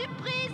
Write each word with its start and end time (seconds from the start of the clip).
du 0.00 0.06
prisme 0.16 0.49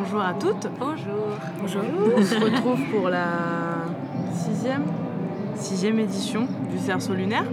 bonjour 0.00 0.20
à 0.20 0.34
toutes. 0.34 0.68
Bonjour. 0.78 1.36
Bonjour. 1.60 1.82
On 2.16 2.22
se 2.22 2.34
retrouve 2.36 2.80
pour 2.90 3.08
la 3.08 3.26
sixième, 4.32 4.82
sixième 5.54 5.98
édition 5.98 6.46
du 6.70 6.78
Cerceau 6.78 7.14
lunaire. 7.14 7.44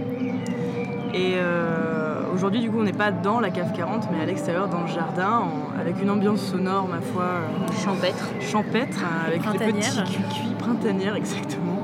Et 1.14 1.34
euh, 1.36 2.22
aujourd'hui, 2.34 2.60
du 2.60 2.70
coup, 2.70 2.78
on 2.80 2.84
n'est 2.84 2.92
pas 2.92 3.10
dans 3.10 3.40
la 3.40 3.50
cave 3.50 3.72
40, 3.74 4.08
mais 4.12 4.22
à 4.22 4.26
l'extérieur, 4.26 4.68
dans 4.68 4.82
le 4.82 4.86
jardin, 4.88 5.40
en- 5.42 5.80
avec 5.80 6.00
une 6.02 6.10
ambiance 6.10 6.40
sonore, 6.42 6.86
ma 6.88 7.00
foi, 7.00 7.22
euh, 7.24 7.82
Champêtre. 7.84 8.28
champêtre, 8.40 8.98
hein, 9.02 9.24
avec 9.26 9.42
Printanière. 9.42 10.04
petits 10.04 10.12
cuits 10.18 10.54
printanières, 10.58 11.16
exactement. 11.16 11.82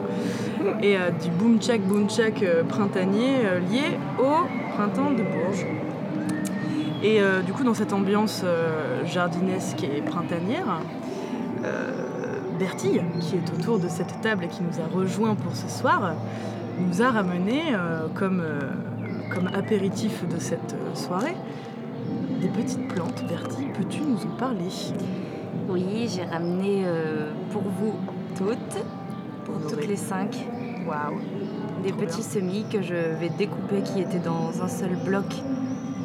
Et 0.82 0.96
euh, 0.96 1.10
du 1.10 1.30
boom 1.30 1.60
chak 1.60 1.80
boom 1.82 2.08
chak 2.08 2.42
euh, 2.42 2.62
printanier 2.64 3.36
euh, 3.44 3.58
lié 3.60 3.98
au 4.18 4.74
printemps 4.76 5.10
de 5.10 5.22
Bourges. 5.22 5.66
Et 7.04 7.20
euh, 7.20 7.42
du 7.42 7.52
coup, 7.52 7.64
dans 7.64 7.74
cette 7.74 7.92
ambiance 7.92 8.40
euh, 8.44 9.04
jardinesque 9.04 9.84
et 9.84 10.00
printanière, 10.00 10.80
euh, 11.62 11.90
Bertille, 12.58 13.02
qui 13.20 13.36
est 13.36 13.52
autour 13.52 13.78
de 13.78 13.88
cette 13.88 14.22
table 14.22 14.44
et 14.44 14.48
qui 14.48 14.62
nous 14.62 14.80
a 14.80 14.86
rejoints 14.86 15.34
pour 15.34 15.54
ce 15.54 15.68
soir, 15.68 16.14
nous 16.80 17.02
a 17.02 17.10
ramené 17.10 17.60
euh, 17.74 18.06
comme, 18.14 18.42
comme 19.34 19.48
apéritif 19.48 20.26
de 20.26 20.40
cette 20.40 20.74
soirée 20.94 21.36
des 22.40 22.48
petites 22.48 22.88
plantes. 22.88 23.22
Bertille, 23.28 23.68
peux-tu 23.76 24.00
nous 24.00 24.16
en 24.16 24.36
parler? 24.38 24.70
Oui, 25.68 26.08
j'ai 26.08 26.24
ramené 26.24 26.84
pour 27.50 27.62
vous 27.62 27.94
toutes, 28.34 28.82
pour 29.44 29.60
toutes 29.68 29.86
les 29.86 29.96
cinq, 29.96 30.36
Waouh. 30.86 31.18
Des 31.82 31.90
Trop 31.90 32.00
petits 32.00 32.22
semis 32.22 32.64
que 32.70 32.80
je 32.80 32.94
vais 32.94 33.30
découper 33.36 33.82
qui 33.82 34.00
étaient 34.00 34.18
dans 34.18 34.62
un 34.62 34.68
seul 34.68 34.96
bloc 35.04 35.24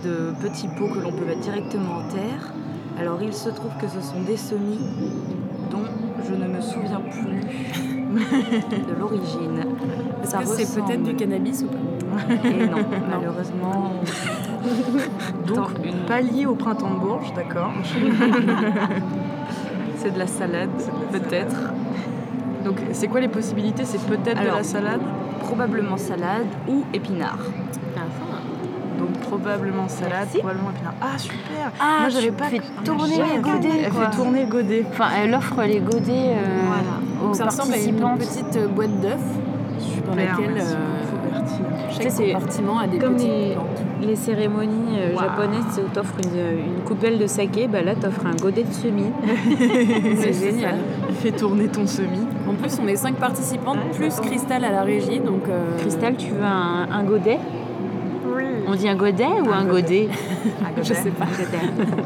de 0.04 0.32
petits 0.42 0.68
pots 0.68 0.88
que 0.88 1.00
l'on 1.00 1.12
peut 1.12 1.26
mettre 1.26 1.42
directement 1.42 1.98
en 1.98 2.08
terre. 2.14 2.54
Alors 3.00 3.20
il 3.22 3.34
se 3.34 3.50
trouve 3.50 3.72
que 3.80 3.88
ce 3.88 4.02
sont 4.02 4.22
des 4.26 4.38
semis 4.38 4.80
dont 5.72 5.84
je 6.28 6.34
ne 6.36 6.48
me 6.48 6.62
souviens 6.62 7.02
plus 7.02 7.40
de 8.88 9.00
l'origine. 9.00 9.64
Est-ce 10.24 10.64
c'est 10.66 10.82
peut-être 10.82 11.04
du 11.04 11.16
cannabis 11.16 11.64
ou 11.64 11.68
pas 11.68 12.34
Et 12.48 12.66
non, 12.68 12.78
malheureusement. 13.10 13.92
Donc, 15.48 15.70
une- 15.86 16.06
pas 16.08 16.22
lié 16.22 16.46
au 16.46 16.56
printemps 16.56 16.90
de 16.92 17.00
Bourges, 17.00 17.34
d'accord. 17.36 17.72
c'est 19.98 20.14
de 20.14 20.20
la 20.20 20.28
salade, 20.28 20.70
de 21.12 21.14
la 21.14 21.20
peut-être. 21.20 21.56
Donc, 22.66 22.78
c'est 22.92 23.08
quoi 23.08 23.20
les 23.22 23.28
possibilités? 23.30 23.86
C'est 23.86 24.02
peut-être 24.06 24.42
de 24.42 24.48
la 24.48 24.64
salade? 24.64 25.02
Probablement 25.40 25.98
salade 25.98 26.48
ou 26.68 26.84
épinard. 26.94 27.40
Donc, 29.00 29.12
probablement 29.22 29.88
salade, 29.88 30.12
Merci. 30.22 30.38
probablement 30.40 30.70
épinard. 30.72 30.94
Ah, 31.02 31.18
super 31.18 31.72
Ah, 31.80 31.98
Moi, 32.02 32.10
j'avais 32.10 32.32
pas. 32.32 32.46
fais 32.46 32.62
Ah, 32.64 32.82
tourner 32.84 33.16
les 33.18 33.40
godets, 33.42 33.70
Elle 33.86 33.92
fait 33.92 34.16
tourner 34.16 34.44
le 34.46 34.50
godet. 34.52 34.86
Enfin, 34.92 35.06
elle 35.24 35.34
offre 35.34 35.62
les 35.64 35.80
godets 35.80 36.34
euh, 36.36 36.62
Voilà. 36.68 37.30
aux 37.32 37.34
Ça 37.34 37.46
ressemble 37.46 37.74
à 37.74 37.78
une 37.78 38.18
petite 38.18 38.56
euh, 38.58 38.68
boîte 38.68 39.00
d'œufs 39.02 39.12
dans 40.06 40.14
Super, 40.14 40.16
laquelle 40.16 40.54
merci 40.56 40.76
euh, 40.76 41.90
chaque 41.90 42.34
compartiment 42.34 42.80
a 42.80 42.88
des 42.88 42.98
comme 42.98 43.16
petites 43.16 43.28
les- 43.30 43.54
plantes. 43.54 43.66
Les 44.02 44.16
cérémonies 44.16 44.98
euh, 44.98 45.18
japonaises, 45.18 45.82
où 45.86 45.94
t'offres 45.94 46.16
une, 46.24 46.60
une 46.76 46.82
coupelle 46.86 47.18
de 47.18 47.28
saké, 47.28 47.68
bah 47.68 47.82
là 47.82 47.96
t'offres 47.96 48.26
un 48.26 48.36
godet 48.36 48.64
de 48.64 48.72
semis. 48.74 49.12
C'est 50.20 50.34
génial. 50.34 50.76
Fais 51.22 51.32
tourner 51.32 51.68
ton 51.68 51.86
semis. 51.86 52.26
En 52.48 52.54
plus, 52.54 52.80
on 52.82 52.88
est 52.88 52.96
cinq 52.96 53.16
participantes, 53.16 53.80
plus 53.94 54.16
Cristal 54.22 54.64
à 54.64 54.72
la 54.72 54.84
régie. 54.84 55.20
Donc, 55.20 55.44
euh, 55.50 55.78
Cristal, 55.80 56.16
tu 56.18 56.30
veux 56.32 56.44
un, 56.44 56.88
un 56.92 57.04
godet? 57.04 57.40
On 58.72 58.76
dit 58.76 58.88
un 58.88 58.96
godet 58.96 59.26
ou 59.26 59.50
un, 59.50 59.60
Un 59.60 59.66
godet, 59.66 60.10
Un 60.66 60.70
godet. 60.70 60.84
je 60.84 60.94
sais 60.94 61.10
pas. 61.12 61.26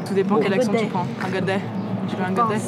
Tout 0.06 0.14
dépend 0.14 0.36
Bon, 0.36 0.40
quel 0.42 0.54
accent 0.54 0.72
tu 0.72 0.78
godet. 0.78 0.88
prends. 0.90 1.06
Un 1.26 1.30
godet. 1.30 1.60
Tu 2.08 2.16
veux 2.16 2.24
un 2.24 2.32
godet 2.32 2.60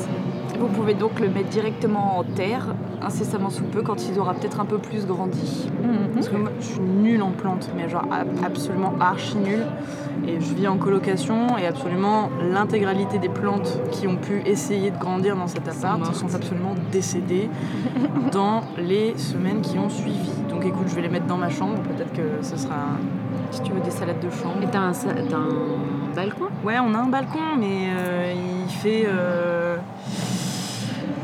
Vous 0.60 0.66
pouvez 0.68 0.94
donc 0.94 1.18
le 1.20 1.28
mettre 1.28 1.48
directement 1.48 2.18
en 2.18 2.22
terre, 2.24 2.74
incessamment 3.02 3.48
sous 3.50 3.64
peu, 3.64 3.82
quand 3.82 4.06
il 4.08 4.18
aura 4.18 4.34
peut-être 4.34 4.60
un 4.60 4.64
peu 4.66 4.78
plus 4.78 5.06
grandi. 5.06 5.70
Parce 6.14 6.28
que 6.28 6.36
moi, 6.36 6.50
je 6.60 6.64
suis 6.66 6.80
nulle 6.80 7.22
en 7.22 7.30
plantes, 7.30 7.70
mais 7.76 7.88
genre 7.88 8.04
ab- 8.12 8.28
absolument 8.44 8.92
archi 9.00 9.36
nulle. 9.38 9.66
Et 10.26 10.40
je 10.40 10.54
vis 10.54 10.66
en 10.66 10.76
colocation 10.78 11.56
et 11.58 11.66
absolument 11.66 12.30
l'intégralité 12.50 13.18
des 13.18 13.28
plantes 13.28 13.78
qui 13.92 14.06
ont 14.08 14.16
pu 14.16 14.40
essayer 14.46 14.90
de 14.90 14.98
grandir 14.98 15.36
dans 15.36 15.46
cet 15.46 15.68
appart 15.68 16.14
sont 16.14 16.34
absolument 16.34 16.74
décédées 16.90 17.48
dans 18.32 18.62
les 18.78 19.14
semaines 19.18 19.60
qui 19.60 19.78
ont 19.78 19.90
suivi. 19.90 20.30
Donc 20.50 20.64
écoute, 20.64 20.86
je 20.88 20.94
vais 20.94 21.02
les 21.02 21.10
mettre 21.10 21.26
dans 21.26 21.36
ma 21.36 21.50
chambre, 21.50 21.74
peut-être 21.82 22.12
que 22.14 22.42
ce 22.42 22.56
sera... 22.56 22.74
Si 23.50 23.62
tu 23.62 23.72
veux 23.72 23.80
des 23.80 23.90
salades 23.90 24.20
de 24.20 24.30
chambre. 24.30 24.56
Et 24.62 24.66
t'as 24.66 24.78
un, 24.80 24.90
un 24.90 26.14
balcon? 26.14 26.44
Ouais, 26.64 26.76
on 26.78 26.94
a 26.94 26.98
un 26.98 27.08
balcon, 27.08 27.38
mais 27.58 27.88
euh, 27.96 28.32
il 28.66 28.70
fait... 28.72 29.04
euh, 29.06 29.76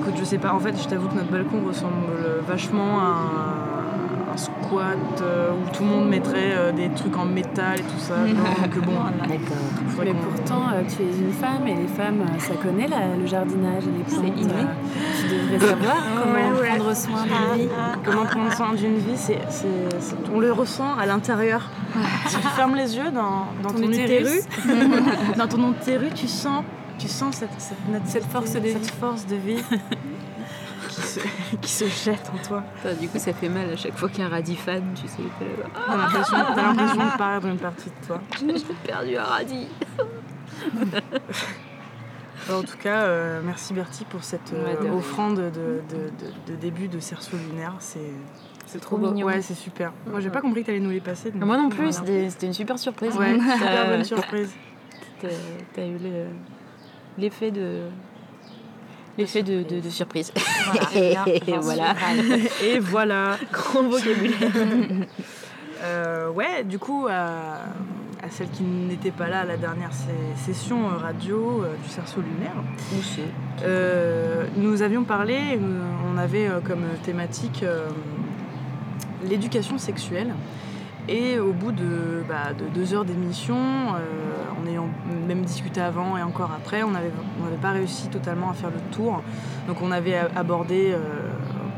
Écoute, 0.01 0.15
je 0.19 0.25
sais 0.25 0.39
pas, 0.39 0.53
en 0.53 0.59
fait, 0.59 0.75
je 0.83 0.89
t'avoue 0.89 1.09
que 1.09 1.15
notre 1.15 1.31
balcon 1.31 1.63
ressemble 1.67 2.11
vachement 2.49 2.99
à 2.99 3.05
un, 3.05 4.33
un 4.33 4.37
squat 4.37 4.97
euh, 5.23 5.51
où 5.53 5.71
tout 5.77 5.85
le 5.85 5.89
monde 5.91 6.09
mettrait 6.09 6.53
euh, 6.55 6.73
des 6.73 6.89
trucs 6.89 7.17
en 7.17 7.25
métal 7.25 7.79
et 7.79 7.83
tout 7.83 7.99
ça. 7.99 8.17
Donc 8.27 8.85
bon, 8.85 8.93
D'accord. 9.29 10.03
Mais 10.05 10.13
pourtant, 10.15 10.63
euh, 10.75 10.83
tu 10.89 11.03
es 11.03 11.07
une 11.07 11.33
femme 11.33 11.69
et 11.69 11.75
les 11.75 11.87
femmes, 11.87 12.25
ça 12.39 12.55
connaît 12.55 12.89
la- 12.89 13.15
le 13.17 13.27
jardinage 13.27 13.85
et 13.85 13.99
les 13.99 14.03
plantes. 14.05 14.41
inné. 14.41 14.53
euh, 14.53 15.21
tu 15.21 15.29
devrais 15.57 15.69
savoir 15.71 15.97
comment 16.21 16.61
ouais. 16.61 16.69
prendre 16.77 16.97
soin 16.97 17.23
d'une 17.23 17.63
vie. 17.63 17.69
Comment 18.05 18.25
prendre 18.25 18.53
soin 18.53 18.73
d'une 18.75 18.97
vie, 18.97 19.17
c'est, 19.17 19.39
c'est- 19.51 19.67
c'est- 20.01 20.17
on 20.35 20.41
le 20.41 20.51
ressent 20.53 20.97
à 21.01 21.07
l'intérieur. 21.07 21.69
Tu 22.31 22.37
fermes 22.57 22.75
les 22.75 22.97
yeux 22.97 23.11
dans, 23.11 23.47
dans 23.63 23.71
ton, 23.71 23.81
Ton 23.83 23.91
utérus, 23.93 24.45
utérus. 24.65 25.37
dans 25.37 25.49
ton 25.49 25.73
utérus, 25.73 26.13
tu 26.15 26.29
sens, 26.29 26.65
tu 26.99 27.09
sens 27.09 27.37
cette, 27.37 27.51
cette, 27.59 27.89
nativité, 27.89 28.21
Cette 28.21 28.31
force 28.31 28.53
de 28.53 28.61
cette 28.61 28.79
vie. 28.79 28.89
force 29.01 29.27
de 29.27 29.37
vie 29.37 29.63
qui, 30.89 31.01
se, 31.03 31.21
qui 31.61 31.71
se 31.71 31.85
jette 31.87 32.31
en 32.35 32.39
toi. 32.47 32.63
Du 33.01 33.09
coup, 33.09 33.19
ça 33.19 33.33
fait 33.33 33.49
mal 33.49 33.71
à 33.71 33.77
chaque 33.77 33.97
fois 33.97 34.09
qu'il 34.09 34.21
y 34.21 34.23
a 34.23 34.27
un 34.27 34.31
radis 34.31 34.57
fan, 34.57 34.83
tu 34.95 35.09
sais. 35.09 35.23
Ah, 35.75 35.81
T'as 35.87 35.97
l'impression, 35.97 36.37
t'as 36.55 36.63
l'impression 36.63 37.05
de 37.05 37.17
perdre 37.19 37.49
une 37.49 37.59
partie 37.59 37.91
de 37.91 38.07
toi. 38.07 38.21
J'ai 38.41 38.75
perdu 38.87 39.17
un 39.17 39.25
radis. 39.25 39.69
En 42.51 42.63
tout 42.63 42.77
cas, 42.77 43.03
euh, 43.03 43.41
merci 43.45 43.73
Bertie 43.73 44.05
pour 44.05 44.25
cette 44.25 44.53
euh, 44.53 44.93
offrande 44.99 45.37
de, 45.37 45.43
de- 45.51 46.11
de- 46.19 46.53
de 46.53 46.57
début 46.57 46.89
de 46.89 46.99
cerceau 46.99 47.37
lunaire. 47.37 47.75
C'est, 47.79 48.01
C'est 48.73 48.81
trop 48.81 48.97
mignon. 48.97 49.27
Ouais, 49.27 49.43
c'est 49.43 49.55
super. 49.55 49.93
Moi, 50.11 50.21
j'ai 50.21 50.31
pas 50.31 50.41
compris 50.41 50.63
que 50.63 50.67
t'allais 50.67 50.81
nous 50.81 50.91
les 50.91 51.01
passer. 51.01 51.31
donc- 51.31 51.45
Moi 51.45 51.57
non 51.59 51.69
plus, 51.69 51.91
Voilà. 51.99 52.31
c'était 52.31 52.47
une 52.47 52.55
super 52.55 52.79
surprise. 52.79 53.15
Ouais, 53.17 53.35
super 53.59 53.87
bonne 53.89 54.05
surprise. 54.05 54.51
t'as- 55.21 55.87
eu 55.87 55.99
le- 55.99 56.27
l'effet 57.19 57.51
de. 57.51 57.83
L'effet 59.19 59.43
de, 59.43 59.63
de- 59.63 59.81
de 59.81 59.89
surprise. 59.91 60.33
Et 60.95 61.15
voilà. 61.61 61.95
Et 62.65 62.79
voilà. 62.79 63.37
Grand 63.53 63.83
vocabulaire. 63.83 64.51
Euh, 65.85 66.31
ouais, 66.31 66.65
du 66.65 66.79
coup, 66.79 67.07
à, 67.11 67.57
à 68.23 68.31
celles 68.31 68.49
qui 68.51 68.63
n'étaient 68.63 69.11
pas 69.11 69.29
là 69.29 69.41
à 69.41 69.45
la 69.45 69.57
dernière 69.59 69.91
session 70.37 70.87
euh, 70.89 70.97
radio 70.97 71.63
euh, 71.65 71.75
du 71.83 71.89
cerceau 71.91 72.21
lunaire, 72.23 72.55
euh, 73.65 74.45
nous 74.57 74.81
avions 74.83 75.03
parlé, 75.05 75.37
euh, 75.61 75.81
on 76.15 76.17
avait 76.19 76.47
euh, 76.49 76.61
comme 76.61 76.85
thématique 77.03 77.63
euh, 77.65 77.89
l'éducation 79.29 79.79
sexuelle. 79.79 80.35
Et 81.09 81.41
au 81.41 81.53
bout 81.53 81.73
de, 81.73 82.23
bah, 82.29 82.53
de 82.57 82.65
deux 82.73 82.95
heures 82.95 83.05
d'émission, 83.05 83.57
euh, 83.57 83.99
en 84.63 84.69
ayant 84.71 84.87
même 85.27 85.43
discuté 85.43 85.81
avant 85.81 86.17
et 86.17 86.23
encore 86.23 86.53
après, 86.57 86.85
on 86.85 86.93
n'avait 86.93 87.11
pas 87.61 87.73
réussi 87.73 88.07
totalement 88.09 88.51
à 88.51 88.55
faire 88.55 88.71
le 88.71 88.81
tour. 88.95 89.21
Donc 89.67 89.83
on 89.83 89.91
avait 89.91 90.17
abordé, 90.37 90.93
euh, 90.93 90.99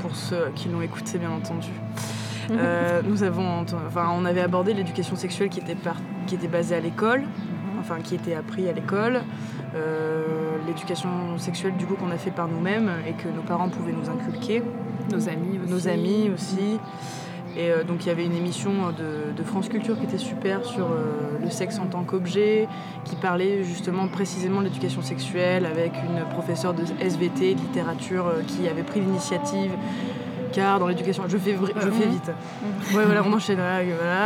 pour 0.01 0.15
ceux 0.15 0.51
qui 0.55 0.69
l'ont 0.69 0.83
écouté 0.83 1.17
bien 1.19 1.31
entendu, 1.31 1.71
euh, 2.51 3.01
nous 3.09 3.23
avons, 3.23 3.63
enfin, 3.87 4.11
on 4.15 4.27
avait 4.27 4.43
abordé 4.43 4.75
l'éducation 4.75 5.17
sexuelle 5.17 5.49
qui 5.49 5.61
était, 5.61 5.75
par- 5.75 5.97
qui 6.27 6.35
était 6.35 6.47
basée 6.49 6.75
à 6.77 6.81
l'école, 6.81 7.23
enfin 7.81 7.97
qui 8.05 8.15
était 8.17 8.35
appris 8.35 8.69
à 8.69 8.73
l'école, 8.73 9.23
l'éducation 10.67 11.39
sexuelle 11.39 11.77
du 11.77 11.87
coup 11.87 11.95
qu'on 11.95 12.11
a 12.11 12.17
fait 12.19 12.31
par 12.31 12.49
nous-mêmes 12.49 12.91
et 13.09 13.13
que 13.13 13.29
nos 13.29 13.43
parents 13.43 13.69
pouvaient 13.69 13.93
nous 13.93 14.09
inculquer 14.11 14.63
Nos 15.11 15.29
amis 15.29 15.59
aussi. 15.63 15.73
nos 15.73 15.89
amis 15.89 16.31
aussi. 16.35 16.79
Et 17.57 17.71
euh, 17.71 17.85
donc 17.85 18.05
il 18.05 18.09
y 18.09 18.11
avait 18.11 18.25
une 18.25 18.35
émission 18.35 18.91
de, 18.91 19.33
de 19.37 19.43
France 19.45 19.69
Culture 19.69 19.97
qui 19.99 20.05
était 20.05 20.19
super 20.19 20.65
sur 20.65 20.87
euh, 20.87 21.39
le 21.41 21.51
sexe 21.51 21.79
en 21.79 21.87
tant 21.87 22.03
qu'objet, 22.03 22.69
qui 23.05 23.17
parlait 23.17 23.63
justement 23.63 24.09
précisément 24.09 24.61
de 24.61 24.65
l'éducation 24.65 25.03
sexuelle 25.03 25.67
avec 25.67 25.93
une 25.95 26.25
professeure 26.31 26.75
de 26.75 26.83
SVT, 27.01 27.55
de 27.55 27.61
littérature, 27.61 28.27
euh, 28.27 28.43
qui 28.43 28.69
avait 28.69 28.83
pris 28.83 29.01
l'initiative. 29.01 29.71
Dans 30.57 30.87
l'éducation, 30.87 31.25
je 31.29 31.37
fais, 31.39 31.53
vri- 31.53 31.73
je 31.75 31.91
fais 31.91 32.07
vite. 32.07 32.31
Ouais, 32.95 33.05
voilà, 33.05 33.23
on 33.25 33.33
enchaîne. 33.33 33.57
Voilà, 33.57 33.83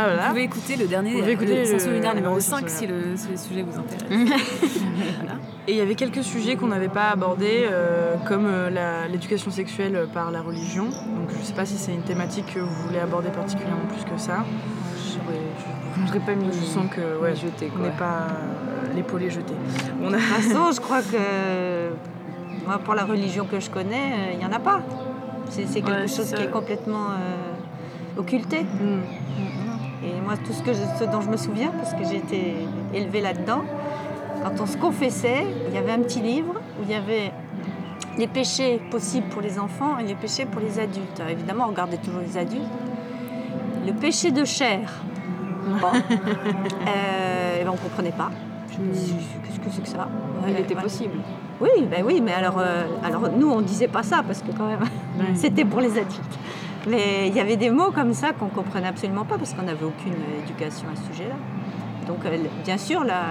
voilà, 0.07 0.21
Vous 0.23 0.29
pouvez 0.29 0.43
écouter 0.43 0.75
le 0.75 0.87
dernier, 0.87 1.11
Vous 1.13 1.19
pouvez 1.19 1.31
écouter 1.33 1.71
le 1.71 1.79
solidaire 1.79 2.15
numéro 2.15 2.35
le 2.35 2.41
5 2.41 2.69
sens 2.69 2.77
si 2.79 2.87
le, 2.87 2.95
si 3.15 3.29
le 3.29 3.37
sujet 3.37 3.63
vous 3.63 3.79
intéresse. 3.79 4.41
Et 5.67 5.73
il 5.73 5.77
y 5.77 5.81
avait 5.81 5.95
quelques 5.95 6.23
sujets 6.23 6.55
qu'on 6.55 6.67
n'avait 6.67 6.87
pas 6.89 7.09
abordés, 7.09 7.67
euh, 7.71 8.15
comme 8.27 8.45
euh, 8.47 9.07
l'éducation 9.07 9.51
sexuelle 9.51 10.07
par 10.13 10.31
la 10.31 10.41
religion. 10.41 10.85
Donc 10.85 11.29
je 11.31 11.37
ne 11.37 11.43
sais 11.43 11.53
pas 11.53 11.65
si 11.65 11.77
c'est 11.77 11.93
une 11.93 12.01
thématique 12.01 12.53
que 12.55 12.59
vous 12.59 12.73
voulez 12.87 12.99
aborder 12.99 13.29
particulièrement 13.29 13.85
plus 13.87 14.03
que 14.03 14.19
ça. 14.19 14.45
Je 15.15 16.01
n'aurais 16.05 16.19
pas 16.19 16.33
mis 16.33 16.47
Je 16.51 16.65
sens 16.65 16.85
que 16.89 17.21
ouais, 17.21 17.35
jeté, 17.35 17.71
on 17.77 17.83
n'est 17.83 17.89
pas 17.91 18.27
euh, 18.29 18.95
l'épaule 18.95 19.23
est 19.23 19.29
jetée. 19.29 19.53
On 20.01 20.07
a... 20.07 20.17
De 20.17 20.21
toute 20.21 20.23
façon, 20.23 20.71
je 20.71 20.79
crois 20.81 21.01
que 21.01 21.89
moi, 22.65 22.79
pour 22.79 22.95
la 22.95 23.03
religion 23.05 23.45
que 23.45 23.59
je 23.59 23.69
connais, 23.69 24.13
euh, 24.13 24.31
il 24.33 24.39
n'y 24.39 24.45
en 24.45 24.51
a 24.51 24.59
pas. 24.59 24.81
C'est 25.49 25.65
quelque 25.81 25.89
Ouais, 25.89 26.07
chose 26.07 26.31
qui 26.33 26.41
est 26.43 26.51
complètement 26.51 27.07
euh, 27.11 28.19
occulté. 28.19 28.61
Mm. 28.61 28.99
Et 30.05 30.21
moi, 30.23 30.35
tout 30.37 30.53
ce, 30.53 30.61
que 30.63 30.71
je- 30.73 30.79
ce 30.99 31.03
dont 31.05 31.21
je 31.21 31.29
me 31.29 31.37
souviens, 31.37 31.71
parce 31.71 31.93
que 31.93 32.03
j'ai 32.09 32.17
été 32.17 32.55
élevée 32.93 33.21
là-dedans, 33.21 33.63
quand 34.43 34.61
on 34.61 34.65
se 34.65 34.77
confessait, 34.77 35.45
il 35.67 35.73
y 35.73 35.77
avait 35.77 35.91
un 35.91 35.99
petit 35.99 36.21
livre 36.21 36.53
où 36.79 36.83
il 36.83 36.91
y 36.91 36.93
avait 36.93 37.31
les 38.17 38.27
péchés 38.27 38.79
possibles 38.91 39.27
pour 39.27 39.41
les 39.41 39.59
enfants 39.59 39.97
et 39.99 40.03
les 40.03 40.15
péchés 40.15 40.45
pour 40.45 40.61
les 40.61 40.79
adultes. 40.79 41.19
Alors, 41.19 41.31
évidemment, 41.31 41.65
on 41.65 41.69
regardait 41.71 41.97
toujours 41.97 42.21
les 42.21 42.37
adultes. 42.37 42.63
Le 43.85 43.93
péché 43.93 44.31
de 44.31 44.45
chair, 44.45 44.89
bon, 45.81 45.87
euh, 46.11 47.57
eh 47.59 47.63
ben, 47.63 47.69
on 47.69 47.73
ne 47.73 47.77
comprenait 47.77 48.11
pas. 48.11 48.29
Je 48.79 48.85
me 48.85 48.91
dis, 48.93 49.15
qu'est-ce 49.45 49.59
que 49.59 49.69
c'est 49.69 49.81
que 49.83 49.89
ça 49.89 50.07
Il 50.47 50.53
Ouais, 50.53 50.61
était 50.61 50.75
ouais. 50.75 50.81
possible. 50.81 51.15
Oui, 51.61 51.69
ben 51.89 52.03
oui, 52.05 52.21
mais 52.23 52.31
alors, 52.33 52.55
euh, 52.59 52.85
alors 53.03 53.29
nous, 53.37 53.49
on 53.49 53.61
disait 53.61 53.87
pas 53.89 54.03
ça 54.03 54.23
parce 54.25 54.41
que 54.41 54.51
quand 54.57 54.67
même, 54.67 54.79
c'était 55.35 55.65
pour 55.65 55.81
les 55.81 55.91
adultes. 55.97 56.39
Mais 56.89 57.27
il 57.27 57.35
y 57.35 57.39
avait 57.41 57.57
des 57.57 57.69
mots 57.69 57.91
comme 57.91 58.13
ça 58.13 58.31
qu'on 58.31 58.47
comprenait 58.47 58.87
absolument 58.87 59.25
pas 59.25 59.37
parce 59.37 59.53
qu'on 59.53 59.63
n'avait 59.63 59.85
aucune 59.85 60.15
éducation 60.43 60.87
à 60.91 60.95
ce 60.95 61.11
sujet-là. 61.13 61.35
Donc, 62.07 62.25
euh, 62.25 62.37
bien 62.63 62.77
sûr, 62.77 63.03
la, 63.03 63.21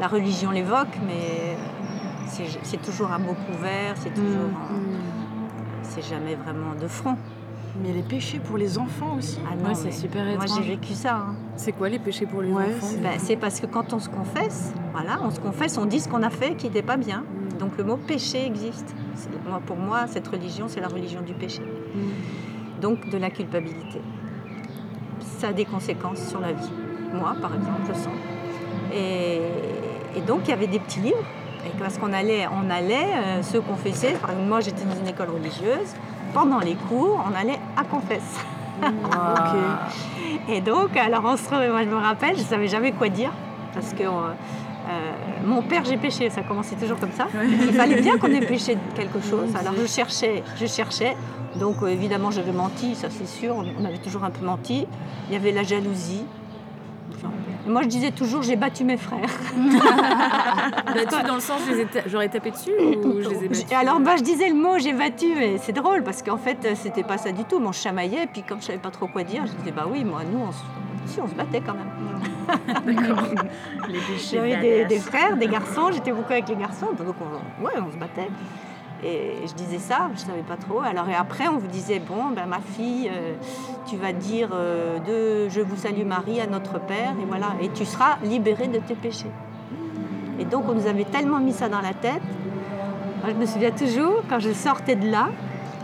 la 0.00 0.06
religion 0.06 0.52
l'évoque, 0.52 0.96
mais 1.06 1.12
euh, 1.14 2.44
c'est- 2.62 2.80
toujours 2.82 3.10
un 3.12 3.18
mot 3.18 3.34
couvert, 3.50 3.94
c'est 3.96 4.14
toujours, 4.14 4.50
en- 4.54 5.82
c'est 5.82 6.02
jamais 6.08 6.36
vraiment 6.36 6.74
de 6.80 6.86
front. 6.86 7.16
Mais 7.82 7.92
les 7.92 8.02
péchés 8.02 8.38
pour 8.38 8.56
les 8.56 8.78
enfants 8.78 9.16
aussi 9.18 9.38
Ah 9.50 9.56
non, 9.56 9.68
Ouais, 9.70 9.74
c'est 9.74 9.90
super 9.90 10.24
Moi, 10.24 10.34
étrange. 10.44 10.50
j'ai 10.62 10.68
vécu 10.70 10.92
ça. 10.94 11.16
hein. 11.16 11.34
C'est 11.56 11.72
quoi 11.72 11.88
les 11.88 11.98
péchés 11.98 12.24
pour 12.26 12.40
les 12.40 12.52
Ouais, 12.52 12.66
enfants 12.76 12.86
c'est- 12.88 13.00
Ben, 13.02 13.18
c'est 13.18 13.36
parce 13.36 13.58
que 13.60 13.66
quand 13.66 13.92
on 13.92 13.98
se 13.98 14.08
confesse, 14.08 14.72
voilà, 14.92 15.18
on 15.22 15.30
se 15.30 15.40
confesse, 15.40 15.76
on 15.76 15.84
dit 15.86 15.98
ce 16.00 16.08
qu'on 16.08 16.22
a 16.22 16.30
fait 16.30 16.54
qui 16.54 16.66
n'était 16.66 16.82
pas 16.82 16.96
bien. 16.96 17.24
Donc 17.58 17.76
le 17.76 17.84
mot 17.84 17.96
péché 17.96 18.46
existe. 18.46 18.94
C'est- 19.16 19.28
Moi, 19.48 19.60
pour 19.66 19.76
moi, 19.76 20.06
cette 20.06 20.26
religion, 20.28 20.66
c'est 20.68 20.80
la 20.80 20.88
religion 20.88 21.20
du 21.20 21.34
péché. 21.34 21.62
Donc 22.80 23.08
de 23.10 23.18
la 23.18 23.30
culpabilité. 23.30 24.00
Ça 25.38 25.48
a 25.48 25.52
des 25.52 25.64
conséquences 25.64 26.26
sur 26.28 26.40
la 26.40 26.52
vie. 26.52 26.70
Moi, 27.12 27.34
par 27.40 27.54
exemple, 27.54 27.82
je 27.88 27.94
sens. 27.94 28.12
Et, 28.94 29.40
et 30.16 30.20
donc, 30.26 30.40
il 30.44 30.50
y 30.50 30.52
avait 30.52 30.66
des 30.68 30.78
petits 30.78 31.00
livres. 31.00 31.24
Et 31.66 31.70
parce 31.78 31.98
qu'on 31.98 32.12
allait, 32.12 32.46
on 32.46 32.70
allait 32.70 33.06
euh, 33.16 33.42
se 33.42 33.58
confesser. 33.58 34.14
Moi, 34.48 34.60
j'étais 34.60 34.84
dans 34.84 34.94
une 35.00 35.08
école 35.08 35.30
religieuse. 35.30 35.94
Pendant 36.34 36.58
les 36.58 36.74
cours, 36.74 37.24
on 37.26 37.34
allait 37.34 37.60
à 37.76 37.84
confesse. 37.84 38.38
Ok. 38.82 40.48
Et 40.48 40.60
donc, 40.60 40.96
alors 40.96 41.22
on 41.24 41.36
se 41.36 41.48
moi 41.48 41.84
je 41.84 41.88
me 41.88 41.94
rappelle, 41.94 42.34
je 42.36 42.42
ne 42.42 42.46
savais 42.46 42.66
jamais 42.66 42.90
quoi 42.90 43.08
dire. 43.08 43.30
Parce 43.72 43.94
que 43.94 44.02
euh, 44.02 44.32
euh, 44.88 45.12
mon 45.46 45.62
père, 45.62 45.84
j'ai 45.84 45.96
péché, 45.96 46.28
ça 46.28 46.42
commençait 46.42 46.74
toujours 46.74 46.98
comme 46.98 47.12
ça. 47.12 47.28
Il 47.42 47.72
fallait 47.72 48.02
bien 48.02 48.18
qu'on 48.18 48.32
ait 48.32 48.44
péché 48.44 48.74
de 48.74 48.80
quelque 48.96 49.20
chose. 49.30 49.54
Alors 49.58 49.74
je 49.80 49.86
cherchais, 49.86 50.42
je 50.60 50.66
cherchais. 50.66 51.16
Donc 51.56 51.76
euh, 51.82 51.86
évidemment, 51.86 52.30
j'avais 52.30 52.52
menti, 52.52 52.94
ça 52.96 53.08
c'est 53.10 53.28
sûr, 53.28 53.56
on 53.56 53.84
avait 53.84 53.98
toujours 53.98 54.24
un 54.24 54.30
peu 54.30 54.44
menti. 54.44 54.86
Il 55.28 55.32
y 55.32 55.36
avait 55.36 55.52
la 55.52 55.62
jalousie. 55.62 56.24
Moi, 57.66 57.82
je 57.82 57.88
disais 57.88 58.10
toujours, 58.10 58.42
j'ai 58.42 58.56
battu 58.56 58.84
mes 58.84 58.96
frères. 58.96 59.30
Battu 60.94 61.26
dans 61.26 61.34
le 61.34 61.40
sens, 61.40 61.60
j'aurais 62.06 62.28
tapé 62.28 62.50
dessus 62.50 62.72
ou 62.78 63.22
je 63.22 63.28
les 63.28 63.44
ai 63.44 63.48
battus 63.48 63.72
alors, 63.72 64.00
bah, 64.00 64.16
je 64.16 64.22
disais 64.22 64.48
le 64.48 64.54
mot 64.54 64.78
j'ai 64.78 64.92
battu, 64.92 65.34
mais 65.34 65.58
c'est 65.58 65.72
drôle 65.72 66.02
parce 66.02 66.22
qu'en 66.22 66.36
fait, 66.36 66.58
euh, 66.64 66.74
c'était 66.74 67.02
pas 67.02 67.18
ça 67.18 67.32
du 67.32 67.44
tout. 67.44 67.58
Mais 67.58 67.68
on 67.68 67.72
se 67.72 67.82
chamaillait, 67.82 68.26
puis 68.26 68.42
comme 68.42 68.60
je 68.60 68.66
savais 68.66 68.78
pas 68.78 68.90
trop 68.90 69.06
quoi 69.06 69.24
dire, 69.24 69.44
je 69.46 69.52
disais 69.52 69.72
bah 69.72 69.86
oui, 69.90 70.04
moi, 70.04 70.20
nous, 70.30 70.40
on 70.40 70.52
se, 70.52 70.58
si, 71.06 71.20
on 71.20 71.28
se 71.28 71.34
battait 71.34 71.60
quand 71.60 71.74
même. 71.74 71.90
J'avais 74.30 74.56
des, 74.56 74.84
des 74.84 74.98
frères, 74.98 75.36
des 75.36 75.48
garçons, 75.48 75.90
j'étais 75.92 76.12
beaucoup 76.12 76.32
avec 76.32 76.48
les 76.48 76.56
garçons, 76.56 76.88
donc 76.98 77.14
on, 77.20 77.64
ouais, 77.64 77.72
on 77.86 77.90
se 77.90 77.96
battait. 77.96 78.28
Et 79.04 79.46
je 79.46 79.52
disais 79.52 79.78
ça, 79.78 80.10
je 80.14 80.20
savais 80.20 80.42
pas 80.42 80.56
trop. 80.56 80.80
Alors 80.80 81.08
et 81.08 81.14
après, 81.14 81.46
on 81.48 81.58
vous 81.58 81.66
disait 81.66 81.98
bon, 81.98 82.30
ben 82.34 82.46
ma 82.46 82.60
fille, 82.60 83.10
euh, 83.12 83.34
tu 83.86 83.96
vas 83.96 84.12
dire 84.12 84.48
euh, 84.54 84.98
de 85.00 85.50
je 85.50 85.60
vous 85.60 85.76
salue 85.76 86.06
Marie 86.06 86.40
à 86.40 86.46
notre 86.46 86.80
Père, 86.80 87.12
et 87.20 87.26
voilà, 87.26 87.48
et 87.60 87.68
tu 87.68 87.84
seras 87.84 88.16
libérée 88.22 88.68
de 88.68 88.78
tes 88.78 88.94
péchés. 88.94 89.30
Et 90.38 90.44
donc 90.46 90.64
on 90.68 90.74
nous 90.74 90.86
avait 90.86 91.04
tellement 91.04 91.38
mis 91.38 91.52
ça 91.52 91.68
dans 91.68 91.82
la 91.82 91.92
tête. 91.92 92.22
Moi, 93.22 93.32
je 93.32 93.40
me 93.40 93.46
souviens 93.46 93.70
toujours 93.70 94.22
quand 94.28 94.38
je 94.38 94.52
sortais 94.52 94.96
de 94.96 95.10
là, 95.10 95.28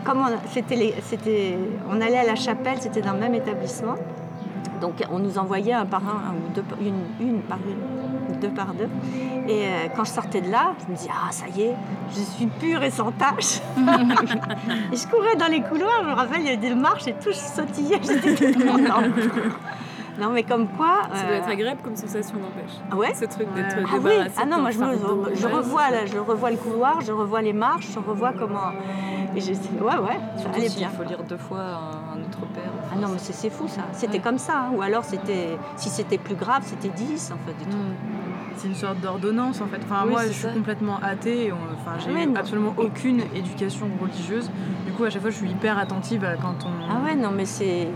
comme 0.05 0.19
on, 0.19 1.91
on 1.91 2.01
allait 2.01 2.19
à 2.19 2.25
la 2.25 2.37
chapelle, 2.37 2.79
c'était 2.81 3.03
dans 3.03 3.13
le 3.13 3.21
même 3.21 3.35
établissement. 3.35 3.97
Donc 4.81 4.95
on 5.11 5.19
nous 5.19 5.37
envoyait 5.39 5.75
un 5.75 5.85
par 5.85 6.03
un, 6.03 6.35
deux, 6.55 6.65
une 6.81 7.41
par 7.43 7.59
une, 7.59 8.20
deux 8.41 8.49
par 8.51 8.75
deux. 8.75 8.89
Et 9.49 9.67
euh, 9.67 9.71
quand 9.97 10.05
je 10.05 10.11
sortais 10.11 10.41
de 10.41 10.51
là, 10.51 10.73
je 10.87 10.91
me 10.93 10.97
disais, 10.97 11.11
ah 11.13 11.31
ça 11.31 11.47
y 11.57 11.63
est, 11.63 11.75
je 12.15 12.21
suis 12.21 12.47
pure 12.47 12.83
et 12.83 12.91
sans 12.91 13.13
tache. 13.13 13.61
et 14.93 14.97
je 14.97 15.07
courais 15.09 15.37
dans 15.37 15.49
les 15.49 15.63
couloirs, 15.63 16.01
je 16.05 16.09
me 16.09 16.15
rappelle, 16.15 16.41
il 16.41 16.47
y 16.47 16.49
avait 16.49 16.57
des 16.57 16.75
marches 16.75 17.07
et 17.09 17.13
tout, 17.15 17.31
je 17.31 17.35
sautillais, 17.35 18.01
j'étais 18.03 18.35
toute 18.53 18.65
contente. 18.67 19.05
Non 20.19 20.31
mais 20.31 20.43
comme 20.43 20.67
quoi... 20.69 21.03
Ça 21.15 21.23
doit 21.23 21.31
euh, 21.33 21.39
être 21.39 21.49
agréable 21.49 21.81
comme 21.83 21.97
sensation, 21.97 22.35
n'empêche. 22.37 22.77
ah 22.91 22.97
ouais 22.97 23.15
Ce 23.15 23.25
truc 23.25 23.49
Ouais. 23.55 23.63
d'être 23.63 23.77
ah 23.91 23.97
oui, 24.03 24.13
ah 24.37 24.45
non, 24.45 24.61
moi 24.61 24.71
je, 24.71 24.79
me- 24.79 25.55
revois 25.57 25.91
là, 25.91 26.05
je 26.05 26.19
revois 26.19 26.51
le 26.51 26.57
couloir, 26.59 27.01
je 27.01 27.13
revois 27.13 27.41
les 27.41 27.55
marches, 27.55 27.87
je 27.95 27.99
revois 27.99 28.33
comment. 28.39 28.73
Et 29.35 29.41
je 29.41 29.53
ouais 29.53 29.55
ouais, 29.83 30.21
ça 30.37 30.43
Surtout 30.43 30.57
allait 30.59 30.69
s'il 30.69 30.79
bien. 30.81 30.91
faut 30.91 31.05
lire 31.05 31.23
deux 31.23 31.39
fois 31.39 31.61
un, 31.61 32.19
un 32.19 32.23
autre 32.23 32.41
père. 32.53 32.71
Ah 32.93 32.97
non 33.01 33.09
mais 33.13 33.19
c'est 33.19 33.33
c'est 33.33 33.49
fou 33.49 33.67
ça. 33.69 33.83
C'était 33.93 34.15
Ouais. 34.15 34.19
comme 34.19 34.39
ça, 34.39 34.59
hein. 34.59 34.73
ou 34.75 34.83
alors 34.83 35.05
c'était 35.05 35.57
si 35.77 35.89
c'était 35.89 36.19
plus 36.19 36.35
grave, 36.35 36.63
c'était 36.67 36.89
10 36.89 37.33
en 37.33 37.39
fait 37.47 37.57
du 37.57 37.65
tout. 37.71 37.79
C'est 38.61 38.69
une 38.69 38.75
sorte 38.75 39.01
d'ordonnance 39.01 39.63
en 39.63 39.67
fait. 39.67 39.81
Enfin, 39.83 40.03
Oui, 40.05 40.11
moi, 40.11 40.23
je 40.27 40.33
suis 40.33 40.43
ça. 40.43 40.51
complètement 40.53 40.99
athée. 41.03 41.47
et 41.47 41.53
on- 41.53 41.57
Enfin, 41.81 41.97
j'ai 41.99 42.11
Ah 42.11 42.29
ouais, 42.29 42.39
absolument 42.39 42.75
aucune 42.77 43.21
éducation 43.35 43.87
religieuse. 44.01 44.51
Du 44.87 44.93
coup, 44.93 45.05
à 45.05 45.09
chaque 45.11 45.23
fois, 45.23 45.31
je 45.31 45.37
suis 45.37 45.49
hyper 45.49 45.79
attentive 45.79 46.23
à 46.25 46.35
quand 46.35 46.57
on. 46.67 46.71
Ah 46.91 47.03
ouais 47.05 47.15
non 47.15 47.31
mais 47.35 47.47
c'est. 47.47 47.89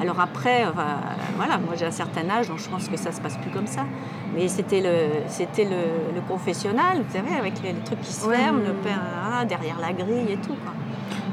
Alors 0.00 0.18
après, 0.20 0.64
enfin, 0.66 0.96
voilà, 1.36 1.58
moi 1.58 1.74
j'ai 1.76 1.84
un 1.84 1.90
certain 1.90 2.26
âge, 2.30 2.48
donc 2.48 2.58
je 2.58 2.68
pense 2.70 2.88
que 2.88 2.96
ça 2.96 3.12
se 3.12 3.20
passe 3.20 3.36
plus 3.36 3.50
comme 3.50 3.66
ça. 3.66 3.82
Mais 4.34 4.48
c'était 4.48 4.80
le, 4.80 5.26
c'était 5.26 5.64
le, 5.64 6.14
le 6.14 6.20
confessionnal, 6.26 7.02
vous 7.06 7.12
savez, 7.12 7.34
avec 7.38 7.60
les, 7.62 7.72
les 7.72 7.80
trucs 7.80 8.00
qui 8.00 8.12
se 8.12 8.26
Ouais. 8.26 8.36
ferment, 8.36 8.60
le 8.60 8.72
père 8.74 9.00
ah, 9.30 9.44
derrière 9.44 9.76
la 9.80 9.92
grille 9.92 10.30
et 10.32 10.36
tout. 10.36 10.54
Quoi. 10.64 10.72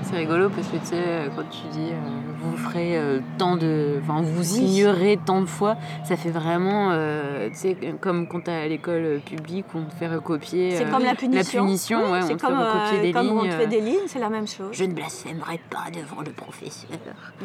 C'est 0.02 0.18
rigolo 0.18 0.50
parce 0.50 0.68
que 0.68 0.78
tu 0.78 0.86
sais, 0.88 1.30
quand 1.36 1.44
tu 1.50 1.68
dis 1.72 1.92
euh, 1.92 2.35
vous 2.46 2.58
ferez 2.58 2.98
euh, 2.98 3.20
tant 3.38 3.56
de. 3.58 4.00
Enfin, 4.02 4.22
vous 4.22 4.44
signerez 4.44 5.20
tant 5.26 5.42
de 5.42 5.46
fois, 5.46 5.76
ça 6.04 6.16
fait 6.16 6.30
vraiment. 6.30 6.90
euh, 6.92 7.50
tu 7.50 7.56
sais, 7.56 7.78
comme 8.02 8.28
quand 8.28 8.42
t'es 8.42 8.52
à 8.52 8.68
l'école 8.68 9.20
publique 9.26 9.66
où 9.74 9.80
on 9.80 9.86
te 9.86 9.94
fait 9.94 10.08
recopier. 10.08 10.72
C'est 10.76 10.86
euh, 10.86 10.92
comme 10.92 11.04
la 11.04 11.16
punition. 11.16 11.62
La 11.62 11.66
punition, 11.68 12.00
Oui, 12.06 12.12
ouais, 12.12 12.22
c'est 12.22 12.34
on 12.34 12.38
te 12.38 12.42
fait 12.42 12.48
comme, 12.48 12.60
recopier 12.60 13.00
euh, 13.00 13.02
des 13.02 13.12
comme 13.14 13.28
on 13.32 13.42
lignes. 13.42 13.52
te 13.52 13.56
fait 13.58 13.64
euh, 13.64 13.68
des 13.68 13.82
lignes, 13.82 14.08
c'est 14.08 14.20
la 14.20 14.30
même 14.30 14.48
chose. 14.48 14.70
Je 14.72 14.84
ne 14.86 14.94
blasphémerai 14.94 15.60
pas 15.70 15.86
devant 15.94 16.22
le 16.22 16.32
professeur. 16.32 16.90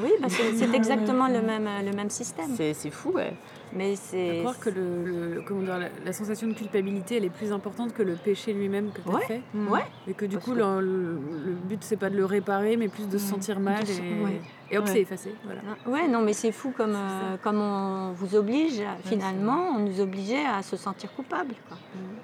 Oui, 0.02 0.10
bah, 0.20 0.28
c'est 0.28 0.54
c'est 0.56 0.74
exactement 0.74 1.26
le 1.28 1.40
même, 1.42 1.68
le 1.84 1.92
même 1.96 2.10
système. 2.10 2.50
C'est 2.56 2.74
c'est 2.74 2.90
fou, 2.90 3.10
ouais. 3.12 3.32
Mais 3.72 3.92
Je 3.92 3.98
c'est. 4.02 4.36
croire 4.40 4.58
que 4.58 4.68
le, 4.70 5.04
le- 5.04 5.42
comment 5.46 5.60
dire, 5.62 5.78
la, 5.78 5.86
la 6.04 6.12
sensation 6.12 6.48
de 6.48 6.54
culpabilité, 6.54 7.18
elle 7.18 7.24
est 7.24 7.30
plus 7.30 7.52
importante 7.52 7.94
que 7.94 8.02
le 8.02 8.14
péché 8.14 8.52
lui-même 8.52 8.90
que 8.90 9.00
tu 9.00 9.08
as 9.08 9.12
Ouais. 9.14 9.24
fait. 9.26 9.40
Ouais. 9.68 9.84
Et 10.08 10.12
que 10.14 10.24
du 10.24 10.36
Parce 10.36 10.44
coup, 10.46 10.54
que- 10.54 10.58
le, 10.58 10.80
le- 10.80 11.52
but, 11.68 11.78
c'est 11.82 11.96
pas 11.96 12.10
de 12.10 12.16
le 12.16 12.24
réparer 12.24 12.76
mais 12.76 12.88
plus 12.88 13.08
de 13.08 13.16
se 13.16 13.28
sentir 13.28 13.60
mal 13.60 13.84
et, 13.88 14.24
ouais. 14.24 14.40
Et 14.70 14.78
hop, 14.78 14.84
Ouais. 14.86 14.92
c'est 14.92 15.00
effacé. 15.00 15.34
Voilà. 15.44 15.60
Ouais, 15.86 16.08
non, 16.08 16.20
mais 16.20 16.32
c'est 16.32 16.52
fou 16.52 16.72
comme, 16.76 16.94
euh, 16.94 17.36
comme 17.42 17.60
on 17.60 18.12
vous 18.12 18.34
oblige, 18.36 18.82
finalement, 19.04 19.70
on 19.76 19.78
nous 19.80 20.00
obligeait 20.00 20.44
à 20.44 20.62
se 20.62 20.76
sentir 20.76 21.12
coupable. 21.14 21.54
quoi. 21.68 21.76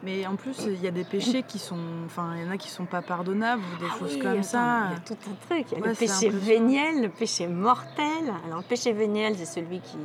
Mais 0.03 0.25
en 0.26 0.37
plus, 0.37 0.57
il 0.67 0.81
y 0.81 0.87
a 0.87 0.91
des 0.93 1.05
péchés 1.05 1.43
qui 1.43 1.59
sont. 1.59 1.79
Enfin, 2.05 2.35
il 2.37 2.45
y 2.45 2.49
en 2.49 2.50
a 2.53 2.57
qui 2.57 2.69
sont 2.71 2.85
pas 2.87 3.03
pardonnables 3.03 3.62
ou 3.75 3.81
des 3.81 3.91
Ah 3.93 3.99
choses 3.99 4.15
oui, 4.15 4.21
comme 4.21 4.33
attends, 4.33 4.43
ça. 4.43 4.83
Il 4.91 4.93
y 4.93 4.97
a 4.97 5.00
tout 5.00 5.31
un 5.31 5.55
truc. 5.55 5.67
Il 5.73 5.79
y 5.79 5.81
a 5.81 5.83
Ouais, 5.83 5.88
le 5.88 5.95
péché 5.95 6.29
véniel, 6.29 7.03
le 7.03 7.09
péché 7.09 7.47
mortel. 7.49 8.33
Alors, 8.47 8.59
le 8.59 8.65
péché 8.65 8.93
véniel, 8.93 9.35
c'est 9.37 9.47
celui 9.47 9.81
qui, 9.81 9.99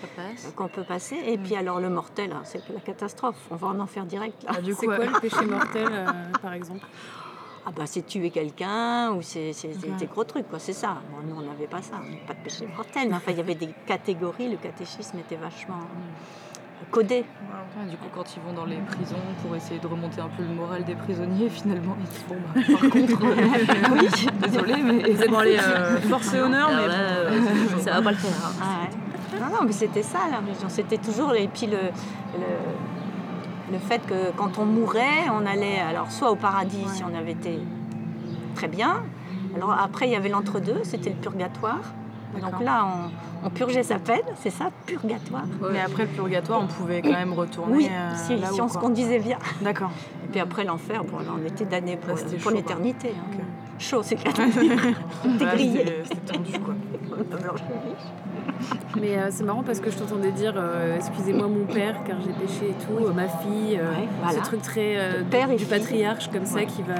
Ça 0.00 0.08
passe. 0.16 0.52
qu'on 0.56 0.66
peut 0.68 0.82
passer. 0.82 1.16
Et 1.26 1.38
puis, 1.38 1.54
alors, 1.54 1.78
le 1.78 1.88
mortel, 1.90 2.32
hein, 2.32 2.40
c'est 2.44 2.60
la 2.72 2.80
catastrophe. 2.80 3.36
On 3.52 3.56
va 3.56 3.68
en 3.68 3.78
enfer 3.78 4.04
direct, 4.06 4.42
là. 4.42 4.52
Ah, 4.56 4.60
du 4.60 4.74
C'est 4.78 4.86
quoi 4.86 4.98
le 4.98 5.20
péché 5.20 5.44
mortel, 5.44 5.88
euh, 5.90 6.06
par 6.42 6.52
exemple? 6.54 6.84
Ah, 7.66 7.70
bah, 7.74 7.84
c'est 7.86 8.06
tuer 8.06 8.28
quelqu'un 8.30 9.12
ou 9.12 9.22
c'est 9.22 9.52
c'est- 9.54 9.72
c'est 9.80 9.88
Ouais. 9.88 9.96
des 9.98 10.06
gros 10.06 10.24
trucs, 10.24 10.48
quoi. 10.50 10.58
C'est 10.58 10.74
ça. 10.74 10.96
Bon, 11.10 11.18
nous, 11.26 11.40
on 11.40 11.46
n'avait 11.50 11.66
pas 11.66 11.80
ça. 11.80 11.94
Pas 12.26 12.34
de 12.34 12.38
péché 12.40 12.66
mortel. 12.76 13.08
Mais 13.08 13.14
enfin, 13.16 13.30
il 13.32 13.38
y 13.38 13.40
avait 13.40 13.54
des 13.54 13.70
catégories. 13.86 14.50
Le 14.50 14.56
catéchisme 14.58 15.18
était 15.20 15.36
vachement 15.36 15.78
euh, 15.78 16.84
codé. 16.90 17.24
Ouais, 17.24 17.90
du 17.90 17.96
coup, 17.96 18.06
quand 18.14 18.24
ils 18.36 18.42
vont 18.42 18.52
dans 18.52 18.66
les 18.66 18.76
prisons 18.76 19.16
pour 19.42 19.56
essayer 19.56 19.80
de 19.80 19.86
remonter 19.86 20.20
un 20.20 20.28
peu 20.28 20.42
le 20.42 20.50
moral 20.54 20.84
des 20.84 20.94
prisonniers, 20.94 21.48
finalement, 21.48 21.96
ils 22.00 22.06
disent 22.06 22.24
Bon, 22.28 22.36
bah, 22.54 22.60
par 22.80 22.90
contre, 22.90 23.24
euh, 23.24 23.98
oui, 23.98 24.28
désolé, 24.46 24.82
mais. 24.82 25.10
Êtes 25.10 25.30
bon, 25.30 25.38
allez, 25.38 25.58
euh, 25.58 25.96
force 26.02 26.34
et 26.34 26.40
honneur, 26.42 26.68
mais 26.68 26.74
Alors 26.74 26.88
là, 26.88 26.94
euh, 27.00 27.40
ça 27.80 27.92
va 27.92 28.02
pas 28.02 28.10
le 28.10 28.16
faire. 28.18 28.46
hein. 28.46 28.52
Ah 28.62 28.82
ouais. 28.82 29.40
Non, 29.40 29.46
non, 29.56 29.62
mais 29.66 29.72
c'était 29.72 30.02
ça 30.02 30.18
la 30.30 30.36
religion. 30.38 30.68
C'était 30.68 30.98
toujours. 30.98 31.34
Et 31.34 31.48
puis 31.48 31.66
le, 31.66 31.78
le, 31.78 32.46
le 33.72 33.78
fait 33.78 34.04
que 34.06 34.30
quand 34.36 34.58
on 34.58 34.64
mourait, 34.64 35.28
on 35.32 35.46
allait 35.46 35.78
alors 35.78 36.10
soit 36.10 36.30
au 36.30 36.36
paradis 36.36 36.84
si 36.92 37.02
on 37.04 37.14
avait 37.16 37.32
été 37.32 37.58
très 38.54 38.68
bien. 38.68 39.02
Alors 39.56 39.72
après, 39.72 40.06
il 40.08 40.12
y 40.12 40.16
avait 40.16 40.28
l'entre-deux, 40.28 40.80
c'était 40.82 41.10
le 41.10 41.16
purgatoire. 41.16 41.80
Donc 42.40 42.60
là, 42.62 42.84
on, 42.84 43.46
on 43.46 43.50
purgeait 43.50 43.84
sa 43.84 43.98
peine, 44.00 44.24
c'est 44.42 44.50
ça, 44.50 44.70
purgatoire. 44.86 45.44
Mais 45.72 45.80
après 45.80 46.02
le 46.04 46.08
purgatoire, 46.08 46.62
on 46.62 46.66
pouvait 46.66 47.00
quand 47.00 47.12
même 47.12 47.32
retourner 47.32 47.76
Oui, 47.76 47.88
euh, 47.90 48.10
si, 48.16 48.36
là 48.36 48.48
si 48.52 48.60
où, 48.60 48.64
on 48.64 48.68
se 48.68 48.78
conduisait 48.78 49.20
bien. 49.20 49.38
D'accord. 49.60 49.92
Et 50.24 50.28
puis 50.28 50.40
après 50.40 50.64
l'enfer, 50.64 51.04
bon, 51.04 51.18
là, 51.18 51.26
on 51.40 51.46
était 51.46 51.64
damnés 51.64 51.96
pour, 51.96 52.50
l'éternité. 52.50 53.12
hein. 53.16 53.44
Chaud, 53.78 54.02
c'est. 54.02 54.16
T'es 54.16 54.32
grillé. 55.44 55.84
c'était 56.04 56.04
c'était 56.04 56.32
tendu, 56.32 56.52
quoi. 56.58 56.74
Mais 59.00 59.16
euh, 59.18 59.28
c'est 59.30 59.42
marrant 59.44 59.62
parce 59.62 59.80
que 59.80 59.90
je 59.90 59.96
t'entendais 59.98 60.30
dire 60.30 60.54
euh, 60.56 60.96
excusez-moi 60.96 61.48
mon 61.48 61.64
père 61.64 62.02
car 62.04 62.16
j'ai 62.20 62.32
péché 62.32 62.70
et 62.70 62.84
tout, 62.84 63.04
euh, 63.04 63.12
ma 63.12 63.26
fille, 63.28 63.76
euh, 63.78 63.90
Ouais, 63.90 64.08
voilà. 64.22 64.38
ce 64.38 64.44
truc 64.44 64.62
très 64.62 64.96
euh, 64.96 65.18
du- 65.18 65.24
Père 65.24 65.50
et 65.50 65.56
du 65.56 65.64
patriarche 65.64 66.30
comme 66.30 66.44
ça 66.46 66.56
Ouais. 66.56 66.66
qui 66.66 66.82
va 66.82 66.94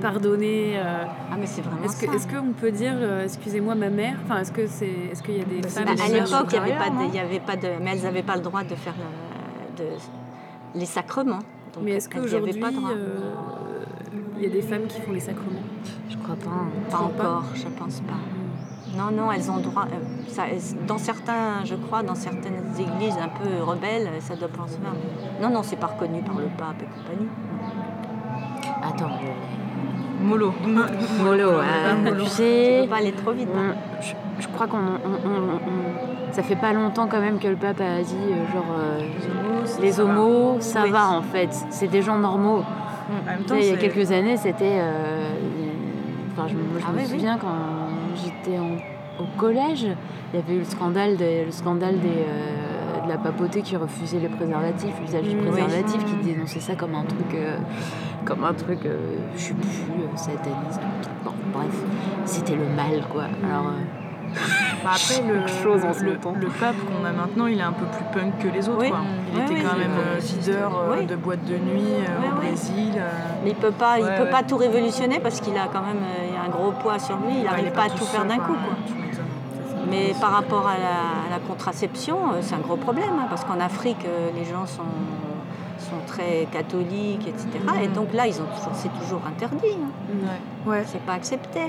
pardonner. 0.00 0.74
Ah, 0.80 1.36
mais 1.38 1.46
c'est 1.46 1.62
vraiment 1.62 1.84
Est-ce 1.84 2.04
que 2.04 2.14
est-ce 2.14 2.26
qu'on 2.26 2.52
peut 2.52 2.72
dire 2.72 2.94
excusez-moi 3.24 3.74
ma 3.74 3.90
mère? 3.90 4.14
Enfin 4.24 4.40
est-ce 4.40 4.52
que 4.52 4.66
c'est 4.66 4.88
est-ce 5.12 5.22
qu'il 5.22 5.36
y 5.38 5.40
a 5.40 5.44
des 5.44 5.60
Bah, 5.60 5.68
femmes 5.68 5.84
Bah, 5.84 5.92
à 6.04 6.08
l'époque, 6.08 6.46
il 6.52 6.52
n'y 6.52 6.58
avait, 6.58 6.78
pas 6.78 6.90
il 7.08 7.14
y 7.14 7.18
avait 7.18 7.40
pas 7.40 7.56
de. 7.56 7.68
Mais 7.82 7.90
elles 7.92 8.02
n'avaient 8.02 8.22
pas 8.22 8.36
le 8.36 8.42
droit 8.42 8.62
de 8.64 8.74
faire 8.74 8.94
le- 8.98 9.84
de- 9.84 9.90
les 10.74 10.86
sacrements. 10.86 11.38
Donc, 11.74 11.84
Mais 11.84 11.92
est-ce 11.92 12.08
qu'aujourd'hui 12.08 12.52
il 14.38 14.42
y 14.42 14.46
a 14.46 14.50
des 14.50 14.62
femmes 14.62 14.86
qui 14.88 15.00
font 15.00 15.12
les 15.12 15.20
sacrements? 15.20 15.62
Je 16.08 16.16
crois 16.16 16.34
pas. 16.34 16.50
hein. 16.50 16.68
Pas 16.90 16.96
crois 16.96 17.08
pas. 17.10 17.22
encore, 17.30 17.44
je 17.54 17.66
pense 17.78 18.00
pas. 18.00 18.14
Non, 18.96 19.10
non, 19.12 19.30
elles 19.32 19.50
ont 19.50 19.58
droit. 19.58 19.84
euh, 19.84 19.96
ça- 20.28 20.42
dans 20.86 20.98
certains, 20.98 21.64
je 21.64 21.74
crois, 21.76 22.02
dans 22.02 22.14
certaines 22.14 22.62
églises 22.78 23.16
un 23.22 23.28
peu 23.28 23.62
rebelles, 23.62 24.08
ça 24.20 24.34
doit 24.36 24.48
pas 24.48 24.66
se 24.66 24.72
faire. 24.78 24.90
mais- 24.92 25.46
Non, 25.46 25.52
non, 25.54 25.62
c'est 25.62 25.76
pas 25.76 25.86
reconnu 25.88 26.20
par 26.22 26.34
le 26.36 26.46
pape 26.58 26.80
et 26.82 26.86
compagnie. 26.86 27.28
Attends. 28.82 29.10
Mollo. 30.22 30.52
Mollo, 31.24 31.50
hein, 31.60 31.96
tu 32.16 32.24
Tu 32.24 32.26
sais. 32.30 32.80
peux 32.82 32.90
pas 32.90 32.96
aller 32.96 33.12
trop 33.12 33.32
vite. 33.32 33.48
hein. 33.56 33.74
on- 33.98 34.02
je, 34.02 34.14
je 34.42 34.48
crois 34.48 34.66
qu'on. 34.66 34.76
on- 34.78 35.28
on- 35.28 35.54
on- 35.54 36.32
ça 36.32 36.42
fait 36.42 36.56
pas 36.56 36.72
longtemps 36.72 37.06
quand 37.08 37.20
même 37.20 37.38
que 37.38 37.48
le 37.48 37.56
pape 37.56 37.80
a 37.80 38.02
dit 38.02 38.14
euh, 38.14 38.52
genre. 38.52 38.64
euh, 38.78 39.00
les 39.80 39.92
ça 39.92 40.04
va. 40.04 40.10
homos, 40.10 40.56
ça 40.60 40.82
Oui. 40.84 40.90
va 40.90 41.08
en 41.10 41.22
fait. 41.22 41.48
C'est 41.70 41.88
des 41.88 42.02
gens 42.02 42.18
normaux. 42.18 42.62
En 42.62 43.26
même 43.26 43.38
Tu 43.40 43.44
temps, 43.46 43.54
sais, 43.54 43.60
il 43.66 43.70
y 43.70 43.74
a 43.74 43.76
quelques 43.78 44.10
années, 44.12 44.36
c'était. 44.36 44.78
euh, 44.78 45.32
Enfin, 46.32 46.46
je, 46.48 46.54
moi, 46.54 46.64
je 46.78 46.84
Ah 46.88 46.92
me 46.92 46.96
oui, 46.98 47.02
oui. 47.06 47.10
souviens 47.10 47.36
quand 47.38 47.48
j'étais 48.24 48.58
au 48.58 49.24
collège, 49.38 49.86
il 50.32 50.40
y 50.40 50.42
avait 50.42 50.54
eu 50.54 50.58
le 50.60 50.64
scandale, 50.64 51.16
des- 51.16 51.44
le 51.44 51.50
scandale 51.50 51.98
des, 52.00 52.08
euh, 52.08 53.02
de 53.04 53.08
la 53.08 53.18
papauté 53.18 53.62
qui 53.62 53.76
refusait 53.76 54.18
les 54.20 54.28
préservatifs, 54.28 54.94
l'usage 55.00 55.24
du 55.24 55.36
oui. 55.36 55.42
préservatif, 55.46 56.04
qui 56.04 56.14
dénonçait 56.32 56.60
ça 56.60 56.74
comme 56.74 56.94
un 56.94 57.04
truc, 57.04 57.34
euh, 57.34 57.56
comme 58.24 58.44
un 58.44 58.54
truc, 58.54 58.78
euh, 58.86 58.96
je 59.36 59.40
sais 59.40 59.54
plus, 59.54 60.02
euh, 60.02 60.16
sataniste. 60.16 60.80
Bon, 61.24 61.32
bref, 61.52 61.74
c'était 62.24 62.56
le 62.56 62.66
mal 62.76 63.02
quoi. 63.12 63.24
Alors, 63.44 63.72
Bah, 64.84 64.90
après, 64.94 65.22
le, 65.26 65.46
chose 65.46 65.84
en 65.84 65.92
le, 66.02 66.48
pape 66.48 66.76
qu'on 66.76 67.04
a 67.04 67.12
maintenant, 67.12 67.46
il 67.46 67.58
est 67.58 67.62
un 67.62 67.72
peu 67.72 67.84
plus 67.86 68.04
punk 68.12 68.38
que 68.38 68.48
les 68.48 68.68
autres. 68.68 68.78
Oui. 68.80 68.88
quoi. 68.90 69.00
Il 69.34 69.40
était 69.42 69.54
oui, 69.54 69.62
quand 69.62 69.76
même 69.78 69.90
euh, 69.98 70.18
leader 70.20 70.72
euh, 70.76 70.96
Oui. 70.98 71.06
de 71.06 71.16
boîte 71.16 71.44
de 71.44 71.56
nuit 71.56 71.84
euh, 71.98 72.32
au. 72.32 72.36
Brésil. 72.36 72.92
euh. 72.96 73.10
Mais 73.44 73.50
il 73.50 73.56
peut 73.56 73.70
pas, 73.72 73.98
il 73.98 74.04
peut 74.06 74.24
ouais. 74.24 74.30
pas 74.30 74.42
tout 74.42 74.56
révolutionner 74.56 75.18
parce 75.20 75.40
qu'il 75.40 75.56
a 75.58 75.66
quand 75.72 75.82
même 75.82 75.98
euh, 76.02 76.46
un 76.46 76.48
gros 76.48 76.72
poids 76.72 76.98
sur 76.98 77.16
lui. 77.16 77.38
Il 77.38 77.44
n'arrive 77.44 77.72
pas 77.72 77.84
à 77.84 77.90
tout 77.90 78.04
faire 78.04 78.24
d'un 78.24 78.38
coup. 78.38 78.54
quoi. 78.54 78.74
Mais 79.90 80.14
par 80.20 80.30
rapport 80.32 80.66
à 80.68 80.74
la, 80.78 81.34
à 81.34 81.38
la 81.38 81.38
contraception, 81.46 82.16
c'est 82.42 82.54
un 82.54 82.58
gros 82.58 82.76
problème 82.76 83.10
hein, 83.20 83.26
parce 83.28 83.44
qu'en 83.44 83.58
Afrique, 83.60 84.06
les 84.36 84.44
gens 84.44 84.64
sont, 84.66 84.82
sont 85.78 85.96
très 86.06 86.46
catholiques, 86.52 87.26
etc. 87.26 87.48
Et 87.82 87.88
donc 87.88 88.12
là, 88.14 88.26
ils 88.26 88.40
ont 88.40 88.46
toujours, 88.56 88.72
c'est 88.74 88.92
toujours 89.02 89.22
interdit. 89.26 89.76
hein. 89.82 90.28
Ouais. 90.66 90.84
C'est 90.86 91.00
pas 91.02 91.14
accepté. 91.14 91.60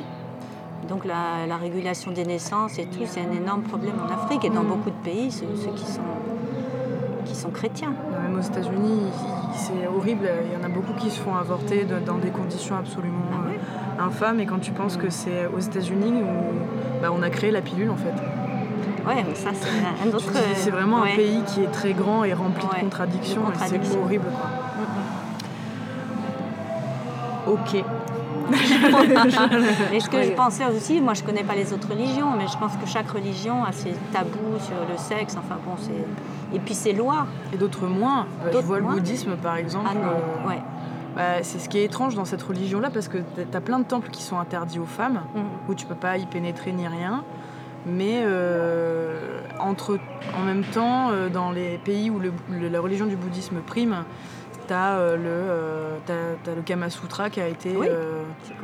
Donc 0.87 1.05
la, 1.05 1.45
la 1.47 1.57
régulation 1.57 2.11
des 2.11 2.25
naissances 2.25 2.77
et 2.79 2.85
tout, 2.85 3.03
c'est 3.05 3.21
un 3.21 3.31
énorme 3.31 3.61
problème 3.61 3.93
en 4.07 4.13
Afrique 4.13 4.43
et 4.45 4.49
dans 4.49 4.63
Mm. 4.63 4.67
beaucoup 4.67 4.89
de 4.89 5.03
pays, 5.03 5.31
ceux, 5.31 5.45
ceux 5.55 5.71
qui 5.71 5.85
sont 5.85 6.01
qui 7.25 7.35
sont 7.35 7.51
chrétiens. 7.51 7.93
Même 8.23 8.37
aux 8.37 8.41
États-Unis, 8.41 9.03
c'est 9.55 9.87
horrible. 9.87 10.27
Il 10.47 10.59
y 10.59 10.61
en 10.61 10.65
a 10.65 10.69
beaucoup 10.69 10.93
qui 10.93 11.09
se 11.11 11.19
font 11.19 11.35
avorter 11.35 11.85
dans 12.05 12.17
des 12.17 12.29
conditions 12.31 12.75
absolument 12.75 13.23
Ah 13.31 13.47
ouais 13.47 13.59
euh, 13.99 14.03
infâmes. 14.07 14.39
Et 14.41 14.45
quand 14.45 14.59
tu 14.59 14.71
penses 14.71 14.97
que 14.97 15.09
c'est 15.09 15.45
aux 15.55 15.59
États-Unis 15.59 16.23
où 16.23 17.01
bah, 17.01 17.09
on 17.15 17.21
a 17.21 17.29
créé 17.29 17.51
la 17.51 17.61
pilule, 17.61 17.89
en 17.91 17.95
fait. 17.95 18.13
Ouais, 19.07 19.23
mais 19.27 19.35
ça 19.35 19.51
c'est 19.53 19.69
un 20.03 20.13
autre. 20.13 20.31
C'est 20.55 20.71
vraiment 20.71 21.01
ouais. 21.03 21.13
un 21.13 21.15
pays 21.15 21.41
qui 21.47 21.63
est 21.63 21.71
très 21.71 21.93
grand 21.93 22.23
et 22.23 22.33
rempli 22.33 22.65
Ouais, 22.65 22.77
de 22.79 22.81
contradictions. 22.81 23.41
de 23.43 23.75
et 23.75 23.79
c'est 23.83 23.97
horrible. 23.97 24.25
Quoi. 27.45 27.53
Ok. 27.53 27.83
Et 29.93 29.99
ce 29.99 30.09
que 30.09 30.21
je 30.23 30.31
pensais 30.31 30.65
aussi, 30.65 31.01
moi 31.01 31.13
je 31.13 31.23
connais 31.23 31.43
pas 31.43 31.55
les 31.55 31.73
autres 31.73 31.89
religions, 31.89 32.31
mais 32.37 32.47
je 32.47 32.57
pense 32.57 32.75
que 32.77 32.85
chaque 32.87 33.09
religion 33.09 33.63
a 33.63 33.71
ses 33.71 33.93
tabous 34.13 34.59
sur 34.59 34.75
le 34.89 34.97
sexe. 34.97 35.35
Enfin 35.37 35.57
bon, 35.65 35.73
c'est 35.77 36.55
et 36.55 36.59
puis 36.59 36.73
ses 36.73 36.93
lois. 36.93 37.27
Et 37.53 37.57
d'autres 37.57 37.87
moins. 37.87 38.25
Euh, 38.45 38.51
Je 38.53 38.57
vois 38.59 38.79
le 38.79 38.85
bouddhisme, 38.85 39.35
par 39.37 39.55
exemple. 39.55 39.87
Ah 39.89 39.95
non, 39.95 40.01
euh, 40.45 40.49
ouais. 40.49 40.61
bah, 41.15 41.43
c'est 41.43 41.59
ce 41.59 41.69
qui 41.69 41.77
est 41.79 41.85
étrange 41.85 42.15
dans 42.15 42.25
cette 42.25 42.43
religion-là, 42.43 42.89
parce 42.93 43.07
que 43.07 43.17
tu 43.17 43.57
as 43.57 43.61
plein 43.61 43.79
de 43.79 43.85
temples 43.85 44.09
qui 44.09 44.21
sont 44.23 44.37
interdits 44.39 44.79
aux 44.79 44.85
femmes, 44.85 45.21
Mhm. 45.35 45.43
où 45.69 45.73
tu 45.75 45.85
peux 45.85 45.95
pas 45.95 46.17
y 46.17 46.25
pénétrer 46.25 46.71
ni 46.73 46.87
rien. 46.87 47.23
Mais 47.85 48.21
euh, 48.23 49.39
entre, 49.59 49.97
en 50.39 50.43
même 50.43 50.63
temps, 50.63 51.09
dans 51.33 51.51
les 51.51 51.77
pays 51.79 52.09
où 52.11 52.19
le- 52.19 52.33
le- 52.51 52.67
la 52.69 52.79
religion 52.79 53.05
du 53.07 53.15
bouddhisme 53.15 53.57
prime, 53.65 53.95
tu 54.71 54.75
as, 54.77 55.15
le, 55.17 55.21
euh, 55.27 55.97
t'as- 56.05 56.13
t'as 56.45 56.55
le 56.55 56.61
Kama 56.61 56.89
Sutra 56.89 57.29
qui 57.29 57.41
a 57.41 57.47
été 57.49 57.75
Oui, 57.77 57.87
euh, 57.89 58.21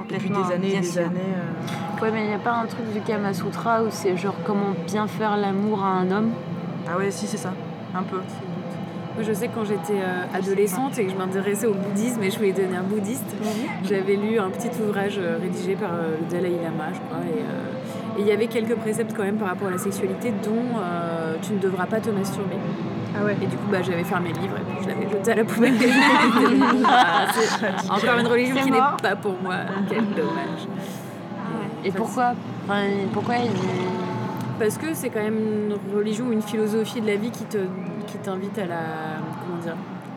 depuis 0.09 0.29
des 0.29 0.53
années 0.53 0.75
et 0.75 0.79
des 0.79 0.83
sûr. 0.83 1.01
années. 1.01 1.19
euh, 1.35 2.01
ouais, 2.01 2.11
mais 2.13 2.21
il 2.23 2.27
n'y 2.29 2.33
a 2.33 2.39
pas 2.39 2.53
un 2.53 2.65
truc 2.65 2.91
du 2.93 3.01
Kama 3.01 3.33
Sutra 3.33 3.83
où 3.83 3.87
c'est 3.89 4.15
genre 4.15 4.35
comment 4.45 4.73
bien 4.85 5.05
faire 5.07 5.35
l'amour 5.35 5.83
à 5.83 5.87
un 5.89 6.09
homme? 6.11 6.29
Ah 6.89 6.97
ouais, 6.97 7.11
si, 7.11 7.27
c'est 7.27 7.35
ça. 7.37 7.51
Un 7.93 8.03
peu. 8.03 8.15
Moi, 8.17 9.25
je 9.27 9.33
sais 9.33 9.47
que 9.49 9.55
quand 9.55 9.65
j'étais 9.65 9.99
euh, 9.99 10.23
adolescente 10.33 10.97
et 10.97 11.05
que 11.05 11.11
je 11.11 11.17
m'intéressais 11.17 11.65
au 11.67 11.73
bouddhisme 11.73 12.23
et 12.23 12.31
je 12.31 12.37
voulais 12.37 12.53
devenir 12.53 12.83
bouddhiste, 12.83 13.25
Mhm. 13.41 13.85
j'avais 13.89 14.15
lu 14.15 14.39
un 14.39 14.49
petit 14.49 14.69
ouvrage 14.81 15.17
euh, 15.17 15.37
rédigé 15.41 15.75
par 15.75 15.89
euh, 15.93 16.15
le 16.21 16.31
Dalai 16.31 16.51
Lama, 16.63 16.85
je 16.93 16.99
crois. 16.99 17.19
Et 17.25 17.41
euh, 17.41 17.73
et 18.19 18.21
il 18.21 18.27
y 18.27 18.31
avait 18.31 18.47
quelques 18.47 18.75
préceptes 18.75 19.13
quand 19.15 19.23
même 19.23 19.35
par 19.37 19.49
rapport 19.49 19.67
à 19.67 19.71
la 19.71 19.77
sexualité, 19.77 20.31
dont 20.43 20.79
euh, 20.79 21.35
tu 21.41 21.53
ne 21.53 21.59
devras 21.59 21.85
pas 21.85 21.99
te 21.99 22.09
masturber. 22.09 22.55
Ah 23.19 23.25
ouais. 23.25 23.37
Et 23.41 23.45
du 23.47 23.55
coup, 23.57 23.67
bah, 23.71 23.81
j'avais 23.81 24.03
fermé 24.03 24.31
le 24.33 24.41
livre 24.41 24.55
et 24.57 24.61
puis 24.73 24.83
je 24.83 24.89
l'avais 24.89 25.09
jeté 25.09 25.31
à 25.31 25.35
la 25.35 25.43
poubelle. 25.43 25.73
Ah, 26.85 27.25
c'est 27.33 27.89
encore 27.91 28.19
une 28.19 28.27
religion 28.27 28.55
qui 28.57 28.71
n'est 28.71 28.77
pas 29.01 29.15
pour 29.15 29.35
moi. 29.41 29.55
Quel 29.89 30.05
dommage. 30.13 30.67
Et 31.83 31.91
pourquoi 31.91 32.33
Enfin, 32.65 32.83
Pourquoi 33.13 33.35
il... 33.37 33.51
Parce 34.59 34.77
que 34.77 34.87
c'est 34.93 35.09
quand 35.09 35.21
même 35.21 35.37
une 35.37 35.95
religion 35.97 36.25
ou 36.27 36.31
une 36.31 36.41
philosophie 36.41 36.99
de 37.01 37.07
la 37.07 37.15
vie 37.15 37.29
qui 37.29 37.43
te 37.45 37.59
qui 38.07 38.17
t'invite 38.17 38.57
à 38.57 38.65
la 38.65 38.75
comment 39.45 39.61
dire 39.61 39.75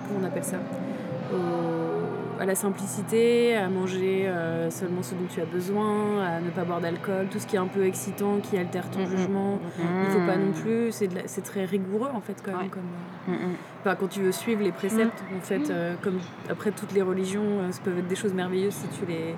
comment 0.08 0.20
on 0.22 0.26
appelle 0.26 0.44
ça 0.44 0.56
Au- 1.32 1.36
à 2.40 2.46
la 2.46 2.54
simplicité, 2.54 3.54
à 3.54 3.68
manger 3.68 4.26
euh, 4.26 4.70
seulement 4.70 5.02
ce 5.02 5.14
dont 5.14 5.26
tu 5.28 5.40
as 5.40 5.44
besoin, 5.44 6.22
à 6.24 6.40
ne 6.40 6.48
pas 6.50 6.64
boire 6.64 6.80
d'alcool, 6.80 7.26
tout 7.30 7.38
ce 7.38 7.46
qui 7.46 7.56
est 7.56 7.58
un 7.58 7.66
peu 7.66 7.84
excitant, 7.84 8.38
qui 8.38 8.56
altère 8.56 8.90
ton 8.90 9.04
jugement. 9.06 9.56
Mm. 9.56 9.82
Il 10.06 10.10
faut 10.10 10.26
pas 10.26 10.36
non 10.36 10.52
plus, 10.52 10.90
c'est 11.26 11.42
très 11.42 11.66
rigoureux 11.66 12.08
en 12.14 12.20
fait 12.22 12.42
quand 12.42 12.52
même. 12.52 12.62
Ouais. 12.62 12.68
Comme, 12.68 12.82
Mm, 13.28 13.32
euh, 13.32 13.90
mm. 13.92 13.96
quand 14.00 14.08
tu 14.08 14.20
veux 14.22 14.32
suivre 14.32 14.62
les 14.62 14.72
préceptes, 14.72 15.22
en 15.36 15.40
fait, 15.42 15.68
euh, 15.70 15.94
comme 16.02 16.18
après 16.48 16.70
toutes 16.72 16.92
les 16.92 17.02
religions, 17.02 17.70
ça 17.70 17.80
peuvent 17.84 17.98
être 17.98 18.08
des 18.08 18.16
choses 18.16 18.32
merveilleuses 18.32 18.72
si 18.74 18.88
tu 18.98 19.04
les 19.06 19.34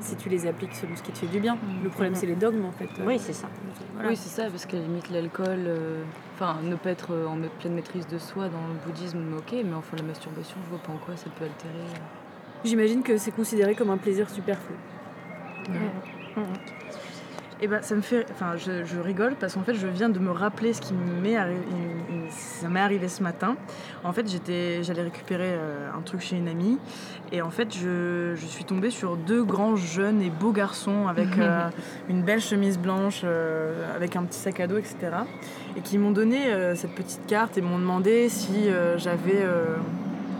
si 0.00 0.16
tu 0.16 0.28
les 0.28 0.46
appliques 0.46 0.74
selon 0.74 0.94
ce 0.96 1.02
qui 1.02 1.12
te 1.12 1.18
fait 1.18 1.26
du 1.26 1.40
bien. 1.40 1.56
Le 1.82 1.88
problème, 1.88 2.14
c'est 2.14 2.26
les 2.26 2.34
dogmes 2.34 2.66
en 2.66 2.72
fait. 2.72 2.90
Oui, 3.06 3.18
c'est 3.18 3.32
ça. 3.32 3.48
Voilà. 3.94 4.10
Oui, 4.10 4.16
c'est 4.16 4.28
ça, 4.28 4.50
parce 4.50 4.66
qu'à 4.66 4.76
la 4.76 4.82
limite, 4.82 5.08
l'alcool, 5.10 5.60
euh, 5.66 6.02
enfin, 6.34 6.56
ne 6.62 6.74
pas 6.76 6.90
être 6.90 7.14
en 7.26 7.38
pleine 7.58 7.72
maîtrise 7.74 8.06
de 8.06 8.18
soi 8.18 8.48
dans 8.48 8.58
le 8.68 8.74
bouddhisme, 8.84 9.18
ok, 9.38 9.52
mais 9.64 9.72
enfin, 9.74 9.96
la 9.96 10.02
masturbation, 10.02 10.56
je 10.64 10.68
vois 10.70 10.78
pas 10.78 10.92
en 10.92 10.98
quoi 10.98 11.16
ça 11.16 11.30
peut 11.38 11.44
altérer. 11.46 11.72
euh. 11.72 12.23
J'imagine 12.64 13.02
que 13.02 13.16
c'est 13.18 13.30
considéré 13.30 13.74
comme 13.74 13.90
un 13.90 13.96
plaisir 13.98 14.28
superflu. 14.30 14.74
Et 17.60 17.68
ben 17.68 17.80
ça 17.82 17.94
me 17.94 18.00
fait, 18.02 18.26
enfin 18.32 18.56
je, 18.56 18.84
je 18.84 18.98
rigole 18.98 19.36
parce 19.38 19.54
qu'en 19.54 19.62
fait 19.62 19.74
je 19.74 19.86
viens 19.86 20.08
de 20.10 20.18
me 20.18 20.32
rappeler 20.32 20.72
ce 20.72 20.80
qui 20.82 20.92
m'est 20.92 21.36
arrivé, 21.36 21.60
il- 22.10 22.16
il- 22.24 22.30
ça 22.32 22.68
m'est 22.68 22.80
arrivé 22.80 23.08
ce 23.08 23.22
matin. 23.22 23.56
En 24.02 24.12
fait 24.12 24.28
j'étais, 24.28 24.82
j'allais 24.82 25.02
récupérer 25.02 25.52
euh, 25.52 25.88
un 25.96 26.00
truc 26.02 26.20
chez 26.20 26.36
une 26.36 26.48
amie 26.48 26.78
et 27.32 27.40
en 27.42 27.50
fait 27.50 27.72
je, 27.72 28.34
je 28.34 28.44
suis 28.44 28.64
tombée 28.64 28.90
sur 28.90 29.16
deux 29.16 29.44
grands 29.44 29.76
jeunes 29.76 30.20
et 30.20 30.30
beaux 30.30 30.52
garçons 30.52 31.06
avec 31.06 31.28
euh, 31.38 31.68
une 32.10 32.22
belle 32.22 32.40
chemise 32.40 32.76
blanche, 32.78 33.20
euh, 33.24 33.94
avec 33.94 34.16
un 34.16 34.24
petit 34.24 34.40
sac 34.40 34.58
à 34.60 34.66
dos, 34.66 34.76
etc. 34.76 34.96
Et 35.76 35.80
qui 35.80 35.96
m'ont 35.96 36.10
donné 36.12 36.52
euh, 36.52 36.74
cette 36.74 36.94
petite 36.94 37.24
carte 37.26 37.56
et 37.56 37.62
m'ont 37.62 37.78
demandé 37.78 38.28
si 38.28 38.68
euh, 38.68 38.98
j'avais 38.98 39.40
euh, 39.42 39.76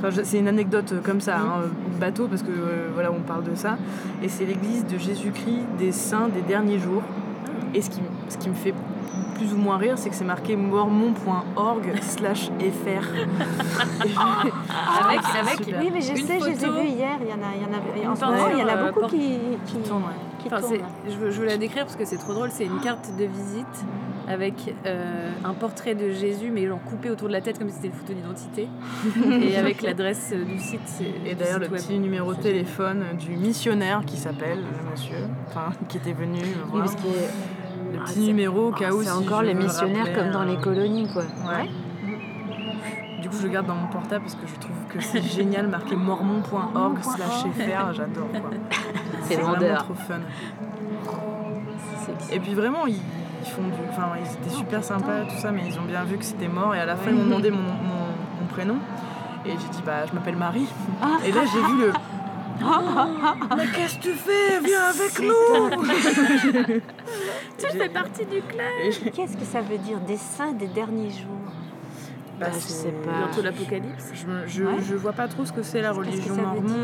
Enfin, 0.06 0.22
c'est 0.22 0.38
une 0.38 0.48
anecdote 0.48 0.94
comme 1.02 1.20
ça, 1.20 1.38
hein, 1.38 1.62
bateau, 1.98 2.26
parce 2.28 2.42
que 2.42 2.50
euh, 2.50 2.88
voilà, 2.92 3.10
on 3.10 3.20
parle 3.20 3.44
de 3.44 3.54
ça. 3.54 3.78
Et 4.22 4.28
c'est 4.28 4.44
l'église 4.44 4.84
de 4.86 4.98
Jésus-Christ 4.98 5.64
des 5.78 5.92
saints 5.92 6.28
des 6.28 6.42
derniers 6.42 6.78
jours. 6.78 7.02
Et 7.72 7.80
ce 7.80 7.88
qui, 7.88 8.00
ce 8.28 8.36
qui 8.36 8.50
me 8.50 8.54
fait 8.54 8.74
plus 9.36 9.52
ou 9.54 9.56
moins 9.56 9.78
rire, 9.78 9.96
c'est 9.96 10.10
que 10.10 10.14
c'est 10.14 10.24
marqué 10.24 10.56
mormon.org 10.56 11.92
slash 12.02 12.50
fr. 12.50 13.04
avec, 15.04 15.20
avec 15.40 15.64
super. 15.64 15.80
Oui, 15.80 15.90
mais 15.92 16.00
je 16.00 16.14
sais, 16.14 16.38
je 16.38 16.44
les 16.50 16.64
ai 16.64 16.68
vus 16.68 16.88
hier. 16.88 17.16
Il 17.22 17.28
y 17.28 17.32
en 17.32 17.42
a, 17.42 17.54
il 17.56 17.62
y 17.62 17.64
en 17.64 17.72
a, 17.72 18.08
en 18.08 18.10
Une 18.10 18.16
ce 18.16 18.24
moment, 18.26 18.48
il 18.52 18.58
y 18.58 18.62
en 18.62 18.68
a 18.68 18.76
euh, 18.76 18.92
beaucoup 18.92 19.06
qui, 19.06 19.38
qui, 19.66 19.76
Tourne, 19.78 20.02
ouais. 20.02 20.08
qui 20.38 20.46
Enfin, 20.48 20.60
tournent. 20.60 20.78
je, 21.08 21.16
veux, 21.16 21.30
je 21.30 21.40
veux 21.40 21.46
la 21.46 21.56
décrire 21.56 21.84
parce 21.84 21.96
que 21.96 22.04
c'est 22.04 22.18
trop 22.18 22.34
drôle. 22.34 22.50
C'est 22.52 22.66
une 22.66 22.80
carte 22.80 23.10
de 23.18 23.24
visite 23.24 23.84
avec 24.28 24.74
euh, 24.86 25.30
un 25.44 25.52
portrait 25.54 25.94
de 25.94 26.10
Jésus, 26.10 26.50
mais 26.52 26.66
genre 26.66 26.82
coupé 26.82 27.10
autour 27.10 27.28
de 27.28 27.32
la 27.32 27.40
tête 27.40 27.58
comme 27.58 27.68
si 27.68 27.76
c'était 27.76 27.88
une 27.88 27.94
photo 27.94 28.12
d'identité. 28.14 28.68
et 29.50 29.56
avec 29.56 29.82
l'adresse 29.82 30.32
euh, 30.34 30.44
du 30.44 30.58
site. 30.58 30.80
c'est- 30.86 31.04
Et 31.26 31.34
d'ailleurs, 31.34 31.58
le 31.58 31.68
web. 31.68 31.80
petit 31.80 31.98
numéro 31.98 32.34
de 32.34 32.40
téléphone 32.40 33.04
du 33.18 33.32
missionnaire 33.36 34.02
qui 34.06 34.16
s'appelle, 34.16 34.58
le 34.60 34.90
monsieur, 34.90 35.16
enfin, 35.48 35.70
qui 35.88 35.98
était 35.98 36.12
venu 36.12 36.38
Oui, 36.72 36.80
parce 36.80 36.94
que 36.96 37.00
Le 37.92 38.00
Ah, 38.00 38.04
petit 38.06 38.20
numéro 38.20 38.68
au 38.68 38.72
cas 38.72 38.90
où 38.92 39.00
c'est 39.02 39.08
si 39.10 39.12
encore 39.12 39.40
je 39.42 39.46
les 39.46 39.54
missionnaires 39.54 40.06
rappeler, 40.06 40.14
comme 40.22 40.30
dans 40.30 40.42
les 40.44 40.56
euh, 40.56 40.60
colonies, 40.60 41.08
quoi. 41.12 41.22
Ouais. 41.22 41.68
Du 43.22 43.28
coup, 43.30 43.36
je 43.38 43.44
le 43.46 43.48
garde 43.52 43.66
dans 43.66 43.74
mon 43.74 43.86
portable 43.86 44.24
parce 44.24 44.34
que 44.34 44.46
je 44.46 44.54
trouve 44.58 44.76
que 44.88 45.00
c'est 45.00 45.22
génial, 45.36 45.68
marqué 45.68 45.96
mormon.org 45.96 46.98
slash 47.02 47.44
fr, 47.54 47.92
j'adore 47.94 48.28
quoi. 48.32 48.50
C'est 49.22 49.36
vraiment 49.36 49.52
vendeur. 49.54 49.84
trop 49.84 49.94
fun. 49.94 50.20
C'est 52.00 52.06
sexy. 52.12 52.34
Et 52.34 52.40
puis 52.40 52.52
vraiment, 52.54 52.86
ils, 52.86 53.00
ils 53.44 53.50
font 53.50 53.62
du... 53.62 53.72
Enfin, 53.90 54.08
ils 54.20 54.32
étaient 54.32 54.54
super 54.56 54.82
sympas, 54.82 55.22
tout 55.28 55.36
ça, 55.38 55.50
mais 55.52 55.62
ils 55.66 55.78
ont 55.78 55.84
bien 55.84 56.04
vu 56.04 56.16
que 56.18 56.24
c'était 56.24 56.48
mort. 56.48 56.74
Et 56.74 56.80
à 56.80 56.86
la 56.86 56.96
fin, 56.96 57.10
ils 57.10 57.16
m'ont 57.16 57.24
demandé 57.24 57.50
mon, 57.50 57.58
mon- 57.58 58.40
mon 58.40 58.46
prénom. 58.50 58.76
Et 59.46 59.50
j'ai 59.50 59.56
dit, 59.70 59.82
bah, 59.84 60.06
je 60.08 60.12
m'appelle 60.14 60.36
Marie. 60.36 60.66
Et 61.26 61.32
là, 61.32 61.42
j'ai 61.52 61.60
vu 61.60 61.78
le... 61.80 61.92
mais 63.56 63.66
qu'est-ce 63.74 63.96
que 63.98 64.02
tu 64.02 64.12
fais? 64.12 64.60
Viens 64.64 64.84
avec 64.84 65.20
nous 65.20 66.80
Tu 67.58 67.66
fais 67.78 67.88
partie 67.88 68.24
du 68.26 68.40
j'ai- 68.90 69.10
Qu'est-ce 69.10 69.36
que 69.36 69.44
ça 69.44 69.60
veut 69.60 69.78
dire 69.78 69.98
Des 70.00 70.16
saints 70.16 70.52
des 70.52 70.68
derniers 70.68 71.10
jours? 71.10 71.30
bah, 72.38 72.46
Bah, 72.46 72.52
je 72.54 72.58
c'est- 72.60 72.72
sais 72.84 72.90
pas. 72.92 73.10
Bientôt 73.26 73.42
l'apocalypse. 73.42 74.12
Je, 74.14 74.26
je, 74.46 74.62
Ouais. 74.64 74.72
je 74.88 74.94
vois 74.94 75.12
pas 75.12 75.28
trop 75.28 75.44
ce 75.44 75.52
que 75.52 75.62
c'est 75.62 75.82
la 75.82 75.92
religion 75.92 76.36
mormon. 76.36 76.60
dire? 76.62 76.76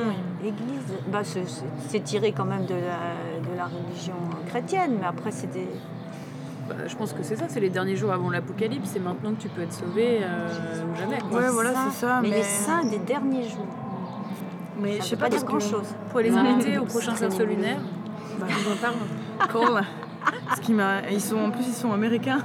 Église? 0.44 0.92
Bah, 1.08 1.20
C'est 1.88 2.00
tiré 2.04 2.32
quand 2.32 2.44
même 2.44 2.66
de 2.66 2.74
la, 2.74 3.50
de 3.50 3.56
la 3.56 3.64
religion 3.64 4.14
chrétienne, 4.48 4.96
mais 5.00 5.06
après, 5.06 5.30
c'est 5.30 5.50
des. 5.50 5.68
Bah, 6.70 6.76
je 6.86 6.94
pense 6.96 7.12
que 7.12 7.22
c'est 7.22 7.34
ça, 7.36 7.44
c'est 7.48 7.58
les 7.60 7.68
derniers 7.68 7.96
jours 7.96 8.12
avant 8.12 8.30
l'apocalypse. 8.30 8.90
C'est 8.92 9.00
maintenant 9.00 9.32
que 9.34 9.40
tu 9.42 9.48
peux 9.48 9.62
être 9.62 9.72
sauvé 9.72 10.20
euh, 10.22 10.84
ou 10.84 10.96
jamais. 10.96 11.18
quoi. 11.18 11.40
Ouais, 11.40 11.48
voilà, 11.50 11.70
c'est 11.90 12.06
ça, 12.06 12.20
Mais, 12.22 12.28
mais- 12.30 12.36
les 12.36 12.42
saints 12.44 12.84
des 12.84 12.98
derniers 12.98 13.42
jours. 13.48 13.66
Mais 14.80 14.96
Ça 14.98 15.02
je 15.04 15.08
sais 15.08 15.16
pas, 15.16 15.24
pas 15.24 15.30
dire 15.30 15.44
parce 15.44 15.62
que- 15.62 15.68
grand-chose. 15.70 15.94
Pour 16.10 16.20
les 16.20 16.30
inviter 16.34 16.78
au 16.78 16.84
prochain 16.84 17.14
cerceau 17.14 17.44
lunaire, 17.44 17.78
Bah, 18.38 18.46
je 18.48 18.54
vous 18.54 18.72
en 18.72 18.76
parle. 18.76 18.94
Cool. 19.52 19.82
Ce 20.54 20.60
qui 20.60 20.72
m'a, 20.74 21.00
ils 21.10 21.20
sont 21.20 21.38
en 21.38 21.50
plus 21.50 21.66
ils 21.66 21.72
sont 21.72 21.92
américains 21.92 22.40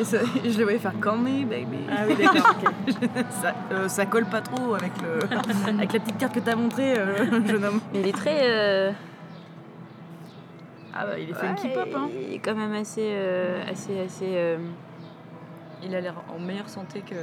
et, 0.00 0.04
ça- 0.04 0.16
et 0.44 0.50
je 0.50 0.56
les 0.58 0.64
voyais 0.64 0.78
faire 0.78 0.98
call 1.00 1.18
me 1.18 1.44
baby. 1.44 1.78
Ah 1.90 2.00
oui, 2.08 2.14
d'accord. 2.16 2.54
ça, 3.42 3.54
euh, 3.70 3.88
ça 3.88 4.06
colle 4.06 4.24
pas 4.24 4.40
trop 4.40 4.74
avec 4.74 4.92
le, 5.02 5.18
avec 5.78 5.92
la 5.92 6.00
petite 6.00 6.16
carte 6.18 6.34
que 6.34 6.40
t'as 6.40 6.56
montrée, 6.56 6.94
euh, 6.98 7.46
jeune 7.46 7.64
homme. 7.64 7.80
Il 7.94 8.06
est 8.08 8.12
très. 8.12 8.40
euh, 8.44 8.90
Ah 11.00 11.06
bah 11.06 11.18
il 11.18 11.30
est 11.30 11.32
ouais, 11.32 11.38
funky 11.38 11.68
pop 11.68 11.88
hein. 11.94 12.08
Il 12.28 12.34
est 12.34 12.38
quand 12.40 12.56
même 12.56 12.72
assez. 12.72 13.10
euh, 13.12 13.62
assez, 13.70 14.00
assez 14.00 14.32
euh, 14.34 14.58
Il 15.82 15.94
a 15.94 16.00
l'air 16.00 16.14
en 16.34 16.38
meilleure 16.40 16.68
santé 16.68 17.02
que, 17.02 17.14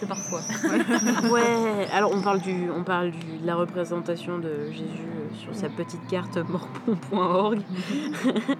que 0.00 0.06
parfois. 0.06 0.40
Ouais, 1.32 1.86
alors 1.94 2.10
on 2.12 2.20
parle, 2.20 2.40
du, 2.40 2.68
on 2.70 2.82
parle 2.82 3.10
du- 3.12 3.38
de 3.40 3.46
la 3.46 3.54
représentation 3.54 4.38
de 4.38 4.70
Jésus 4.70 4.86
euh, 5.06 5.34
sur 5.34 5.54
sa 5.54 5.68
petite 5.68 6.04
carte 6.08 6.36
morpon.org. 6.36 7.60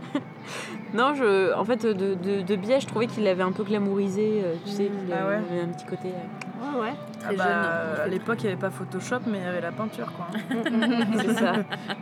non, 0.95 1.15
je, 1.15 1.53
en 1.55 1.65
fait, 1.65 1.85
de, 1.87 2.15
de, 2.15 2.43
de 2.43 2.57
biais, 2.57 2.81
je 2.81 2.87
trouvais 2.87 3.07
qu'il 3.07 3.25
l'avait 3.25 3.43
un 3.43 3.53
peu 3.53 3.65
glamourisé, 3.65 4.43
euh, 4.45 4.55
tu 4.65 4.71
sais, 4.71 4.85
qu'il 4.85 5.13
Ah 5.13 5.27
ouais. 5.29 5.35
avait 5.35 5.61
un 5.63 5.69
petit 5.69 5.87
côté. 5.87 6.09
euh, 6.09 6.79
Ouais, 6.79 6.81
ouais. 6.89 6.93
Ah 7.23 7.27
Très 7.29 7.37
bah, 7.37 7.95
jeune. 7.97 8.05
à 8.05 8.07
l'époque 8.09 8.39
il 8.41 8.47
n'y 8.47 8.53
avait 8.53 8.61
pas 8.61 8.71
Photoshop 8.71 9.21
mais 9.27 9.39
il 9.39 9.45
y 9.45 9.47
avait 9.47 9.61
la 9.61 9.73
peinture 9.73 10.11
quoi. 10.13 10.27
c'est 11.21 11.35
ça. 11.35 11.53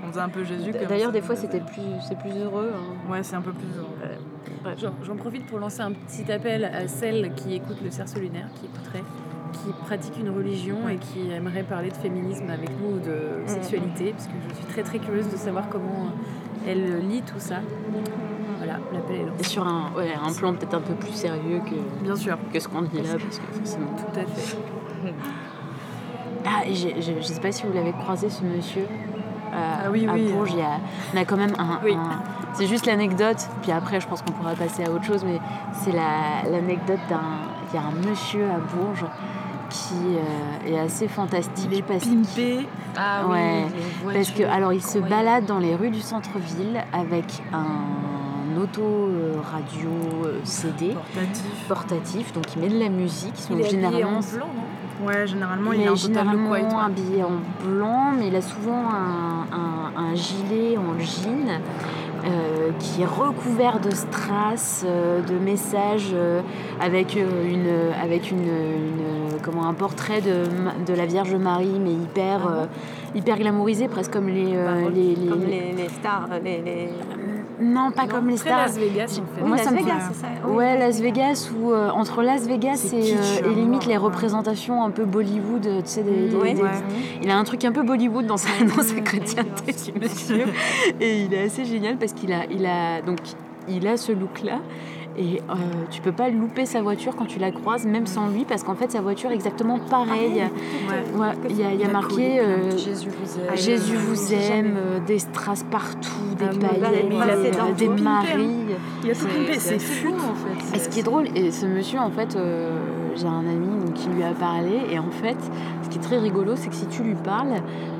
On 0.05 0.09
faisait 0.11 0.21
un 0.21 0.29
peu 0.29 0.45
Jésus. 0.45 0.73
D'ailleurs, 0.89 1.11
des 1.13 1.23
fois, 1.23 1.35
c'était 1.35 1.61
plus, 1.61 1.83
c'est 2.07 2.19
plus 2.19 2.37
heureux. 2.37 2.71
hein. 2.75 3.11
Ouais 3.11 3.23
c'est 3.23 3.35
un 3.37 3.41
peu 3.41 3.53
plus. 3.53 3.67
Bref. 3.99 4.19
J'en 4.81 4.93
j'en 5.05 5.17
profite 5.17 5.47
pour 5.47 5.59
lancer 5.59 5.81
un 5.83 5.93
petit 5.93 6.31
appel 6.33 6.65
à 6.65 6.89
celles 6.89 7.33
qui 7.35 7.55
écoutent 7.55 7.83
le 7.83 7.91
cerceau 7.91 8.19
lunaire, 8.19 8.47
qui 8.55 8.67
écouteraient, 8.67 9.05
qui 9.53 9.73
pratiquent 9.85 10.19
une 10.19 10.31
religion 10.31 10.89
et 10.89 10.97
qui 10.97 11.31
aimeraient 11.31 11.63
parler 11.63 11.91
de 11.91 11.97
féminisme 11.97 12.49
avec 12.51 12.71
nous 12.81 12.97
ou 12.97 12.99
de 12.99 13.47
sexualité, 13.47 14.13
parce 14.13 14.27
que 14.27 14.33
je 14.51 14.55
suis 14.55 14.65
très 14.67 14.83
très 14.83 14.99
curieuse 14.99 15.29
de 15.29 15.37
savoir 15.37 15.69
comment 15.69 16.09
elle 16.67 17.07
lit 17.09 17.23
tout 17.23 17.39
ça. 17.39 17.57
Voilà, 18.59 18.79
l'appel 18.93 19.17
est 19.17 19.21
Et 19.21 19.27
lancé. 19.27 19.45
sur 19.45 19.67
un, 19.67 19.91
ouais, 19.97 20.13
un 20.15 20.33
plan 20.33 20.55
peut-être 20.55 20.75
un 20.75 20.81
peu 20.81 20.95
plus 20.95 21.13
sérieux 21.13 21.61
que, 21.69 22.03
Bien 22.05 22.17
sûr. 22.17 22.39
que 22.53 22.59
ce 22.59 22.69
qu'on 22.69 22.83
dit 22.83 22.97
là, 23.03 23.11
parce 23.13 23.39
que 23.39 23.53
forcément. 23.53 23.89
Tout 23.97 24.19
à 24.21 24.25
fait. 24.25 24.57
Ah, 26.47 26.63
je 26.71 27.13
ne 27.13 27.21
sais 27.23 27.41
pas 27.41 27.51
si 27.53 27.67
vous 27.67 27.73
l'avez 27.73 27.93
croisé, 27.93 28.29
ce 28.29 28.43
monsieur. 28.45 28.83
euh, 28.83 29.55
Ah 29.55 29.91
oui, 29.91 30.07
à 30.07 30.13
oui. 30.13 30.31
Bourges, 30.31 30.53
il 30.53 30.59
y 30.59 30.63
a, 30.63 30.79
on 31.15 31.17
a 31.17 31.25
quand 31.25 31.39
même 31.39 31.55
un. 31.59 31.81
Oui. 31.83 31.95
un- 31.95 32.21
c'est 32.55 32.67
juste 32.67 32.87
l'anecdote, 32.87 33.37
puis 33.63 33.73
après, 33.73 34.01
je 34.01 34.07
pense 34.09 34.23
qu'on 34.23 34.33
pourra 34.33 34.55
passer 34.55 34.85
à 34.85 34.91
autre 34.91 35.05
chose, 35.05 35.25
mais 35.25 35.41
c'est 35.73 35.93
la- 35.93 36.49
l'anecdote 36.51 37.01
d'un. 37.09 37.21
Il 37.73 37.77
y 37.77 37.79
a 37.79 37.87
un 37.87 38.09
monsieur 38.09 38.45
à 38.45 38.59
Bourges 38.59 39.05
qui 39.69 39.95
euh, 40.17 40.69
est 40.73 40.79
assez 40.79 41.09
fantastique. 41.09 41.69
Il 41.73 41.79
est 41.79 41.83
parce 41.83 42.05
pimpé. 42.07 42.69
Ah 42.97 43.27
Ouais, 43.29 43.65
Parce 44.13 44.31
que, 44.31 44.45
alors, 44.45 44.73
il 44.73 44.83
se 44.83 44.99
balade 45.01 45.47
dans 45.47 45.59
les 45.59 45.75
rues 45.75 45.91
du 45.91 46.01
centre-ville 46.01 46.81
avec 46.93 47.43
un 47.53 48.57
auto-radio 48.61 49.91
CD 50.45 50.91
Portatif. 50.95 51.65
portatif, 51.69 52.33
donc 52.33 52.45
il 52.55 52.63
met 52.63 52.69
de 52.69 52.79
la 52.79 52.89
musique. 52.89 53.35
Il 53.51 53.61
est 53.61 53.85
habillé 53.85 54.05
en 54.05 54.11
blanc, 54.21 54.21
non? 54.39 55.07
Ouais 55.09 55.27
généralement 55.27 55.73
il 55.73 55.81
il, 55.81 55.87
est 55.87 55.89
en 55.91 55.97
généralement 55.97 56.51
white. 56.51 56.65
ouais. 56.67 56.79
habillé 56.85 57.25
en 57.25 57.67
blanc, 57.67 58.13
mais 58.17 58.29
il 58.29 58.37
a 58.37 58.41
souvent 58.41 58.85
un, 58.91 59.45
un- 59.53 60.01
un 60.01 60.15
gilet 60.15 60.79
en 60.79 60.97
jean 61.01 61.61
euh, 62.25 62.71
qui 62.79 63.03
est 63.03 63.07
recouvert 63.07 63.81
de 63.81 63.91
strass, 63.91 64.85
euh, 64.87 65.21
de 65.23 65.35
messages 65.35 66.11
euh, 66.15 66.41
avec, 66.81 67.17
une, 67.17 67.67
avec 68.03 68.31
une, 68.31 68.39
une- 68.41 69.41
comment, 69.43 69.69
un 69.69 69.75
portrait 69.75 70.21
de, 70.21 70.45
de 70.87 70.95
la 70.97 71.07
Vierge 71.07 71.35
Marie, 71.35 71.79
mais 71.79 71.93
hyper, 71.93 72.41
hyper 73.15 73.39
glamourisé, 73.39 73.89
presque 73.89 74.13
comme 74.13 74.29
les... 74.29 74.53
euh, 74.55 74.89
les- 74.91 75.15
les- 75.15 75.29
Comme 75.29 75.45
les, 75.45 75.73
les 75.73 75.89
stars, 75.89 76.29
Non, 77.61 77.91
pas 77.93 78.07
comme 78.07 78.29
les 78.29 78.37
stars. 78.37 78.67
Las 78.67 78.77
Vegas, 78.79 79.21
en 79.23 79.37
fait. 79.37 79.45
Moi, 79.47 79.57
Las 79.57 79.65
ça 79.65 79.71
me 79.71 79.77
Vegas, 79.77 79.93
fait- 80.01 80.15
c'est 80.15 80.21
ça 80.23 80.27
oui. 80.47 80.57
Ouais, 80.57 80.79
Las 80.79 81.01
Vegas 81.01 81.51
ou 81.57 81.73
euh, 81.73 81.91
entre 81.91 82.23
Las 82.23 82.47
Vegas 82.47 82.91
et, 82.93 83.01
kitsch, 83.01 83.15
euh, 83.45 83.51
et 83.51 83.55
limite 83.55 83.87
les 83.87 83.93
ouais. 83.93 83.97
représentations 83.97 84.83
un 84.83 84.91
peu 84.91 85.05
Bollywood, 85.05 85.67
euh, 85.67 85.81
tu 85.81 85.89
sais, 85.89 86.03
des, 86.03 86.29
des- 86.29 86.37
Ouais. 86.37 86.55
des- 86.55 86.63
Ouais. 86.63 86.69
il 87.23 87.31
a 87.31 87.37
un 87.39 87.45
truc 87.45 87.65
un 87.65 87.73
peu 87.73 87.83
Bollywood 87.83 88.27
dans 88.27 88.37
sa, 88.37 88.49
dans 88.77 88.83
sa 88.83 89.01
chrétienté, 89.01 89.73
ce 89.73 89.91
monsieur. 89.93 90.45
Et 91.01 91.21
il 91.23 91.33
est 91.35 91.45
assez 91.45 91.65
génial 91.65 91.97
parce 91.97 92.13
qu'il 92.13 92.33
a, 92.33 92.45
il 92.51 92.67
a, 92.67 93.01
donc, 93.03 93.19
il 93.69 93.87
a 93.87 93.97
ce 93.97 94.13
look-là. 94.13 94.59
Et 95.17 95.41
euh, 95.49 95.55
tu 95.91 96.01
peux 96.01 96.13
pas 96.13 96.29
louper 96.29 96.67
sa 96.67 96.83
voiture 96.83 97.15
quand 97.17 97.27
tu 97.27 97.39
la 97.39 97.53
croises, 97.53 97.87
même 97.87 98.07
sans 98.07 98.29
lui, 98.29 98.45
parce 98.45 98.65
qu'en 98.65 98.75
fait, 98.75 98.91
sa 98.91 99.01
voiture 99.01 99.31
est 99.31 99.35
exactement 99.35 99.79
pareille. 99.79 100.43
Ouais. 100.89 101.21
Ouais, 101.21 101.33
il 101.51 101.57
y 101.57 101.63
a, 101.63 101.73
y 101.73 101.87
marqué 101.91 102.41
euh, 102.41 102.77
Jésus 102.77 103.11
vous 103.11 103.39
aime. 103.41 103.57
Jésus 103.57 103.97
vous 103.97 104.29
j'ai 104.29 104.37
aime, 104.59 104.75
euh, 104.77 104.99
des 105.07 105.19
strass 105.21 105.65
partout, 105.71 106.11
des 106.39 106.47
Ah, 106.47 106.67
paillettes, 106.69 107.13
euh, 107.13 107.73
des 107.77 107.87
tout. 107.87 108.03
Maries. 108.03 108.51
Il 109.05 109.11
a 109.11 109.15
tout 109.15 109.27
pimpé, 109.27 109.59
c'est 109.59 109.79
fou. 109.79 110.09
en 110.15 110.35
fait. 110.35 110.77
Et 110.77 110.81
ce 110.81 110.89
qui 110.89 111.01
est 111.01 111.05
drôle, 111.05 111.29
et 111.37 111.51
ce 111.53 111.67
monsieur, 111.67 112.01
en 112.01 112.11
fait, 112.11 112.35
euh, 112.37 112.77
j'ai 113.15 113.27
un 113.27 113.47
ami 113.47 113.69
donc, 113.85 113.95
qui 113.95 114.09
lui 114.09 114.23
a 114.23 114.33
parlé. 114.33 114.81
Et 114.91 114.99
en 114.99 115.11
fait, 115.11 115.37
ce 115.83 115.89
qui 115.91 115.99
est 115.99 116.03
très 116.03 116.19
rigolo, 116.19 116.53
c'est 116.57 116.69
que 116.69 116.75
si 116.75 116.87
tu 116.87 117.03
lui 117.03 117.15
parles, 117.15 117.53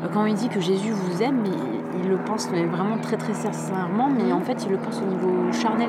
euh, 0.03 0.09
quand 0.13 0.27
il 0.27 0.35
dit 0.35 0.49
que 0.49 0.61
Jésus 0.61 0.91
vous 0.91 1.23
aime, 1.23 1.43
il, 1.47 1.53
il 2.05 2.11
le 2.11 2.17
pense 2.19 2.49
mais 2.53 2.65
vraiment 2.67 2.99
très 2.99 3.17
très 3.17 3.35
sincèrement, 3.35 4.09
mais 4.11 4.33
en 4.33 4.41
fait, 4.41 4.65
il 4.65 4.71
le 4.73 4.79
pense 4.79 5.01
au 5.01 5.07
niveau 5.07 5.53
charnel. 5.53 5.89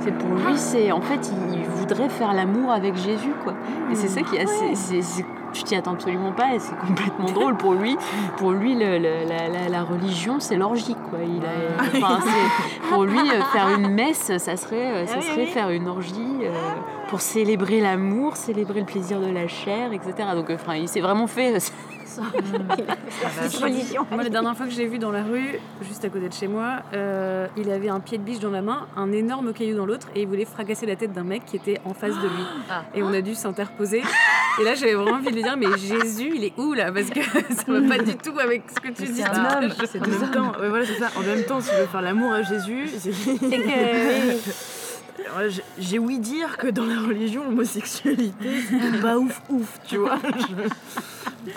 C'est 0.00 0.16
pour 0.16 0.30
lui, 0.30 0.56
c'est 0.56 0.92
en 0.92 1.00
fait, 1.00 1.32
il 1.52 1.64
voudrait 1.64 2.08
faire 2.08 2.32
l'amour 2.32 2.70
avec 2.70 2.94
Jésus, 2.96 3.32
quoi. 3.44 3.54
Et 3.90 3.94
c'est 3.94 4.08
ça 4.08 4.22
qui 4.22 4.36
est 4.36 4.42
assez. 4.42 4.74
c'est- 4.74 5.02
c'est- 5.02 5.24
je 5.52 5.62
t'y 5.62 5.74
attends 5.74 5.92
absolument 5.94 6.32
pas 6.32 6.54
et 6.54 6.58
c'est 6.58 6.76
complètement 6.76 7.26
drôle 7.32 7.56
pour 7.56 7.72
lui. 7.72 7.96
Pour 8.36 8.52
lui, 8.52 8.74
le- 8.74 8.98
le- 8.98 9.26
la, 9.26 9.48
la- 9.48 9.68
la 9.70 9.82
religion, 9.84 10.38
c'est 10.38 10.56
l'orgie, 10.56 10.96
quoi. 11.10 11.18
Il 11.24 11.42
a, 11.44 11.82
enfin, 11.82 12.18
c'est- 12.24 12.88
pour 12.92 13.04
lui, 13.04 13.18
euh, 13.18 13.40
faire 13.52 13.68
une 13.76 13.88
messe, 13.94 14.36
ça 14.36 14.56
serait, 14.56 14.92
euh, 14.92 15.06
ça 15.06 15.14
Ah 15.18 15.22
serait 15.22 15.46
faire 15.46 15.70
une 15.70 15.88
orgie 15.88 16.38
euh, 16.42 16.50
pour 17.08 17.20
célébrer 17.22 17.80
l'amour, 17.80 18.36
célébrer 18.36 18.80
le 18.80 18.86
plaisir 18.86 19.18
de 19.20 19.30
la 19.30 19.48
chair, 19.48 19.92
etc. 19.92 20.12
Donc, 20.34 20.50
enfin, 20.50 20.74
il 20.74 20.88
s'est 20.88 21.00
vraiment 21.00 21.26
fait. 21.26 21.54
religion. 23.62 24.06
Moi, 24.10 24.22
la 24.22 24.28
dernière 24.28 24.56
fois 24.56 24.66
que 24.66 24.72
je 24.72 24.78
l'ai 24.78 24.86
vu 24.86 24.98
dans 24.98 25.10
la 25.12 25.22
rue, 25.22 25.58
juste 25.82 26.04
à 26.04 26.08
côté 26.08 26.28
de 26.28 26.32
chez 26.34 26.48
moi, 26.48 26.82
euh, 26.94 27.46
il 27.56 27.70
avait 27.70 27.88
un 27.88 28.00
pied 28.00 28.18
de 28.18 28.22
biche 28.22 28.38
dans 28.40 28.50
la 28.50 28.62
main, 28.62 28.86
un 28.96 29.12
énorme 29.12 29.52
caillou 29.52 29.76
dans 29.76 29.86
l'autre, 29.86 30.08
et 30.14 30.22
il 30.22 30.28
voulait 30.28 30.44
fracasser 30.44 30.86
la 30.86 30.96
tête 30.96 31.12
d'un 31.12 31.24
mec 31.24 31.44
qui 31.46 31.56
était 31.56 31.80
en 31.84 31.94
face 31.94 32.14
de 32.16 32.28
lui. 32.28 32.44
Ah. 32.70 32.82
Et 32.94 33.02
on 33.02 33.12
a 33.12 33.20
dû 33.20 33.34
s'interposer. 33.34 34.02
Et 34.60 34.64
là, 34.64 34.74
j'avais 34.74 34.94
vraiment 34.94 35.16
envie 35.18 35.30
de 35.30 35.34
lui 35.34 35.42
dire, 35.42 35.56
mais 35.56 35.66
Jésus, 35.78 36.32
il 36.34 36.44
est 36.44 36.52
où 36.58 36.72
là? 36.72 36.90
Parce 36.92 37.10
que 37.10 37.20
ça 37.54 37.64
va 37.68 37.80
pas 37.96 38.02
du 38.02 38.16
tout 38.16 38.38
avec 38.38 38.64
ce 38.68 38.80
que 38.80 38.88
tu 38.88 39.04
dis. 39.04 39.22
c'est 39.22 39.24
un 39.24 39.62
homme, 39.62 39.72
c'est 39.86 39.98
deux 40.02 40.30
temps, 40.32 40.52
ouais, 40.60 40.68
voilà, 40.68 40.86
c'est 40.86 40.98
ça. 40.98 41.08
En 41.16 41.22
même 41.22 41.44
temps, 41.44 41.60
si 41.60 41.70
tu 41.70 41.76
veux 41.76 41.86
faire 41.86 42.02
l'amour 42.02 42.32
à 42.32 42.42
Jésus, 42.42 42.88
c'est- 42.98 43.12
C'est 45.16 45.62
j'ai- 45.78 45.98
ouï 45.98 46.18
dire 46.18 46.56
que 46.56 46.68
dans 46.68 46.84
la 46.84 47.00
religion, 47.00 47.44
l'homosexualité, 47.44 48.60
c'était 48.68 48.98
pas 49.00 49.16
ouf 49.18 49.40
ouf, 49.48 49.78
tu 49.86 49.96
vois. 49.98 50.18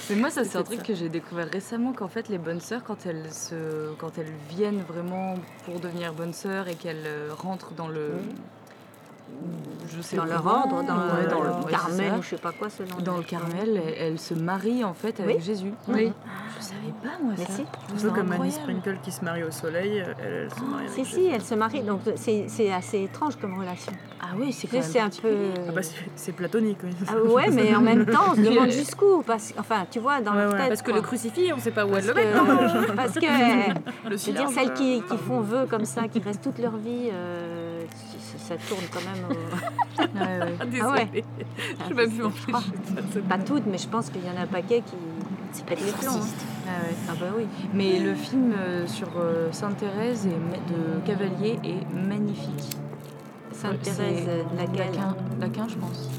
Mais 0.09 0.15
moi, 0.15 0.29
ça, 0.29 0.43
c'est 0.43 0.57
un 0.57 0.63
truc 0.63 0.83
que 0.83 0.93
j'ai 0.93 1.09
découvert 1.09 1.49
récemment 1.49 1.93
qu'en 1.93 2.07
fait, 2.07 2.29
les 2.29 2.37
bonnes 2.37 2.61
sœurs, 2.61 2.83
quand 2.83 3.05
elles, 3.05 3.31
se, 3.33 3.91
quand 3.97 4.17
elles 4.17 4.31
viennent 4.49 4.81
vraiment 4.87 5.35
pour 5.65 5.79
devenir 5.79 6.13
bonnes 6.13 6.33
sœurs 6.33 6.67
et 6.67 6.75
qu'elles 6.75 7.05
euh, 7.07 7.29
rentrent 7.35 7.71
dans 7.73 7.87
le. 7.87 8.11
Je 9.95 10.01
sais 10.03 10.15
dans 10.17 10.25
leur 10.25 10.45
ordre, 10.45 10.83
dans, 10.83 10.95
ouais, 10.95 11.27
dans 11.29 11.41
le 11.41 11.69
Carmel 11.71 12.13
ou 12.19 12.21
je 12.21 12.29
sais 12.29 12.37
pas 12.37 12.51
quoi 12.51 12.69
selon. 12.69 12.95
Dans 13.03 13.17
le 13.17 13.23
Carmel, 13.23 13.81
elles, 13.87 13.93
elles 13.97 14.19
se 14.19 14.33
marient 14.35 14.83
en 14.83 14.93
fait 14.93 15.19
avec 15.19 15.37
Oui. 15.37 15.41
Jésus. 15.43 15.73
Oui. 15.87 16.13
Je 16.59 16.63
savais 16.63 16.93
pas 17.01 17.21
moi 17.23 17.33
Mais 17.37 17.45
ça. 17.45 17.53
si. 17.53 17.61
Un 17.63 18.01
peu 18.01 18.09
comme 18.11 18.31
Annie. 18.33 18.51
Sprinkle 18.51 18.97
qui 19.03 19.11
se 19.11 19.25
marie 19.25 19.43
au 19.43 19.51
soleil, 19.51 19.97
elle, 19.97 20.15
elle 20.23 20.49
se 20.51 20.61
marie 20.61 20.85
avec 20.85 20.89
Si, 20.91 21.03
Jésus. 21.05 21.15
si, 21.15 21.27
elle 21.33 21.41
se 21.41 21.55
marie, 21.55 21.81
donc 21.81 22.01
c'est 22.15 22.45
c'est 22.47 22.71
assez 22.71 23.01
étrange 23.03 23.35
comme 23.37 23.57
relation. 23.59 23.91
Ah 24.21 24.27
oui, 24.37 24.53
c'est 24.53 24.67
quand 24.67 24.81
C'est 24.83 24.99
un 24.99 25.09
peu. 25.09 25.33
Ah 25.67 25.71
bah, 25.73 25.81
c'est 26.15 26.31
platonique, 26.33 26.77
oui. 26.83 26.91
Ah 27.07 27.15
ouais, 27.23 27.49
mais 27.49 27.73
en 27.75 27.81
même 27.81 28.05
temps, 28.05 28.31
on 28.31 28.35
se 28.35 28.41
demande 28.49 28.69
jusqu'où. 28.69 29.23
Parce, 29.25 29.53
enfin, 29.57 29.85
tu 29.89 29.99
vois, 29.99 30.21
dans 30.21 30.33
Ouais, 30.33 30.43
leur 30.43 30.51
ouais. 30.53 30.57
tête. 30.59 30.67
Parce 30.69 30.81
que 30.83 30.91
le 30.91 31.01
crucifix, 31.01 31.51
on 31.51 31.57
sait 31.59 31.71
pas 31.71 31.85
où 31.85 31.95
elle 31.95 32.05
le 32.05 32.13
met. 32.13 32.23
que, 32.23 32.91
parce 32.95 33.13
que 33.15 33.21
je 34.11 34.25
veux 34.27 34.33
dire, 34.33 34.49
celles 34.49 34.69
euh, 34.69 34.73
qui, 34.73 35.01
qui 35.01 35.17
font 35.17 35.41
vœu 35.41 35.65
comme 35.67 35.85
ça, 35.85 36.07
qui 36.07 36.19
restent 36.19 36.43
toute 36.43 36.59
leur 36.59 36.75
vie, 36.77 37.09
euh, 37.11 37.81
ça 38.37 38.55
tourne 38.67 38.83
quand 38.93 38.99
même. 39.01 39.18
Au- 39.23 40.01
Ouais, 40.01 40.39
ouais. 40.39 40.55
Ah, 40.59 40.65
désolée. 40.71 40.81
Ah 40.87 40.93
ouais. 40.93 41.23
Je 41.89 41.93
vais 41.93 42.07
crois. 42.47 42.63
Pas 43.27 43.37
toutes, 43.39 43.65
mais 43.67 43.77
je 43.77 43.87
pense 43.87 44.09
qu'il 44.09 44.23
y 44.25 44.29
en 44.29 44.37
a 44.39 44.43
un 44.43 44.47
paquet 44.47 44.81
qui. 44.85 44.95
C'est 45.51 45.65
pas 45.65 45.75
les 45.75 45.91
plombs. 45.91 46.11
hein. 46.11 46.25
Ah 46.67 46.83
ouais. 46.83 46.95
Ah 47.09 47.13
bah 47.19 47.25
oui. 47.37 47.47
Mais 47.73 47.99
le 47.99 48.13
film 48.13 48.53
euh, 48.57 48.85
sur 48.87 49.07
euh, 49.17 49.49
Sainte 49.51 49.77
Thérèse 49.77 50.27
et 50.27 50.29
ma- 50.29 50.57
de 50.57 50.99
Cavalier 51.05 51.59
est 51.63 51.93
magnifique. 52.07 52.77
Sainte-Thérèse, 53.51 54.27
laquelle 54.57 54.77
Laquin, 54.93 55.15
Laquin, 55.41 55.67
je 55.67 55.75
pense. 55.75 56.09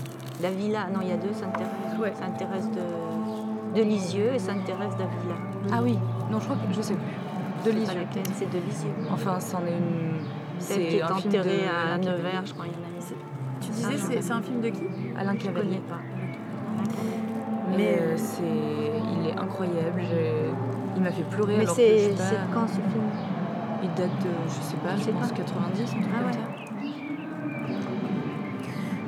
La 0.42 0.50
Villa. 0.50 0.88
Non, 0.92 0.98
il 1.02 1.08
y 1.08 1.12
a 1.12 1.16
deux 1.16 1.32
Sainte-Thérèse. 1.32 1.98
Ouais. 1.98 2.12
Sainte-Thérèse 2.18 2.68
de, 2.70 3.78
de 3.78 3.82
Lisieux 3.84 4.34
et 4.34 4.38
Sainte-Thérèse 4.38 4.90
d'Avila. 4.90 5.36
Ah 5.72 5.80
oui, 5.82 5.96
non, 6.30 6.38
je 6.40 6.44
crois 6.44 6.56
que 6.56 6.74
je 6.74 6.82
sais 6.82 6.94
plus. 6.94 7.70
De 7.70 7.70
Lisieux. 7.76 8.00
C'est 8.34 8.50
de 8.50 8.58
Lisieux. 8.58 8.90
Enfin, 9.12 9.38
c'en 9.40 9.60
est 9.66 9.70
une. 9.70 10.20
Celle 10.58 10.88
qui 10.88 10.96
est 10.96 11.02
enterrée 11.02 11.62
de 11.62 11.94
à 11.94 11.96
Nevers, 11.98 12.44
je 12.46 12.52
crois. 12.52 12.66
Il 12.66 12.72
y 12.72 12.76
en 12.76 12.86
a. 12.86 12.89
Tu 13.72 13.76
disais, 13.76 13.96
c'est 13.98 14.22
c'est 14.22 14.32
un 14.32 14.42
film 14.42 14.60
de 14.60 14.68
qui? 14.68 14.82
Alain 15.18 15.34
Cavalier. 15.36 15.80
pas. 15.88 15.98
Mais 17.76 17.98
euh, 18.00 18.16
c'est, 18.16 18.42
il 18.42 19.28
est 19.28 19.38
incroyable. 19.38 20.02
Il 20.96 21.02
m'a 21.02 21.10
fait 21.12 21.22
pleurer 21.22 21.56
Mais 21.58 21.66
c'est 21.66 22.14
pas- 22.16 22.24
quand 22.52 22.66
ce 22.66 22.74
film? 22.74 23.04
Il 23.82 23.88
date 23.90 24.10
de, 24.22 24.28
je 24.48 24.60
sais 24.60 24.76
pas, 24.76 24.96
Je 24.96 25.10
pense 25.10 25.28
pas. 25.30 25.36
90, 25.36 25.82
un 25.82 25.86
truc 25.86 26.04
Ah 26.14 26.26
ouais. 26.26 26.38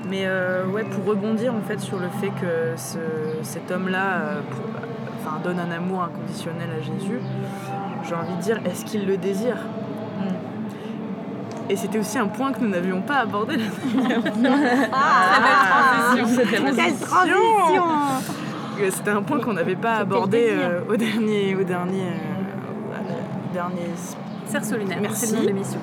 Mais 0.09 0.25
euh, 0.27 0.66
ouais, 0.68 0.85
pour 0.85 1.05
rebondir 1.05 1.55
en 1.55 1.61
fait 1.61 1.81
sur 1.81 1.98
le 1.98 2.09
fait 2.09 2.29
que 2.31 2.75
ce- 2.77 3.42
cet 3.42 3.70
homme-là 3.70 4.20
euh, 4.20 4.40
enfin, 5.20 5.38
donne 5.42 5.59
un 5.59 5.70
amour 5.70 6.03
inconditionnel 6.05 6.68
à 6.79 6.81
Jésus, 6.83 7.18
j'ai 8.05 8.14
envie 8.14 8.35
de 8.37 8.40
dire, 8.42 8.61
est-ce 8.66 8.85
qu'il 8.85 9.07
le 9.07 9.16
désire? 9.16 9.57
Et 11.68 11.77
c'était 11.77 11.98
aussi 11.98 12.18
un 12.18 12.27
point 12.27 12.53
que 12.53 12.61
nous 12.61 12.68
n'avions 12.68 13.01
pas 13.03 13.18
abordé. 13.20 13.57
Ah, 14.92 16.14
Quelle 16.14 16.94
transition 16.96 17.85
Euh, 18.81 18.90
C'était 18.90 19.11
un 19.11 19.22
point 19.22 19.38
qu'on 19.40 19.53
n'avait 19.53 19.77
pas 19.77 19.96
abordé 19.96 20.48
euh, 20.51 20.81
au 20.88 20.96
dernier, 20.96 21.55
au 21.55 21.62
dernier, 21.62 22.03
euh, 22.03 23.53
dernier 23.53 23.88
Cerceau 24.46 24.77
lunaire. 24.77 24.98
Merci. 25.01 25.27
C'est 25.29 25.40
l'émission. 25.40 25.79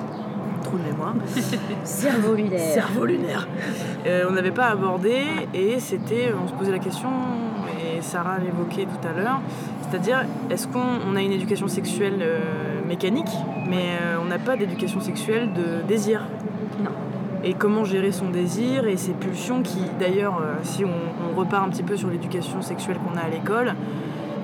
trou 0.62 0.76
de 0.78 0.82
mémoire. 0.84 1.14
Cerveau 1.84 2.34
lunaire. 2.34 2.74
cerveau 2.74 3.04
lunaire. 3.06 3.48
Euh, 4.06 4.26
on 4.28 4.32
n'avait 4.32 4.50
pas 4.52 4.66
abordé 4.66 5.24
et 5.54 5.80
c'était, 5.80 6.32
on 6.40 6.46
se 6.48 6.52
posait 6.52 6.70
la 6.72 6.78
question, 6.78 7.08
et 7.82 8.00
Sarah 8.02 8.38
l'évoquait 8.38 8.84
tout 8.86 9.08
à 9.08 9.12
l'heure, 9.18 9.40
c'est-à-dire 9.82 10.24
est-ce 10.50 10.68
qu'on 10.68 10.84
on 11.10 11.16
a 11.16 11.22
une 11.22 11.32
éducation 11.32 11.66
sexuelle 11.68 12.18
euh, 12.20 12.38
mécanique, 12.94 13.30
mais 13.68 13.86
euh, 14.02 14.16
on 14.20 14.26
n'a 14.26 14.38
pas 14.38 14.56
d'éducation 14.56 15.00
sexuelle 15.00 15.50
de 15.54 15.86
désir 15.86 16.22
Non. 16.82 16.90
Et 17.44 17.54
comment 17.54 17.84
gérer 17.84 18.12
son 18.12 18.28
désir 18.28 18.86
et 18.86 18.96
ses 18.96 19.12
pulsions 19.12 19.62
qui, 19.62 19.78
d'ailleurs, 19.98 20.38
euh, 20.42 20.54
si 20.62 20.84
on, 20.84 20.88
on 21.32 21.38
repart 21.38 21.64
un 21.66 21.70
petit 21.70 21.82
peu 21.84 21.96
sur 21.96 22.10
l'éducation 22.10 22.60
sexuelle 22.62 22.98
qu'on 22.98 23.16
a 23.16 23.22
à 23.22 23.30
l'école, 23.30 23.74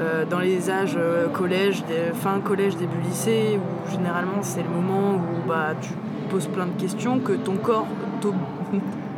euh, 0.00 0.24
dans 0.24 0.38
les 0.38 0.70
âges 0.70 0.96
euh, 0.96 1.28
collège, 1.28 1.82
des- 1.86 2.14
fin 2.14 2.38
collège, 2.40 2.76
début 2.76 3.00
lycée, 3.08 3.58
où 3.58 3.90
généralement 3.90 4.40
c'est 4.42 4.62
le 4.62 4.68
moment 4.68 5.16
où 5.16 5.48
bah, 5.48 5.74
tu 5.80 5.90
poses 6.30 6.46
plein 6.46 6.66
de 6.66 6.80
questions, 6.80 7.18
que 7.18 7.32
ton 7.32 7.56
corps 7.56 7.86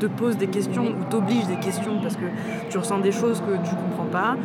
te 0.00 0.06
pose 0.06 0.36
des 0.36 0.46
questions 0.46 0.84
ou 0.84 1.04
t'oblige 1.10 1.46
des 1.46 1.56
questions 1.56 1.98
parce 2.00 2.16
que 2.16 2.26
tu 2.70 2.78
ressens 2.78 2.98
des 2.98 3.12
choses 3.12 3.40
que 3.40 3.52
tu 3.68 3.74
comprends 3.74 4.10
pas. 4.10 4.36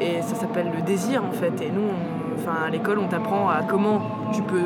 Et 0.00 0.22
ça 0.22 0.34
s'appelle 0.34 0.70
le 0.74 0.82
désir 0.82 1.22
en 1.24 1.32
fait. 1.32 1.52
Et 1.62 1.70
nous, 1.70 1.82
on- 1.82 2.24
à 2.66 2.68
l'école, 2.70 2.98
on 2.98 3.06
t'apprend 3.08 3.48
à 3.48 3.62
comment 3.62 4.00
tu 4.32 4.42
peux 4.42 4.58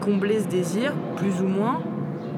combler 0.00 0.40
ce 0.40 0.46
désir, 0.48 0.92
plus 1.16 1.40
ou 1.40 1.48
moins, 1.48 1.80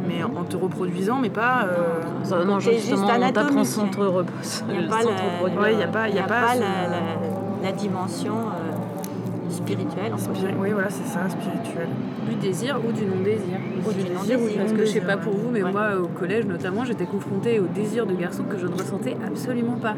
mais 0.06 0.22
en 0.22 0.44
te 0.44 0.56
reproduisant, 0.56 1.18
mais 1.20 1.30
pas. 1.30 1.64
euh, 1.66 2.44
non, 2.44 2.60
juste 2.60 2.80
justement, 2.80 3.08
on 3.20 3.32
t'apprend 3.32 3.64
sans 3.64 3.88
te 3.88 4.00
reposer. 4.00 4.64
Il 4.70 4.78
n'y 4.80 4.84
a 4.86 4.88
pas, 4.88 5.02
la, 5.02 5.60
Ouais, 5.60 5.74
y 5.74 5.82
a 5.82 5.86
pas- 5.88 6.08
il 6.08 6.14
y 6.14 6.18
a 6.18 6.22
pas 6.22 6.54
ce- 6.54 6.60
la, 6.60 6.66
la- 6.66 7.62
la 7.64 7.72
dimension 7.72 8.32
euh, 8.32 9.50
spirituelle. 9.50 10.12
spiri-. 10.16 10.54
Oui, 10.60 10.70
voilà, 10.72 10.88
c'est 10.90 11.06
ça, 11.06 11.20
spirituel. 11.28 11.88
Du 12.28 12.34
désir 12.36 12.78
ou 12.86 12.92
du 12.92 13.04
non-désir. 13.04 13.58
Ou 13.86 13.92
du 13.92 14.10
non-désir. 14.10 14.58
Parce 14.60 14.72
que 14.72 14.80
je 14.84 14.90
sais 14.92 15.00
pas 15.00 15.16
pour 15.16 15.32
vous, 15.34 15.50
mais 15.52 15.62
Ouais. 15.62 15.72
moi 15.72 15.88
au 16.02 16.06
collège 16.06 16.46
notamment, 16.46 16.84
j'étais 16.84 17.06
confrontée 17.06 17.58
au 17.60 17.66
désir 17.66 18.06
de 18.06 18.14
garçon 18.14 18.44
que 18.44 18.56
je 18.58 18.66
ne 18.66 18.72
ressentais 18.74 19.16
absolument 19.26 19.76
pas. 19.80 19.94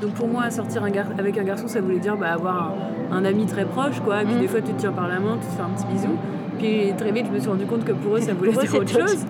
Donc 0.00 0.12
pour 0.12 0.28
moi, 0.28 0.50
sortir 0.50 0.82
un 0.84 0.90
gar- 0.90 1.06
avec 1.18 1.38
un 1.38 1.44
garçon, 1.44 1.66
ça 1.68 1.80
voulait 1.80 1.98
dire 1.98 2.16
bah, 2.16 2.32
avoir 2.32 2.72
un, 3.12 3.16
un 3.16 3.24
ami 3.24 3.46
très 3.46 3.64
proche, 3.64 4.00
quoi. 4.00 4.22
Et 4.22 4.24
puis 4.26 4.34
Mhm. 4.34 4.40
des 4.40 4.48
fois, 4.48 4.60
tu 4.60 4.72
te 4.72 4.80
tiens 4.80 4.92
par 4.92 5.08
la 5.08 5.20
main, 5.20 5.38
tu 5.40 5.46
te 5.46 5.52
fais 5.52 5.62
un 5.62 5.68
petit 5.76 5.86
bisou. 5.86 6.14
Puis 6.58 6.92
très 6.96 7.10
vite, 7.12 7.26
je 7.28 7.32
me 7.32 7.38
suis 7.40 7.48
rendu 7.48 7.64
compte 7.66 7.84
que 7.84 7.92
pour 7.92 8.16
eux, 8.16 8.20
ça 8.20 8.32
voulait 8.38 8.52
dire 8.52 8.74
autre 8.74 8.88
chose. 8.92 9.26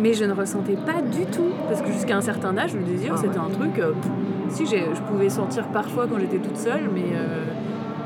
Mais 0.00 0.12
je 0.14 0.24
ne 0.24 0.32
ressentais 0.32 0.76
pas 0.76 1.02
du 1.02 1.24
tout. 1.26 1.50
Parce 1.68 1.82
que 1.82 1.90
jusqu'à 1.92 2.16
un 2.16 2.20
certain 2.20 2.56
âge, 2.56 2.74
le 2.74 2.82
désir, 2.82 3.12
Ah 3.14 3.18
c'était 3.20 3.38
un 3.38 3.48
truc. 3.50 3.78
euh, 3.78 3.92
si 4.48 4.64
je 4.66 5.00
pouvais 5.10 5.28
sentir 5.28 5.64
parfois 5.68 6.06
quand 6.10 6.18
j'étais 6.18 6.38
toute 6.38 6.56
seule, 6.56 6.88
mais 6.94 7.02
euh, 7.14 7.44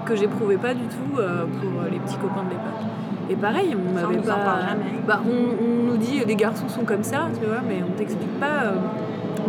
que 0.06 0.16
j'éprouvais 0.16 0.56
pas 0.56 0.74
du 0.74 0.84
tout 0.84 1.18
euh, 1.18 1.44
pour 1.44 1.82
les 1.90 1.98
petits 1.98 2.16
copains 2.16 2.42
de 2.44 2.50
l'époque. 2.50 2.82
Et 3.30 3.36
pareil, 3.36 3.76
on 3.76 3.94
m'avait 3.94 4.16
pas. 4.16 4.66
Bah, 5.06 5.20
on, 5.24 5.64
on 5.64 5.86
nous 5.92 5.96
dit 5.96 6.20
les 6.26 6.34
garçons 6.34 6.68
sont 6.68 6.82
comme 6.84 7.04
ça, 7.04 7.28
tu 7.40 7.46
vois, 7.46 7.60
mais 7.66 7.80
on 7.88 7.92
t'explique 7.96 8.40
pas 8.40 8.72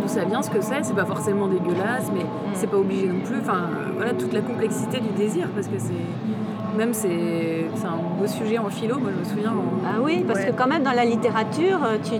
d'où 0.00 0.08
ça 0.08 0.24
vient, 0.24 0.42
ce 0.42 0.50
que 0.50 0.60
c'est. 0.60 0.82
C'est 0.82 0.94
pas 0.94 1.04
forcément 1.04 1.46
dégueulasse, 1.48 2.10
mais 2.14 2.24
c'est 2.54 2.68
pas 2.68 2.76
obligé 2.78 3.06
non 3.06 3.20
plus. 3.24 3.38
Enfin, 3.40 3.64
euh, 3.70 3.92
voilà 3.96 4.12
toute 4.12 4.32
la 4.32 4.40
complexité 4.40 5.00
du 5.00 5.08
désir, 5.10 5.48
parce 5.54 5.66
que 5.68 5.78
c'est 5.78 6.76
même 6.78 6.92
c'est 6.92 7.66
c'est 7.74 7.86
un 7.86 7.98
beau 8.18 8.26
sujet 8.26 8.58
en 8.58 8.68
philo. 8.68 8.98
Moi, 8.98 9.10
je 9.14 9.18
me 9.20 9.24
souviens. 9.24 9.50
en- 9.50 9.86
Ah 9.86 10.00
oui, 10.02 10.24
parce 10.26 10.40
Ouais. 10.40 10.46
que 10.46 10.52
quand 10.52 10.66
même 10.66 10.82
dans 10.82 10.92
la 10.92 11.04
littérature, 11.04 11.78
euh, 11.84 11.96
tu, 12.02 12.12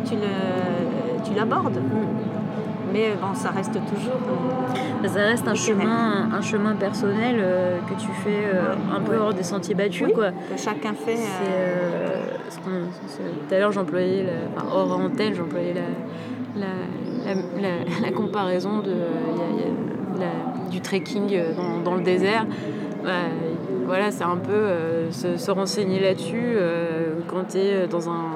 tu 1.24 1.34
l'abordes. 1.34 1.78
Mais 2.92 3.10
bon, 3.20 3.34
ça 3.34 3.50
reste 3.50 3.72
toujours. 3.72 4.20
euh, 5.02 5.08
Ça 5.08 5.18
reste 5.20 5.46
un 5.48 5.54
chemin, 5.54 6.28
un 6.32 6.40
chemin 6.40 6.74
personnel 6.76 7.36
euh, 7.38 7.78
que 7.88 8.00
tu 8.00 8.06
fais 8.22 8.44
euh, 8.54 8.74
un 8.96 9.00
peu 9.00 9.12
Ouais. 9.12 9.18
hors 9.18 9.34
des 9.34 9.42
sentiers 9.42 9.74
battus, 9.74 10.06
Oui. 10.06 10.12
quoi. 10.14 10.30
que 10.30 10.56
chacun 10.56 10.94
fait. 10.94 11.16
Euh, 11.48 12.22
euh, 12.68 12.84
Tout 13.48 13.54
à 13.54 13.58
l'heure, 13.58 13.72
j'employais, 13.72 14.22
la- 14.24 14.62
enfin, 14.62 14.66
hors 14.72 14.98
antenne, 15.00 15.34
j'employais 15.34 15.74
la, 15.74 16.60
la, 16.60 16.66
la, 17.24 18.12
comparaison 18.12 18.78
de, 18.78 18.94
du 20.70 20.80
trekking 20.80 21.38
dans, 21.84 21.94
le 21.94 22.02
désert. 22.02 22.46
Bah, 23.02 23.28
voilà, 23.86 24.10
c'est 24.10 24.24
un 24.24 24.36
peu 24.36 24.52
euh, 24.52 25.10
se, 25.10 25.36
se 25.36 25.50
renseigner 25.50 26.00
là-dessus 26.00 26.40
euh, 26.42 27.16
quand 27.28 27.44
tu 27.50 27.58
es 27.58 27.86
dans, 27.86 28.08
un, 28.08 28.34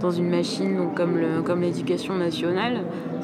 dans 0.00 0.10
une 0.10 0.28
machine 0.28 0.76
donc 0.76 0.94
comme, 0.94 1.20
comme 1.44 1.62
l'éducation 1.62 2.14
nationale. 2.14 2.80
Euh, 3.20 3.22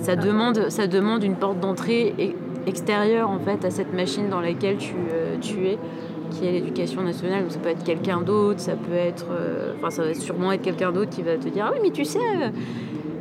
ça, 0.00 0.14
demande, 0.14 0.70
ça 0.70 0.86
demande 0.86 1.24
une 1.24 1.34
porte 1.34 1.58
d'entrée 1.58 2.14
e- 2.18 2.68
extérieure 2.68 3.30
en 3.30 3.38
fait, 3.38 3.64
à 3.64 3.70
cette 3.70 3.92
machine 3.92 4.28
dans 4.28 4.40
laquelle 4.40 4.76
tu, 4.76 4.94
euh, 4.94 5.36
tu 5.40 5.66
es 5.66 5.78
qui 6.30 6.46
est 6.46 6.52
l'éducation 6.52 7.02
nationale. 7.02 7.42
Donc 7.42 7.52
ça 7.52 7.58
peut 7.58 7.68
être 7.68 7.84
quelqu'un 7.84 8.20
d'autre, 8.20 8.60
ça 8.60 8.74
peut 8.74 8.94
être, 8.94 9.26
euh, 9.30 9.74
enfin 9.76 9.90
ça 9.90 10.04
va 10.04 10.14
sûrement 10.14 10.52
être 10.52 10.62
quelqu'un 10.62 10.92
d'autre 10.92 11.10
qui 11.10 11.22
va 11.22 11.36
te 11.36 11.48
dire 11.48 11.66
ah 11.68 11.72
oui 11.72 11.80
mais 11.82 11.90
tu 11.90 12.04
sais 12.04 12.18
euh, 12.18 12.50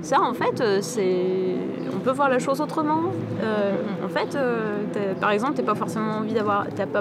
ça 0.05 0.21
en 0.21 0.35
fait 0.35 0.61
euh, 0.61 0.79
c'est, 0.81 1.55
on 1.93 1.99
peut 1.99 2.11
voir 2.11 2.29
la 2.29 2.37
chose 2.37 2.61
autrement. 2.61 3.01
Euh, 3.41 3.73
en 4.05 4.07
fait, 4.07 4.35
euh, 4.35 4.83
par 5.19 5.31
exemple, 5.31 5.55
t'es 5.55 5.63
pas 5.63 5.73
forcément 5.73 6.17
envie 6.19 6.33
d'avoir, 6.33 6.67
pas, 6.67 6.99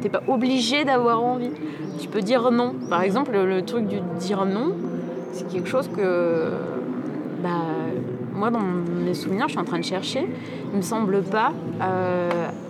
t'es 0.00 0.08
pas 0.08 0.22
obligé 0.26 0.84
d'avoir 0.84 1.22
envie. 1.22 1.52
Tu 2.00 2.08
peux 2.08 2.22
dire 2.22 2.50
non. 2.50 2.74
Par 2.88 3.02
exemple, 3.02 3.32
le, 3.32 3.62
truc 3.62 3.86
du 3.86 4.00
dire 4.18 4.44
non, 4.46 4.72
c'est 5.32 5.46
quelque 5.48 5.68
chose 5.68 5.88
que, 5.96 6.50
bah, 7.40 7.50
moi 8.34 8.50
dans 8.50 8.60
mes 8.60 9.14
souvenirs, 9.14 9.44
je 9.46 9.52
suis 9.52 9.60
en 9.60 9.64
train 9.64 9.78
de 9.78 9.84
chercher. 9.84 10.26
Il 10.72 10.78
me 10.78 10.82
semble 10.82 11.22
pas 11.22 11.52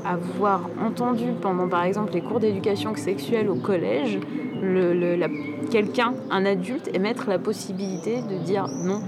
avoir 0.05 0.69
entendu 0.85 1.29
pendant, 1.41 1.69
par 1.69 1.85
exemple, 1.85 2.13
les 2.13 2.21
cours 2.21 2.41
d'éducation 2.41 2.95
sexuelle 2.97 3.49
au 3.49 3.55
collège, 3.55 4.19
le, 4.63 4.93
le- 4.95 5.17
la- 5.17 5.29
quelqu'un, 5.71 6.15
un 6.31 6.45
adulte, 6.45 6.91
émettre 6.95 7.29
la 7.29 7.39
possibilité 7.39 8.17
de 8.23 8.37
dire 8.45 8.67
non. 8.85 9.01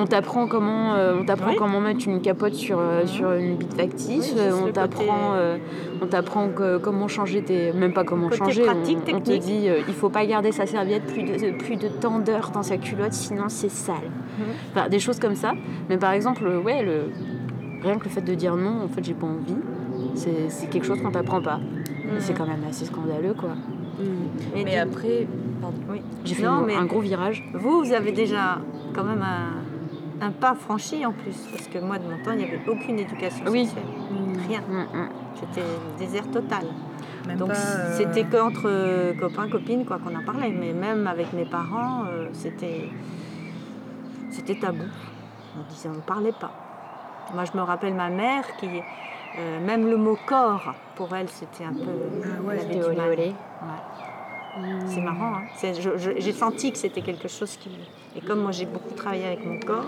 On 0.00 0.04
t'apprend 0.06 0.46
comment, 0.46 0.94
euh, 0.94 1.16
on 1.20 1.24
t'apprend 1.24 1.50
Oui. 1.50 1.56
comment 1.58 1.80
mettre 1.80 2.06
une 2.06 2.20
capote 2.20 2.54
sur, 2.54 2.78
euh, 2.78 3.04
sur 3.04 3.32
une 3.32 3.56
bite 3.56 3.74
factice. 3.74 4.32
Oui, 4.32 4.40
euh, 4.40 4.52
on 4.64 4.70
t'apprend, 4.70 5.02
côté- 5.02 5.12
euh, 5.34 5.56
on 6.00 6.06
t'apprend 6.06 6.48
que- 6.50 6.78
comment 6.78 7.08
changer 7.08 7.42
tes, 7.42 7.72
même 7.72 7.92
pas 7.92 8.04
comment 8.04 8.26
Côté 8.28 8.38
changer. 8.38 8.62
pratique, 8.62 8.98
on, 9.12 9.16
on 9.16 9.20
te 9.20 9.32
dit, 9.36 9.68
euh, 9.68 9.80
il 9.88 9.94
faut 9.94 10.08
pas 10.08 10.24
garder 10.24 10.52
sa 10.52 10.66
serviette 10.66 11.04
plus 11.06 11.24
de 11.24 11.50
plus 11.58 11.74
de 11.74 11.88
tant 11.88 12.20
d'heures 12.20 12.50
dans 12.54 12.62
sa 12.62 12.76
culotte, 12.76 13.12
sinon 13.12 13.48
c'est 13.48 13.70
sale. 13.70 13.96
Mhm. 14.38 14.44
Enfin, 14.72 14.88
des 14.88 15.00
choses 15.00 15.18
comme 15.18 15.34
ça. 15.34 15.54
Mais 15.88 15.96
par 15.96 16.12
exemple, 16.12 16.46
ouais, 16.64 16.84
le, 16.84 17.10
rien 17.82 17.98
que 17.98 18.04
le 18.04 18.10
fait 18.10 18.20
de 18.22 18.34
dire 18.34 18.54
non, 18.54 18.84
en 18.84 18.88
fait, 18.88 19.02
j'ai 19.02 19.14
pas 19.14 19.26
envie, 19.26 19.56
c'est 20.14 20.48
c'est 20.48 20.68
quelque 20.70 20.86
chose 20.86 21.02
qu'on 21.02 21.10
t'apprend 21.10 21.42
pas. 21.42 21.58
C'est 22.20 22.34
quand 22.38 22.46
même 22.46 22.62
assez 22.70 22.84
scandaleux, 22.84 23.34
quoi. 23.36 23.50
Et 24.54 24.64
Mais 24.64 24.70
du- 24.72 24.76
après, 24.76 25.26
pardon. 25.60 25.76
oui. 25.90 26.02
J'ai 26.24 26.34
fait 26.36 26.42
Non, 26.44 26.50
un- 26.52 26.62
mais- 26.66 26.74
un 26.76 26.84
gros 26.84 27.00
virage. 27.00 27.42
Vous, 27.54 27.84
vous 27.84 27.92
avez 27.92 28.12
déjà 28.12 28.58
quand 28.94 29.04
même 29.04 29.22
un, 29.22 30.24
un 30.26 30.30
pas 30.30 30.54
franchi 30.54 31.04
en 31.04 31.12
plus, 31.12 31.36
parce 31.52 31.66
que 31.68 31.78
moi, 31.78 31.98
de 31.98 32.04
mon 32.04 32.22
temps, 32.24 32.32
il 32.32 32.38
n'y 32.38 32.44
avait 32.44 32.60
aucune 32.68 32.98
éducation 32.98 33.44
Oui. 33.50 33.66
sexuelle. 33.66 33.84
Rien. 34.48 34.60
Mm, 34.68 34.96
mm. 34.98 35.08
C'était 35.34 35.60
le 35.62 35.98
désert 35.98 36.30
total. 36.30 36.64
Même 37.26 37.36
Donc 37.38 37.48
pas, 37.50 37.54
euh, 37.56 37.96
c'était 37.96 38.24
qu'entre 38.24 38.62
euh, 38.66 39.12
copains, 39.14 39.48
copines, 39.48 39.84
quoi 39.84 39.98
qu'on 39.98 40.14
en 40.16 40.24
parlait. 40.24 40.50
Mais 40.50 40.72
même 40.72 41.06
avec 41.06 41.32
mes 41.32 41.44
parents, 41.44 42.04
euh, 42.08 42.28
c'était 42.32 42.88
c'était 44.30 44.54
tabou. 44.54 44.84
On 45.58 45.68
disait, 45.72 45.88
on 45.88 45.96
ne 45.96 46.00
parlait 46.00 46.32
pas. 46.38 46.52
Moi, 47.34 47.44
je 47.44 47.56
me 47.58 47.62
rappelle 47.62 47.94
ma 47.94 48.08
mère 48.08 48.44
qui, 48.58 48.68
euh, 48.68 49.66
même 49.66 49.88
le 49.88 49.96
mot 49.96 50.16
corps, 50.26 50.72
pour 50.96 51.14
elle, 51.14 51.28
c'était 51.28 51.64
un 51.64 51.72
peu. 51.72 51.80
Ah 51.84 52.42
ouais, 52.42 52.54
elle 52.54 52.60
avait 52.60 52.60
C'était 52.60 52.78
du 52.78 52.84
olé 52.84 52.96
mal. 52.96 53.10
olé. 53.10 53.32
Ouais. 53.62 54.62
C'est 54.86 55.00
marrant. 55.00 55.34
hein. 55.36 55.42
J'ai 56.18 56.32
senti 56.32 56.72
que 56.72 56.78
c'était 56.78 57.02
quelque 57.02 57.28
chose 57.28 57.56
qui. 57.56 57.70
Et 58.16 58.20
comme 58.20 58.40
moi, 58.40 58.50
j'ai 58.52 58.66
beaucoup 58.66 58.94
travaillé 58.94 59.24
avec 59.26 59.44
mon 59.46 59.58
corps, 59.60 59.86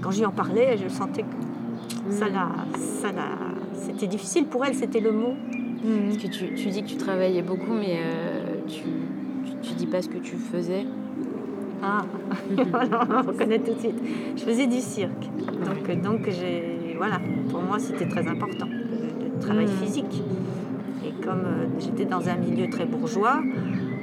quand 0.00 0.10
j'y 0.10 0.24
en 0.24 0.30
parlais, 0.32 0.76
je 0.78 0.88
sentais 0.88 1.22
que 1.22 2.12
ça 2.12 2.28
l'a. 2.28 2.48
ça 2.78 3.12
l'a- 3.12 3.38
C'était 3.74 4.06
difficile 4.06 4.46
pour 4.46 4.64
elle, 4.64 4.74
c'était 4.74 5.00
le 5.00 5.12
mot. 5.12 5.34
Parce 6.06 6.16
que 6.18 6.26
tu, 6.28 6.54
tu 6.54 6.68
dis 6.70 6.82
que 6.82 6.88
tu 6.88 6.96
travaillais 6.96 7.42
beaucoup, 7.42 7.72
mais 7.72 7.98
euh, 8.00 8.54
tu, 8.66 8.82
tu, 9.44 9.56
tu 9.68 9.74
dis 9.74 9.86
pas 9.86 10.02
ce 10.02 10.08
que 10.08 10.18
tu 10.18 10.36
faisais. 10.36 10.84
Ah, 11.82 12.04
on 12.50 13.22
reconnaît 13.28 13.60
tout 13.60 13.74
de 13.74 13.78
suite. 13.78 14.02
Je 14.36 14.42
faisais 14.42 14.66
du 14.66 14.80
cirque. 14.80 15.12
Donc, 15.64 15.88
euh, 15.88 15.94
donc 15.96 16.28
j'ai, 16.30 16.94
voilà, 16.96 17.20
pour 17.50 17.62
moi, 17.62 17.78
c'était 17.78 18.08
très 18.08 18.26
important, 18.26 18.66
le, 18.66 19.26
le 19.34 19.40
travail 19.40 19.68
physique. 19.68 20.22
Comme 21.28 21.40
euh, 21.44 21.66
j'étais 21.78 22.06
dans 22.06 22.26
un 22.28 22.36
milieu 22.36 22.70
très 22.70 22.86
bourgeois, 22.86 23.40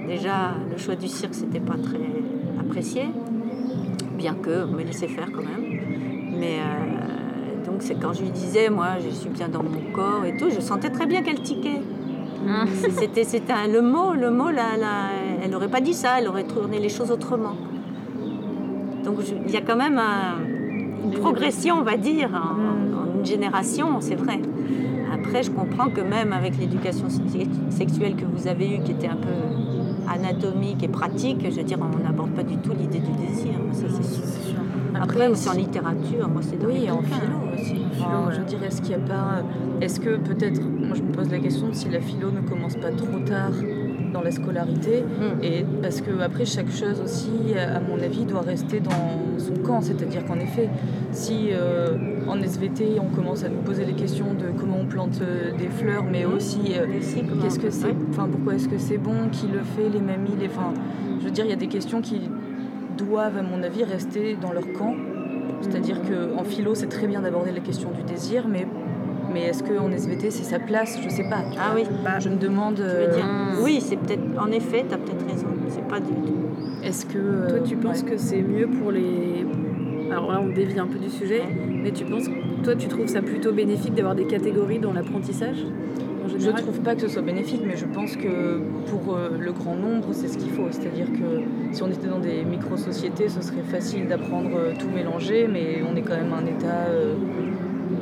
déjà, 0.08 0.52
le 0.72 0.78
choix 0.78 0.96
du 0.96 1.08
cirque, 1.08 1.34
c'était 1.34 1.60
pas 1.60 1.74
très 1.74 1.98
apprécié, 2.60 3.06
bien 4.16 4.36
que 4.36 4.66
on 4.66 4.76
me 4.78 4.84
laissait 4.84 5.08
faire 5.08 5.32
quand 5.32 5.42
même. 5.42 5.80
Mais 6.40 6.60
euh, 6.60 7.66
donc, 7.66 7.78
c'est 7.80 7.96
quand 8.00 8.14
je 8.14 8.22
lui 8.22 8.30
disais, 8.30 8.70
moi, 8.70 8.90
je 9.04 9.10
suis 9.10 9.30
bien 9.30 9.48
dans 9.48 9.64
mon 9.64 9.92
corps 9.92 10.24
et 10.26 10.38
tout, 10.38 10.52
je 10.52 10.60
sentais 10.60 10.90
très 10.92 11.08
bien 11.08 11.24
qu'elle 11.24 11.42
tiquait. 11.42 11.82
C'est- 12.76 12.92
C'était, 13.00 13.24
c'était 13.24 13.54
un- 13.54 13.68
le 13.68 13.82
mot, 13.82 14.14
le 14.14 14.30
mot, 14.30 14.52
là, 14.52 14.78
là, 14.80 15.10
elle 15.44 15.50
n'aurait 15.50 15.68
pas 15.68 15.82
dit 15.82 15.96
ça, 15.96 16.20
elle 16.20 16.28
aurait 16.28 16.44
tourné 16.44 16.78
les 16.80 16.90
choses 16.90 17.10
autrement. 17.10 17.56
Donc 19.04 19.16
il 19.48 19.52
y 19.52 19.58
a 19.58 19.62
quand 19.62 19.76
même 19.76 19.98
un- 19.98 20.38
une 21.06 21.12
progression, 21.20 21.78
on 21.80 21.84
va 21.84 21.98
dire, 21.98 22.30
en, 22.34 23.16
en 23.16 23.18
une 23.20 23.26
génération, 23.26 24.00
c'est 24.00 24.14
vrai. 24.16 24.40
Après, 25.26 25.44
je 25.44 25.52
comprends 25.52 25.90
que 25.90 26.02
même 26.02 26.32
avec 26.34 26.58
l'éducation 26.58 27.10
sex- 27.10 27.48
sexuelle 27.70 28.16
que 28.16 28.26
vous 28.26 28.48
avez 28.48 28.76
eue, 28.76 28.80
qui 28.84 28.92
était 28.92 29.08
un 29.08 29.16
peu 29.16 30.10
anatomique 30.12 30.84
et 30.84 30.88
pratique, 30.88 31.40
je 31.50 31.56
veux 31.56 31.64
dire, 31.64 31.78
on 31.82 32.04
n'aborde 32.04 32.32
pas 32.32 32.44
du 32.44 32.58
tout 32.58 32.72
l'idée 32.78 33.00
du 33.00 33.12
désir, 33.28 33.54
ça 33.72 33.86
c'est 33.90 34.04
sûr. 34.04 34.56
Après, 34.94 35.28
aussi 35.28 35.50
en 35.50 35.54
littérature, 35.54 36.30
moi 36.30 36.42
c'est 36.42 36.64
Oui, 36.66 36.90
en 36.90 37.02
philo 37.02 37.38
aussi. 37.54 37.82
Je 38.38 38.42
dirais, 38.44 38.68
est-ce 38.68 38.82
qu'il 38.82 38.96
n'y 38.96 39.04
a 39.04 39.06
pas. 39.08 39.44
Est-ce 39.82 40.00
que 40.00 40.16
peut-être. 40.18 40.62
Moi, 40.62 40.96
je 40.96 41.02
me 41.02 41.12
pose 41.12 41.30
la 41.32 41.40
question 41.40 41.68
de 41.70 41.74
si 41.74 41.90
la 41.90 42.00
philo 42.00 42.32
ne 42.32 42.42
commence 42.48 42.76
pas 42.76 42.92
trop 42.92 43.20
tard 43.26 43.52
dans 44.16 44.22
la 44.22 44.32
scolarité. 44.32 45.04
Mm. 45.04 45.44
Et 45.44 45.66
parce 45.82 46.00
que, 46.02 46.12
après, 46.22 46.46
chaque 46.46 46.72
chose 46.72 47.02
aussi, 47.04 47.30
à 47.58 47.80
mon 47.82 48.02
avis, 48.02 48.26
doit 48.26 48.42
rester 48.42 48.80
dans 48.80 49.38
son 49.38 49.56
camp. 49.62 49.82
C'est-à-dire 49.82 50.26
qu'en 50.26 50.40
effet, 50.40 50.70
si 51.12 51.50
euh, 51.52 51.98
en 52.28 52.42
SVT, 52.42 52.98
on 53.00 53.14
commence 53.14 53.44
à 53.44 53.50
nous 53.50 53.62
poser 53.70 53.84
les 53.86 53.94
questions 53.94 54.34
de 54.34 54.48
comment 54.58 54.78
on 54.82 54.86
plante 54.86 55.20
euh, 55.22 55.52
des 55.58 55.68
fleurs, 55.68 56.06
mais 56.10 56.24
aussi. 56.26 56.60
euh, 56.78 56.86
comment- 57.30 57.42
Qu'est-ce 57.44 57.60
que 57.60 57.70
c'est. 57.70 57.94
Enfin, 58.10 58.28
pourquoi 58.32 58.56
est-ce 58.56 58.70
que 58.70 58.78
c'est 58.78 58.98
bon 58.98 59.30
Qui 59.32 59.48
le 59.48 59.60
fait 59.76 59.90
Les 59.90 60.00
mamies 60.02 60.36
les... 60.40 60.48
Enfin, 60.48 60.74
je 61.20 61.26
veux 61.26 61.32
dire, 61.32 61.46
il 61.46 61.50
y 61.50 61.54
a 61.54 61.58
des 61.58 61.68
questions 61.68 62.02
qui 62.02 62.22
doivent, 62.98 63.38
à 63.38 63.42
mon 63.44 63.62
avis, 63.64 63.84
rester 63.84 64.38
dans 64.42 64.54
leur 64.54 64.72
camp. 64.78 64.96
C'est-à-dire 65.62 65.98
qu'en 66.02 66.44
philo, 66.44 66.74
c'est 66.76 66.88
très 66.88 67.08
bien 67.08 67.22
d'aborder 67.22 67.52
la 67.52 67.60
question 67.60 67.90
du 67.92 68.04
désir, 68.04 68.48
mais, 68.48 68.66
mais 69.36 69.48
est-ce 69.48 69.64
qu'en 69.64 69.92
SVT, 69.92 70.32
c'est 70.32 70.44
sa 70.46 70.60
place? 70.60 70.98
Je 71.04 71.10
sais 71.10 71.26
pas. 71.30 71.44
Ah 71.60 71.74
oui, 71.76 71.84
Je 72.20 72.30
me 72.30 72.38
demande, 72.38 72.76
tu 72.76 72.82
veux 72.84 72.88
euh, 72.88 73.14
dire 73.14 73.26
Mm. 73.26 73.64
Oui, 73.64 73.80
c'est 73.82 73.98
peut-être, 73.98 74.22
en 74.40 74.50
effet, 74.52 74.86
tu 74.88 74.94
as 74.96 74.98
peut-être 74.98 75.26
raison. 75.30 75.48
C'est 75.68 75.86
pas 75.88 76.00
du 76.00 76.14
tout. 76.14 76.40
est-ce 76.84 77.06
que... 77.06 77.18
euh, 77.18 77.50
Toi, 77.50 77.60
tu 77.68 77.76
penses 77.76 78.02
ouais. 78.04 78.12
que 78.12 78.18
c'est 78.18 78.42
mieux 78.42 78.68
pour 78.68 78.92
les. 78.92 79.46
Alors 80.10 80.32
là, 80.32 80.40
on 80.42 80.48
dévie 80.54 80.80
un 80.80 80.88
peu 80.88 81.00
du 81.00 81.10
sujet, 81.10 81.42
mais 81.84 81.92
tu 81.92 82.06
penses, 82.06 82.26
toi, 82.64 82.76
tu 82.78 82.88
trouves 82.88 83.08
ça 83.08 83.22
plutôt 83.22 83.52
bénéfique 83.52 83.94
d'avoir 83.94 84.16
des 84.16 84.26
catégories 84.26 84.80
dans 84.80 84.94
l'apprentissage 84.94 85.58
en 86.24 86.28
Je 86.30 86.38
général 86.40 86.62
trouve 86.62 86.80
pas 86.80 86.96
que 86.96 87.02
ce 87.02 87.08
soit 87.10 87.22
bénéfique, 87.22 87.62
mais 87.66 87.76
je 87.76 87.86
pense 87.86 88.16
que 88.16 88.60
pour 88.90 89.16
euh, 89.16 89.30
le 89.40 89.52
grand 89.52 89.76
nombre, 89.76 90.08
c'est 90.14 90.28
ce 90.28 90.38
qu'il 90.38 90.52
faut. 90.52 90.68
C'est-à-dire 90.72 91.08
que 91.12 91.42
si 91.76 91.84
on 91.84 91.88
était 91.88 92.08
dans 92.08 92.20
des 92.20 92.44
micro-sociétés, 92.46 93.28
ce 93.30 93.42
serait 93.42 93.64
facile 93.70 94.08
d'apprendre 94.08 94.50
euh, 94.58 94.74
tout 94.80 94.88
mélanger, 94.96 95.48
mais 95.52 95.82
on 95.92 95.96
est 95.96 96.02
quand 96.02 96.16
même 96.16 96.34
un 96.34 96.46
État. 96.46 96.86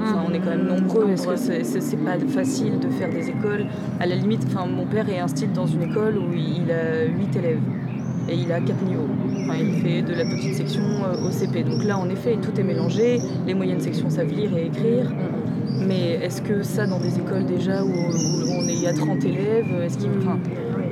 Enfin, 0.03 0.23
on 0.27 0.33
est 0.33 0.39
quand 0.39 0.51
même 0.51 0.67
nombreux. 0.67 1.15
C'est 1.15 2.03
pas 2.03 2.17
facile 2.27 2.79
de 2.79 2.89
faire 2.89 3.09
des 3.09 3.29
écoles 3.29 3.65
À 3.99 4.05
la 4.05 4.15
limite, 4.15 4.45
enfin, 4.47 4.65
mon 4.65 4.85
père 4.85 5.09
est 5.09 5.19
instite 5.19 5.53
dans 5.53 5.67
une 5.67 5.83
école 5.83 6.17
où 6.17 6.33
il 6.33 6.71
a 6.71 7.05
8 7.05 7.35
élèves 7.37 7.59
et 8.29 8.35
il 8.35 8.51
a 8.51 8.59
4 8.59 8.81
niveaux. 8.83 9.07
Enfin, 9.43 9.57
il 9.59 9.81
fait 9.81 10.01
de 10.01 10.13
la 10.13 10.25
petite 10.25 10.55
section 10.55 10.83
euh, 10.83 11.27
au 11.27 11.31
CP. 11.31 11.63
Donc 11.63 11.83
là, 11.83 11.97
en 11.97 12.09
effet, 12.09 12.37
tout 12.41 12.57
est 12.59 12.63
mélangé. 12.63 13.19
Les 13.45 13.53
moyennes 13.53 13.81
sections 13.81 14.09
savent 14.09 14.27
lire 14.27 14.55
et 14.57 14.67
écrire. 14.67 15.11
Mais 15.85 16.11
est-ce 16.21 16.41
que 16.41 16.63
ça, 16.63 16.85
dans 16.85 16.99
des 16.99 17.17
écoles 17.19 17.45
déjà 17.45 17.83
où, 17.83 17.89
on 17.89 18.67
est 18.67 18.87
à 18.87 18.93
30 18.93 19.25
élèves, 19.25 19.65
est-ce 19.83 19.97
qu'il, 19.97 20.09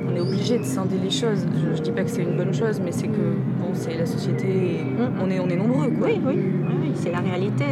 on 0.10 0.16
est 0.16 0.20
obligé 0.20 0.58
de 0.60 0.64
scinder 0.64 0.98
les 1.02 1.10
choses? 1.10 1.46
Je, 1.56 1.78
je 1.78 1.82
dis 1.82 1.92
pas 1.92 2.04
que 2.04 2.10
c'est 2.10 2.24
une 2.24 2.36
bonne 2.36 2.54
chose, 2.54 2.82
mais 2.84 2.92
c'est 2.92 3.08
que 3.08 3.36
bon, 3.60 3.70
c'est 3.74 3.98
la 3.98 4.06
société, 4.06 4.82
on 5.22 5.30
est, 5.30 5.40
on 5.40 5.48
est 5.48 5.56
nombreux, 5.56 5.92
quoi. 5.92 6.08
Oui, 6.08 6.20
oui, 6.26 6.92
c'est 6.96 7.12
la 7.12 7.20
réalité, 7.20 7.66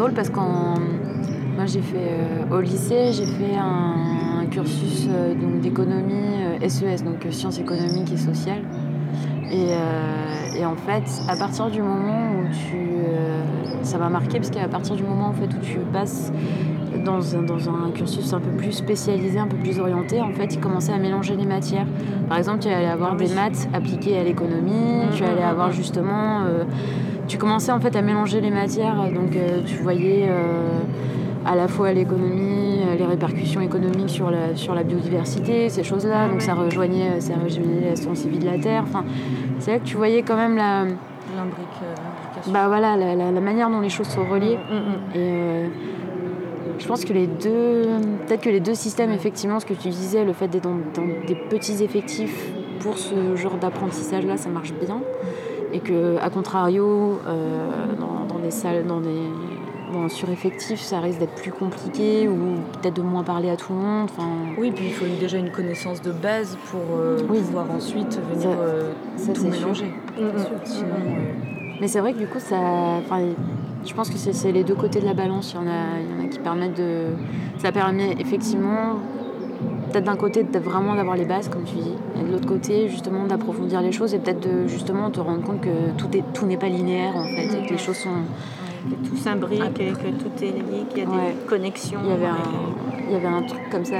drôle 0.00 0.14
parce 0.14 0.30
qu'en 0.30 0.74
moi 1.56 1.66
j'ai 1.66 1.82
fait 1.82 1.98
euh, 1.98 2.56
au 2.56 2.60
lycée 2.62 3.12
j'ai 3.12 3.26
fait 3.26 3.54
un, 3.54 4.40
un 4.40 4.46
cursus 4.46 5.06
euh, 5.10 5.34
donc 5.34 5.60
d'économie 5.60 6.42
euh, 6.42 6.68
SES 6.68 7.04
donc 7.04 7.26
sciences 7.30 7.58
économiques 7.58 8.10
et 8.12 8.16
sociales. 8.16 8.62
Et, 9.52 9.72
et 10.56 10.64
en 10.64 10.76
fait 10.76 11.02
à 11.28 11.34
partir 11.36 11.70
du 11.70 11.82
moment 11.82 12.30
où 12.36 12.48
tu 12.52 12.78
ça 13.82 13.98
m'a 13.98 14.08
marqué 14.08 14.38
parce 14.38 14.50
qu'à 14.50 14.68
partir 14.68 14.94
du 14.94 15.02
moment 15.02 15.26
en 15.26 15.32
fait 15.32 15.46
où 15.46 15.58
tu 15.60 15.78
passes 15.92 16.32
dans 17.04 17.36
un, 17.36 17.42
dans 17.42 17.68
un 17.68 17.90
cursus 17.90 18.32
un 18.32 18.38
peu 18.38 18.50
plus 18.50 18.70
spécialisé, 18.70 19.40
un 19.40 19.48
peu 19.48 19.56
plus 19.56 19.80
orienté, 19.80 20.20
en 20.20 20.32
fait, 20.32 20.54
ils 20.54 20.60
commençaient 20.60 20.92
à 20.92 20.98
mélanger 20.98 21.34
les 21.34 21.46
matières. 21.46 21.86
Par 22.28 22.36
exemple, 22.36 22.60
tu 22.60 22.68
allais 22.68 22.86
avoir 22.86 23.16
des 23.16 23.28
maths 23.28 23.68
appliquées 23.72 24.18
à 24.18 24.22
l'économie, 24.22 25.08
tu 25.16 25.24
allais 25.24 25.42
avoir 25.42 25.72
justement... 25.72 26.42
euh, 26.42 26.64
tu 27.30 27.38
commençais 27.38 27.70
en 27.72 27.78
fait 27.80 27.94
à 27.94 28.02
mélanger 28.02 28.40
les 28.40 28.50
matières, 28.50 28.96
donc 29.14 29.36
euh, 29.36 29.60
tu 29.64 29.76
voyais 29.76 30.26
euh, 30.28 30.68
à 31.46 31.54
la 31.54 31.68
fois 31.68 31.92
l'économie, 31.92 32.80
euh, 32.84 32.96
les 32.96 33.04
répercussions 33.04 33.60
économiques 33.60 34.10
sur 34.10 34.30
la, 34.32 34.56
sur 34.56 34.74
la 34.74 34.82
biodiversité, 34.82 35.68
ces 35.68 35.84
choses-là, 35.84 36.28
donc 36.28 36.42
ça 36.42 36.54
rejoignait, 36.54 37.20
ça 37.20 37.34
rejoignait 37.42 37.90
la 37.90 37.96
science 37.96 38.24
vie 38.26 38.38
de 38.38 38.46
la 38.46 38.58
Terre. 38.58 38.82
Enfin, 38.82 39.04
c'est 39.60 39.70
là 39.72 39.78
que 39.78 39.84
tu 39.84 39.96
voyais 39.96 40.22
quand 40.22 40.36
même 40.36 40.56
la, 40.56 40.84
l'imbrication. 41.36 42.52
bah 42.52 42.66
voilà, 42.66 42.96
la, 42.96 43.14
la- 43.14 43.30
la 43.30 43.40
manière 43.40 43.70
dont 43.70 43.80
les 43.80 43.90
choses 43.90 44.08
sont 44.08 44.24
reliées. 44.24 44.58
Et 45.14 45.18
euh, 45.18 45.66
je 46.80 46.86
pense 46.88 47.04
que 47.04 47.12
les 47.12 47.26
deux, 47.28 47.84
peut-être 48.26 48.40
que 48.42 48.50
les 48.50 48.60
deux 48.60 48.74
systèmes, 48.74 49.12
effectivement, 49.12 49.60
ce 49.60 49.66
que 49.66 49.74
tu 49.74 49.88
disais, 49.88 50.24
le 50.24 50.32
fait 50.32 50.48
d'être 50.48 50.64
dans, 50.64 50.78
dans 50.94 51.06
des 51.28 51.36
petits 51.36 51.82
effectifs 51.84 52.48
pour 52.80 52.98
ce 52.98 53.36
genre 53.36 53.56
d'apprentissage-là, 53.60 54.36
ça 54.36 54.48
marche 54.48 54.72
bien. 54.84 55.00
Et 55.72 55.80
que, 55.80 56.16
à 56.20 56.30
contrario, 56.30 57.18
euh, 57.26 57.68
dans, 57.98 58.24
dans 58.34 58.40
des 58.40 58.50
salles, 58.50 58.86
dans 58.86 59.00
des 59.00 59.22
dans 59.92 60.02
un 60.02 60.08
sureffectif, 60.08 60.78
ça 60.80 61.00
risque 61.00 61.18
d'être 61.18 61.34
plus 61.34 61.50
compliqué 61.50 62.28
ou 62.28 62.36
peut-être 62.80 62.94
de 62.94 63.02
moins 63.02 63.24
parler 63.24 63.50
à 63.50 63.56
tout 63.56 63.72
le 63.72 63.78
monde. 63.80 64.04
Enfin, 64.08 64.28
Oui, 64.56 64.70
puis 64.70 64.84
il 64.86 64.92
faut 64.92 65.04
déjà 65.18 65.36
une 65.36 65.50
connaissance 65.50 66.00
de 66.00 66.12
base 66.12 66.56
pour 66.70 66.80
euh, 66.96 67.18
Oui. 67.28 67.40
pouvoir 67.40 67.68
ensuite 67.72 68.20
venir 68.30 68.50
Ça- 68.52 68.56
euh, 68.60 68.92
ça, 69.16 69.32
tout 69.32 69.40
sûr. 69.40 69.50
mélanger. 69.50 69.92
Sinon, 70.64 70.86
euh, 70.94 71.32
Mais 71.80 71.88
c'est 71.88 71.98
vrai 71.98 72.12
que 72.12 72.18
du 72.18 72.28
coup, 72.28 72.38
ça, 72.38 72.56
je 73.84 73.92
pense 73.94 74.10
que 74.10 74.16
c'est 74.16 74.32
c'est 74.32 74.52
les 74.52 74.62
deux 74.62 74.76
côtés 74.76 75.00
de 75.00 75.06
la 75.06 75.14
balance. 75.14 75.54
Il 75.54 75.56
y 75.56 75.58
en 75.58 75.66
a, 75.66 75.98
il 75.98 76.16
y 76.16 76.20
en 76.20 76.24
a 76.24 76.28
qui 76.28 76.38
permettent 76.38 76.76
de. 76.76 77.06
Ça 77.58 77.72
permet 77.72 78.12
effectivement, 78.20 78.94
peut-être 79.90 80.04
d'un 80.04 80.16
côté, 80.16 80.42
de 80.44 80.58
vraiment 80.58 80.94
d'avoir 80.94 81.16
les 81.16 81.24
bases, 81.24 81.48
comme 81.48 81.64
tu 81.64 81.74
dis, 81.76 81.94
et 82.18 82.22
de 82.26 82.32
l'autre 82.32 82.46
côté, 82.46 82.88
justement, 82.88 83.26
d'approfondir 83.26 83.80
les 83.82 83.92
choses 83.92 84.14
et 84.14 84.18
peut-être 84.18 84.40
de 84.40 84.66
justement 84.66 85.10
te 85.10 85.20
rendre 85.20 85.42
compte 85.42 85.60
que 85.60 85.90
tout 85.98 86.08
est 86.16 86.24
tout 86.32 86.46
n'est 86.46 86.56
pas 86.56 86.68
linéaire 86.68 87.16
en 87.16 87.24
fait, 87.24 87.46
et 87.58 87.66
que 87.66 87.72
les 87.72 87.78
choses 87.78 87.96
sont. 87.96 88.10
Que 88.88 89.08
tout 89.08 89.16
s'imbrique, 89.16 89.78
et 89.78 89.92
que 89.92 90.08
tout 90.22 90.32
est 90.42 90.46
lié, 90.46 90.84
qu'il 90.88 91.00
y 91.00 91.06
a 91.06 91.08
Ouais. 91.10 91.34
des 91.38 91.46
connexions. 91.46 92.00
Il 92.02 92.10
y 92.10 92.12
avait 92.14 92.24
un, 92.24 92.38
il 93.08 93.12
y 93.12 93.14
avait 93.14 93.26
un 93.26 93.42
truc 93.42 93.60
comme 93.70 93.84
ça 93.84 93.98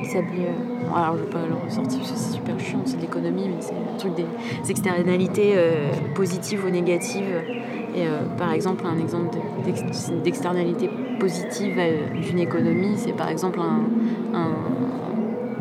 qui 0.00 0.06
s'appelait. 0.06 0.48
euh, 0.48 0.96
alors 0.96 1.18
je 1.18 1.24
vais 1.24 1.30
pas 1.30 1.40
le 1.46 1.54
ressortir 1.62 1.98
parce 1.98 2.12
que 2.12 2.16
c'est 2.18 2.32
super 2.36 2.58
chiant, 2.58 2.80
c'est 2.86 2.96
de 2.96 3.02
l'économie, 3.02 3.48
mais 3.48 3.60
c'est 3.60 3.74
le 3.74 3.98
truc 3.98 4.14
des 4.14 4.24
externalités 4.70 5.52
euh, 5.56 5.90
positives 6.14 6.64
ou 6.66 6.70
négatives. 6.70 7.42
Et 7.94 8.06
euh, 8.06 8.20
par 8.38 8.52
exemple, 8.54 8.84
un 8.86 8.98
exemple 8.98 9.36
de- 9.36 9.64
d'ex- 9.70 10.10
d'externalité 10.24 10.88
positive 11.20 11.78
d'une 12.22 12.38
économie, 12.38 12.94
c'est 12.96 13.12
par 13.12 13.28
exemple 13.28 13.60
un, 13.60 13.82
un, 14.38 14.52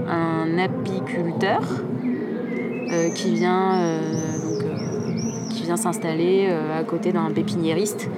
un 0.09 0.57
apiculteur 0.57 1.61
euh, 2.91 3.09
qui 3.09 3.33
vient, 3.33 3.73
euh, 3.75 3.99
euh, 4.63 5.49
qui 5.49 5.63
vient 5.63 5.75
s'installer 5.77 6.49
à 6.49 6.83
côté 6.83 7.11
d'un 7.11 7.29
pépiniériste. 7.31 8.09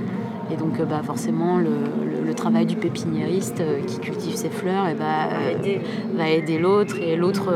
Et 0.52 0.56
donc, 0.58 0.82
bah, 0.82 1.02
forcément, 1.04 1.58
le, 1.58 1.70
travail 2.36 2.66
du 2.68 2.76
pépiniériste 2.76 3.62
qui 3.88 3.98
cultive 4.00 4.36
ses 4.36 4.50
fleurs 4.50 4.88
et 4.88 4.94
bah, 4.94 5.28
euh, 5.34 5.58
aider. 5.60 5.82
va 6.16 6.30
aider 6.30 6.58
l'autre. 6.58 6.96
Et 7.02 7.16
l'autre, 7.18 7.52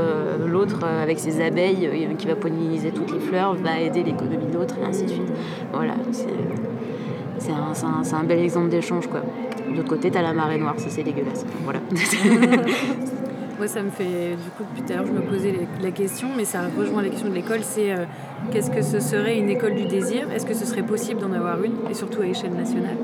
avec 0.84 1.19
ses 1.19 1.41
abeilles, 1.41 1.89
qui 2.17 2.28
va 2.28 2.36
polliniser 2.36 2.89
toutes 2.91 3.13
les 3.13 3.19
fleurs, 3.19 3.54
va 3.54 3.80
aider 3.80 4.04
l'économie 4.04 4.48
de 4.48 4.58
l'autre, 4.58 4.76
et 4.82 4.86
ainsi 4.86 5.04
de 5.04 5.10
suite. 5.10 5.32
Voilà, 5.72 5.93
c'est, 6.12 7.52
un, 7.52 7.72
un- 7.88 8.19
un 8.19 8.24
bel 8.24 8.39
exemple 8.39 8.69
d'échange. 8.69 9.08
De 9.08 9.78
l'autre 9.78 9.89
côté, 9.89 10.12
tu 10.12 10.17
as 10.17 10.22
la 10.22 10.34
marée 10.34 10.58
noire, 10.58 10.74
ça 10.78 10.89
c'est 10.89 11.04
dégueulasse. 11.04 11.46
Voilà. 11.63 11.80
Moi, 13.63 13.69
ça 13.69 13.82
me 13.82 13.91
fait. 13.91 14.32
Du 14.36 14.49
coup, 14.58 14.65
depuis 14.69 14.84
tout 14.84 14.91
à 14.91 14.97
l'heure, 14.97 15.06
je 15.06 15.13
me 15.13 15.21
posais 15.21 15.54
la 15.82 15.91
question, 15.91 16.28
mais 16.36 16.43
ça 16.43 16.63
rejoint 16.78 17.02
la 17.02 17.08
question 17.08 17.30
de 17.30 17.34
l'école 17.34 17.62
c'est 17.62 17.93
euh, 17.93 18.04
qu'est-ce 18.52 18.69
que 18.69 18.82
ce 18.82 18.99
serait 18.99 19.38
une 19.38 19.47
école 19.47 19.76
du 19.76 19.86
désir? 19.86 20.30
Est-ce 20.32 20.45
que 20.45 20.54
ce 20.54 20.65
serait 20.65 20.84
possible 20.84 21.21
d'en 21.21 21.32
avoir 21.32 21.63
une 21.63 21.71
Et 21.89 21.93
surtout 21.93 22.23
à 22.23 22.26
échelle 22.26 22.52
nationale? 22.52 22.97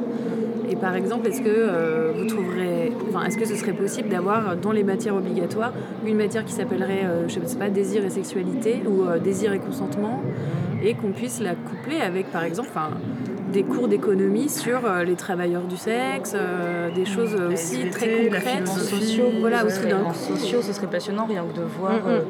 Et 0.70 0.76
par 0.76 0.96
exemple, 0.98 1.30
est-ce 1.30 1.40
que 1.40 1.48
euh, 1.48 2.12
vous 2.14 2.26
trouverez. 2.26 2.92
Enfin, 3.08 3.24
est-ce 3.24 3.38
que 3.38 3.46
ce 3.46 3.56
serait 3.56 3.72
possible 3.72 4.10
d'avoir 4.10 4.58
dans 4.58 4.74
les 4.74 4.84
matières 4.84 5.16
obligatoires 5.16 5.72
une 6.06 6.18
matière 6.18 6.44
qui 6.44 6.52
s'appellerait, 6.52 7.06
euh, 7.06 7.30
je 7.30 7.40
sais 7.40 7.58
pas, 7.58 7.70
désir 7.70 8.04
et 8.04 8.10
sexualité 8.10 8.82
ou 8.86 9.06
désir 9.18 9.54
et 9.54 9.60
consentement 9.60 10.22
et 10.84 10.94
qu'on 10.94 11.12
puisse 11.12 11.40
la 11.40 11.56
coupler 11.56 12.02
avec, 12.02 12.34
par 12.34 12.44
exemple, 12.44 12.68
enfin, 12.70 12.90
des 13.52 13.64
cours 13.64 13.88
d'économie 13.88 14.48
sur 14.50 14.86
euh, 14.86 15.04
les 15.04 15.16
travailleurs 15.16 15.64
du 15.64 15.76
sexe, 15.78 16.34
euh, 16.36 16.92
des 16.92 17.06
choses 17.06 17.36
La 17.36 17.48
aussi 17.48 17.82
SVT, 17.82 17.90
très 17.90 18.28
concrètes, 18.30 18.68
sociaux, 18.68 19.26
voilà, 19.40 19.62
ce 19.62 19.66
aussi 19.68 19.76
serait- 19.78 19.90
d'un 19.90 20.14
sociaux, 20.14 20.62
ce 20.62 20.74
serait 20.74 20.88
passionnant 20.88 21.26
rien 21.26 21.44
que 21.46 21.58
de 21.60 21.64
voir. 21.66 22.00
euh, 22.08 22.22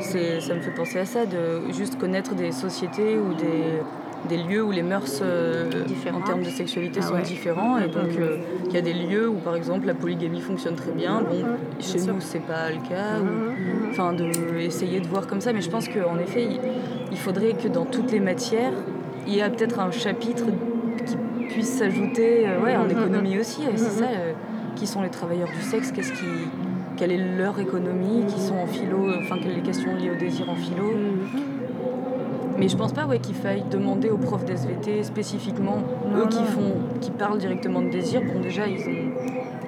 c'est, 0.00 0.40
ça 0.40 0.54
me 0.54 0.60
fait 0.60 0.74
penser 0.74 0.98
à 0.98 1.04
ça, 1.04 1.24
de 1.26 1.72
juste 1.72 1.98
connaître 1.98 2.34
des 2.34 2.50
sociétés 2.52 3.16
ou 3.18 3.32
des, 3.34 4.34
des 4.36 4.42
lieux 4.42 4.62
où 4.64 4.72
les 4.72 4.82
mœurs 4.82 5.20
euh, 5.22 5.70
en 6.12 6.20
termes 6.20 6.42
de 6.42 6.50
sexualité 6.50 6.98
Ah 7.02 7.06
sont 7.06 7.14
ouais. 7.14 7.22
différents. 7.22 7.78
Et 7.78 7.86
donc, 7.88 8.10
euh, 8.18 8.38
il 8.66 8.72
y 8.74 8.76
a 8.76 8.80
des 8.80 8.92
lieux 8.94 9.28
où, 9.28 9.34
par 9.36 9.54
exemple, 9.54 9.86
la 9.86 9.94
polygamie 9.94 10.40
fonctionne 10.40 10.74
très 10.74 10.90
bien. 10.90 11.20
Bon, 11.22 11.44
chez 11.78 11.98
sûr. 11.98 12.14
nous, 12.14 12.20
c'est 12.20 12.40
pas 12.44 12.70
le 12.70 12.78
cas. 12.88 13.20
ou- 13.20 13.86
Enfin, 13.90 14.12
de 14.12 14.58
essayer 14.58 15.00
de 15.00 15.06
voir 15.06 15.26
comme 15.26 15.40
ça. 15.40 15.52
Mais 15.52 15.60
je 15.62 15.70
pense 15.70 15.88
qu'en 15.88 16.18
effet, 16.18 16.44
il, 16.44 16.60
il 17.12 17.16
faudrait 17.16 17.52
que 17.54 17.68
dans 17.68 17.84
toutes 17.86 18.10
les 18.12 18.20
matières, 18.20 18.72
il 19.26 19.34
y 19.34 19.42
a 19.42 19.50
peut-être 19.50 19.80
un 19.80 19.90
chapitre 19.90 20.44
qui 21.04 21.16
puisse 21.48 21.78
s'ajouter 21.78 22.46
euh, 22.46 22.62
ouais, 22.62 22.76
en 22.76 22.88
économie 22.88 23.38
aussi. 23.38 23.62
et 23.62 23.76
c'est 23.76 23.90
ça, 23.90 24.04
euh, 24.04 24.32
qui 24.74 24.86
sont 24.86 25.02
les 25.02 25.10
travailleurs 25.10 25.48
du 25.48 25.62
sexe, 25.62 25.92
qu'est-ce 25.92 26.12
qui, 26.12 26.26
quelle 26.96 27.12
est 27.12 27.36
leur 27.36 27.58
économie, 27.58 28.24
qui 28.26 28.40
sont 28.40 28.56
en 28.56 28.66
philo, 28.66 29.08
euh, 29.08 29.18
enfin, 29.20 29.36
quelles 29.42 29.54
les 29.54 29.62
questions 29.62 29.94
liées 29.94 30.10
au 30.10 30.16
désir 30.16 30.48
en 30.48 30.54
philo. 30.54 30.92
Mais 32.58 32.68
je 32.68 32.76
pense 32.76 32.92
pas 32.92 33.06
ouais, 33.06 33.18
qu'il 33.18 33.34
faille 33.34 33.64
demander 33.70 34.08
aux 34.08 34.16
profs 34.16 34.46
d'SVT 34.46 35.02
spécifiquement, 35.02 35.78
eux 36.16 36.26
qui 36.28 36.42
font, 36.44 36.72
qui 37.00 37.10
parlent 37.10 37.38
directement 37.38 37.82
de 37.82 37.90
désir. 37.90 38.22
Bon, 38.22 38.40
déjà, 38.40 38.66
ils 38.66 38.80
ont 38.80 39.12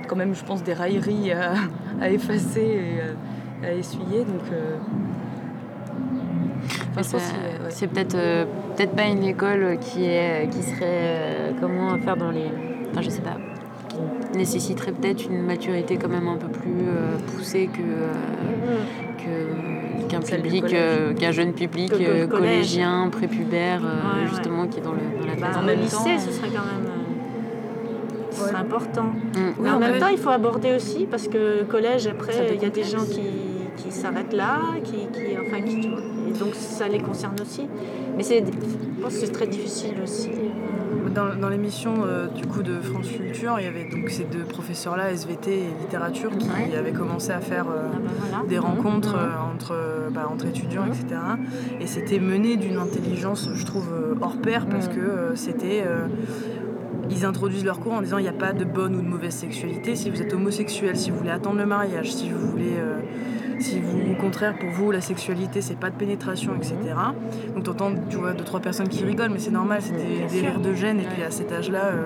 quand 0.06 0.16
même, 0.16 0.34
je 0.34 0.42
pense, 0.42 0.62
des 0.62 0.72
railleries 0.72 1.32
à, 1.32 1.52
à 2.00 2.08
effacer 2.08 2.62
et 3.62 3.66
à 3.66 3.74
essuyer. 3.74 4.20
Donc, 4.20 4.40
euh, 4.52 4.76
enfin, 6.92 7.02
je 7.02 7.10
pense 7.10 7.32
ouais. 7.68 7.74
C'est 7.74 7.86
peut-être 7.88 8.14
euh, 8.16 8.44
peut-être 8.76 8.92
pas 8.92 9.04
une 9.04 9.24
école 9.24 9.78
qui 9.80 10.04
est 10.04 10.48
qui 10.50 10.62
serait 10.62 10.78
euh, 10.82 11.50
comment 11.60 11.96
faire 11.98 12.16
dans 12.16 12.30
les 12.30 12.46
enfin 12.90 13.02
je 13.02 13.10
sais 13.10 13.22
pas 13.22 13.36
qui 14.32 14.38
nécessiterait 14.38 14.92
peut-être 14.92 15.24
une 15.26 15.42
maturité 15.42 15.96
quand 15.96 16.08
même 16.08 16.28
un 16.28 16.36
peu 16.36 16.48
plus 16.48 16.82
euh, 16.86 17.16
poussée 17.34 17.68
que 17.72 17.80
euh, 17.80 18.78
que 19.18 20.08
qu'un 20.08 20.20
public 20.20 20.64
euh, 20.72 21.12
qu'un 21.14 21.32
jeune 21.32 21.52
public 21.52 21.90
Que- 21.90 21.96
que 21.96 22.02
euh, 22.02 22.26
collégien 22.26 23.08
prépubère 23.10 23.80
euh, 23.84 23.88
Ouais, 23.88 24.22
ouais. 24.22 24.28
justement 24.30 24.66
qui 24.66 24.78
est 24.78 24.82
dans 24.82 24.92
le 24.92 24.98
dans 25.20 25.26
la 25.26 25.34
Bah, 25.40 25.52
phase 25.52 25.64
même 25.64 25.80
lycée, 25.80 25.96
temps, 25.96 26.18
ce 26.18 26.32
serait 26.32 26.48
quand 26.48 26.64
même. 26.64 26.86
euh, 26.86 28.30
ce 28.30 28.40
serait 28.40 28.54
important. 28.56 29.04
Mm. 29.04 29.40
Mais 29.62 29.70
en 29.70 29.74
en 29.76 29.78
même 29.80 29.98
temps, 29.98 30.08
il 30.08 30.18
faut 30.18 30.30
aborder 30.30 30.72
aussi 30.74 31.06
parce 31.10 31.26
que 31.28 31.58
le 31.60 31.64
collège, 31.64 32.06
après, 32.06 32.54
il 32.54 32.62
y 32.62 32.66
a 32.66 32.70
des 32.70 32.84
gens 32.84 33.04
qui, 33.04 33.22
qui 33.76 33.90
s'arrêtent 33.90 34.32
là, 34.32 34.60
qui, 34.84 34.92
qui, 35.12 35.36
enfin, 35.44 35.60
qui, 35.62 35.80
tu 35.80 35.88
vois, 35.88 35.98
et 36.28 36.38
donc 36.38 36.54
ça 36.54 36.88
les 36.88 36.98
concerne 37.00 37.36
aussi. 37.40 37.66
Mais 38.16 38.22
c'est, 38.22 38.38
je 38.44 39.02
pense 39.02 39.14
que 39.14 39.20
c'est 39.26 39.32
très 39.32 39.46
difficile 39.46 39.94
aussi. 40.02 40.30
Dans, 41.14 41.34
dans 41.34 41.48
l'émission 41.48 41.94
euh, 42.04 42.26
du 42.28 42.46
coup 42.46 42.62
de 42.62 42.80
France 42.80 43.08
Culture, 43.08 43.54
il 43.58 43.64
y 43.64 43.66
avait 43.68 43.84
donc 43.88 44.10
ces 44.10 44.24
deux 44.24 44.44
professeurs-là, 44.44 45.10
SVT 45.12 45.50
et 45.52 45.66
littérature, 45.80 46.30
qui 46.36 46.48
Ouais. 46.48 46.76
avaient 46.76 46.92
commencé 46.92 47.30
à 47.30 47.40
faire 47.40 47.66
euh, 47.68 47.88
Ah 47.92 47.98
voilà. 48.30 48.48
des 48.48 48.58
rencontres 48.58 49.14
Mhm. 49.16 49.22
euh, 49.22 49.54
entre, 49.54 49.74
bah, 50.12 50.28
entre 50.32 50.46
étudiants, 50.46 50.84
etc. 50.86 51.20
Et 51.80 51.86
c'était 51.86 52.18
mené 52.20 52.56
d'une 52.56 52.76
intelligence, 52.76 53.48
je 53.54 53.64
trouve, 53.64 53.88
hors 54.20 54.36
pair, 54.36 54.66
parce 54.66 54.88
Mhm. 54.88 54.94
que 54.94 55.00
c'était... 55.34 55.84
ils 57.10 57.24
introduisent 57.24 57.64
leur 57.64 57.80
cours 57.80 57.94
en 57.94 58.02
disant 58.02 58.18
il 58.18 58.22
n'y 58.22 58.28
a 58.28 58.32
pas 58.32 58.52
de 58.52 58.64
bonne 58.64 58.94
ou 58.94 59.00
de 59.00 59.06
mauvaise 59.08 59.34
sexualité. 59.34 59.96
Si 59.96 60.10
vous 60.10 60.20
êtes 60.20 60.32
homosexuel, 60.34 60.96
si 60.96 61.10
vous 61.10 61.16
voulez 61.18 61.30
attendre 61.30 61.56
le 61.58 61.66
mariage, 61.66 62.12
si 62.12 62.28
vous 62.30 62.46
voulez... 62.50 62.74
euh, 62.76 62.98
si 63.58 63.80
vous, 63.80 63.98
au 64.12 64.14
contraire, 64.14 64.54
pour 64.58 64.70
vous, 64.70 64.90
la 64.90 65.00
sexualité, 65.00 65.60
c'est 65.60 65.78
pas 65.78 65.90
de 65.90 65.96
pénétration, 65.96 66.54
etc. 66.56 66.76
Donc 67.54 67.64
t'entends, 67.64 67.92
tu 68.08 68.16
vois, 68.16 68.32
deux, 68.32 68.44
trois 68.44 68.60
personnes 68.60 68.88
qui 68.88 69.04
rigolent, 69.04 69.30
mais 69.30 69.38
c'est 69.38 69.50
normal, 69.50 69.80
c'est 69.82 69.92
des, 69.96 70.26
des 70.32 70.46
rires 70.46 70.60
de 70.60 70.74
gêne. 70.74 71.00
Et 71.00 71.04
puis 71.04 71.22
à 71.22 71.30
cet 71.30 71.52
âge-là, 71.52 71.84
euh, 71.86 72.02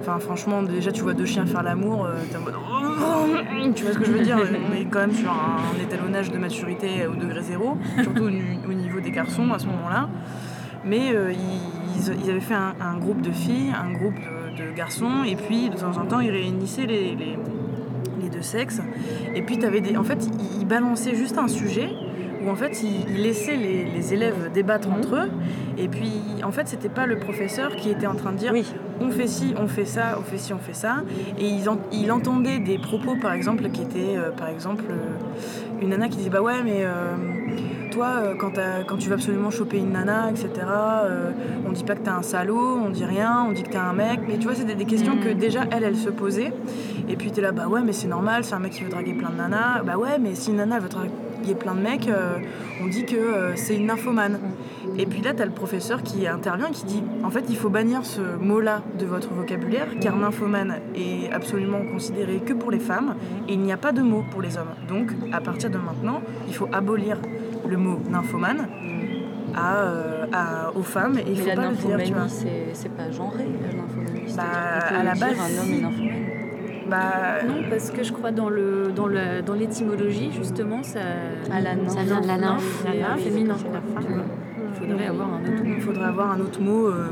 enfin 0.00 0.18
franchement, 0.18 0.62
déjà, 0.62 0.92
tu 0.92 1.02
vois 1.02 1.14
deux 1.14 1.26
chiens 1.26 1.46
faire 1.46 1.62
l'amour, 1.62 2.06
euh, 2.06 2.14
t'es 2.30 2.36
en 2.36 2.40
mode... 2.40 2.54
Tu 3.74 3.84
vois 3.84 3.92
ce 3.92 3.98
que 3.98 4.04
je 4.04 4.12
veux 4.12 4.20
dire 4.24 4.36
On 4.70 4.74
est 4.74 4.84
quand 4.86 5.00
même 5.00 5.12
sur 5.14 5.30
un, 5.30 5.56
un 5.78 5.82
étalonnage 5.82 6.30
de 6.30 6.38
maturité 6.38 7.06
au 7.06 7.14
degré 7.14 7.40
zéro, 7.42 7.76
surtout 8.02 8.24
au, 8.24 8.70
au 8.70 8.74
niveau 8.74 9.00
des 9.00 9.10
garçons 9.10 9.50
à 9.52 9.58
ce 9.58 9.66
moment-là. 9.66 10.08
Mais 10.84 11.12
euh, 11.14 11.32
ils, 11.32 12.12
ils 12.24 12.30
avaient 12.30 12.40
fait 12.40 12.54
un, 12.54 12.74
un 12.80 12.96
groupe 12.98 13.20
de 13.22 13.30
filles, 13.30 13.72
un 13.72 13.92
groupe 13.92 14.14
de, 14.16 14.66
de 14.70 14.76
garçons, 14.76 15.22
et 15.24 15.36
puis 15.36 15.70
de 15.70 15.76
temps 15.76 15.96
en 15.96 16.04
temps, 16.06 16.18
ils 16.20 16.30
réunissaient 16.30 16.86
les, 16.86 17.14
les- 17.14 17.38
sexes. 18.42 18.80
Et 19.34 19.42
puis, 19.42 19.64
avais 19.64 19.80
des, 19.80 19.96
en 19.96 20.04
fait, 20.04 20.18
ils- 20.26 20.60
ils 20.62 20.66
balançaient 20.66 21.14
juste 21.14 21.38
un 21.38 21.48
sujet 21.48 21.90
où 22.44 22.50
en 22.50 22.56
fait 22.56 22.82
il, 22.82 23.08
il 23.08 23.22
laissait 23.22 23.54
les, 23.54 23.84
les 23.84 24.14
élèves 24.14 24.50
débattre 24.52 24.88
entre 24.90 25.14
eux. 25.14 25.30
Et 25.78 25.86
puis 25.86 26.10
en 26.44 26.50
fait 26.50 26.66
c'était 26.66 26.88
pas 26.88 27.06
le 27.06 27.16
professeur 27.20 27.76
qui 27.76 27.88
était 27.88 28.08
en 28.08 28.16
train 28.16 28.32
de 28.32 28.36
dire 28.38 28.50
Oui. 28.52 28.64
on 29.00 29.10
fait 29.12 29.28
ci, 29.28 29.54
on 29.62 29.68
fait 29.68 29.84
ça, 29.84 30.18
on 30.18 30.22
fait 30.24 30.38
ci, 30.38 30.52
on 30.52 30.58
fait 30.58 30.74
ça. 30.74 31.04
Et 31.38 31.46
ils 31.46 31.68
en- 31.68 31.78
il 31.92 32.10
entendait 32.10 32.58
des 32.58 32.78
propos, 32.78 33.14
par 33.14 33.32
exemple, 33.32 33.68
qui 33.70 33.82
étaient, 33.82 34.16
euh, 34.16 34.30
par 34.32 34.48
exemple, 34.48 34.82
euh, 34.90 35.80
une 35.80 35.90
nana 35.90 36.08
qui 36.08 36.16
disait 36.16 36.30
Bah 36.30 36.42
ouais, 36.42 36.64
mais 36.64 36.78
euh, 36.80 37.14
toi, 37.92 38.34
quand, 38.40 38.54
quand 38.88 38.96
tu 38.96 39.08
vas 39.08 39.14
absolument 39.14 39.50
choper 39.50 39.78
une 39.78 39.92
nana, 39.92 40.28
etc., 40.30 40.48
on 41.64 41.70
dit 41.70 41.84
pas 41.84 41.94
que 41.94 42.00
t'es 42.00 42.08
un 42.10 42.22
salaud, 42.22 42.78
on 42.84 42.88
dit 42.90 43.04
rien, 43.04 43.44
on 43.48 43.52
dit 43.52 43.62
que 43.62 43.70
t'es 43.70 43.76
un 43.78 43.92
mec. 43.92 44.18
Mais 44.26 44.36
tu 44.38 44.44
vois, 44.48 44.54
c'était 44.56 44.74
des 44.74 44.84
questions 44.86 45.16
que 45.18 45.28
déjà, 45.28 45.60
elle, 45.70 45.84
elle 45.84 45.96
se 45.96 46.10
posait. 46.10 46.52
Et 47.08 47.16
puis 47.16 47.30
t'es 47.32 47.40
là 47.40 47.52
Bah 47.52 47.66
ouais, 47.68 47.80
mais 47.84 47.92
c'est 47.92 48.08
normal, 48.08 48.44
c'est 48.44 48.54
un 48.54 48.58
mec 48.58 48.72
qui 48.72 48.82
veut 48.84 48.90
draguer 48.90 49.14
plein 49.14 49.30
de 49.30 49.36
nanas. 49.36 49.82
Bah 49.84 49.96
ouais, 49.96 50.18
mais 50.20 50.34
si 50.34 50.50
une 50.50 50.56
nana 50.56 50.78
veut 50.78 50.88
draguer 50.88 51.10
plein 51.58 51.74
de 51.74 51.80
mecs, 51.80 52.08
euh, 52.08 52.36
on 52.82 52.86
dit 52.86 53.04
que 53.04 53.16
euh, 53.16 53.56
c'est 53.56 53.76
une 53.76 53.86
nymphomane. 53.86 54.38
Et 54.98 55.06
puis 55.06 55.20
là, 55.22 55.32
tu 55.34 55.42
as 55.42 55.46
le 55.46 55.52
professeur 55.52 56.02
qui 56.02 56.26
intervient 56.26 56.70
qui 56.70 56.84
dit 56.84 57.02
en 57.24 57.30
fait, 57.30 57.44
il 57.48 57.56
faut 57.56 57.70
bannir 57.70 58.04
ce 58.04 58.20
mot-là 58.40 58.82
de 58.98 59.06
votre 59.06 59.32
vocabulaire, 59.32 59.86
car 60.00 60.16
nymphomane 60.16 60.76
est 60.94 61.30
absolument 61.32 61.80
considéré 61.92 62.38
que 62.38 62.52
pour 62.52 62.70
les 62.70 62.78
femmes 62.78 63.14
et 63.48 63.54
il 63.54 63.60
n'y 63.60 63.72
a 63.72 63.76
pas 63.76 63.92
de 63.92 64.02
mot 64.02 64.22
pour 64.30 64.42
les 64.42 64.56
hommes. 64.56 64.74
Donc, 64.88 65.10
à 65.32 65.40
partir 65.40 65.70
de 65.70 65.78
maintenant, 65.78 66.20
il 66.46 66.54
faut 66.54 66.68
abolir 66.72 67.16
le 67.66 67.76
mot 67.76 68.00
nymphomane 68.10 68.68
à, 69.54 69.76
euh, 69.76 70.26
à- 70.32 70.70
aux 70.76 70.82
femmes 70.82 71.18
et 71.18 71.24
il 71.26 71.32
Mais 71.34 71.40
faut 71.40 71.46
la 71.48 71.54
pas 71.56 71.62
le 71.70 71.76
dire. 71.76 71.80
tu 71.80 71.86
vois. 72.12 72.22
nymphomanie, 72.22 72.70
c'est 72.74 72.92
pas 72.96 73.10
genré, 73.10 73.44
la 73.66 73.74
nymphomanie. 73.74 74.34
Bah, 74.36 74.42
à 74.98 75.02
la 75.02 75.14
base, 75.14 75.36
un 75.38 75.62
homme 75.62 75.74
est. 75.74 76.21
Bah, 76.88 77.42
Non, 77.46 77.62
parce 77.70 77.90
que 77.90 78.02
je 78.02 78.12
crois 78.12 78.30
dans 78.32 78.48
le 78.48 78.92
dans 78.94 79.06
le 79.06 79.42
dans 79.44 79.54
l'étymologie 79.54 80.30
justement 80.32 80.82
ça 80.82 81.00
Ah, 81.52 81.60
la 81.60 81.74
nymphe. 81.74 81.88
Ça 81.88 82.02
vient 82.02 82.20
de 82.20 82.26
la 82.26 82.36
nymphe. 82.38 82.84
La 82.84 82.94
nymphe, 82.94 83.20
féminin. 83.20 83.54
quoi. 83.54 83.80
femme. 84.02 84.22
Il 84.82 84.88
faudrait 84.88 85.06
avoir 85.06 85.28
un 85.34 85.40
autre 85.42 85.62
Il 85.64 85.80
faudrait 85.80 86.04
avoir 86.06 86.30
un 86.32 86.40
autre 86.40 86.60
mot. 86.60 86.86
euh, 86.88 87.08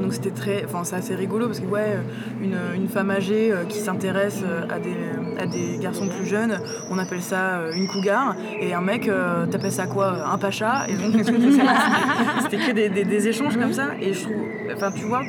donc 0.00 0.12
c'était 0.14 0.30
très, 0.30 0.64
enfin 0.64 0.84
c'est 0.84 0.96
assez 0.96 1.14
rigolo 1.14 1.46
parce 1.46 1.60
que 1.60 1.66
ouais, 1.66 1.98
une, 2.42 2.56
une 2.74 2.88
femme 2.88 3.10
âgée 3.10 3.52
euh, 3.52 3.64
qui 3.68 3.78
s'intéresse 3.78 4.42
euh, 4.44 4.62
à 4.74 4.78
des, 4.78 4.96
à 5.38 5.46
des 5.46 5.78
garçons 5.80 6.06
plus 6.08 6.26
jeunes, 6.26 6.58
on 6.90 6.98
appelle 6.98 7.20
ça 7.22 7.58
euh, 7.58 7.72
une 7.72 7.86
cougar, 7.88 8.34
et 8.60 8.72
un 8.74 8.80
mec, 8.80 9.08
euh, 9.08 9.46
t'appelles 9.46 9.72
ça 9.72 9.86
quoi 9.86 10.26
Un 10.32 10.38
pacha? 10.38 10.86
Et 10.88 10.94
donc 10.94 11.14
c'était 12.42 12.56
que 12.58 12.72
des, 12.72 12.88
des- 12.88 13.04
des 13.04 13.28
échanges 13.28 13.56
comme 13.58 13.72
ça. 13.72 13.88
Et 14.00 14.12
je 14.12 14.22
trouve, 14.22 14.36
enfin 14.74 14.90
tu 14.92 15.04
vois, 15.04 15.22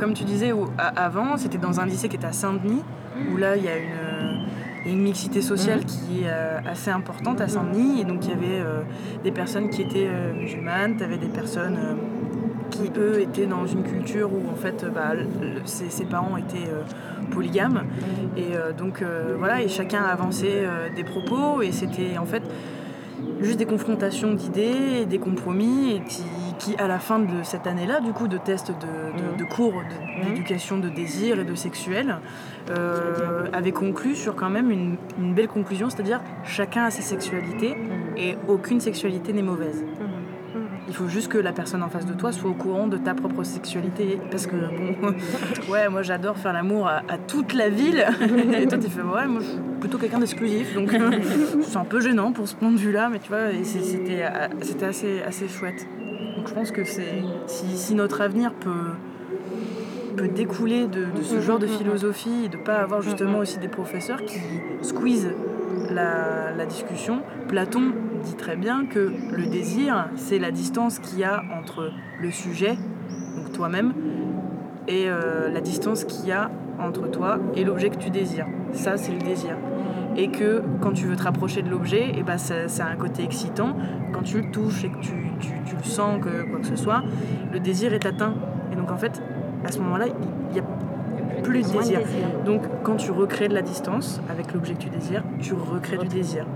comme 0.00 0.14
tu 0.14 0.24
disais 0.24 0.52
avant, 0.96 1.36
c'était 1.36 1.58
dans 1.58 1.80
un 1.80 1.86
lycée 1.86 2.08
qui 2.08 2.16
était 2.16 2.26
à 2.26 2.32
Saint-Denis, 2.32 2.82
où 3.32 3.36
là 3.36 3.56
il 3.56 3.64
y 3.64 3.68
a 3.68 3.76
une 3.76 4.46
une 4.88 5.00
mixité 5.02 5.42
sociale 5.42 5.80
qui 5.84 6.22
est 6.22 6.28
euh, 6.28 6.60
assez 6.64 6.92
importante 6.92 7.40
à 7.40 7.48
Saint-Denis. 7.48 8.02
Et 8.02 8.04
donc, 8.04 8.24
il 8.24 8.30
y 8.30 8.32
avait 8.34 8.60
euh, 8.64 8.82
des 9.24 9.32
personnes 9.32 9.68
qui 9.68 9.82
étaient 9.82 10.06
euh, 10.08 10.32
musulmanes, 10.32 10.96
tu 10.96 11.02
avais 11.02 11.18
des 11.18 11.26
personnes 11.26 11.76
euh, 11.76 11.94
qui, 12.70 12.90
eux, 12.96 13.20
étaient 13.20 13.46
dans 13.46 13.66
une 13.66 13.82
culture 13.82 14.30
où, 14.32 14.50
en 14.50 14.56
fait, 14.56 14.84
bah, 14.94 15.14
le- 15.14 15.26
ses, 15.64 15.90
ses 15.90 16.04
parents 16.04 16.36
étaient 16.36 16.68
euh, 16.68 16.82
polygames. 17.30 17.82
Et 18.36 18.56
euh, 18.56 18.72
donc, 18.72 19.02
euh, 19.02 19.34
voilà, 19.38 19.62
et 19.62 19.68
chacun 19.68 20.02
avançait 20.02 20.64
des 20.94 21.04
propos. 21.04 21.62
Et 21.62 21.72
c'était, 21.72 22.18
en 22.18 22.26
fait, 22.26 22.42
juste 23.40 23.58
des 23.58 23.66
confrontations 23.66 24.34
d'idées, 24.34 25.06
des 25.06 25.18
compromis, 25.18 25.96
et 25.96 26.00
qui, 26.00 26.22
qui, 26.58 26.76
à 26.76 26.86
la 26.88 26.98
fin 26.98 27.18
de 27.18 27.42
cette 27.42 27.66
année-là, 27.66 28.00
du 28.00 28.12
coup, 28.12 28.28
de 28.28 28.38
tests 28.38 28.70
de, 28.70 28.74
de- 28.74 29.38
de 29.38 29.44
cours 29.44 29.72
de- 29.74 30.28
d'éducation 30.28 30.78
de 30.78 30.88
désir 30.88 31.38
et 31.40 31.44
de 31.44 31.54
sexuel, 31.54 32.16
euh, 32.70 33.46
avait 33.52 33.72
conclu 33.72 34.14
sur 34.16 34.34
quand 34.34 34.50
même 34.50 34.70
une, 34.70 34.96
une 35.18 35.34
belle 35.34 35.48
conclusion, 35.48 35.88
c'est-à-dire 35.90 36.20
chacun 36.44 36.84
a 36.84 36.90
sa 36.90 37.02
sexualité 37.02 37.76
et 38.16 38.36
aucune 38.48 38.80
sexualité 38.80 39.32
n'est 39.32 39.42
mauvaise. 39.42 39.84
Il 40.88 40.94
faut 40.94 41.08
juste 41.08 41.28
que 41.28 41.38
la 41.38 41.52
personne 41.52 41.82
en 41.82 41.88
face 41.88 42.06
de 42.06 42.14
toi 42.14 42.32
soit 42.32 42.50
au 42.50 42.54
courant 42.54 42.86
de 42.86 42.96
ta 42.96 43.14
propre 43.14 43.42
sexualité. 43.42 44.20
Parce 44.30 44.46
que, 44.46 44.54
bon, 44.54 45.14
ouais, 45.72 45.88
moi 45.88 46.02
j'adore 46.02 46.36
faire 46.36 46.52
l'amour 46.52 46.86
à, 46.86 47.02
à 47.08 47.18
toute 47.18 47.54
la 47.54 47.68
ville. 47.68 48.04
Et 48.60 48.66
toi, 48.66 48.78
tu 48.78 48.88
fais, 48.88 49.02
ouais, 49.02 49.26
moi 49.26 49.40
je 49.40 49.46
suis 49.46 49.58
plutôt 49.80 49.98
quelqu'un 49.98 50.18
d'exclusif. 50.18 50.74
Donc 50.74 50.90
c'est 51.62 51.76
un 51.76 51.84
peu 51.84 52.00
gênant 52.00 52.32
pour 52.32 52.46
ce 52.46 52.54
point 52.54 52.70
de 52.70 52.78
vue-là, 52.78 53.08
mais 53.10 53.18
tu 53.18 53.28
vois, 53.28 53.38
euh, 53.38 53.52
c'était 53.62 54.84
assez, 54.84 55.22
assez 55.22 55.48
chouette. 55.48 55.86
Donc 56.36 56.48
je 56.48 56.54
pense 56.54 56.70
que 56.70 56.84
c'est 56.84 57.22
si, 57.46 57.76
si 57.76 57.94
notre 57.94 58.20
avenir 58.20 58.52
peut, 58.52 58.92
peut 60.16 60.28
découler 60.28 60.86
de, 60.86 61.06
de 61.16 61.22
ce 61.22 61.40
genre 61.40 61.58
de 61.58 61.66
philosophie 61.66 62.44
et 62.44 62.48
de 62.48 62.56
pas 62.56 62.76
avoir 62.76 63.02
justement 63.02 63.38
aussi 63.38 63.58
des 63.58 63.68
professeurs 63.68 64.22
qui 64.24 64.38
squeezent 64.82 65.32
la, 65.92 66.66
discussion, 66.66 67.22
Platon 67.48 67.92
dit 68.22 68.34
très 68.34 68.56
bien 68.56 68.86
que 68.86 69.12
le 69.32 69.46
désir, 69.46 70.08
c'est 70.16 70.38
la 70.38 70.50
distance 70.50 70.98
qu'il 70.98 71.20
y 71.20 71.24
a 71.24 71.42
entre 71.58 71.92
le 72.20 72.30
sujet, 72.30 72.76
donc 73.36 73.52
toi-même, 73.52 73.92
et 74.88 75.08
euh, 75.08 75.50
la 75.50 75.60
distance 75.60 76.04
qu'il 76.04 76.26
y 76.26 76.32
a 76.32 76.50
entre 76.78 77.08
toi 77.08 77.38
et 77.54 77.64
l'objet 77.64 77.90
que 77.90 77.98
tu 77.98 78.10
désires. 78.10 78.46
Ça, 78.72 78.96
c'est 78.96 79.12
le 79.12 79.18
désir. 79.18 79.56
Et 80.16 80.28
que 80.30 80.62
quand 80.80 80.92
tu 80.92 81.06
veux 81.06 81.16
te 81.16 81.22
rapprocher 81.22 81.62
de 81.62 81.68
l'objet, 81.68 82.12
et 82.16 82.22
ben 82.22 82.38
ça, 82.38 82.68
ça 82.68 82.86
a 82.86 82.90
un 82.90 82.96
côté 82.96 83.22
excitant. 83.22 83.76
Quand 84.12 84.22
tu 84.22 84.40
le 84.40 84.50
touches 84.50 84.84
et 84.84 84.88
que 84.88 84.98
tu, 84.98 85.12
tu, 85.40 85.48
tu 85.66 85.76
le 85.76 85.84
sens, 85.84 86.22
que 86.22 86.48
quoi 86.48 86.60
que 86.60 86.66
ce 86.66 86.76
soit, 86.76 87.02
le 87.52 87.60
désir 87.60 87.92
est 87.92 88.06
atteint. 88.06 88.34
Et 88.72 88.76
donc 88.76 88.90
en 88.90 88.96
fait, 88.96 89.22
à 89.64 89.72
ce 89.72 89.78
moment-là, 89.80 90.06
il 90.06 90.52
n'y 90.52 90.60
a 90.60 90.64
plus 91.42 91.62
de 91.62 91.78
désir. 91.78 91.98
désir. 92.00 92.26
Donc 92.44 92.62
quand 92.82 92.96
tu 92.96 93.10
recrées 93.10 93.48
de 93.48 93.54
la 93.54 93.62
distance 93.62 94.20
avec 94.28 94.52
l'objet 94.52 94.74
que 94.74 94.82
tu 94.82 94.90
désires, 94.90 95.22
tu 95.40 95.54
recrées 95.54 95.98
du 95.98 96.08
désir. 96.08 96.46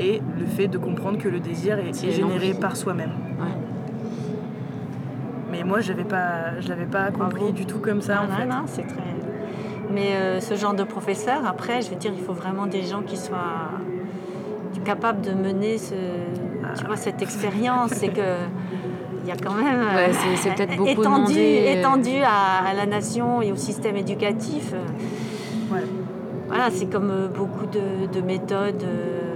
Et 0.00 0.22
le 0.38 0.46
fait 0.46 0.68
de 0.68 0.78
comprendre 0.78 1.18
que 1.18 1.28
le 1.28 1.40
désir 1.40 1.78
est, 1.78 1.92
généré 2.12 2.54
par 2.54 2.76
soi-même. 2.76 3.10
Ouais. 3.40 3.46
Mais 5.50 5.64
moi, 5.64 5.80
j'avais 5.80 6.04
pas, 6.04 6.60
je 6.60 6.68
l'avais 6.68 6.86
pas 6.86 7.10
compris 7.10 7.40
Bravo. 7.40 7.52
du 7.52 7.66
tout 7.66 7.78
comme 7.78 8.00
ça 8.00 8.22
en 8.22 8.28
Non, 8.28 8.36
fait. 8.36 8.46
non, 8.46 8.62
c'est 8.66 8.86
très. 8.86 9.02
Mais 9.90 10.12
euh, 10.12 10.40
ce 10.40 10.54
genre 10.54 10.74
de 10.74 10.84
professeur, 10.84 11.46
après, 11.46 11.80
je 11.80 11.90
veux 11.90 11.96
dire, 11.96 12.12
il 12.16 12.22
faut 12.22 12.34
vraiment 12.34 12.66
des 12.66 12.82
gens 12.82 13.02
qui 13.02 13.16
soient 13.16 13.70
capables 14.84 15.20
de 15.22 15.32
mener 15.32 15.78
ce, 15.78 15.94
tu 16.78 16.84
vois, 16.86 16.96
cette 16.96 17.20
expérience. 17.22 17.90
C'est 17.92 18.08
que 18.08 18.20
y 19.28 19.32
a 19.32 19.36
quand 19.36 19.54
même 19.54 19.80
euh, 19.80 19.94
Ouais, 20.06 20.12
c'est- 20.12 20.36
c'est 20.36 20.54
peut-être 20.54 20.76
beaucoup 20.76 20.88
étendu, 20.90 21.04
demandé, 21.34 21.64
euh. 21.66 21.78
étendu 21.80 22.16
à, 22.24 22.68
à 22.68 22.74
la 22.74 22.86
nation 22.86 23.42
et 23.42 23.52
au 23.52 23.56
système 23.56 23.96
éducatif. 23.96 24.72
Ouais. 25.72 25.80
Voilà, 26.48 26.70
c'est 26.70 26.86
comme 26.86 27.10
euh, 27.10 27.28
beaucoup 27.28 27.66
de, 27.66 28.06
de 28.12 28.24
méthodes 28.24 28.82
euh, 28.84 29.34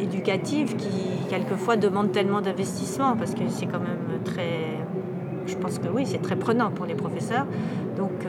éducatives 0.00 0.76
qui, 0.76 1.26
quelquefois, 1.28 1.76
demandent 1.76 2.12
tellement 2.12 2.40
d'investissement 2.40 3.16
parce 3.16 3.32
que 3.34 3.40
c'est 3.48 3.66
quand 3.66 3.80
même 3.80 4.20
très. 4.24 4.78
Je 5.46 5.56
pense 5.56 5.78
que 5.78 5.88
oui, 5.88 6.04
c'est 6.06 6.22
très 6.22 6.36
prenant 6.36 6.70
pour 6.70 6.86
les 6.86 6.94
professeurs. 6.94 7.46
Donc, 7.98 8.12
euh, 8.24 8.28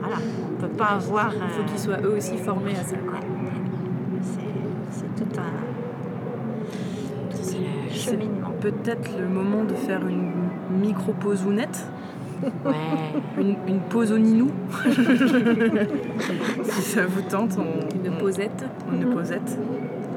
voilà, 0.00 0.16
on 0.48 0.52
ne 0.52 0.68
peut 0.68 0.74
pas 0.76 0.90
avoir. 1.00 1.32
Il 1.34 1.40
faut 1.50 1.64
qu'ils 1.68 1.78
soient 1.80 2.00
eux 2.04 2.14
aussi 2.16 2.36
formés 2.38 2.72
à 2.72 2.82
ça. 2.84 2.94
Ouais. 2.94 3.20
C'est- 4.22 4.40
C'est 4.90 5.14
tout 5.24 5.40
un 5.40 5.50
C'est 7.42 8.10
cheminement. 8.10 8.39
Peut-être 8.60 9.10
le 9.18 9.26
moment 9.28 9.64
de 9.64 9.74
faire 9.74 10.00
une 10.06 10.30
micro-pausounette, 10.80 11.86
Ouais. 12.64 12.72
une, 13.38 13.54
une 13.68 13.80
pause 13.80 14.12
au 14.12 14.18
ninou. 14.18 14.50
si 16.64 16.80
ça 16.82 17.04
vous 17.06 17.20
tente, 17.22 17.58
on, 17.58 17.96
Une 18.02 18.14
on- 18.14 18.18
posette. 18.18 18.64
une 18.90 19.10
pausette. 19.10 19.58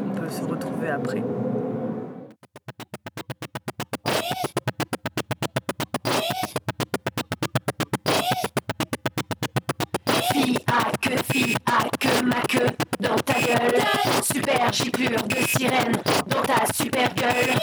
On 0.08 0.12
peut 0.18 0.30
se 0.30 0.42
retrouver 0.46 0.90
après. 0.90 1.22
Fille 10.32 10.58
à 10.68 10.92
queue, 11.02 11.16
fille 11.32 11.56
à 11.66 11.84
queue, 12.00 12.26
ma 12.26 12.42
queue 12.42 12.68
dans 13.00 13.16
ta 13.16 13.34
gueule. 13.34 13.82
Super 14.24 14.72
giclure 14.74 15.24
de 15.28 15.36
sirène 15.48 15.94
dans 16.28 16.42
ta 16.42 16.66
super 16.74 17.14
gueule. 17.16 17.58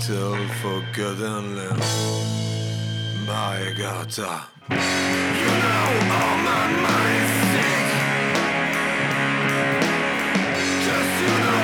till 0.00 0.36
forgotten 0.62 1.54
My 3.26 3.72
You 4.70 5.50
know 5.64 5.88
all 6.18 6.36
my 6.50 6.64
money's 6.84 7.32
sick. 7.50 7.86
Just 10.86 11.14
you 11.22 11.34
know 11.44 11.57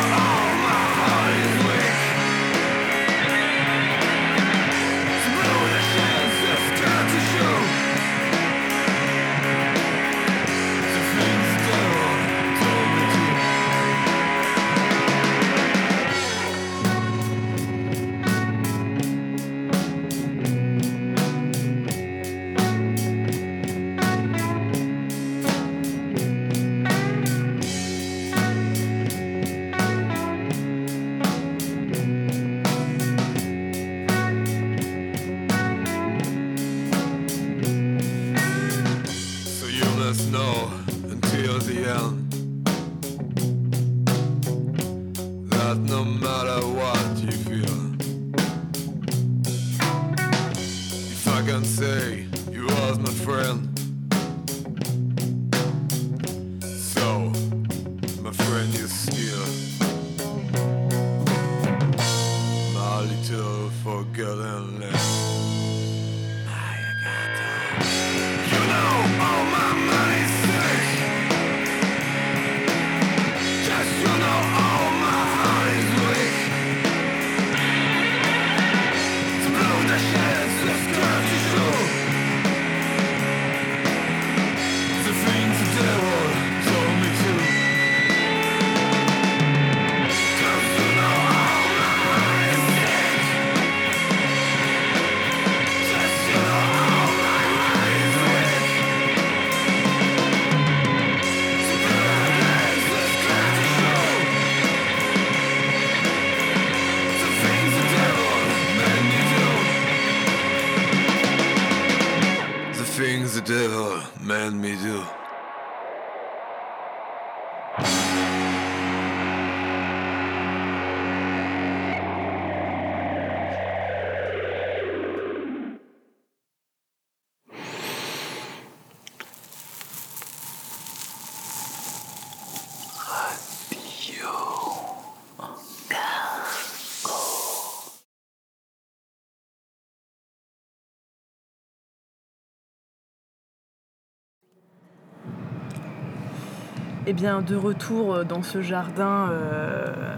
eh 147.06 147.12
bien, 147.12 147.42
de 147.42 147.56
retour 147.56 148.14
euh, 148.14 148.24
dans 148.24 148.42
ce 148.42 148.62
jardin. 148.62 149.28
Euh, 149.30 150.16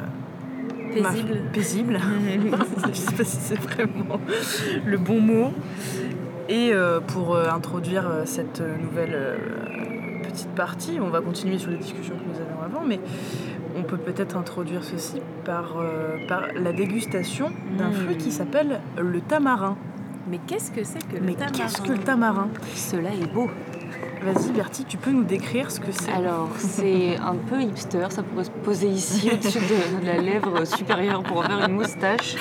paisible. 0.95 1.41
Paisible. 1.53 1.99
Je 2.82 2.89
ne 2.89 2.95
sais 2.95 3.14
pas 3.14 3.24
si 3.24 3.37
c'est 3.37 3.61
vraiment 3.61 4.20
le 4.84 4.97
bon 4.97 5.20
mot. 5.20 5.53
Et 6.49 6.70
euh, 6.72 7.01
pour 7.01 7.37
introduire 7.37 8.05
cette 8.24 8.61
nouvelle 8.61 9.18
petite 10.22 10.49
partie, 10.51 10.99
on 11.01 11.09
va 11.09 11.20
continuer 11.20 11.59
sur 11.59 11.70
les 11.70 11.78
discussions 11.78 12.14
que 12.14 12.22
nous 12.32 12.41
avions 12.41 12.62
avant, 12.64 12.87
mais 12.87 13.01
on 13.76 13.82
peut 13.82 13.97
peut-être 13.97 14.37
introduire 14.37 14.84
ceci 14.84 15.20
par, 15.45 15.76
la 16.55 16.72
dégustation 16.72 17.51
d'un 17.76 17.89
hmm. 17.89 17.93
fruit 17.93 18.16
qui 18.16 18.30
s'appelle 18.30 18.80
le 18.97 19.20
tamarin. 19.20 19.76
Mais 20.28 20.39
qu'est-ce 20.47 20.70
que 20.70 20.84
c'est 20.84 21.05
que 21.07 21.16
le 21.16 21.22
Mais 21.22 21.34
tamarin? 21.34 21.53
qu'est-ce 21.53 21.82
que 21.82 21.93
le 21.93 21.99
tamarin? 21.99 22.49
Cela 22.74 23.11
est 23.11 23.32
beau. 23.32 23.51
Vas-y 24.27 24.51
Bertie, 24.51 24.85
tu 24.85 24.97
peux 24.97 25.12
nous 25.12 25.22
décrire 25.22 25.70
ce 25.70 25.79
que 25.79 25.93
c'est 25.93 26.11
Alors, 26.11 26.49
c'est 26.59 27.16
un 27.16 27.37
peu 27.37 27.62
hipster, 27.62 28.09
ça 28.11 28.24
pourrait 28.24 28.43
se 28.43 28.51
poser 28.51 28.89
ici 28.89 29.31
au-dessus 29.33 29.61
de, 29.61 30.01
de 30.01 30.05
la 30.05 30.18
lèvre 30.18 30.64
supérieure 30.64 31.22
pour 31.22 31.39
en 31.39 31.43
faire 31.43 31.68
une 31.68 31.74
moustache. 31.74 32.35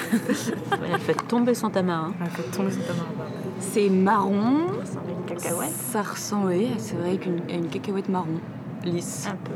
Elle 0.91 0.99
fait 0.99 1.27
tomber 1.27 1.53
son 1.53 1.69
tamarin. 1.69 2.11
Elle 2.19 2.31
fait 2.31 2.49
tomber 2.57 2.71
ce 2.71 2.79
tamarin. 2.79 3.11
pardon. 3.15 3.31
C'est 3.59 3.89
marron. 3.89 4.65
Une 5.07 5.25
cacahuète. 5.27 5.69
Ça 5.69 6.01
ressemble, 6.01 6.47
oui, 6.47 6.71
c'est 6.79 6.95
vrai, 6.95 7.17
qu'une 7.17 7.41
à 7.51 7.53
une 7.53 7.67
cacahuète 7.67 8.09
marron, 8.09 8.39
lisse. 8.83 9.27
Un 9.29 9.35
peu. 9.35 9.53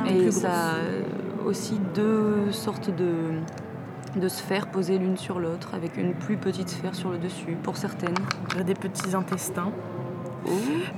Un 0.00 0.04
peu 0.04 0.10
Et 0.10 0.22
plus 0.24 0.32
ça 0.32 0.50
a 0.50 1.46
aussi 1.46 1.78
deux 1.94 2.50
sortes 2.50 2.90
de, 2.90 3.38
de 4.20 4.28
sphères 4.28 4.66
posées 4.66 4.98
l'une 4.98 5.16
sur 5.16 5.38
l'autre, 5.38 5.74
avec 5.74 5.96
une 5.96 6.14
plus 6.14 6.38
petite 6.38 6.70
sphère 6.70 6.96
sur 6.96 7.10
le 7.10 7.18
dessus, 7.18 7.56
pour 7.62 7.76
certaines. 7.76 8.16
Des 8.66 8.74
petits 8.74 9.14
intestins. 9.14 9.70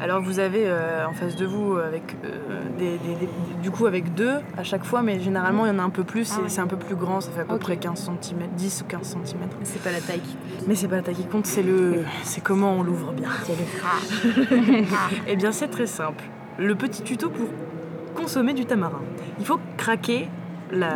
Alors 0.01 0.21
vous 0.23 0.39
avez 0.39 0.65
euh, 0.67 1.07
en 1.07 1.13
face 1.13 1.37
de 1.37 1.47
vous 1.47 1.77
avec 1.77 2.17
euh, 2.25 2.61
des, 2.79 2.99
des- 2.99 3.15
des- 3.15 3.29
du 3.63 3.71
coup 3.71 3.87
avec 3.87 4.15
deux 4.15 4.35
à 4.59 4.63
chaque 4.65 4.85
fois, 4.85 5.03
mais 5.03 5.21
généralement 5.21 5.65
il 5.67 5.69
y 5.69 5.75
en 5.75 5.79
a 5.79 5.83
un 5.83 5.91
peu 5.91 6.05
plus, 6.05 6.33
Ah 6.35 6.41
et 6.41 6.43
ouais. 6.45 6.49
c'est 6.49 6.61
un 6.61 6.67
peu 6.67 6.77
plus 6.77 6.97
grand, 6.97 7.21
ça 7.21 7.31
fait 7.31 7.41
à 7.43 7.45
peu 7.45 7.59
près 7.59 7.77
15 7.77 8.11
cm, 8.21 8.39
10 8.57 8.83
ou 8.83 8.85
15 8.87 9.03
cm. 9.25 9.41
C'est 9.63 9.83
pas 9.83 9.93
la 9.93 10.01
taille 10.01 10.21
qui 10.21 10.37
Mais 10.67 10.75
c'est 10.75 10.89
pas 10.89 10.97
la 10.97 11.03
taille 11.03 11.15
qui 11.15 11.27
compte, 11.27 11.47
c'est 11.47 11.63
le, 11.63 12.05
c'est 12.23 12.43
comment 12.43 12.73
on 12.75 12.83
l'ouvre 12.83 13.13
bien. 13.13 13.29
Eh 15.27 15.37
bien 15.37 15.53
c'est 15.53 15.69
très 15.69 15.87
simple. 15.87 16.25
Le 16.59 16.75
petit 16.75 17.03
tuto 17.03 17.29
pour 17.31 17.49
consommer 18.15 18.53
du 18.55 18.65
tamarin. 18.67 19.01
Il 19.39 19.45
faut 19.47 19.61
craquer 19.77 20.29
la, 20.73 20.93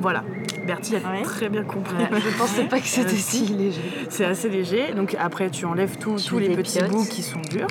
voilà. 0.00 0.22
Bertie 0.68 0.96
a 0.96 0.98
Ouais. 0.98 1.22
très 1.22 1.48
bien 1.48 1.64
compris. 1.64 1.96
Je 2.12 2.36
pensais 2.38 2.64
pas 2.64 2.78
que 2.78 2.86
c'était 2.86 3.16
si 3.16 3.46
léger. 3.46 3.80
C'est 4.10 4.26
assez 4.26 4.48
léger. 4.50 4.92
Donc 4.94 5.16
après, 5.18 5.48
tu 5.50 5.64
enlèves 5.64 5.96
tout- 5.96 6.16
Tu 6.16 6.26
tous 6.28 6.38
les 6.38 6.50
petits 6.50 6.82
bouts 6.82 7.06
qui 7.06 7.22
sont 7.22 7.40
durs. 7.50 7.66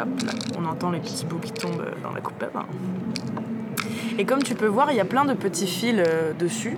Hop 0.00 0.08
là, 0.24 0.32
on 0.58 0.64
entend 0.64 0.90
les 0.92 1.00
petits 1.00 1.26
bouts 1.26 1.38
qui 1.38 1.52
tombent 1.52 1.80
euh, 1.80 1.90
dans 2.02 2.12
la 2.12 2.20
coupe 2.20 2.40
à 2.42 2.46
pain. 2.46 2.66
Et 4.18 4.24
comme 4.24 4.42
tu 4.42 4.54
peux 4.54 4.66
voir, 4.66 4.90
il 4.92 4.96
y 4.96 5.00
a 5.00 5.04
plein 5.04 5.24
de 5.24 5.34
petits 5.34 5.66
fils 5.66 5.96
euh, 5.98 6.32
dessus. 6.38 6.76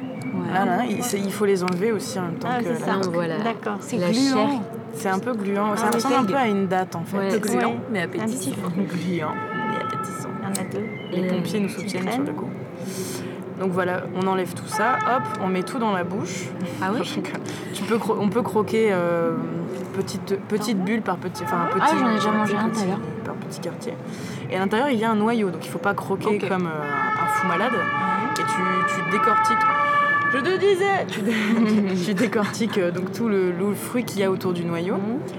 Voilà, 0.48 0.84
il, 0.86 1.32
faut 1.32 1.44
les 1.46 1.62
enlever 1.64 1.92
aussi 1.92 2.18
en 2.18 2.22
même 2.22 2.34
temps 2.36 2.48
Ah, 2.50 2.62
que 2.62 2.68
la 2.68 3.08
voilà. 3.08 3.38
D'accord. 3.38 3.76
C'est 3.80 3.96
La 3.98 4.10
gluant. 4.10 4.48
chair. 4.50 4.60
C'est 4.94 5.08
un 5.08 5.18
peu 5.18 5.32
gluant. 5.34 5.76
ça 5.76 5.88
Ah, 5.90 5.94
ressemble 5.94 6.14
un 6.14 6.24
peu 6.24 6.34
à 6.34 6.46
une 6.48 6.66
date 6.66 6.94
en 6.96 7.04
fait. 7.04 7.16
Ouais, 7.18 7.38
gluant. 7.40 7.76
mais 7.90 8.02
appétissant. 8.02 8.50
Gluant 8.76 9.32
et 9.34 9.82
appétissant. 9.82 10.28
Il 10.40 10.44
y 10.44 10.46
en 10.46 10.62
a 10.62 10.64
deux. 10.70 10.86
Les 11.12 11.18
Et 11.26 11.26
pompiers 11.28 11.60
nous 11.60 11.68
soutiennent 11.68 12.10
sur 12.10 12.22
le 12.22 12.32
coup. 12.32 12.48
Donc 13.60 13.70
voilà, 13.72 14.02
on 14.14 14.26
enlève 14.26 14.52
tout 14.52 14.66
ça, 14.68 14.96
hop, 15.06 15.22
on 15.42 15.46
met 15.48 15.62
tout 15.62 15.78
dans 15.78 15.92
la 15.92 16.04
bouche. 16.04 16.44
Ah 16.82 16.90
oui 16.94 17.00
tu 17.72 17.82
peux 17.84 17.96
cro- 17.96 18.16
on 18.20 18.28
peut 18.28 18.42
croquer 18.42 18.88
euh, 18.92 19.32
petite, 19.96 20.38
petite 20.48 20.78
bulle 20.84 21.00
par 21.02 21.16
petit, 21.16 21.42
enfin 21.44 21.62
un 21.62 21.66
petit. 21.74 21.80
Ah, 21.80 21.96
j'en 21.98 22.10
ai 22.10 22.14
déjà 22.16 22.30
mangé 22.32 22.54
un 22.56 22.64
tout 22.64 22.66
à 22.66 22.70
petit- 22.70 22.86
l'heure. 22.86 22.98
Par 23.24 23.34
petit 23.34 23.60
quartier. 23.60 23.94
Et 24.50 24.56
à 24.56 24.58
l'intérieur 24.58 24.90
il 24.90 24.98
y 24.98 25.04
a 25.04 25.10
un 25.10 25.14
noyau, 25.16 25.50
donc 25.50 25.64
il 25.64 25.70
faut 25.70 25.78
pas 25.78 25.94
croquer 25.94 26.38
comme 26.38 26.66
euh, 26.66 27.22
un 27.22 27.26
fou 27.28 27.46
malade. 27.46 27.72
Et 28.38 28.42
tu, 28.42 28.94
tu 28.94 29.10
décortiques. 29.10 29.56
Je 30.34 30.38
te 30.38 30.58
disais, 30.58 31.06
tu, 31.08 31.20
dé- 31.22 32.04
tu 32.04 32.12
décortiques 32.14 32.76
euh, 32.78 32.90
donc 32.90 33.12
tout 33.12 33.28
le, 33.28 33.52
le 33.52 33.72
fruit 33.74 34.04
qu'il 34.04 34.20
y 34.20 34.22
a 34.24 34.30
autour 34.30 34.52
du 34.52 34.64
noyau. 34.66 34.96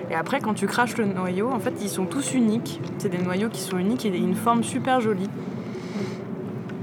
Et 0.09 0.15
après, 0.15 0.39
quand 0.39 0.55
tu 0.55 0.65
craches 0.65 0.97
le 0.97 1.05
noyau, 1.05 1.51
en 1.51 1.59
fait, 1.59 1.73
ils 1.81 1.89
sont 1.89 2.05
tous 2.05 2.33
uniques. 2.33 2.81
C'est 2.97 3.09
des 3.09 3.19
noyaux 3.19 3.49
qui 3.49 3.61
sont 3.61 3.77
uniques 3.77 4.05
et 4.05 4.17
une 4.17 4.33
forme 4.33 4.63
super 4.63 5.01
jolie. 5.01 5.29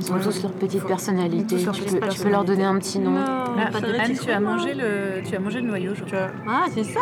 Ils 0.01 0.11
ont 0.11 0.17
Ouais. 0.17 0.23
tous 0.23 0.43
leur 0.43 0.53
petite 0.53 0.81
Faut- 0.81 0.89
personnalité. 0.89 1.57
leur 1.65 1.75
Tu 1.75 1.83
petite 1.83 2.01
peux, 2.01 2.09
tu 2.09 2.21
peux 2.21 2.29
leur 2.29 2.45
donner 2.45 2.65
un 2.65 2.77
petit 2.79 2.99
nom. 2.99 3.15
Ah, 3.17 3.45
Anne, 4.03 4.19
tu 4.21 4.31
as 4.31 4.41
mangé 4.41 4.75
le, 4.75 5.23
tu 5.29 5.37
as 5.37 5.39
mangé 5.39 5.61
le 5.61 5.69
noyau, 5.69 5.93
je 5.95 6.03
Tu 6.03 6.07
crois. 6.11 6.27
vois, 6.45 6.55
Ah, 6.65 6.65
c'est 6.75 6.83
ça 6.85 7.01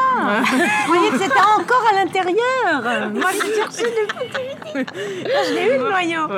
Vous 0.87 0.93
voyez 0.95 1.11
que 1.11 1.19
c'était 1.19 1.33
encore 1.59 1.85
à 1.91 2.05
l'intérieur 2.05 3.11
Moi, 3.15 3.31
j'ai 3.33 3.55
cherché 3.55 3.85
depuis. 3.85 4.55
Ah, 4.75 5.43
je 5.49 5.55
l'ai 5.55 5.75
eu, 5.75 5.79
le 5.79 5.89
noyau. 5.89 6.29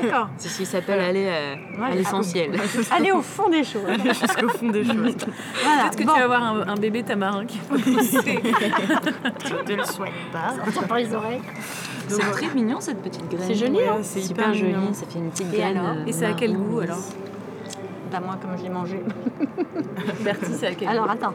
D'accord. 0.00 0.28
C'est 0.38 0.48
ce 0.48 0.58
qui 0.58 0.66
s'appelle 0.66 1.00
aller 1.00 1.26
euh, 1.28 1.54
à 1.78 1.90
Ouais, 1.90 1.96
l'essentiel. 1.96 2.52
Allez 2.90 3.12
au 3.12 3.20
fond 3.22 3.48
des 3.50 3.62
choses. 3.64 3.82
jusqu'au 4.02 4.48
fond 4.48 4.70
des 4.70 4.84
choses. 4.84 4.96
Voilà. 5.62 5.82
Peut-être 5.90 5.96
que 5.96 6.04
Bon. 6.04 6.12
tu 6.14 6.18
vas 6.18 6.24
avoir 6.24 6.42
un, 6.42 6.68
un 6.68 6.76
bébé 6.76 7.02
tamarin 7.02 7.44
qui 7.44 7.60
va 7.70 7.76
pousser. 7.78 8.40
Je 9.44 9.54
te 9.64 9.72
le 9.72 9.84
souhaite 9.84 10.12
pas. 10.32 10.54
Sortir 10.64 10.88
par 10.88 10.96
les 10.98 11.14
oreilles. 11.14 11.40
C'est 12.08 12.18
très 12.32 12.48
mignon 12.54 12.80
cette 12.80 13.02
petite 13.02 13.28
graine. 13.30 13.44
C'est 13.46 13.54
joli, 13.54 13.78
hein 13.88 13.98
c'est 14.02 14.20
Super 14.20 14.48
hyper 14.48 14.54
joli, 14.54 14.74
ça 14.94 15.06
fait 15.08 15.18
une 15.20 15.30
petite 15.30 15.54
Et 15.54 15.58
graine. 15.58 15.80
Et 16.06 16.12
c'est 16.12 16.26
à 16.26 16.32
quel 16.32 16.56
goût, 16.56 16.80
alors 16.80 16.98
Bah, 18.12 18.20
moi, 18.24 18.36
comme 18.40 18.56
je 18.58 18.62
l'ai 18.64 18.68
mangé. 18.70 19.02
Bertie, 20.24 20.52
c'est 20.52 20.66
à 20.68 20.74
quel 20.74 20.88
Alors, 20.88 21.06
goût 21.06 21.12
attends. 21.12 21.34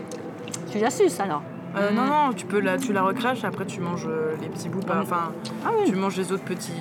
Tu 0.72 0.80
la 0.80 0.90
suces, 0.90 1.20
alors 1.20 1.42
Euh, 1.78 1.92
non, 1.92 2.06
non, 2.06 2.34
tu, 2.36 2.46
peux 2.46 2.60
la, 2.60 2.78
tu 2.78 2.94
la 2.94 3.04
recraches, 3.04 3.44
après 3.44 3.66
tu 3.66 3.80
manges 3.82 4.08
euh, 4.08 4.36
les 4.42 4.48
petits 4.50 4.70
bouts. 4.70 4.80
pas- 4.80 5.02
Enfin, 5.02 5.32
Ah 5.66 5.70
oui. 5.78 5.90
tu 5.90 5.96
manges 5.96 6.16
les 6.18 6.32
autres 6.32 6.44
petits, 6.46 6.72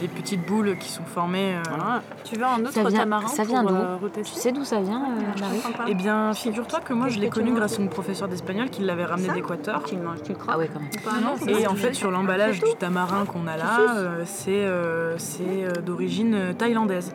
les 0.00 0.08
petites 0.08 0.46
boules 0.46 0.76
qui 0.78 0.88
sont 0.90 1.04
formées. 1.04 1.54
euh. 1.56 1.62
Ah, 1.80 2.00
Tu 2.24 2.36
veux 2.36 2.44
un 2.44 2.60
autre 2.60 2.72
Ça 2.72 2.84
vient- 2.84 3.00
tamarin 3.00 3.28
ça 3.28 3.42
vient 3.44 3.62
pour 3.62 3.70
d'où 3.72 3.76
euh, 3.76 3.96
Tu 4.22 4.24
sais 4.24 4.52
d'où 4.52 4.64
ça 4.64 4.80
vient, 4.80 5.02
euh, 5.02 5.40
Marie 5.40 5.60
Eh 5.88 5.94
bien, 5.94 6.32
figure-toi 6.34 6.80
que 6.80 6.92
moi 6.92 7.08
je 7.08 7.18
l'ai 7.18 7.28
connu 7.28 7.52
grâce 7.52 7.78
à 7.78 7.82
une 7.82 7.88
professeure 7.88 8.28
d'espagnol 8.28 8.70
qui 8.70 8.82
l'avait 8.82 9.04
ramené 9.04 9.28
d'Équateur. 9.30 9.82
Tu 9.84 9.96
le 9.96 10.02
manges, 10.02 10.22
tu 10.22 10.32
le 10.32 10.38
croques. 10.38 10.50
Ah 10.54 10.58
ouais, 10.58 10.70
quand 10.72 10.80
même. 10.80 11.56
Et 11.58 11.66
en 11.66 11.74
fait, 11.74 11.94
sur 11.94 12.10
l'emballage 12.10 12.60
du 12.60 12.74
tamarin 12.78 13.24
qu'on 13.26 13.46
a 13.46 13.56
là, 13.56 13.78
euh, 13.96 14.22
c'est 14.24 14.50
euh, 14.64 15.16
c'est, 15.18 15.42
euh, 15.64 15.72
d'origine 15.84 16.34
euh, 16.34 16.52
thaïlandaise. 16.52 17.14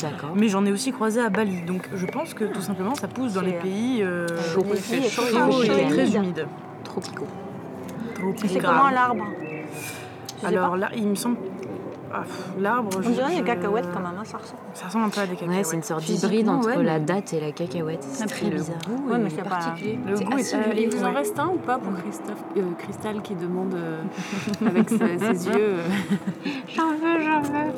D'accord. 0.00 0.30
Mais 0.34 0.48
j'en 0.48 0.64
ai 0.64 0.72
aussi 0.72 0.92
croisé 0.92 1.20
à 1.20 1.28
Bali. 1.28 1.62
Donc 1.62 1.88
je 1.94 2.06
pense 2.06 2.32
que 2.34 2.44
tout 2.44 2.62
simplement 2.62 2.94
ça 2.94 3.06
pousse 3.06 3.34
dans 3.34 3.42
les 3.42 3.52
pays 3.52 4.02
euh, 4.02 4.26
Chaud, 4.54 4.64
il 4.70 4.76
fait 4.76 5.02
chaud, 5.08 5.22
chauds 5.30 5.52
chaud 5.52 5.62
et 5.62 5.66
très 5.68 6.06
humide. 6.06 6.14
humides. 6.16 6.46
Tropicaux. 6.84 7.26
C'est 8.46 8.60
comment 8.60 8.88
l'arbre? 8.88 9.24
Alors 10.42 10.76
là, 10.76 10.90
il 10.96 11.06
me 11.08 11.14
semble. 11.14 11.36
Ah, 12.14 12.22
L'arbre. 12.58 12.90
On 12.98 13.02
je- 13.02 13.10
dirait 13.10 13.36
des 13.36 13.42
cacahuètes 13.42 13.88
quand 13.92 14.00
même, 14.00 14.12
hein, 14.18 14.24
ça 14.24 14.38
ressemble. 14.38 14.58
Ça 14.74 14.86
ressemble 14.86 15.04
un 15.06 15.08
peu 15.10 15.20
à 15.20 15.26
des 15.26 15.34
cacahuètes. 15.34 15.56
Ouais, 15.58 15.64
c'est 15.64 15.76
une 15.76 15.82
sorte 15.82 16.04
d'hybride 16.04 16.48
entre 16.48 16.68
ouais, 16.68 16.76
mais- 16.78 16.84
la 16.84 16.98
date 17.00 17.32
et 17.32 17.40
la 17.40 17.52
cacahuète. 17.52 18.02
C'est 18.04 18.26
très 18.26 18.46
le 18.50 18.56
bizarre. 18.56 18.76
goût 18.86 19.10
Ouais, 19.10 19.16
est 19.16 19.18
mais 19.18 19.30
c'est 19.30 19.42
pas- 19.42 19.48
particulier. 19.50 19.98
Le 20.06 20.16
C'est 20.16 20.24
goût 20.24 20.38
est 20.38 20.54
euh, 20.54 20.58
Il 20.76 20.90
vous 20.94 21.04
en 21.04 21.12
reste 21.12 21.38
un 21.38 21.48
ou 21.48 21.56
pas 21.58 21.78
pour 21.78 21.92
Christophe, 22.02 22.42
euh, 22.56 22.62
Cristal 22.78 23.20
qui 23.22 23.34
demande 23.34 23.74
euh, 23.74 24.02
avec 24.66 24.88
ses, 24.90 24.96
ses 25.18 25.48
yeux 25.48 25.54
euh, 25.56 25.82
J'en 26.68 26.90
veux, 26.90 27.20
j'en 27.20 27.40
veux. 27.42 27.72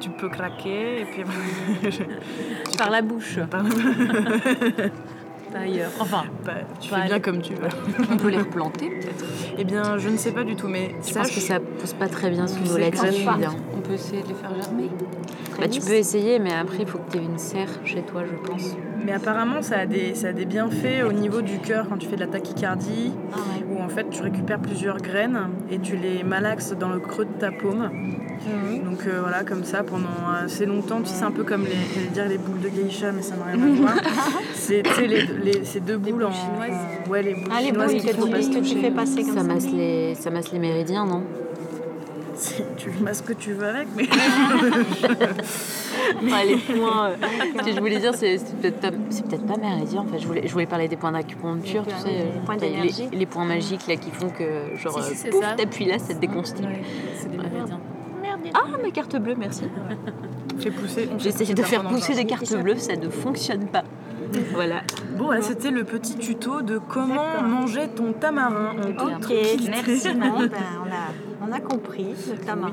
Tu 0.00 0.10
peux 0.10 0.28
craquer 0.28 1.00
et 1.02 1.04
puis. 1.06 1.22
par 2.78 2.90
la 2.90 3.00
bouche, 3.00 3.38
Par- 3.50 3.62
pas 5.54 5.60
ailleurs. 5.60 5.90
Enfin, 6.00 6.24
Bah, 6.44 6.52
tu 6.80 6.90
fais 6.90 7.04
bien 7.06 7.20
comme 7.20 7.40
tu 7.40 7.54
veux. 7.54 7.68
On 8.12 8.16
peut 8.16 8.28
les 8.28 8.38
replanter 8.38 8.88
peut-être. 8.90 9.24
Eh 9.58 9.64
bien, 9.64 9.98
je 9.98 10.08
ne 10.08 10.16
sais 10.16 10.32
pas 10.32 10.44
du 10.44 10.56
tout, 10.56 10.68
mais 10.68 10.88
Je 11.06 11.12
pense 11.14 11.26
sache 11.26 11.34
que 11.34 11.40
ça 11.40 11.60
pousse 11.60 11.92
pas 11.94 12.08
très 12.08 12.30
bien 12.30 12.46
sous 12.46 12.60
nos 12.60 12.66
C'est 12.74 12.80
latitudes. 12.90 13.24
gratuit. 13.24 13.44
hein. 13.46 13.54
On 13.76 13.80
peut 13.80 13.94
essayer 13.94 14.22
de 14.22 14.28
les 14.28 14.34
faire 14.34 14.50
germer. 14.62 14.90
Bah, 15.58 15.68
tu 15.68 15.80
peux 15.80 15.92
essayer, 15.94 16.38
mais 16.38 16.52
après, 16.52 16.78
il 16.80 16.86
faut 16.86 16.98
que 16.98 17.10
tu 17.12 17.18
aies 17.18 17.24
une 17.24 17.38
serre 17.38 17.68
chez 17.84 18.02
toi, 18.02 18.22
je 18.30 18.48
pense. 18.48 18.76
Mais 19.04 19.12
apparemment, 19.12 19.60
ça 19.62 19.78
a, 19.80 19.86
des, 19.86 20.14
ça 20.14 20.28
a 20.28 20.32
des 20.32 20.46
bienfaits 20.46 21.04
au 21.06 21.12
niveau 21.12 21.42
du 21.42 21.58
cœur 21.58 21.86
quand 21.88 21.98
tu 21.98 22.08
fais 22.08 22.16
de 22.16 22.20
la 22.22 22.26
tachycardie, 22.26 23.12
Ah 23.32 23.36
ouais. 23.36 23.64
où 23.76 23.82
en 23.82 23.88
fait 23.88 24.08
tu 24.10 24.22
récupères 24.22 24.58
plusieurs 24.60 24.96
graines 24.98 25.38
et 25.70 25.78
tu 25.78 25.96
les 25.96 26.24
malaxes 26.24 26.72
dans 26.72 26.88
le 26.88 27.00
creux 27.00 27.26
de 27.26 27.38
ta 27.38 27.52
paume. 27.52 27.90
Donc 28.84 29.06
euh, 29.06 29.20
voilà, 29.20 29.42
comme 29.44 29.64
ça 29.64 29.82
pendant 29.82 30.08
assez 30.44 30.64
longtemps. 30.66 31.00
Tu 31.00 31.06
sais, 31.08 31.16
c'est 31.16 31.24
un 31.24 31.30
peu 31.30 31.44
comme 31.44 31.64
les, 31.64 32.06
dire 32.12 32.26
les 32.28 32.38
boules 32.38 32.60
de 32.60 32.68
geisha, 32.68 33.12
mais 33.12 33.22
ça 33.22 33.34
n'a 33.36 33.44
rien 33.52 33.62
à 33.62 33.74
voir. 33.80 33.94
C'est 34.54 34.82
tu 34.82 34.90
sais, 34.94 35.06
les, 35.06 35.22
les- 35.42 35.64
ces 35.64 35.80
deux 35.80 35.96
boules, 35.98 36.24
en. 36.24 36.32
chinoises. 36.32 36.80
Ouais, 37.10 37.22
les 37.22 37.34
boules 37.34 37.44
Ah, 37.54 37.60
les 37.60 37.66
chinoises 37.68 37.92
boules 37.92 38.00
que 38.02 38.10
tu, 38.10 38.30
pas 38.30 38.42
se 38.42 38.48
que 38.48 38.54
tu 38.54 38.60
toucher. 38.60 38.80
fais 38.80 38.90
passer 38.90 39.22
comme 39.22 39.34
Ça 39.34 39.40
ça. 39.40 39.46
masse, 39.46 39.66
les, 39.70 40.14
ça 40.14 40.30
masse 40.30 40.50
les 40.52 40.58
méridiens, 40.58 41.04
non? 41.06 41.22
Tu 42.76 42.90
masses 43.02 43.18
ce 43.18 43.22
que 43.22 43.32
tu 43.32 43.52
veux 43.52 43.66
avec, 43.68 43.88
mais. 43.96 44.04
Enfin, 46.16 46.44
les 46.44 46.56
points. 46.56 47.10
euh, 47.10 47.16
ce 47.60 47.64
que 47.64 47.72
je 47.72 47.80
voulais 47.80 47.98
dire, 47.98 48.14
c'est 48.14 48.38
c'est 48.38 48.56
peut-être 48.56 48.80
pas, 48.80 48.90
c'est 49.10 49.24
peut-être 49.26 49.46
pas 49.46 49.56
méridien. 49.56 50.00
En 50.00 50.04
fait, 50.06 50.18
je 50.18 50.26
voulais, 50.26 50.46
je 50.46 50.52
voulais 50.52 50.66
parler 50.66 50.88
des 50.88 50.96
points 50.96 51.12
d'acupuncture, 51.12 51.82
tu 51.86 51.90
points- 51.94 52.00
sais, 52.02 52.10
les 52.10 52.40
points 52.44 52.56
t'as 52.56 52.66
d'énergie. 52.66 53.08
les, 53.12 53.18
les 53.18 53.26
points 53.26 53.44
magiques 53.44 53.86
là 53.86 53.96
qui 53.96 54.10
font 54.10 54.28
que 54.28 54.76
genre 54.76 55.02
Si, 55.02 55.10
si, 55.10 55.12
euh, 55.12 55.14
c'est 55.24 55.30
pouf, 55.30 55.44
ça. 55.44 55.54
t'appuies 55.56 55.84
là, 55.86 55.98
ça 55.98 56.14
te 56.14 56.20
déconstille. 56.20 56.66
c'est 57.16 57.30
des 57.30 57.36
méridiens. 57.38 57.80
Ah, 58.54 58.60
ma 58.82 58.90
carte 58.90 59.16
bleue, 59.16 59.34
merci. 59.38 59.64
On 60.56 60.60
fait 60.60 60.70
J'essaye 61.18 61.46
pousser 61.46 61.54
de 61.54 61.62
faire 61.62 61.82
pousser 61.84 62.14
des 62.14 62.24
cartes 62.26 62.54
bleues, 62.56 62.76
ça 62.76 62.96
ne 62.96 63.08
fonctionne 63.08 63.66
pas. 63.66 63.84
Voilà. 64.52 64.82
Bon, 65.16 65.26
voilà, 65.26 65.42
c'était 65.42 65.70
le 65.70 65.84
petit 65.84 66.16
tuto 66.16 66.60
de 66.62 66.78
comment 66.78 67.40
manger 67.46 67.86
ton 67.94 68.12
tamarin 68.12 68.72
en 68.72 68.82
toute 68.82 69.00
Ok, 69.00 69.20
tranquillité. 69.20 69.70
merci. 69.70 70.08
Ben, 70.14 70.32
on, 70.34 70.40
a, 70.42 71.03
on 71.48 71.52
a 71.52 71.60
compris 71.60 72.06
le 72.30 72.36
tamarin. 72.38 72.72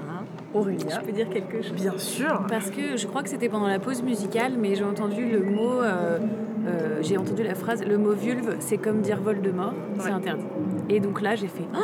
Aurélia, 0.54 1.00
Je 1.00 1.06
peux 1.06 1.12
dire 1.14 1.30
quelque 1.30 1.62
chose? 1.62 1.74
Bien 1.74 1.98
sûr. 1.98 2.44
Parce 2.50 2.70
que 2.70 2.98
je 2.98 3.08
crois 3.08 3.24
que 3.24 3.30
c'était 3.30 3.48
pendant 3.48 3.68
la 3.68 3.80
pause 3.80 4.04
musicale, 4.04 4.54
mais 4.60 4.76
j'ai 4.76 4.84
entendu 4.84 5.26
le 5.26 5.42
mot, 5.44 5.82
euh, 5.82 6.20
euh, 6.68 7.00
j'ai 7.02 7.18
entendu 7.18 7.44
la 7.44 7.56
phrase, 7.56 7.84
le 7.86 7.98
mot 7.98 8.12
vulve, 8.14 8.56
c'est 8.60 8.78
comme 8.78 9.00
dire 9.02 9.22
Voldemort, 9.22 9.74
c'est 10.00 10.06
Ouais. 10.08 10.12
interdit. 10.12 10.44
Et 10.90 11.00
donc 11.00 11.22
là, 11.22 11.36
j'ai 11.36 11.48
fait, 11.48 11.64
oh, 11.74 11.78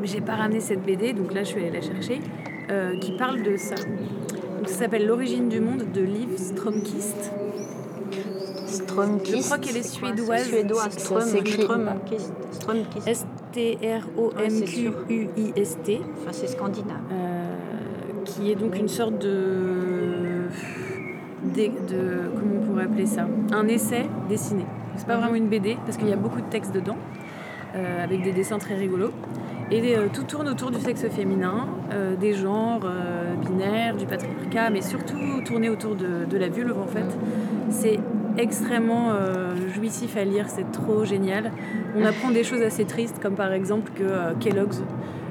mais 0.00 0.06
j'ai 0.06 0.22
pas 0.22 0.36
ramené 0.36 0.60
cette 0.60 0.82
BD, 0.84 1.12
donc 1.12 1.34
là, 1.34 1.42
je 1.42 1.48
suis 1.48 1.60
allée 1.60 1.70
la 1.70 1.82
chercher. 1.82 2.20
euh, 2.70 2.98
qui 2.98 3.12
parle 3.16 3.42
de 3.42 3.56
ça. 3.56 3.76
Donc, 3.76 4.68
ça 4.68 4.80
s'appelle 4.80 5.06
L'origine 5.06 5.48
du 5.48 5.58
monde 5.58 5.84
de 5.94 6.02
Liv 6.02 6.36
Stromkist. 6.36 7.32
Stromkist. 8.66 9.36
Je 9.38 9.42
crois 9.44 9.56
qu'elle 9.58 9.76
est 9.78 9.82
suédoise. 9.88 10.44
Suédois, 10.48 10.82
Ça 10.82 10.90
Strum, 10.90 11.20
s'écrit- 11.22 11.66
S-T-R-O-M-Q-U-I-S-T. 14.48 14.50
Enfin, 16.20 16.32
c'est 16.32 16.48
scandinave. 16.48 16.96
euh, 17.12 17.54
qui 18.24 18.50
est 18.50 18.56
donc 18.56 18.76
une 18.78 18.88
sorte 18.88 19.18
de, 19.18 20.48
comment 22.34 22.56
on 22.60 22.66
pourrait 22.66 22.84
appeler 22.84 23.06
ça? 23.06 23.26
Un 23.52 23.66
essai 23.68 24.06
dessiné 24.28 24.64
c'est 24.96 25.06
pas 25.06 25.16
vraiment 25.16 25.36
une 25.36 25.48
BD 25.48 25.76
parce 25.84 25.96
qu'il 25.96 26.08
y 26.08 26.12
a 26.12 26.16
beaucoup 26.16 26.40
de 26.40 26.46
textes 26.46 26.74
dedans 26.74 26.96
euh, 27.76 28.04
avec 28.04 28.22
des 28.22 28.32
dessins 28.32 28.58
très 28.58 28.74
rigolos 28.74 29.12
et 29.70 29.96
euh, 29.96 30.08
tout 30.12 30.24
tourne 30.24 30.48
autour 30.48 30.70
du 30.70 30.80
sexe 30.80 31.06
féminin 31.08 31.68
euh, 31.92 32.16
des 32.16 32.32
genres 32.34 32.80
euh, 32.84 33.34
binaires 33.36 33.96
du 33.96 34.06
patriarcat 34.06 34.70
mais 34.70 34.82
surtout 34.82 35.40
tourné 35.44 35.68
autour 35.68 35.94
de, 35.94 36.24
de 36.28 36.36
la 36.36 36.48
vulve 36.48 36.76
en 36.78 36.86
fait 36.86 37.06
c'est 37.70 38.00
extrêmement 38.38 39.10
euh, 39.10 39.54
jouissif 39.74 40.16
à 40.16 40.24
lire 40.24 40.46
c'est 40.48 40.70
trop 40.72 41.04
génial. 41.04 41.52
On 41.96 42.04
apprend 42.04 42.30
des 42.30 42.44
choses 42.44 42.62
assez 42.62 42.84
tristes 42.84 43.18
comme 43.20 43.34
par 43.34 43.52
exemple 43.52 43.92
que 43.94 44.04
euh, 44.04 44.34
Kellogg's 44.40 44.82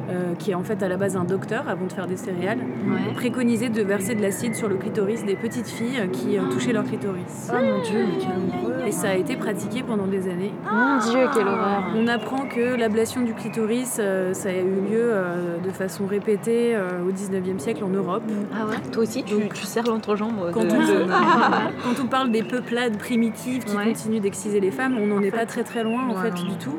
euh, 0.10 0.34
qui 0.40 0.52
est 0.52 0.56
en 0.56 0.64
fait 0.64 0.82
à 0.84 0.88
la 0.88 0.98
base 0.98 1.16
un 1.18 1.24
docteur 1.26 1.68
avant 1.68 1.86
de 1.86 1.92
faire 1.94 2.08
des 2.08 2.18
céréales, 2.18 2.60
Ouais. 2.60 3.14
préconisait 3.16 3.70
de 3.70 3.82
verser 3.82 4.16
de 4.16 4.22
l'acide 4.22 4.56
sur 4.56 4.70
le 4.70 4.76
clitoris 4.76 5.26
des 5.26 5.36
petites 5.36 5.68
filles 5.68 6.08
qui 6.14 6.38
euh, 6.38 6.42
touchaient 6.52 6.72
leur 6.74 6.86
clitoris. 6.86 7.50
Oh 7.52 7.56
mon 7.56 7.82
dieu, 7.82 8.06
mais 8.08 8.18
quelle 8.18 8.72
horreur. 8.72 8.86
Et 8.88 8.92
ça 8.92 9.10
a 9.10 9.16
été 9.16 9.36
pratiqué 9.36 9.84
pendant 9.84 10.08
des 10.08 10.30
années. 10.30 10.54
Mon 10.72 10.98
dieu, 11.00 11.28
quelle 11.34 11.48
horreur. 11.48 11.84
On 11.96 12.08
apprend 12.08 12.46
que 12.48 12.78
l'ablation 12.80 13.22
du 13.22 13.34
clitoris, 13.34 13.98
euh, 14.00 14.34
ça 14.34 14.50
a 14.50 14.54
eu 14.54 14.64
lieu 14.90 15.02
euh, 15.02 15.58
de 15.64 15.70
façon 15.72 16.06
répétée 16.06 16.76
euh, 16.76 17.04
au 17.08 17.12
19e 17.12 17.60
siècle 17.60 17.84
en 17.84 17.90
Europe. 17.90 18.24
Ah 18.54 18.66
ouais 18.66 18.76
Toi 18.92 19.04
aussi, 19.04 19.24
tu, 19.24 19.36
tu 19.54 19.66
serres 19.66 19.88
l'entrejambe 19.88 20.52
Quand 20.54 20.62
de- 20.64 20.68
on, 20.70 21.08
quand 21.96 22.04
on 22.04 22.08
parle 22.08 22.32
des 22.32 22.44
peuplades 22.44 22.98
primitives 22.98 23.64
qui 23.66 23.76
Ouais. 23.76 23.86
continuent 23.86 24.22
d'exciser 24.22 24.60
les 24.60 24.72
femmes, 24.72 24.98
on 25.02 25.08
n'en 25.08 25.22
est 25.22 25.32
pas 25.32 25.46
très 25.46 25.64
très 25.64 25.84
loin 25.84 26.08
en 26.10 26.16
Ouais, 26.16 26.22
fait 26.32 26.42
non. 26.44 26.50
du 26.50 26.56
tout. 26.58 26.78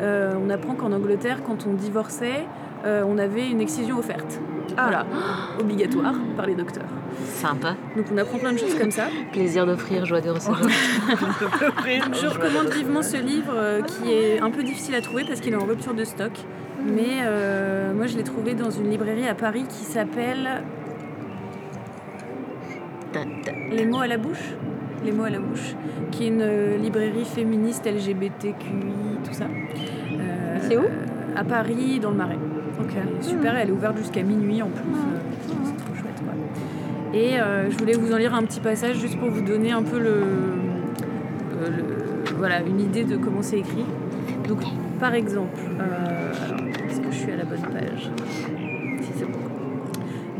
Euh, 0.00 0.32
on 0.44 0.48
apprend 0.50 0.74
qu'en 0.74 0.92
Angleterre, 0.92 1.40
quand 1.46 1.66
on 1.68 1.74
divorçait, 1.74 2.46
euh, 2.84 3.04
on 3.06 3.18
avait 3.18 3.48
une 3.48 3.60
excision 3.60 3.98
offerte. 3.98 4.40
Voilà, 4.76 5.04
obligatoire 5.60 6.14
par 6.36 6.46
les 6.46 6.54
docteurs. 6.54 6.88
Sympa. 7.24 7.74
Donc 7.96 8.06
on 8.12 8.16
apprend 8.18 8.38
plein 8.38 8.52
de 8.52 8.58
choses 8.58 8.78
comme 8.78 8.90
ça. 8.90 9.04
Plaisir 9.32 9.66
d'offrir, 9.66 10.06
joie 10.06 10.20
de 10.20 10.30
recevoir. 10.30 10.62
Je 10.68 12.26
recommande 12.26 12.72
vivement 12.72 13.02
ce 13.02 13.16
livre 13.16 13.52
euh, 13.54 13.82
qui 13.82 14.12
est 14.12 14.40
un 14.40 14.50
peu 14.50 14.62
difficile 14.62 14.94
à 14.94 15.00
trouver 15.00 15.24
parce 15.24 15.40
qu'il 15.40 15.52
est 15.52 15.56
en 15.56 15.66
rupture 15.66 15.94
de 15.94 16.04
stock. 16.04 16.32
Mais 16.84 17.20
euh, 17.22 17.92
moi 17.92 18.06
je 18.06 18.16
l'ai 18.16 18.22
trouvé 18.22 18.54
dans 18.54 18.70
une 18.70 18.90
librairie 18.90 19.28
à 19.28 19.34
Paris 19.34 19.64
qui 19.68 19.84
s'appelle 19.84 20.62
Les 23.70 23.84
mots 23.84 24.00
à 24.00 24.06
la 24.06 24.16
bouche. 24.16 24.54
Les 25.04 25.12
mots 25.12 25.24
à 25.24 25.30
la 25.30 25.38
bouche, 25.38 25.74
qui 26.10 26.24
est 26.24 26.28
une 26.28 26.76
librairie 26.76 27.24
féministe 27.24 27.86
LGBTQI, 27.86 28.54
tout 29.24 29.32
ça. 29.32 29.44
Euh, 29.44 30.58
C'est 30.68 30.76
où? 30.76 30.84
À 31.34 31.42
Paris, 31.42 31.98
dans 32.00 32.10
le 32.10 32.16
Marais. 32.16 32.38
Est 32.98 33.22
super, 33.22 33.56
elle 33.56 33.68
est 33.68 33.72
ouverte 33.72 33.96
jusqu'à 33.98 34.22
minuit 34.22 34.62
en 34.62 34.68
plus. 34.68 34.82
C'est 35.46 35.76
trop 35.76 35.94
chouette 35.94 36.20
quoi. 36.24 36.34
Et 37.18 37.40
euh, 37.40 37.70
je 37.70 37.76
voulais 37.78 37.94
vous 37.94 38.12
en 38.12 38.16
lire 38.16 38.34
un 38.34 38.42
petit 38.42 38.60
passage 38.60 38.96
juste 38.98 39.18
pour 39.18 39.30
vous 39.30 39.42
donner 39.42 39.72
un 39.72 39.82
peu 39.82 39.98
le, 39.98 40.08
euh, 40.10 41.68
le- 41.68 42.34
voilà, 42.36 42.60
une 42.60 42.80
idée 42.80 43.04
de 43.04 43.16
comment 43.16 43.42
c'est 43.42 43.58
écrit. 43.58 43.84
Donc, 44.48 44.60
par 44.98 45.14
exemple, 45.14 45.58
euh, 45.80 46.32
est-ce 46.88 47.00
que 47.00 47.10
je 47.10 47.16
suis 47.16 47.32
à 47.32 47.36
la 47.36 47.44
bonne 47.44 47.60
page? 47.62 48.10
Si 49.00 49.10
c'est 49.18 49.24
bon. 49.26 49.38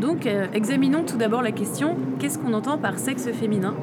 Donc, 0.01 0.29
examinons 0.55 1.03
tout 1.05 1.17
d'abord 1.17 1.43
la 1.43 1.53
question 1.53 1.97
qu'est-ce 2.19 2.39
qu'on 2.39 2.53
entend 2.55 2.79
par 2.79 2.99
sexe 2.99 3.29
féminin? 3.33 3.75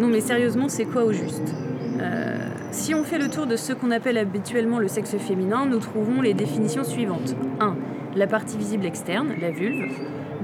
Non, 0.00 0.06
mais 0.06 0.20
sérieusement, 0.20 0.68
c'est 0.68 0.84
quoi 0.84 1.04
au 1.04 1.12
juste? 1.12 1.54
Euh, 2.00 2.36
Si 2.70 2.94
on 2.94 3.02
fait 3.02 3.18
le 3.18 3.28
tour 3.28 3.46
de 3.46 3.56
ce 3.56 3.72
qu'on 3.72 3.90
appelle 3.90 4.18
habituellement 4.18 4.78
le 4.78 4.88
sexe 4.88 5.16
féminin, 5.16 5.64
nous 5.64 5.78
trouvons 5.78 6.20
les 6.20 6.34
définitions 6.34 6.84
suivantes 6.84 7.34
1. 7.60 7.74
La 8.14 8.26
partie 8.26 8.58
visible 8.58 8.84
externe, 8.84 9.32
la 9.40 9.50
vulve. 9.50 9.90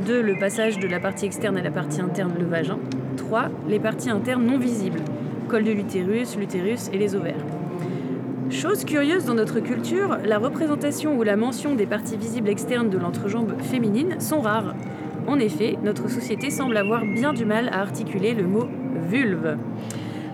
2. 0.06 0.22
Le 0.22 0.38
passage 0.38 0.78
de 0.78 0.88
la 0.88 1.00
partie 1.00 1.26
externe 1.26 1.58
à 1.58 1.62
la 1.62 1.70
partie 1.70 2.00
interne, 2.00 2.32
le 2.38 2.46
vagin. 2.46 2.78
3. 3.18 3.50
Les 3.68 3.78
parties 3.78 4.08
internes 4.08 4.44
non 4.44 4.58
visibles, 4.58 5.00
col 5.48 5.64
de 5.64 5.72
l'utérus, 5.72 6.36
l'utérus 6.36 6.88
et 6.92 6.98
les 6.98 7.14
ovaires. 7.14 7.44
Chose 8.48 8.84
curieuse 8.84 9.26
dans 9.26 9.34
notre 9.34 9.60
culture, 9.60 10.16
la 10.24 10.38
représentation 10.38 11.18
ou 11.18 11.22
la 11.24 11.36
mention 11.36 11.74
des 11.74 11.86
parties 11.86 12.16
visibles 12.16 12.48
externes 12.48 12.88
de 12.88 12.98
l'entrejambe 12.98 13.54
féminine 13.60 14.18
sont 14.18 14.40
rares. 14.40 14.74
En 15.26 15.38
effet, 15.38 15.76
notre 15.82 16.08
société 16.08 16.50
semble 16.50 16.76
avoir 16.76 17.04
bien 17.04 17.34
du 17.34 17.44
mal 17.44 17.68
à 17.68 17.80
articuler 17.80 18.32
le 18.32 18.44
mot 18.44 18.66
vulve. 19.10 19.56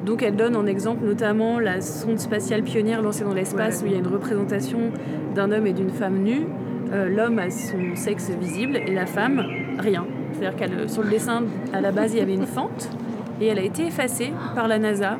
Donc 0.04 0.22
elle 0.22 0.36
donne 0.36 0.56
en 0.56 0.66
exemple 0.66 1.04
notamment 1.04 1.58
la 1.58 1.80
sonde 1.80 2.18
spatiale 2.18 2.62
pionnière 2.62 3.02
lancée 3.02 3.24
dans 3.24 3.34
l'espace 3.34 3.82
où 3.82 3.86
il 3.86 3.92
y 3.92 3.94
a 3.94 3.98
une 3.98 4.06
représentation 4.06 4.92
d'un 5.34 5.52
homme 5.52 5.66
et 5.66 5.72
d'une 5.72 5.90
femme 5.90 6.18
nus. 6.18 6.46
Euh, 6.92 7.08
L'homme 7.08 7.38
a 7.38 7.50
son 7.50 7.94
sexe 7.94 8.30
visible 8.30 8.76
et 8.76 8.92
la 8.94 9.06
femme, 9.06 9.44
rien. 9.78 10.06
C'est-à-dire 10.32 10.68
que 10.68 10.88
sur 10.88 11.02
le 11.02 11.10
dessin, 11.10 11.44
à 11.72 11.80
la 11.80 11.92
base, 11.92 12.14
il 12.14 12.18
y 12.18 12.22
avait 12.22 12.34
une 12.34 12.46
fente 12.46 12.88
et 13.40 13.46
elle 13.46 13.58
a 13.58 13.62
été 13.62 13.86
effacée 13.86 14.32
par 14.54 14.68
la 14.68 14.78
NASA. 14.78 15.18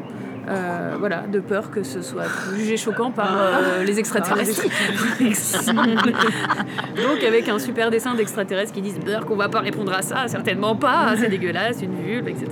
euh, 0.49 0.97
voilà, 0.99 1.25
de 1.31 1.39
peur 1.41 1.71
que 1.71 1.83
ce 1.83 2.03
soit 2.03 2.25
jugé 2.57 2.77
choquant 2.77 3.11
par 3.11 3.37
euh, 3.39 3.85
les 3.85 3.99
extraterrestres. 3.99 4.63
Donc 6.97 7.23
avec 7.27 7.49
un 7.49 7.59
super 7.59 7.91
dessin 7.91 8.15
d'extraterrestres 8.15 8.73
qui 8.73 8.81
disent 8.83 8.99
qu'on 9.27 9.37
va 9.37 9.49
pas 9.49 9.61
répondre 9.61 9.93
à 9.93 10.03
ça, 10.03 10.27
certainement 10.29 10.75
pas, 10.77 11.15
c'est 11.17 11.29
dégueulasse, 11.29 11.83
une 11.83 11.95
vulve, 11.95 12.27
etc. 12.29 12.47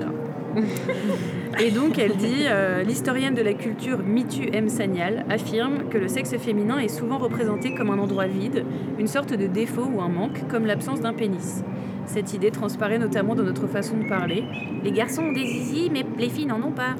Et 1.60 1.70
donc 1.70 1.98
elle 1.98 2.16
dit 2.16 2.44
euh, 2.46 2.82
l'historienne 2.82 3.34
de 3.34 3.42
la 3.42 3.52
culture 3.54 3.98
Mitu 3.98 4.48
M. 4.52 4.68
Sanyal 4.68 5.24
affirme 5.28 5.88
que 5.90 5.98
le 5.98 6.06
sexe 6.08 6.36
féminin 6.36 6.78
est 6.78 6.88
souvent 6.88 7.18
représenté 7.18 7.74
comme 7.74 7.90
un 7.90 7.98
endroit 7.98 8.26
vide, 8.26 8.64
une 8.98 9.08
sorte 9.08 9.32
de 9.34 9.46
défaut 9.46 9.86
ou 9.92 10.00
un 10.00 10.08
manque, 10.08 10.46
comme 10.48 10.66
l'absence 10.66 11.00
d'un 11.00 11.12
pénis. 11.14 11.64
Cette 12.06 12.32
idée 12.32 12.50
transparaît 12.50 12.98
notamment 12.98 13.34
dans 13.34 13.42
notre 13.42 13.66
façon 13.66 13.96
de 13.98 14.08
parler. 14.08 14.44
Les 14.84 14.92
garçons 14.92 15.22
ont 15.24 15.32
des 15.32 15.44
zizi, 15.46 15.90
mais 15.92 16.04
les 16.16 16.28
filles 16.28 16.46
n'en 16.46 16.62
ont 16.62 16.70
pas. 16.72 16.94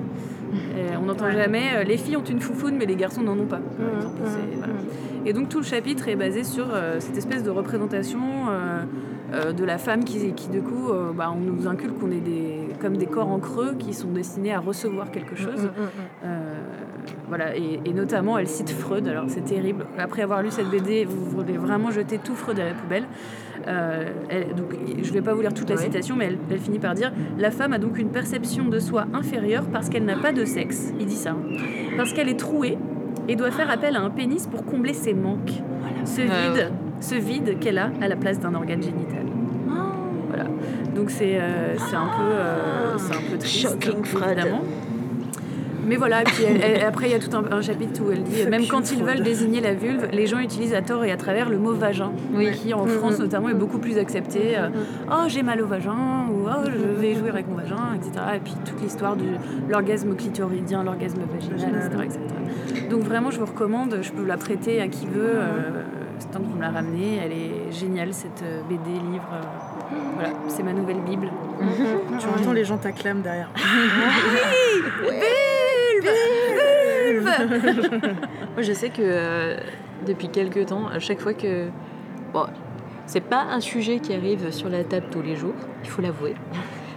Euh, 0.52 0.88
on 1.00 1.06
n'entend 1.06 1.30
jamais 1.30 1.62
euh, 1.76 1.84
les 1.84 1.96
filles 1.96 2.16
ont 2.16 2.24
une 2.24 2.40
foufoune, 2.40 2.76
mais 2.78 2.86
les 2.86 2.96
garçons 2.96 3.22
n'en 3.22 3.38
ont 3.38 3.46
pas. 3.46 3.60
par 3.60 3.96
exemple. 3.96 4.20
C'est- 4.24 4.56
voilà. 4.56 4.72
Et 5.24 5.32
donc 5.32 5.48
tout 5.50 5.58
le 5.58 5.64
chapitre 5.64 6.08
est 6.08 6.16
basé 6.16 6.42
sur 6.42 6.66
euh, 6.72 6.96
cette 7.00 7.16
espèce 7.16 7.42
de 7.44 7.50
représentation 7.50 8.18
euh, 9.32 9.52
de 9.52 9.64
la 9.64 9.78
femme 9.78 10.04
qui, 10.04 10.32
qui 10.32 10.48
du 10.48 10.60
coup, 10.62 10.90
euh, 10.90 11.12
bah, 11.12 11.32
on 11.34 11.38
nous 11.40 11.66
inculque 11.66 11.98
qu'on 11.98 12.10
est 12.10 12.20
des, 12.20 12.68
comme 12.80 12.96
des 12.96 13.06
corps 13.06 13.28
en 13.30 13.38
creux 13.38 13.74
qui 13.78 13.92
sont 13.94 14.08
destinés 14.08 14.52
à 14.54 14.60
recevoir 14.60 15.10
quelque 15.10 15.36
chose. 15.36 15.70
Euh, 16.24 16.54
voilà, 17.28 17.56
et, 17.56 17.80
et 17.84 17.92
notamment 17.92 18.38
elle 18.38 18.48
cite 18.48 18.70
Freud, 18.70 19.06
alors 19.08 19.24
c'est 19.28 19.44
terrible. 19.44 19.84
Après 19.98 20.22
avoir 20.22 20.42
lu 20.42 20.50
cette 20.50 20.70
BD, 20.70 21.04
vous 21.04 21.24
voulez 21.24 21.56
vraiment 21.58 21.90
jeter 21.90 22.18
tout 22.18 22.34
Freud 22.34 22.58
à 22.58 22.64
la 22.64 22.72
poubelle. 22.74 23.04
Euh, 23.66 24.04
elle- 24.30 24.54
donc, 24.54 24.72
je 25.02 25.08
ne 25.08 25.12
vais 25.12 25.20
pas 25.20 25.34
vous 25.34 25.42
lire 25.42 25.52
toute 25.52 25.68
la 25.68 25.76
Ouais. 25.76 25.82
citation, 25.82 26.16
mais 26.16 26.26
elle, 26.26 26.38
elle 26.50 26.58
finit 26.58 26.78
par 26.78 26.94
dire 26.94 27.12
La 27.38 27.50
femme 27.50 27.72
a 27.74 27.78
donc 27.78 27.98
une 27.98 28.08
perception 28.10 28.64
de 28.66 28.78
soi 28.78 29.04
inférieure 29.12 29.64
parce 29.70 29.88
qu'elle 29.90 30.04
n'a 30.04 30.16
pas 30.16 30.32
de 30.32 30.44
sexe. 30.44 30.92
Il 30.98 31.06
dit 31.06 31.16
ça. 31.16 31.30
hein. 31.32 31.56
Parce 31.96 32.12
qu'elle 32.14 32.28
est 32.28 32.38
trouée 32.38 32.78
et 33.28 33.36
doit 33.36 33.50
faire 33.50 33.70
appel 33.70 33.96
à 33.96 34.00
un 34.00 34.10
pénis 34.10 34.46
pour 34.46 34.64
combler 34.64 34.94
ses 34.94 35.12
manques. 35.12 35.52
Ce 36.04 36.22
vide. 36.22 36.72
Ce 37.00 37.14
vide 37.14 37.58
qu'elle 37.60 37.78
a 37.78 37.90
à 38.00 38.08
la 38.08 38.16
place 38.16 38.38
d'un 38.40 38.54
organe 38.54 38.82
génital. 38.82 39.24
Voilà. 40.28 40.44
Donc 40.94 41.10
c'est 41.10 41.38
euh, 41.40 41.76
c'est 41.78 41.96
un 41.96 42.06
peu 42.18 42.22
euh, 42.32 42.98
c'est 42.98 43.14
un 43.16 43.30
peu 43.30 43.38
triste, 43.38 43.68
Shocking 43.68 44.04
évidemment. 44.04 44.62
Mais 45.86 45.96
voilà, 45.96 46.20
et 46.20 46.24
puis 46.24 46.44
elle- 46.44 46.60
elle- 46.60 46.84
après 46.84 47.06
il 47.08 47.12
y 47.12 47.14
a 47.14 47.18
tout 47.18 47.34
un, 47.34 47.44
un 47.50 47.62
chapitre 47.62 48.02
où 48.04 48.10
elle 48.10 48.22
dit 48.22 48.44
même 48.46 48.66
quand 48.66 48.92
ils 48.92 49.02
veulent 49.02 49.22
désigner 49.22 49.62
la 49.62 49.72
vulve, 49.72 50.06
les 50.12 50.26
gens 50.26 50.38
utilisent 50.38 50.74
à 50.74 50.82
tort 50.82 51.02
et 51.06 51.10
à 51.12 51.16
travers 51.16 51.48
le 51.48 51.56
mot 51.56 51.72
vagin, 51.72 52.10
Oui. 52.34 52.50
qui 52.50 52.74
en 52.74 52.84
France 52.84 53.18
notamment 53.18 53.48
est 53.48 53.54
beaucoup 53.54 53.78
plus 53.78 53.96
accepté. 53.96 54.58
euh, 54.58 54.68
oh 55.10 55.24
j'ai 55.28 55.42
mal 55.42 55.62
au 55.62 55.66
vagin 55.66 56.26
ou 56.30 56.46
oh 56.46 56.64
je 56.66 57.00
vais 57.00 57.14
jouer 57.14 57.30
avec 57.30 57.48
mon 57.48 57.54
vagin, 57.54 57.94
etc. 57.96 58.22
Et 58.36 58.40
puis 58.40 58.54
toute 58.66 58.82
l'histoire 58.82 59.16
de 59.16 59.24
l'orgasme 59.70 60.14
clitoridien, 60.14 60.82
l'orgasme 60.84 61.20
vaginal, 61.32 61.70
etc., 61.76 62.02
etc. 62.04 62.20
Donc 62.90 63.00
vraiment 63.04 63.30
je 63.30 63.38
vous 63.38 63.46
recommande, 63.46 63.96
je 64.02 64.12
peux 64.12 64.26
la 64.26 64.36
prêter 64.36 64.82
à 64.82 64.88
qui 64.88 65.06
veut. 65.06 65.22
euh, 65.36 65.82
c'est 66.18 66.30
tant 66.30 66.40
que 66.40 66.44
vous 66.44 66.56
me 66.56 66.60
la 66.60 66.70
ramenez, 66.70 67.16
elle 67.16 67.32
est 67.32 67.72
géniale 67.72 68.12
cette 68.12 68.42
euh, 68.42 68.62
BD 68.68 68.90
livre. 68.90 69.28
euh, 69.32 69.42
voilà, 70.14 70.30
c'est 70.48 70.62
ma 70.62 70.72
nouvelle 70.72 71.00
bible. 71.00 71.30
Tu 72.18 72.26
entends 72.26 72.52
les 72.52 72.64
gens 72.64 72.78
t'acclament 72.78 73.22
derrière. 73.22 73.50
Moi, 78.54 78.62
je 78.62 78.72
sais 78.72 78.90
que 78.90 79.02
euh, 79.02 79.56
depuis 80.06 80.28
quelques 80.28 80.66
temps, 80.66 80.88
à 80.88 80.98
chaque 80.98 81.20
fois 81.20 81.34
que. 81.34 81.68
Bon, 82.32 82.46
c'est 83.06 83.20
pas 83.20 83.42
un 83.42 83.60
sujet 83.60 84.00
qui 84.00 84.12
arrive 84.14 84.50
sur 84.50 84.68
la 84.68 84.84
table 84.84 85.06
tous 85.10 85.22
les 85.22 85.36
jours, 85.36 85.54
il 85.82 85.88
faut 85.88 86.02
l'avouer. 86.02 86.34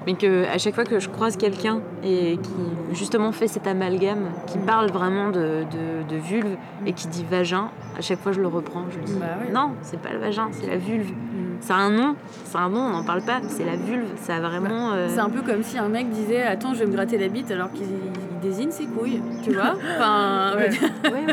Mais 0.07 0.15
que 0.15 0.45
à 0.45 0.57
chaque 0.57 0.73
fois 0.73 0.83
que 0.83 0.99
je 0.99 1.09
croise 1.09 1.37
quelqu'un 1.37 1.79
et 2.03 2.37
qui 2.41 2.95
justement 2.95 3.31
fait 3.31 3.47
cet 3.47 3.67
amalgame, 3.67 4.31
qui 4.47 4.57
parle 4.57 4.89
vraiment 4.89 5.27
de, 5.29 5.63
de, 5.71 6.03
de 6.09 6.15
vulve 6.19 6.55
et 6.87 6.93
qui 6.93 7.07
dit 7.07 7.23
vagin, 7.29 7.69
à 7.97 8.01
chaque 8.01 8.19
fois 8.19 8.31
je 8.31 8.41
le 8.41 8.47
reprends. 8.47 8.85
Je 8.89 8.97
dis 8.99 9.13
Bah 9.19 9.25
ouais. 9.45 9.51
non, 9.53 9.71
c'est 9.83 9.99
pas 10.01 10.11
le 10.11 10.17
vagin, 10.19 10.47
c'est 10.51 10.67
la 10.67 10.77
vulve. 10.77 11.11
Ça 11.59 11.75
a 11.75 11.77
un 11.77 11.91
nom, 11.91 12.15
a 12.55 12.57
un 12.59 12.69
nom, 12.69 12.79
on 12.79 12.89
n'en 12.89 13.03
parle 13.03 13.21
pas. 13.21 13.39
C'est 13.47 13.63
la 13.63 13.75
vulve, 13.75 14.07
ça 14.15 14.37
a 14.37 14.39
vraiment. 14.39 14.93
euh, 14.93 15.07
C'est 15.09 15.19
un 15.19 15.29
peu 15.29 15.41
comme 15.43 15.61
si 15.61 15.77
un 15.77 15.89
mec 15.89 16.09
disait 16.09 16.41
Attends, 16.41 16.73
je 16.73 16.79
vais 16.79 16.87
me 16.87 16.93
gratter 16.93 17.19
la 17.19 17.27
bite 17.27 17.51
alors 17.51 17.71
qu'il 17.71 17.85
il 17.85 18.39
désigne 18.39 18.71
ses 18.71 18.85
couilles, 18.85 19.21
tu 19.43 19.51
vois 19.53 19.75
Enfin, 19.97 20.53
Ouais. 21.03 21.25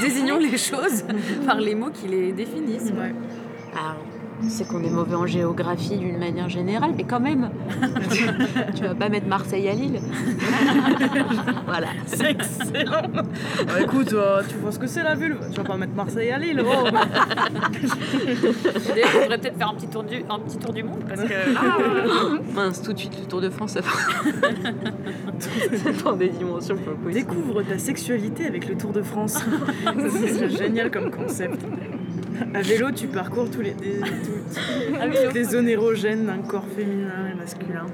désignons 0.00 0.38
les 0.38 0.56
choses 0.56 1.04
par 1.46 1.56
les 1.60 1.74
mots 1.74 1.90
qui 1.92 2.08
les 2.08 2.32
définissent. 2.32 2.90
Ouais. 2.98 3.14
Alors, 3.74 3.96
c'est 4.48 4.66
qu'on 4.66 4.82
est 4.82 4.90
mauvais 4.90 5.14
en 5.14 5.26
géographie 5.26 5.96
d'une 5.96 6.18
manière 6.18 6.48
générale, 6.48 6.92
mais 6.96 7.04
quand 7.04 7.20
même. 7.20 7.50
tu 8.74 8.82
vas 8.82 8.94
pas 8.94 9.08
mettre 9.08 9.26
Marseille 9.26 9.68
à 9.68 9.74
Lille. 9.74 10.00
voilà. 11.66 11.88
C'est 12.06 12.30
excellent. 12.30 13.02
Bah, 13.66 13.80
écoute, 13.80 14.12
euh, 14.12 14.42
tu 14.48 14.56
vois 14.56 14.72
ce 14.72 14.78
que 14.78 14.86
c'est 14.86 15.02
la 15.02 15.14
vulve 15.14 15.38
Tu 15.50 15.56
vas 15.56 15.64
pas 15.64 15.76
mettre 15.76 15.94
Marseille 15.94 16.30
à 16.30 16.38
Lille. 16.38 16.62
Oh. 16.64 16.84
D'ailleurs, 18.88 19.08
on 19.14 19.22
devrait 19.22 19.38
peut-être 19.38 19.58
faire 19.58 19.68
un 19.68 19.74
petit 19.74 19.88
tour 19.88 20.04
du, 20.04 20.24
un 20.28 20.38
petit 20.38 20.58
tour 20.58 20.72
du 20.72 20.82
monde 20.82 21.02
parce 21.08 21.22
que. 21.22 22.54
Mince, 22.54 22.82
tout 22.82 22.92
de 22.92 22.98
suite, 22.98 23.18
le 23.18 23.26
Tour 23.26 23.40
de 23.40 23.50
France, 23.50 23.72
ça 23.72 23.82
prend, 23.82 23.98
ça 25.40 25.92
prend 26.02 26.12
des 26.12 26.28
dimensions 26.28 26.76
pas 26.76 26.92
possibles. 26.92 27.12
Découvre 27.12 27.62
ta 27.62 27.78
sexualité 27.78 28.46
avec 28.46 28.68
le 28.68 28.76
Tour 28.76 28.92
de 28.92 29.02
France. 29.02 29.44
C'est 30.10 30.50
génial 30.50 30.90
comme 30.90 31.10
concept. 31.10 31.64
À 32.54 32.62
vélo, 32.62 32.90
tu 32.92 33.06
parcours 33.08 33.50
tous 33.50 33.60
les, 33.60 33.72
des, 33.72 33.98
tout- 34.00 34.94
À 35.00 35.06
vélo. 35.06 35.24
toutes 35.26 35.34
les 35.34 35.44
zones 35.44 35.68
érogènes 35.68 36.26
d'un 36.26 36.38
corps 36.38 36.66
féminin 36.76 37.28
et 37.32 37.36
masculin. 37.36 37.86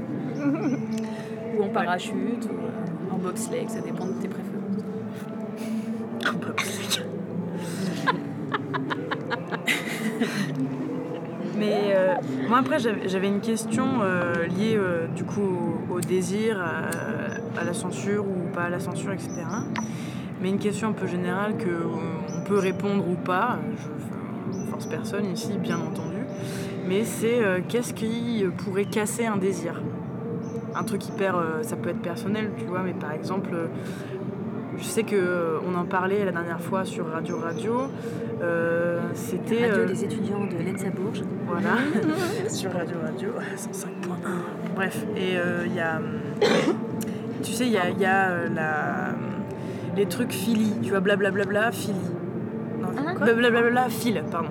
Ou 1.58 1.62
en 1.62 1.68
parachute, 1.68 2.14
ou 2.44 2.54
euh, 2.54 3.14
en 3.14 3.18
bobsleigh, 3.18 3.66
ça 3.68 3.80
dépend 3.80 4.06
de 4.06 4.12
tes 4.12 4.28
préférences. 4.28 4.46
Mais 11.58 11.92
euh, 11.94 12.14
moi 12.48 12.58
après 12.58 12.78
j'avais 12.78 13.28
une 13.28 13.40
question 13.40 13.84
euh, 14.02 14.46
liée 14.46 14.76
euh, 14.76 15.06
du 15.14 15.24
coup 15.24 15.42
au, 15.90 15.94
au 15.96 16.00
désir, 16.00 16.58
à, 16.60 17.60
à 17.60 17.64
la 17.64 17.74
censure 17.74 18.24
ou 18.24 18.48
pas 18.54 18.62
à 18.64 18.70
la 18.70 18.80
censure, 18.80 19.12
etc. 19.12 19.30
Mais 20.40 20.48
une 20.48 20.58
question 20.58 20.88
un 20.88 20.92
peu 20.92 21.06
générale 21.06 21.56
que 21.58 21.68
euh, 21.68 21.84
on 22.38 22.44
peut 22.48 22.58
répondre 22.58 23.06
ou 23.06 23.14
pas. 23.14 23.58
Je 23.76 23.99
ne 24.86 24.96
force 24.96 25.10
personne 25.10 25.32
ici, 25.32 25.52
bien 25.58 25.78
entendu. 25.78 26.16
Mais 26.88 27.04
c'est 27.04 27.42
euh, 27.42 27.60
qu'est-ce 27.66 27.94
qui 27.94 28.44
pourrait 28.58 28.86
casser 28.86 29.26
un 29.26 29.36
désir? 29.36 29.80
Un 30.74 30.84
truc 30.84 31.06
hyper, 31.08 31.36
euh, 31.36 31.62
ça 31.62 31.76
peut 31.76 31.90
être 31.90 32.00
personnel, 32.00 32.50
tu 32.56 32.64
vois. 32.64 32.82
Mais 32.82 32.92
par 32.92 33.12
exemple, 33.12 33.50
euh, 33.52 33.66
je 34.78 34.84
sais 34.84 35.02
que 35.02 35.16
euh, 35.16 35.58
on 35.68 35.74
en 35.76 35.84
parlait 35.84 36.24
la 36.24 36.32
dernière 36.32 36.60
fois 36.60 36.84
sur 36.84 37.06
Radio 37.08 37.38
Radio. 37.38 37.82
C'était 39.14 39.68
Radio 39.68 39.84
des 39.84 40.04
étudiants 40.04 40.46
de 40.46 40.56
l'ENSA 40.56 40.90
Bourges. 40.90 41.22
voilà, 41.46 41.76
sur 42.48 42.72
Radio 42.72 42.96
Radio 43.02 43.30
105.1. 43.56 44.74
Bref, 44.74 45.04
et 45.16 45.36
il 45.66 45.74
y 45.74 45.80
a. 45.80 46.00
Tu 47.42 47.52
sais, 47.52 47.64
il 47.64 47.72
y 47.72 47.78
a, 47.78 47.88
il 47.88 47.98
y 47.98 48.04
a, 48.04 48.48
la, 48.54 49.14
les 49.96 50.04
trucs 50.04 50.30
Philly, 50.30 50.74
tu 50.82 50.90
vois, 50.90 51.00
blablabla, 51.00 51.72
Philly. 51.72 51.96
Non, 52.82 52.88
blablabla, 53.18 53.88
fil, 53.88 54.22
pardon. 54.30 54.50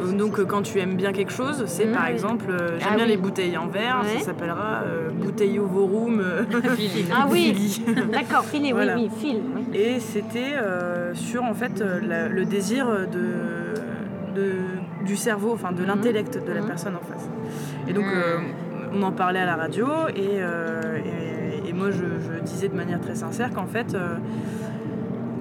Euh, 0.00 0.12
Donc, 0.12 0.38
euh, 0.38 0.44
quand 0.44 0.62
tu 0.62 0.78
aimes 0.78 0.94
bien 0.96 1.12
quelque 1.12 1.32
chose, 1.32 1.64
c'est 1.66 1.86
par 1.86 2.06
exemple, 2.06 2.46
euh, 2.50 2.78
j'aime 2.78 2.88
Ah 2.92 2.96
bien 2.96 3.04
oui. 3.04 3.10
les 3.10 3.16
bouteilles 3.16 3.56
en 3.56 3.66
verre, 3.66 4.02
Ouais. 4.02 4.18
ça 4.18 4.26
s'appellera 4.26 4.82
euh, 4.86 5.10
Bouteillot 5.10 5.66
Vorum 5.66 6.22
Ah 7.12 7.26
oui, 7.30 7.82
d'accord, 8.12 8.44
filet, 8.44 8.72
Voilà. 8.72 8.96
oui, 8.96 9.08
oui, 9.12 9.18
fil. 9.20 9.40
oui. 9.56 9.78
Et 9.78 10.00
c'était 10.00 10.54
euh, 10.56 11.14
sur 11.14 11.44
en 11.44 11.54
fait 11.54 11.82
la- 12.06 12.28
le 12.28 12.44
désir 12.44 12.86
de, 12.88 14.40
de- 14.40 15.04
du 15.06 15.16
cerveau, 15.16 15.52
enfin 15.54 15.72
de 15.72 15.84
l'intellect 15.84 16.44
de 16.46 16.52
la 16.52 16.62
personne 16.62 16.94
en 16.96 17.04
face. 17.12 17.28
Et 17.88 17.92
donc 17.92 18.04
euh, 18.04 18.38
on 18.92 19.02
en 19.02 19.12
parlait 19.12 19.40
à 19.40 19.46
la 19.46 19.56
radio 19.56 19.86
et, 20.14 20.40
et- 20.42 21.68
et 21.68 21.72
moi 21.72 21.90
je, 21.90 21.98
je 21.98 22.42
disais 22.44 22.68
de 22.68 22.74
manière 22.74 23.00
très 23.00 23.14
sincère 23.14 23.50
qu'en 23.54 23.66
fait 23.66 23.94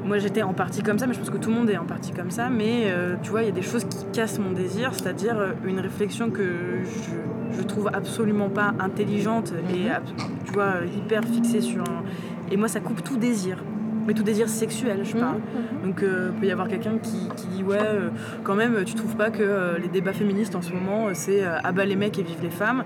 moi 0.08 0.18
j'étais 0.18 0.42
en 0.44 0.54
partie 0.54 0.82
comme 0.84 0.98
ça, 1.00 1.06
mais 1.08 1.14
je 1.14 1.20
pense 1.20 1.30
que 1.30 1.38
tout 1.38 1.50
le 1.50 1.56
monde 1.56 1.70
est 1.70 1.78
en 1.78 1.86
partie 1.86 2.12
comme 2.12 2.32
ça, 2.32 2.50
mais 2.50 2.86
euh, 2.86 3.16
tu 3.22 3.30
vois 3.32 3.42
il 3.44 3.46
y 3.46 3.50
a 3.50 3.54
des 3.54 3.62
choses 3.62 3.84
qui 3.86 4.06
cassent 4.14 4.40
mon 4.40 4.52
désir, 4.52 4.92
c'est-à-dire 4.94 5.38
euh, 5.38 5.52
une 5.66 5.80
réflexion 5.80 6.30
que 6.32 6.44
je, 6.84 7.58
je 7.58 7.64
trouve 7.64 7.90
absolument 7.94 8.50
pas 8.50 8.74
intelligente 8.80 9.54
et 9.76 9.90
ab- 9.90 10.04
tu 10.46 10.54
vois 10.54 10.76
hyper 10.96 11.24
fixée 11.24 11.62
sur 11.62 11.82
un... 11.84 12.04
Et 12.52 12.58
moi 12.58 12.68
ça 12.68 12.80
coupe 12.80 13.04
tout 13.04 13.18
désir. 13.18 13.58
Mais 14.08 14.14
tout 14.14 14.24
désir 14.24 14.48
sexuel, 14.48 15.02
je 15.04 15.18
parle. 15.18 15.40
Donc, 15.84 16.02
euh, 16.02 16.32
peut 16.40 16.46
y 16.46 16.52
avoir 16.54 16.70
quelqu'un 16.70 16.98
qui, 16.98 17.28
qui 17.36 17.48
dit 17.48 17.62
Ouais, 17.62 17.76
euh, 17.82 18.08
quand 18.46 18.56
même, 18.56 18.86
tu 18.86 18.94
trouves 18.94 19.18
pas 19.18 19.32
que 19.32 19.44
euh, 19.44 19.78
les 19.80 19.90
débats 19.90 20.14
féministes 20.14 20.56
en 20.56 20.62
ce 20.62 20.72
moment, 20.72 21.08
euh, 21.08 21.12
c'est 21.14 21.44
euh, 21.44 21.58
abat 21.62 21.84
les 21.84 21.98
mecs 21.98 22.18
et 22.18 22.24
vive 22.24 22.40
les 22.42 22.50
femmes 22.50 22.86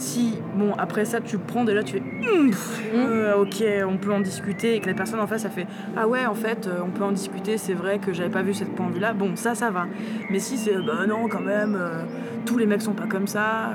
Si, 0.00 0.34
bon, 0.56 0.72
après 0.78 1.04
ça, 1.04 1.20
tu 1.20 1.36
prends 1.38 1.64
déjà, 1.64 1.82
tu 1.82 1.94
fais 1.98 2.02
Hum, 2.32 2.48
pff, 2.50 2.82
euh, 2.94 3.34
Ok, 3.36 3.62
on 3.86 3.96
peut 3.98 4.12
en 4.12 4.20
discuter, 4.20 4.76
et 4.76 4.80
que 4.80 4.86
la 4.86 4.94
personne 4.94 5.20
en 5.20 5.26
face, 5.26 5.44
a 5.44 5.50
fait 5.50 5.66
Ah 5.96 6.08
ouais, 6.08 6.24
en 6.26 6.34
fait, 6.34 6.66
euh, 6.66 6.80
on 6.84 6.90
peut 6.90 7.04
en 7.04 7.12
discuter, 7.12 7.58
c'est 7.58 7.74
vrai 7.74 7.98
que 7.98 8.12
j'avais 8.12 8.30
pas 8.30 8.42
vu 8.42 8.54
cette 8.54 8.74
point 8.74 8.88
de 8.88 8.94
vue-là. 8.94 9.12
Bon, 9.12 9.36
ça, 9.36 9.54
ça 9.54 9.70
va. 9.70 9.86
Mais 10.30 10.38
si 10.38 10.56
c'est 10.56 10.74
Bah 10.74 11.06
non, 11.06 11.28
quand 11.28 11.40
même, 11.42 11.76
euh, 11.78 12.02
tous 12.46 12.56
les 12.56 12.64
mecs 12.66 12.80
sont 12.82 12.94
pas 12.94 13.06
comme 13.06 13.26
ça. 13.26 13.70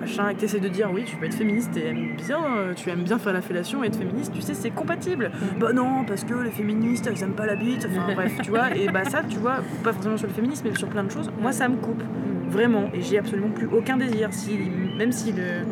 machin, 0.00 0.28
et 0.28 0.34
que 0.34 0.40
t'essaies 0.40 0.60
de 0.60 0.68
dire 0.68 0.90
oui, 0.94 1.02
tu 1.04 1.16
peux 1.16 1.24
être 1.26 1.34
féministe 1.34 1.76
et 1.76 1.88
aimes 1.88 2.14
bien, 2.16 2.38
tu 2.76 2.90
aimes 2.90 3.02
bien 3.02 3.18
faire 3.18 3.32
la 3.32 3.40
fellation 3.40 3.82
et 3.82 3.86
être 3.88 3.96
féministe, 3.98 4.30
tu 4.34 4.42
sais, 4.42 4.52
c'est 4.54 4.70
compatible. 4.70 5.30
Bah 5.58 5.72
non, 5.72 6.04
parce 6.06 6.22
que 6.22 6.34
les 6.34 6.50
féministes, 6.50 7.08
elles 7.10 7.20
aiment 7.24 7.34
pas 7.34 7.46
la 7.46 7.56
bite, 7.56 7.88
enfin 7.90 8.14
bref, 8.14 8.38
tu 8.42 8.50
vois. 8.50 8.76
Et 8.76 8.88
bah 8.88 9.04
ça, 9.06 9.22
tu 9.28 9.38
vois, 9.38 9.56
pas 9.82 9.92
forcément 9.92 10.16
sur 10.18 10.28
le 10.28 10.34
féminisme, 10.34 10.68
mais 10.70 10.76
sur 10.78 10.88
plein 10.88 11.02
de 11.02 11.10
choses, 11.10 11.30
moi 11.40 11.50
ça 11.50 11.66
me 11.68 11.76
coupe, 11.76 12.02
vraiment. 12.48 12.90
Et 12.94 13.02
j'ai 13.02 13.18
absolument 13.18 13.50
plus 13.50 13.66
aucun 13.66 13.96
désir, 13.96 14.28
si, 14.32 14.58
même 14.98 15.12
si 15.12 15.32
le, 15.32 15.64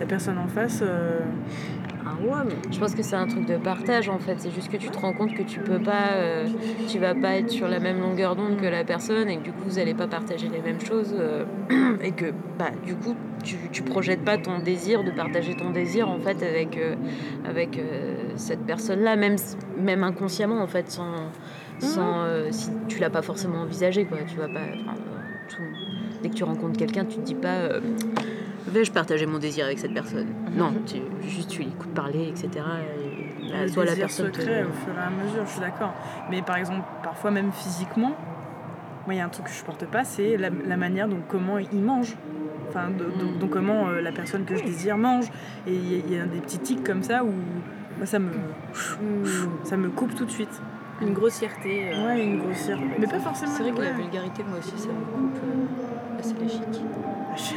la 0.00 0.06
personne 0.06 0.38
en 0.38 0.48
face. 0.48 0.80
euh, 0.82 1.20
Ah 2.08 2.14
ouais, 2.22 2.44
mais 2.46 2.54
je 2.72 2.78
pense 2.78 2.94
que 2.94 3.02
c'est 3.02 3.16
un 3.16 3.26
truc 3.26 3.46
de 3.46 3.56
partage 3.56 4.08
en 4.08 4.18
fait. 4.18 4.36
C'est 4.38 4.52
juste 4.52 4.70
que 4.70 4.76
tu 4.76 4.88
te 4.90 4.98
rends 4.98 5.12
compte 5.12 5.34
que 5.34 5.42
tu 5.42 5.58
peux 5.60 5.80
pas, 5.80 6.12
euh, 6.14 6.46
tu 6.88 6.98
vas 7.00 7.14
pas 7.16 7.36
être 7.36 7.50
sur 7.50 7.66
la 7.68 7.80
même 7.80 7.98
longueur 8.00 8.36
d'onde 8.36 8.56
que 8.58 8.66
la 8.66 8.84
personne 8.84 9.28
et 9.28 9.38
que 9.38 9.42
du 9.42 9.50
coup 9.52 9.64
vous 9.64 9.78
allez 9.80 9.92
pas 9.94 10.06
partager 10.06 10.48
les 10.48 10.60
mêmes 10.60 10.80
choses 10.80 11.14
euh, 11.18 11.44
et 12.00 12.12
que 12.12 12.26
bah 12.58 12.70
du 12.84 12.94
coup 12.94 13.16
tu, 13.42 13.56
tu 13.72 13.82
projettes 13.82 14.24
pas 14.24 14.38
ton 14.38 14.60
désir 14.60 15.02
de 15.02 15.10
partager 15.10 15.54
ton 15.54 15.70
désir 15.70 16.08
en 16.08 16.18
fait 16.20 16.42
avec 16.44 16.76
euh, 16.76 16.94
avec 17.44 17.76
euh, 17.76 18.14
cette 18.36 18.64
personne 18.64 19.00
là 19.00 19.16
même 19.16 19.36
même 19.76 20.04
inconsciemment 20.04 20.60
en 20.62 20.66
fait 20.68 20.88
sans 20.90 21.12
sans 21.80 22.20
euh, 22.24 22.48
si 22.52 22.70
tu 22.88 23.00
l'as 23.00 23.10
pas 23.10 23.22
forcément 23.22 23.62
envisagé 23.62 24.04
quoi. 24.04 24.18
Tu 24.28 24.36
vas 24.36 24.48
pas. 24.48 24.60
euh, 24.60 24.76
tout- 25.48 25.62
dès 26.26 26.30
que 26.30 26.34
tu 26.34 26.44
rencontres 26.44 26.76
quelqu'un, 26.78 27.04
tu 27.04 27.16
te 27.16 27.22
dis 27.22 27.34
pas. 27.34 27.48
euh, 27.54 27.80
Vais-je 28.68 28.90
partager 28.90 29.26
mon 29.26 29.38
désir 29.38 29.64
avec 29.66 29.78
cette 29.78 29.94
personne? 29.94 30.26
Non, 30.56 30.72
tu, 30.86 30.96
juste 31.28 31.50
tu 31.50 31.62
l'écoutes 31.62 31.94
parler, 31.94 32.28
etc. 32.28 32.48
Et 33.44 33.48
là, 33.52 33.62
le 33.62 33.68
soit 33.68 33.84
la 33.84 33.94
personne 33.94 34.30
te- 34.32 34.40
secret 34.40 34.64
au 34.64 34.72
fur 34.72 34.92
et 34.92 34.98
à 35.06 35.10
mesure, 35.10 35.46
je 35.46 35.50
suis 35.52 35.60
d'accord. 35.60 35.94
Mais 36.30 36.42
par 36.42 36.56
exemple, 36.56 36.82
parfois 37.04 37.30
même 37.30 37.52
physiquement, 37.52 38.16
moi 39.04 39.14
il 39.14 39.18
y 39.18 39.20
a 39.20 39.24
un 39.24 39.28
truc 39.28 39.44
que 39.46 39.52
je 39.52 39.56
supporte 39.56 39.84
pas, 39.86 40.02
c'est 40.02 40.36
la, 40.36 40.48
la 40.66 40.76
manière 40.76 41.06
dont 41.06 41.20
comment 41.28 41.58
il 41.58 41.78
mange. 41.80 42.16
Enfin, 42.68 42.88
de- 42.90 43.04
Mm. 43.04 43.38
donc, 43.38 43.50
comment 43.50 43.88
euh, 43.88 44.00
la 44.00 44.10
personne 44.10 44.44
que 44.44 44.56
je 44.56 44.64
désire 44.64 44.98
mange. 44.98 45.26
Et 45.68 45.72
il 45.72 45.92
y, 45.92 45.94
a- 45.94 46.02
il 46.04 46.12
y 46.14 46.18
a 46.18 46.24
des 46.26 46.40
petits 46.40 46.58
tics 46.58 46.82
comme 46.82 47.04
ça 47.04 47.22
où 47.22 47.28
moi, 47.96 48.04
ça 48.04 48.18
me 48.18 48.30
ça 49.62 49.76
me 49.76 49.88
coupe 49.90 50.14
tout 50.16 50.24
de 50.24 50.30
suite. 50.30 50.60
Une 51.00 51.12
grossièreté. 51.12 51.92
euh, 51.94 52.06
Ouais, 52.06 52.24
une 52.24 52.38
grossière. 52.40 52.78
Mais 52.98 53.06
pas 53.06 53.20
forcément. 53.20 53.52
C'est 53.52 53.62
vrai 53.62 53.72
que 53.72 53.80
la 53.82 53.92
vulgarité, 53.92 54.42
moi 54.42 54.58
aussi, 54.58 54.76
ça 54.76 54.88
me 54.88 55.04
coupe 55.14 55.36
euh, 55.36 55.66
assez 56.18 56.34
la 56.40 56.48
chic. 57.36 57.56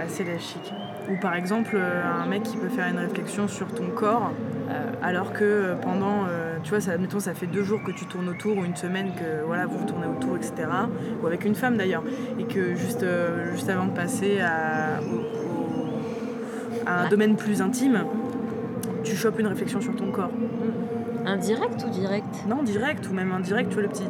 assez 0.00 0.24
la 0.24 0.38
chic. 0.38 0.72
Ou 1.10 1.16
par 1.20 1.34
exemple, 1.34 1.72
euh, 1.74 2.02
un 2.22 2.26
mec 2.26 2.42
qui 2.44 2.56
peut 2.56 2.68
faire 2.68 2.88
une 2.88 2.98
réflexion 2.98 3.48
sur 3.48 3.66
ton 3.68 3.88
corps, 3.88 4.30
euh, 4.70 4.90
alors 5.02 5.32
que 5.32 5.42
euh, 5.44 5.74
pendant, 5.74 6.24
tu 6.62 6.70
vois, 6.70 6.80
ça, 6.80 6.92
admettons, 6.92 7.20
ça 7.20 7.34
fait 7.34 7.46
deux 7.46 7.64
jours 7.64 7.82
que 7.82 7.90
tu 7.90 8.06
tournes 8.06 8.28
autour, 8.28 8.56
ou 8.58 8.64
une 8.64 8.76
semaine 8.76 9.08
que 9.14 9.44
voilà, 9.46 9.66
vous 9.66 9.84
tournez 9.84 10.06
autour, 10.06 10.36
etc. 10.36 10.52
Ou 11.22 11.26
avec 11.26 11.44
une 11.44 11.54
femme 11.54 11.76
d'ailleurs, 11.76 12.04
et 12.38 12.44
que 12.44 12.74
juste, 12.74 13.04
juste 13.52 13.68
avant 13.68 13.86
de 13.86 13.92
passer 13.92 14.40
à, 14.40 15.00
au- 15.02 15.16
au- 15.16 16.86
à 16.86 17.02
un 17.04 17.08
domaine 17.08 17.36
plus 17.36 17.60
intime, 17.62 18.04
tu 19.04 19.16
chopes 19.16 19.38
une 19.40 19.48
réflexion 19.48 19.80
sur 19.80 19.94
ton 19.96 20.10
corps. 20.12 20.30
Indirect 21.26 21.84
ou 21.86 21.90
direct? 21.90 22.44
Non, 22.48 22.62
direct, 22.62 23.08
ou 23.10 23.14
même 23.14 23.32
indirect, 23.32 23.68
tu 23.70 23.74
vois 23.74 23.82
le 23.82 23.88
petit. 23.88 24.04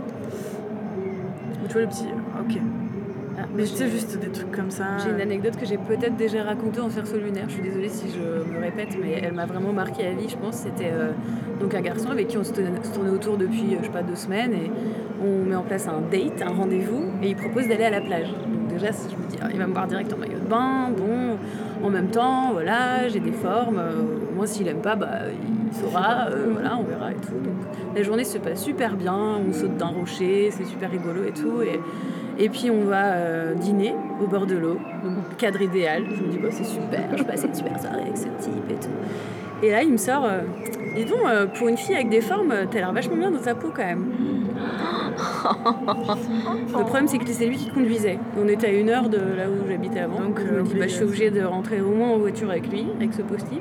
Ou 1.63 1.67
tu 1.67 1.73
vois 1.73 1.83
le 1.83 1.89
petit. 1.89 2.07
Ok. 2.43 2.59
ah, 3.39 3.43
Mais 3.57 3.63
tu 3.65 3.69
sais, 3.71 3.85
j'ai- 3.87 3.91
juste 3.93 4.19
des 4.19 4.29
trucs 4.29 4.53
comme 4.53 4.71
ça. 4.71 4.85
J'ai 5.03 5.11
une 5.11 5.21
anecdote 5.21 5.57
que 5.57 5.67
j'ai 5.67 5.79
peut-être 5.79 6.17
déjà 6.17 6.43
racontée 6.43 6.81
en 6.81 6.91
cerceau 6.91 7.17
lunaire. 7.19 7.45
Je 7.49 7.55
suis 7.55 7.63
désolée 7.63 7.89
si 7.89 8.07
je 8.11 8.53
me 8.53 8.61
répète, 8.61 8.97
mais 9.01 9.21
elle 9.23 9.33
m'a 9.35 9.47
vraiment 9.47 9.73
marqué 9.73 10.07
à 10.07 10.11
vie, 10.13 10.29
je 10.29 10.37
pense. 10.37 10.57
C'était 10.57 10.91
euh, 10.93 11.11
donc 11.61 11.75
un 11.75 11.81
garçon 11.81 12.11
avec 12.11 12.29
qui 12.29 12.39
on 12.39 12.45
se 12.45 12.53
tournait, 12.53 13.11
autour 13.11 13.37
depuis, 13.37 13.75
euh, 13.75 13.79
je 13.81 13.87
sais 13.87 13.93
pas, 13.93 14.03
deux 14.03 14.17
semaines. 14.17 14.53
Et 14.53 14.71
on 15.25 15.45
met 15.49 15.55
en 15.57 15.63
place 15.63 15.87
un 15.89 16.01
date, 16.11 16.43
un 16.43 16.53
rendez-vous, 16.55 17.05
et 17.23 17.29
il 17.31 17.37
propose 17.37 17.69
d'aller 17.69 17.85
à 17.85 17.91
la 17.91 18.01
plage. 18.01 18.29
Donc 18.31 18.69
déjà, 18.69 18.89
je 18.93 19.17
me 19.17 19.29
dis, 19.31 19.39
ah, 19.43 19.49
il 19.53 19.59
va 19.59 19.67
me 19.67 19.73
voir 19.73 19.87
direct 19.87 20.13
en 20.13 20.17
maillot 20.19 20.39
de 20.45 20.49
bain. 20.49 20.89
Bon, 20.97 21.37
en 21.87 21.91
même 21.91 22.09
temps, 22.09 22.53
voilà, 22.53 23.09
j'ai 23.09 23.21
des 23.21 23.33
formes. 23.33 23.79
euh, 23.79 23.93
moi, 24.37 24.47
s'il 24.47 24.67
aime 24.69 24.81
pas, 24.83 24.97
bah, 24.97 25.09
il- 25.31 25.69
il 25.69 25.75
saura, 25.79 26.29
euh, 26.31 26.47
voilà, 26.53 26.77
on 26.79 26.83
verra 26.85 27.13
et 27.13 27.15
tout. 27.17 27.33
Donc, 27.43 27.55
la 27.97 28.03
journée 28.03 28.25
se 28.25 28.39
passe 28.39 28.63
super 28.63 28.97
bien, 28.97 29.15
on 29.49 29.53
saute 29.53 29.77
d'un 29.77 29.87
rocher, 29.89 30.51
c'est 30.51 30.65
super 30.65 30.91
rigolo 30.91 31.23
et 31.27 31.33
tout. 31.33 31.61
Et, 31.63 31.79
et 32.39 32.49
puis 32.49 32.71
on 32.71 32.85
va 32.85 33.13
euh, 33.13 33.55
dîner 33.55 33.95
au 34.23 34.27
bord 34.27 34.47
de 34.47 34.57
l'eau, 34.57 34.79
donc 35.05 35.37
cadre 35.39 35.61
idéal. 35.63 36.05
Je 36.15 36.23
me 36.23 36.29
dis, 36.29 36.39
bah, 36.39 36.49
c'est 36.51 36.65
super, 36.65 37.17
je 37.17 37.23
passe 37.23 37.45
une 37.45 37.55
super 37.55 37.79
soirée 37.81 38.03
avec 38.03 38.17
ce 38.17 38.25
type 38.43 38.71
et 38.71 38.75
tout. 38.75 38.91
Et 39.63 39.71
là, 39.71 39.83
il 39.83 39.93
me 39.93 39.97
sort, 39.97 40.25
euh, 40.25 40.41
dis 40.97 41.05
donc, 41.05 41.21
euh, 41.27 41.47
pour 41.47 41.69
une 41.69 41.77
fille 41.77 41.95
avec 41.95 42.09
des 42.09 42.21
formes, 42.21 42.53
t'as 42.71 42.79
l'air 42.79 42.93
vachement 42.93 43.17
bien 43.17 43.31
dans 43.31 43.39
ta 43.39 43.55
peau 43.55 43.69
quand 43.75 43.85
même. 43.85 44.07
Le 45.15 46.83
problème, 46.83 47.07
c'est 47.07 47.19
que 47.19 47.27
c'est 47.29 47.47
lui 47.47 47.57
qui 47.57 47.71
conduisait. 47.71 48.19
On 48.37 48.49
était 48.49 48.69
à 48.69 48.73
une 48.73 48.89
heure 48.89 49.09
de 49.09 49.19
là 49.19 49.49
où 49.49 49.69
j'habitais 49.69 50.01
avant. 50.01 50.21
Donc, 50.21 50.41
je 50.41 50.53
me 50.53 50.63
dis, 50.63 50.75
bah, 50.75 50.87
je 50.89 50.95
suis 50.95 51.05
obligée 51.05 51.31
de 51.31 51.45
rentrer 51.45 51.81
au 51.81 51.91
moins 51.91 52.11
en 52.11 52.19
voiture 52.19 52.51
avec 52.51 52.69
lui, 52.69 52.87
avec 52.97 53.15
ce 53.15 53.23
post-it. 53.23 53.61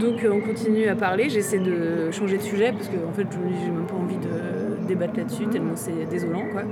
Donc, 0.00 0.24
on 0.30 0.40
continue 0.40 0.86
à 0.86 0.94
parler. 0.94 1.28
J'essaie 1.28 1.58
de 1.58 2.10
changer 2.10 2.38
de 2.38 2.42
sujet 2.42 2.72
parce 2.72 2.88
que, 2.88 2.96
en 3.06 3.12
fait, 3.12 3.26
je 3.30 3.38
me 3.38 3.48
dis, 3.48 3.58
j'ai 3.64 3.70
même 3.70 3.86
pas 3.86 3.96
envie 3.96 4.16
de 4.16 4.86
débattre 4.86 5.18
là-dessus, 5.18 5.46
tellement 5.46 5.76
c'est 5.76 6.08
désolant, 6.10 6.44
quoi. 6.52 6.62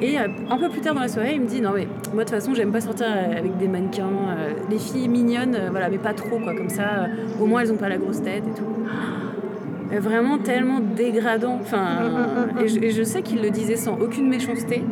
Et 0.00 0.18
euh, 0.18 0.28
un 0.50 0.56
peu 0.58 0.68
plus 0.68 0.80
tard 0.80 0.94
dans 0.94 1.00
la 1.00 1.08
soirée, 1.08 1.32
il 1.34 1.40
me 1.40 1.46
dit, 1.46 1.60
non, 1.60 1.70
mais 1.74 1.86
moi, 2.14 2.24
de 2.24 2.28
toute 2.28 2.30
façon, 2.30 2.54
j'aime 2.54 2.70
pas 2.70 2.80
sortir 2.80 3.06
avec 3.06 3.56
des 3.58 3.66
mannequins. 3.68 4.04
euh, 4.06 4.52
les 4.70 4.78
filles 4.78 5.08
mignonnes, 5.08 5.56
euh, 5.56 5.68
voilà, 5.70 5.88
mais 5.88 5.98
pas 5.98 6.12
trop, 6.14 6.38
quoi. 6.38 6.54
Comme 6.54 6.68
ça, 6.68 6.82
euh, 6.82 7.42
au 7.42 7.46
moins, 7.46 7.62
elles 7.62 7.72
ont 7.72 7.76
pas 7.76 7.88
la 7.88 7.98
grosse 7.98 8.22
tête 8.22 8.44
et 8.46 8.54
tout. 8.58 8.64
Euh, 9.90 10.00
Vraiment 10.00 10.36
tellement 10.36 10.80
dégradant. 10.80 11.56
Enfin, 11.62 11.86
et, 12.62 12.68
je, 12.68 12.78
et 12.78 12.90
je 12.90 13.02
sais 13.02 13.22
qu'il 13.22 13.40
le 13.40 13.48
disait 13.48 13.76
sans 13.76 13.98
aucune 13.98 14.28
méchanceté, 14.28 14.84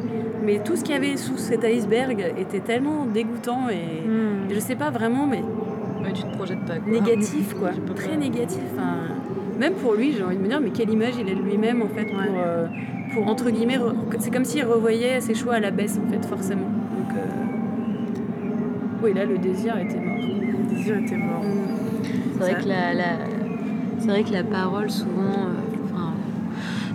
mais 0.42 0.58
tout 0.64 0.74
ce 0.74 0.82
qu'il 0.84 0.94
y 0.94 0.96
avait 0.96 1.18
sous 1.18 1.36
cet 1.36 1.64
iceberg 1.64 2.32
était 2.38 2.60
tellement 2.60 3.04
dégoûtant 3.04 3.68
et, 3.70 3.74
et 3.74 4.54
je 4.54 4.58
sais 4.58 4.74
pas 4.74 4.88
vraiment, 4.88 5.26
mais 5.26 5.42
Ouais, 6.02 6.12
tu 6.14 6.22
te 6.22 6.34
projettes 6.34 6.64
pas. 6.66 6.78
quoi. 6.78 6.90
négatif 6.90 7.52
quoi, 7.58 7.72
très 7.94 8.08
pas. 8.08 8.16
négatif. 8.16 8.60
Enfin, 8.74 9.12
même 9.60 9.74
pour 9.74 9.92
lui, 9.92 10.12
j'ai 10.16 10.22
envie 10.22 10.38
de 10.38 10.42
me 10.42 10.48
dire, 10.48 10.60
mais 10.62 10.70
quelle 10.70 10.88
image 10.88 11.12
il 11.20 11.30
a 11.30 11.34
de 11.34 11.42
lui-même 11.42 11.82
en 11.82 11.88
fait 11.88 12.04
pour, 12.06 12.18
euh, 12.38 12.66
pour 13.16 13.28
entre 13.28 13.48
guillemets, 13.50 13.78
re- 13.78 13.94
c'est 14.18 14.30
comme 14.30 14.44
s'il 14.44 14.64
revoyait 14.64 15.20
ses 15.22 15.34
choix 15.34 15.54
à 15.54 15.60
la 15.60 15.70
baisse 15.70 15.98
en 16.04 16.10
fait, 16.10 16.24
forcément. 16.26 16.66
Donc, 16.66 17.16
euh, 17.16 17.24
oui, 19.02 19.14
là 19.14 19.24
le 19.24 19.38
désir 19.38 19.76
était 19.78 19.98
mort. 19.98 20.16
Le 20.18 20.74
désir 20.76 20.98
était 20.98 21.16
mort. 21.16 21.42
C'est 22.34 22.38
vrai, 22.40 22.54
que 22.62 22.68
la, 22.68 22.92
la- 22.92 23.18
c'est 23.98 24.08
vrai 24.08 24.22
que 24.22 24.32
la 24.32 24.44
parole, 24.44 24.90
souvent, 24.90 25.32
euh, 25.48 25.86
enfin, 25.86 26.12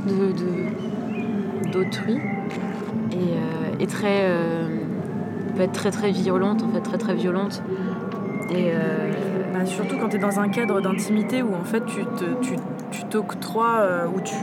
de, 0.07 1.71
d'autrui, 1.71 2.13
est, 3.11 3.15
euh, 3.15 3.79
est 3.79 3.89
très, 3.89 4.29
peut 5.55 5.63
être 5.63 5.71
très 5.73 5.89
très 5.91 6.11
violente, 6.11 6.61
en 6.63 6.69
fait, 6.69 6.81
très 6.81 6.97
très 6.99 7.15
violente. 7.15 7.63
Et 8.51 8.71
euh, 8.73 9.09
Bah, 9.53 9.65
surtout 9.65 9.97
quand 9.97 10.09
tu 10.09 10.17
es 10.17 10.19
dans 10.19 10.39
un 10.39 10.49
cadre 10.49 10.81
d'intimité 10.81 11.41
où 11.41 11.53
en 11.55 11.63
fait 11.63 11.83
tu 11.85 12.03
te, 12.05 12.25
tu, 12.41 12.55
tu 12.91 13.03
t'octroies, 13.05 13.79
euh, 13.81 14.05
où 14.15 14.19
tu, 14.21 14.35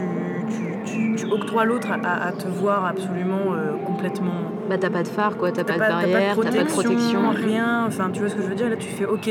tu, 1.17 1.27
octroies 1.31 1.65
l'autre 1.65 1.89
à, 1.91 2.27
à 2.29 2.33
te 2.33 2.49
voir 2.49 2.85
absolument 2.87 3.55
euh, 3.55 3.77
complètement. 3.85 4.43
bah, 4.69 4.77
t'as 4.79 4.91
pas 4.91 5.03
de 5.03 5.09
phare, 5.09 5.37
quoi, 5.37 5.53
t'as 5.53 5.65
pas, 5.65 5.75
de 5.75 5.79
pas, 5.79 5.89
t'as 5.89 6.01
barrière, 6.01 6.37
t'as 6.37 6.51
pas 6.51 6.65
de 6.65 6.69
protection. 6.69 7.31
rien. 7.31 7.85
Enfin, 7.87 8.11
tu 8.13 8.21
vois 8.21 8.29
ce 8.29 8.35
que 8.35 8.43
je 8.43 8.49
veux 8.49 8.55
dire? 8.55 8.69
Là, 8.69 8.77
tu 8.77 8.89
fais 8.89 9.07
OK, 9.07 9.31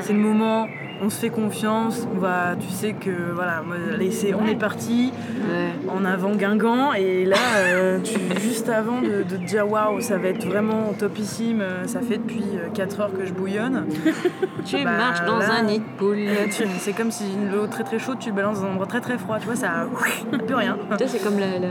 c'est 0.00 0.12
le 0.12 0.18
moment, 0.18 0.66
on 1.02 1.10
se 1.10 1.18
fait 1.18 1.30
confiance, 1.30 2.06
on 2.14 2.18
va, 2.18 2.54
tu 2.58 2.68
sais 2.68 2.92
que 2.92 3.10
voilà, 3.34 3.62
allez, 3.94 4.10
c'est- 4.10 4.34
on 4.34 4.46
est 4.46 4.54
parti. 4.56 5.12
Ouais. 5.50 5.72
en 5.90 6.04
avant 6.04 6.34
Guingamp 6.36 6.92
et 6.92 7.24
là 7.24 7.36
euh, 7.66 7.98
tu, 8.00 8.14
juste 8.40 8.68
avant 8.68 9.00
de, 9.00 9.24
de 9.28 9.36
te 9.36 9.44
dire 9.44 9.68
waouh 9.68 10.00
ça 10.00 10.16
va 10.16 10.28
être 10.28 10.46
vraiment 10.46 10.92
topissime 10.96 11.60
euh, 11.60 11.86
ça 11.88 12.00
fait 12.00 12.18
depuis 12.18 12.44
4 12.74 13.00
heures 13.00 13.12
que 13.12 13.26
je 13.26 13.32
bouillonne 13.32 13.86
Tu 14.64 14.84
Bah, 14.84 14.92
marches 14.96 15.24
dans 15.26 15.38
là- 15.38 15.46
un 15.58 15.62
nid 15.64 15.80
de 15.80 15.84
poule. 15.98 16.18
C'est 16.78 16.92
comme 16.92 17.10
si 17.10 17.24
l'eau 17.52 17.66
très 17.66 17.82
très 17.82 17.98
chaude 17.98 18.18
tu 18.20 18.28
le 18.30 18.36
balances 18.36 18.60
dans 18.60 18.66
un 18.68 18.70
endroit 18.70 18.86
très 18.86 19.00
très 19.00 19.18
froid 19.18 19.38
tu 19.40 19.46
vois 19.46 19.56
ça 19.56 19.86
plus 20.46 20.54
rien 20.54 20.78
Tu 20.92 20.98
sais, 20.98 21.18
c'est 21.18 21.24
comme 21.24 21.38
la, 21.40 21.58
la- 21.58 21.68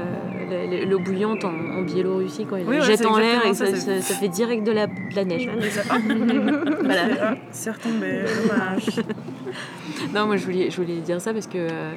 la- 0.51 0.85
l'eau 0.85 0.99
bouillante 0.99 1.43
en, 1.45 1.49
en 1.53 1.81
Biélorussie 1.81 2.45
quand 2.49 2.57
il 2.57 2.67
Oui, 2.67 2.75
ouais, 2.77 2.81
jette 2.81 3.05
en 3.05 3.17
l'air 3.17 3.45
et 3.45 3.53
ça, 3.53 3.65
ça, 3.67 3.75
c'est- 3.75 3.99
ça- 4.01 4.01
ça 4.01 4.13
fait 4.15 4.27
direct 4.29 4.63
de 4.65 4.71
la, 4.71 4.87
de 4.87 5.15
la 5.15 5.25
neige. 5.25 5.49
Voilà. 6.83 7.35
C'est 7.51 7.71
retombé 7.71 8.21
dommage 8.47 9.01
Non, 10.13 10.25
moi 10.27 10.37
je 10.37 10.45
voulais, 10.45 10.69
je 10.69 10.77
voulais 10.81 10.99
dire 10.99 11.19
ça 11.21 11.33
parce 11.33 11.47
que. 11.47 11.57
euh, 11.57 11.93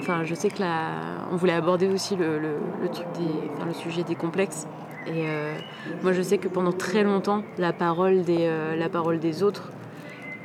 Enfin, 0.00 0.22
je 0.24 0.34
sais 0.34 0.50
que 0.50 0.60
là, 0.60 0.90
on 1.32 1.36
voulait 1.36 1.54
aborder 1.54 1.88
aussi 1.88 2.14
le, 2.14 2.38
le- 2.38 2.58
le 2.82 2.88
truc 2.90 3.06
des, 3.16 3.24
enfin, 3.56 3.64
le 3.66 3.72
sujet 3.72 4.02
des 4.02 4.14
complexes. 4.14 4.66
Et 5.06 5.24
euh, 5.30 5.54
moi, 6.02 6.12
je 6.12 6.20
sais 6.20 6.36
que 6.36 6.46
pendant 6.46 6.72
très 6.72 7.04
longtemps, 7.04 7.42
la 7.56 7.72
parole 7.72 8.20
des, 8.22 8.40
euh, 8.40 8.76
la 8.76 8.90
parole 8.90 9.18
des 9.18 9.42
autres, 9.42 9.70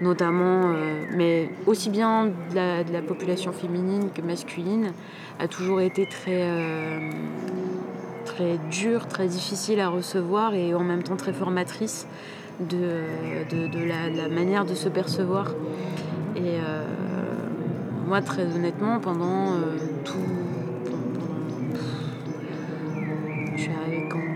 notamment, 0.01 0.71
euh, 0.73 1.03
mais 1.15 1.49
aussi 1.65 1.89
bien 1.89 2.25
de 2.25 2.93
la, 2.93 3.01
population 3.01 3.51
féminine 3.51 4.09
que 4.13 4.21
masculine, 4.21 4.93
a 5.39 5.47
toujours 5.47 5.81
été 5.81 6.05
très, 6.05 6.41
euh, 6.43 7.11
très 8.25 8.57
dure, 8.69 9.07
très 9.07 9.27
difficile 9.27 9.79
à 9.79 9.89
recevoir 9.89 10.53
et 10.53 10.73
en 10.73 10.83
même 10.83 11.03
temps 11.03 11.15
très 11.15 11.33
formatrice 11.33 12.07
de, 12.59 13.03
de, 13.49 13.79
la, 13.83 14.29
manière 14.29 14.65
de 14.65 14.73
se 14.73 14.89
percevoir. 14.89 15.47
Et 16.35 16.59
euh, 16.59 16.83
moi, 18.07 18.21
très 18.21 18.43
honnêtement, 18.43 18.99
pendant 18.99 19.53
tout. 20.03 20.17
je 23.55 23.61
suis 23.61 23.71
arrivée 23.71 24.07
quand 24.09 24.28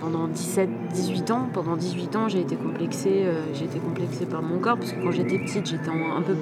Pendant 0.00 0.28
17-18 0.28 1.32
ans, 1.32 1.48
pendant 1.52 1.76
18 1.76 2.16
ans, 2.16 2.28
j'ai 2.28 2.40
été 2.40 2.56
complexée, 2.56 3.22
euh, 3.24 3.32
j'ai 3.54 3.64
été 3.64 3.78
complexée 3.78 4.26
par 4.26 4.42
mon 4.42 4.58
corps 4.58 4.76
parce 4.76 4.92
que 4.92 5.02
quand 5.02 5.10
j'étais 5.12 5.38
petite, 5.38 5.66
j'étais 5.68 5.90
un 5.90 6.22
peu 6.22 6.34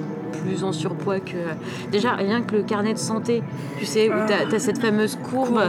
plus 0.43 0.63
en 0.63 0.71
surpoids 0.71 1.19
que. 1.19 1.37
Déjà, 1.91 2.13
rien 2.13 2.41
que 2.41 2.55
le 2.57 2.63
carnet 2.63 2.93
de 2.93 2.97
santé, 2.99 3.41
tu 3.77 3.85
sais, 3.85 4.09
où 4.09 4.13
tu 4.27 4.55
as, 4.55 4.59
cette 4.59 4.79
fameuse 4.79 5.15
courbe 5.17 5.59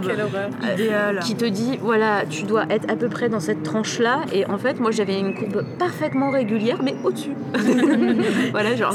idéal 0.75 1.19
qui 1.21 1.35
te 1.35 1.45
dit 1.45 1.79
voilà, 1.83 2.25
tu 2.29 2.45
dois 2.45 2.65
être 2.71 2.91
à 2.91 2.97
peu 2.97 3.09
près 3.09 3.29
dans 3.29 3.41
cette 3.41 3.63
tranche-là. 3.63 4.21
Et 4.33 4.47
en 4.47 4.59
fait, 4.59 4.81
moi, 4.81 4.91
j'avais 4.91 5.19
une 5.19 5.35
courbe 5.35 5.65
parfaitement 5.79 6.31
régulière, 6.31 6.79
mais 6.83 6.95
au-dessus. 7.05 7.33
voilà, 8.53 8.75
genre, 8.77 8.95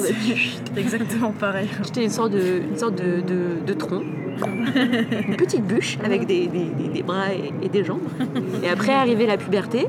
exactement 0.78 1.32
pareil 1.32 1.68
j'étais 1.84 2.04
une 2.04 2.10
sorte 2.10 2.32
de, 2.32 2.62
une 2.70 2.78
sorte 2.78 2.96
de, 2.96 3.22
de- 3.22 3.66
de 3.66 3.74
tronc. 3.74 4.02
Une 4.44 5.36
petite 5.36 5.66
bûche 5.66 5.98
avec 6.04 6.26
des, 6.26 6.48
des- 6.48 7.04
bras 7.04 7.34
et, 7.34 7.70
des 7.70 7.84
jambes. 7.84 8.02
Et 8.64 8.70
après, 8.70 8.94
arrivée 8.94 9.26
la 9.26 9.38
puberté, 9.38 9.88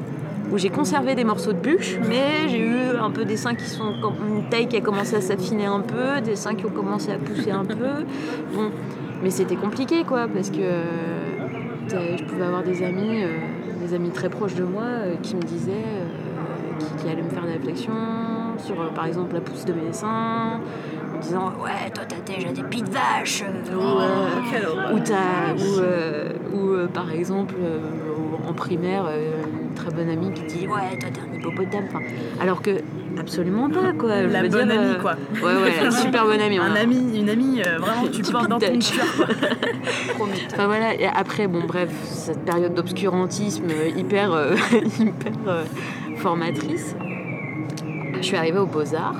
où 0.53 0.59
j'ai 0.59 0.69
conservé 0.71 1.15
des 1.15 1.25
morceaux 1.25 1.53
de 1.53 1.59
bûche, 1.59 1.99
mais 2.09 2.49
j'ai 2.49 2.61
eu 2.61 2.77
un 3.01 3.11
peu 3.11 3.25
des 3.25 3.37
seins 3.37 3.55
qui 3.55 3.67
sont. 3.67 3.95
une 4.29 4.49
taille 4.49 4.69
qui 4.69 4.77
a 4.77 4.81
commencé 4.81 5.17
à 5.17 5.21
s'affiner 5.21 5.67
un 5.67 5.81
peu, 5.81 6.21
des 6.25 6.37
seins 6.37 6.55
qui 6.55 6.67
ont 6.67 6.71
commencé 6.71 7.11
à 7.11 7.19
pousser 7.19 7.51
un 7.51 7.65
peu. 7.65 8.05
Bon, 8.55 8.71
mais 9.23 9.31
c'était 9.31 9.57
compliqué, 9.57 10.05
quoi, 10.05 10.29
parce 10.29 10.51
que 10.51 10.59
euh, 10.61 12.17
je 12.17 12.25
pouvais 12.25 12.45
avoir 12.45 12.63
des 12.63 12.83
amis, 12.83 13.23
euh, 13.23 13.29
des 13.85 13.95
amis 13.95 14.11
très 14.11 14.29
proches 14.29 14.55
de 14.55 14.65
moi, 14.65 14.83
euh, 14.85 15.15
qui 15.23 15.37
me 15.37 15.43
disaient, 15.43 15.73
euh, 15.73 17.01
qui, 17.01 17.09
allaient 17.09 17.23
me 17.23 17.31
faire 17.31 17.45
des 17.45 17.53
réflexions 17.53 17.93
sur, 18.59 18.77
par 18.93 19.07
exemple, 19.07 19.35
la 19.35 19.41
pousse 19.41 19.65
de 19.65 19.73
mes 19.73 19.93
seins, 19.93 20.61
en 21.17 21.21
disant 21.21 21.53
ouais, 21.63 21.91
toi 21.95 22.05
t'as 22.09 22.35
déjà 22.35 22.53
des 22.53 22.63
pieds 22.65 22.83
de 22.83 22.91
vache, 22.91 23.43
euh, 23.43 23.75
ou, 23.77 24.01
euh, 24.01 24.95
ou, 24.95 24.99
t'as- 25.01 25.55
ou, 25.55 25.81
euh, 25.81 26.29
ou, 26.53 26.69
euh, 26.73 26.87
par 26.89 27.11
exemple 27.13 27.55
en 28.47 28.53
primaire, 28.53 29.07
une 29.09 29.75
très 29.75 29.91
bonne 29.91 30.09
amie 30.09 30.33
qui 30.33 30.43
dit 30.45 30.67
ouais, 30.67 30.97
toi 30.99 31.09
t'es 31.13 31.21
un 31.21 31.39
hippopotame, 31.39 31.85
enfin, 31.89 32.01
alors 32.41 32.63
que 32.63 32.71
absolument 33.19 33.69
pas 33.71 33.93
quoi. 33.99 34.23
Je 34.23 34.29
la 34.29 34.43
veux 34.43 34.49
bonne 34.49 34.69
dire, 34.69 34.81
amie 34.81 34.91
euh, 34.95 35.01
quoi 35.01 35.15
Ouais, 35.43 35.55
ouais, 35.63 35.91
super 35.91 36.25
bonne 36.27 36.41
amie. 36.41 36.59
un 36.59 36.75
a- 36.75 36.81
ami 36.81 37.19
une 37.19 37.29
amie 37.31 37.63
euh, 37.67 37.79
vraiment 37.79 38.07
tu 38.13 38.23
portes 38.23 38.49
dans 38.49 38.59
ton 38.59 38.79
cœur. 38.79 39.27
Enfin 40.53 40.67
voilà, 40.67 40.95
et 40.95 41.07
après, 41.07 41.47
bon 41.47 41.63
bref, 41.67 41.91
cette 42.05 42.45
période 42.45 42.75
d'obscurantisme 42.75 43.65
hyper, 43.97 44.33
euh, 44.33 44.55
hyper 44.99 45.33
formatrice, 46.17 46.97
je 48.15 48.23
suis 48.23 48.37
arrivée 48.37 48.59
aux 48.59 48.67
Beaux-Arts. 48.67 49.17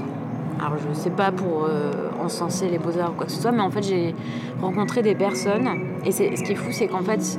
Alors 0.59 0.79
je 0.79 0.99
sais 0.99 1.11
pas 1.11 1.33
pour 1.33 1.65
euh, 1.65 1.93
encenser 2.23 2.69
les 2.69 2.79
Beaux-Arts 2.79 3.13
ou 3.13 3.15
quoi 3.15 3.27
que 3.27 3.33
ce 3.33 3.41
soit, 3.41 3.53
mais 3.53 3.61
en 3.61 3.71
fait 3.71 3.83
j'ai 3.83 4.15
rencontré 4.61 5.03
des 5.03 5.15
personnes, 5.15 5.69
et 6.05 6.13
ce 6.13 6.43
qui 6.43 6.53
est 6.53 6.57
fou, 6.57 6.71
c'est 6.73 6.89
qu'en 6.89 7.03
fait 7.03 7.39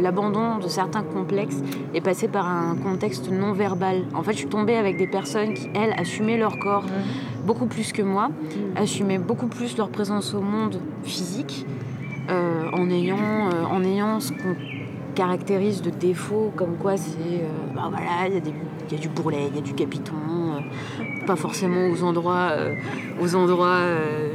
l'abandon 0.00 0.58
de 0.58 0.68
certains 0.68 1.02
complexes 1.02 1.62
est 1.94 2.00
passé 2.00 2.28
par 2.28 2.46
un 2.48 2.74
contexte 2.76 3.30
non 3.30 3.52
verbal. 3.52 4.04
En 4.14 4.22
fait, 4.22 4.32
je 4.32 4.38
suis 4.38 4.48
tombée 4.48 4.76
avec 4.76 4.96
des 4.96 5.06
personnes 5.06 5.54
qui, 5.54 5.68
elles, 5.74 5.94
assumaient 5.98 6.38
leur 6.38 6.58
corps 6.58 6.84
beaucoup 7.44 7.66
plus 7.66 7.92
que 7.92 8.02
moi, 8.02 8.30
assumaient 8.76 9.18
beaucoup 9.18 9.48
plus 9.48 9.76
leur 9.76 9.88
présence 9.88 10.34
au 10.34 10.40
monde 10.40 10.80
physique, 11.02 11.66
euh, 12.30 12.70
en, 12.72 12.88
ayant, 12.90 13.18
euh, 13.18 13.64
en 13.70 13.82
ayant 13.82 14.20
ce 14.20 14.32
qu'on 14.32 14.54
caractérise 15.14 15.82
de 15.82 15.90
défaut, 15.90 16.52
comme 16.56 16.76
quoi 16.76 16.96
c'est, 16.96 17.44
bah 17.74 17.88
voilà, 17.90 18.28
il 18.28 18.34
y, 18.34 18.94
y 18.94 18.96
a 18.96 19.00
du 19.00 19.08
bourrelet, 19.08 19.48
il 19.50 19.56
y 19.56 19.58
a 19.58 19.62
du 19.62 19.74
capiton, 19.74 20.14
pas 21.30 21.36
forcément 21.36 21.88
aux 21.88 22.02
endroits, 22.02 22.50
euh, 22.52 22.74
aux 23.20 23.34
endroits 23.36 23.76
euh, 23.82 24.30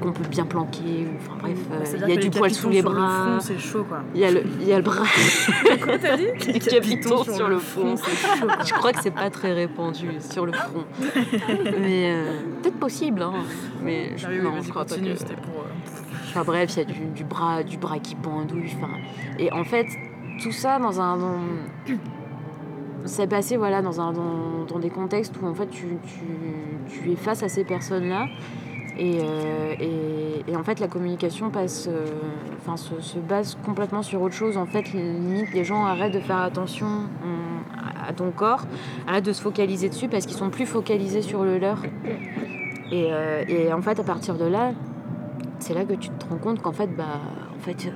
qu'on 0.00 0.12
peut 0.12 0.26
bien 0.30 0.46
planquer. 0.46 1.06
ou- 1.06 1.16
Enfin 1.20 1.36
bref, 1.42 1.58
euh, 1.72 1.80
C'est-à-dire 1.84 2.08
il 2.08 2.14
y 2.14 2.18
a 2.18 2.20
du 2.22 2.30
poil 2.30 2.50
sous 2.50 2.70
les 2.70 2.78
le 2.78 2.84
bras. 2.84 3.08
front, 3.26 3.40
C'est 3.40 3.58
chaud 3.58 3.84
quoi. 3.86 3.98
Il 4.14 4.20
y 4.20 4.24
a 4.24 4.30
le, 4.30 4.42
il 4.62 4.66
y 4.66 4.72
a 4.72 4.78
le 4.78 4.82
bras. 4.82 5.04
Quoi 5.84 5.98
t'as 5.98 6.16
dit? 6.16 6.26
Les 6.46 6.58
capitons 6.58 7.22
sur 7.24 7.48
le 7.48 7.58
front. 7.58 7.96
chaud. 7.96 8.48
Je 8.64 8.72
crois 8.72 8.92
que 8.92 9.02
c'est 9.02 9.10
pas 9.10 9.28
très 9.28 9.52
répandu 9.52 10.08
sur 10.20 10.46
le 10.46 10.52
front. 10.52 10.84
Mais 11.80 12.12
euh, 12.14 12.32
peut-être 12.62 12.78
possible, 12.78 13.20
hein. 13.22 13.34
Mais 13.82 14.12
je, 14.16 14.24
Ah 14.26 14.30
oui, 14.30 14.36
oui, 14.38 14.44
non, 14.44 14.52
vas-y, 14.52 14.64
je 14.64 14.70
crois 14.70 14.84
pas 14.86 14.94
continue, 14.94 15.12
que. 15.12 15.18
c'était 15.18 15.34
pour. 15.34 15.60
euh, 15.60 16.28
Enfin 16.30 16.44
bref, 16.44 16.70
il 16.76 16.78
y 16.78 16.82
a 16.82 16.84
du, 16.84 17.00
du 17.14 17.24
bras, 17.24 17.62
du 17.62 17.76
bras 17.76 17.98
qui 17.98 18.14
pendouille. 18.14 18.72
Enfin, 18.78 18.92
et 19.38 19.52
en 19.52 19.64
fait, 19.64 19.86
tout 20.42 20.52
ça 20.52 20.78
dans 20.78 20.98
un, 21.00 21.16
dans- 21.18 21.40
c'est 23.04 23.26
passé 23.26 23.56
voilà 23.56 23.82
dans 23.82 24.00
un, 24.00 24.12
dans, 24.12 24.64
dans 24.68 24.78
des 24.78 24.90
contextes 24.90 25.34
où 25.40 25.46
en 25.46 25.54
fait 25.54 25.68
tu, 25.68 25.86
tu, 26.06 26.20
tu 26.88 27.12
es 27.12 27.16
face 27.16 27.42
à 27.42 27.48
ces 27.48 27.64
personnes-là. 27.64 28.26
Et, 28.98 29.20
euh, 29.22 30.42
et, 30.46 30.56
en 30.56 30.62
fait, 30.62 30.78
la 30.78 30.86
communication 30.86 31.48
passe, 31.48 31.88
euh, 31.88 32.06
enfin, 32.58 32.76
se, 32.76 33.00
se 33.00 33.18
base 33.18 33.56
complètement 33.64 34.02
sur 34.02 34.20
autre 34.20 34.34
chose. 34.34 34.58
En 34.58 34.66
fait, 34.66 34.92
limite, 34.92 35.54
les 35.54 35.64
gens 35.64 35.86
arrêtent 35.86 36.12
de 36.12 36.20
faire 36.20 36.38
attention 36.38 36.86
hum, 36.86 37.62
à 38.06 38.12
ton 38.12 38.30
corps, 38.30 38.66
arrêtent 39.06 39.24
de 39.24 39.32
se 39.32 39.40
focaliser 39.40 39.88
dessus 39.88 40.08
parce 40.08 40.26
qu'ils 40.26 40.36
sont 40.36 40.50
plus 40.50 40.66
focalisés 40.66 41.22
sur 41.22 41.44
le 41.44 41.58
leur. 41.58 41.78
Et, 42.92 43.08
euh, 43.10 43.42
et 43.48 43.72
en 43.72 43.80
fait, 43.80 43.98
à 44.00 44.04
partir 44.04 44.34
de 44.34 44.44
là, 44.44 44.72
c'est 45.60 45.72
là 45.72 45.84
que 45.84 45.94
tu 45.94 46.10
te 46.10 46.26
rends 46.28 46.38
compte 46.38 46.60
qu'en 46.60 46.72
fait, 46.72 46.88
bah, 46.88 47.20
en 47.56 47.60
fait, 47.60 47.90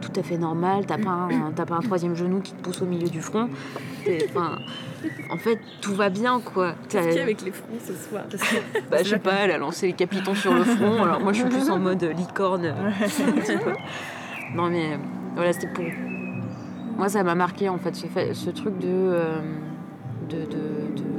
tout 0.00 0.12
à 0.18 0.22
fait 0.22 0.38
normal. 0.38 0.84
T'as 0.86 0.98
pas, 0.98 1.10
un, 1.10 1.52
t'as 1.54 1.66
pas 1.66 1.76
un 1.76 1.80
troisième 1.80 2.14
genou 2.14 2.40
qui 2.40 2.52
te 2.52 2.62
pousse 2.62 2.82
au 2.82 2.86
milieu 2.86 3.08
du 3.08 3.20
front. 3.20 3.48
Enfin, 4.30 4.58
en 5.30 5.36
fait, 5.36 5.58
tout 5.80 5.94
va 5.94 6.08
bien, 6.08 6.40
quoi. 6.40 6.74
Qu'est-ce 6.88 7.08
qu'il 7.08 7.10
y 7.10 7.12
a 7.12 7.16
T'as- 7.16 7.22
avec 7.22 7.42
les 7.42 7.52
fronts 7.52 7.66
ce 7.84 7.92
soir 7.94 8.24
bah, 8.90 8.98
je 9.02 9.08
sais 9.10 9.18
pas, 9.18 9.32
elle 9.44 9.50
a 9.52 9.58
lancé 9.58 9.86
les 9.86 9.92
capitons 9.92 10.34
sur 10.34 10.52
le 10.54 10.64
front. 10.64 11.02
Alors 11.02 11.20
moi, 11.20 11.32
je 11.32 11.40
suis 11.40 11.48
plus 11.48 11.70
en 11.70 11.78
mode 11.78 12.02
licorne. 12.02 12.74
non, 14.54 14.68
mais 14.70 14.98
voilà, 15.36 15.52
c'était 15.52 15.68
pour. 15.68 15.84
Moi, 16.96 17.08
ça 17.08 17.22
m'a 17.22 17.34
marqué 17.34 17.68
en 17.68 17.78
fait, 17.78 17.94
ce, 17.94 18.06
fait- 18.06 18.34
ce 18.34 18.50
truc 18.50 18.78
de. 18.78 18.88
euh, 18.88 19.40
de, 20.28 20.38
de- 20.42 20.96
de- 20.96 21.10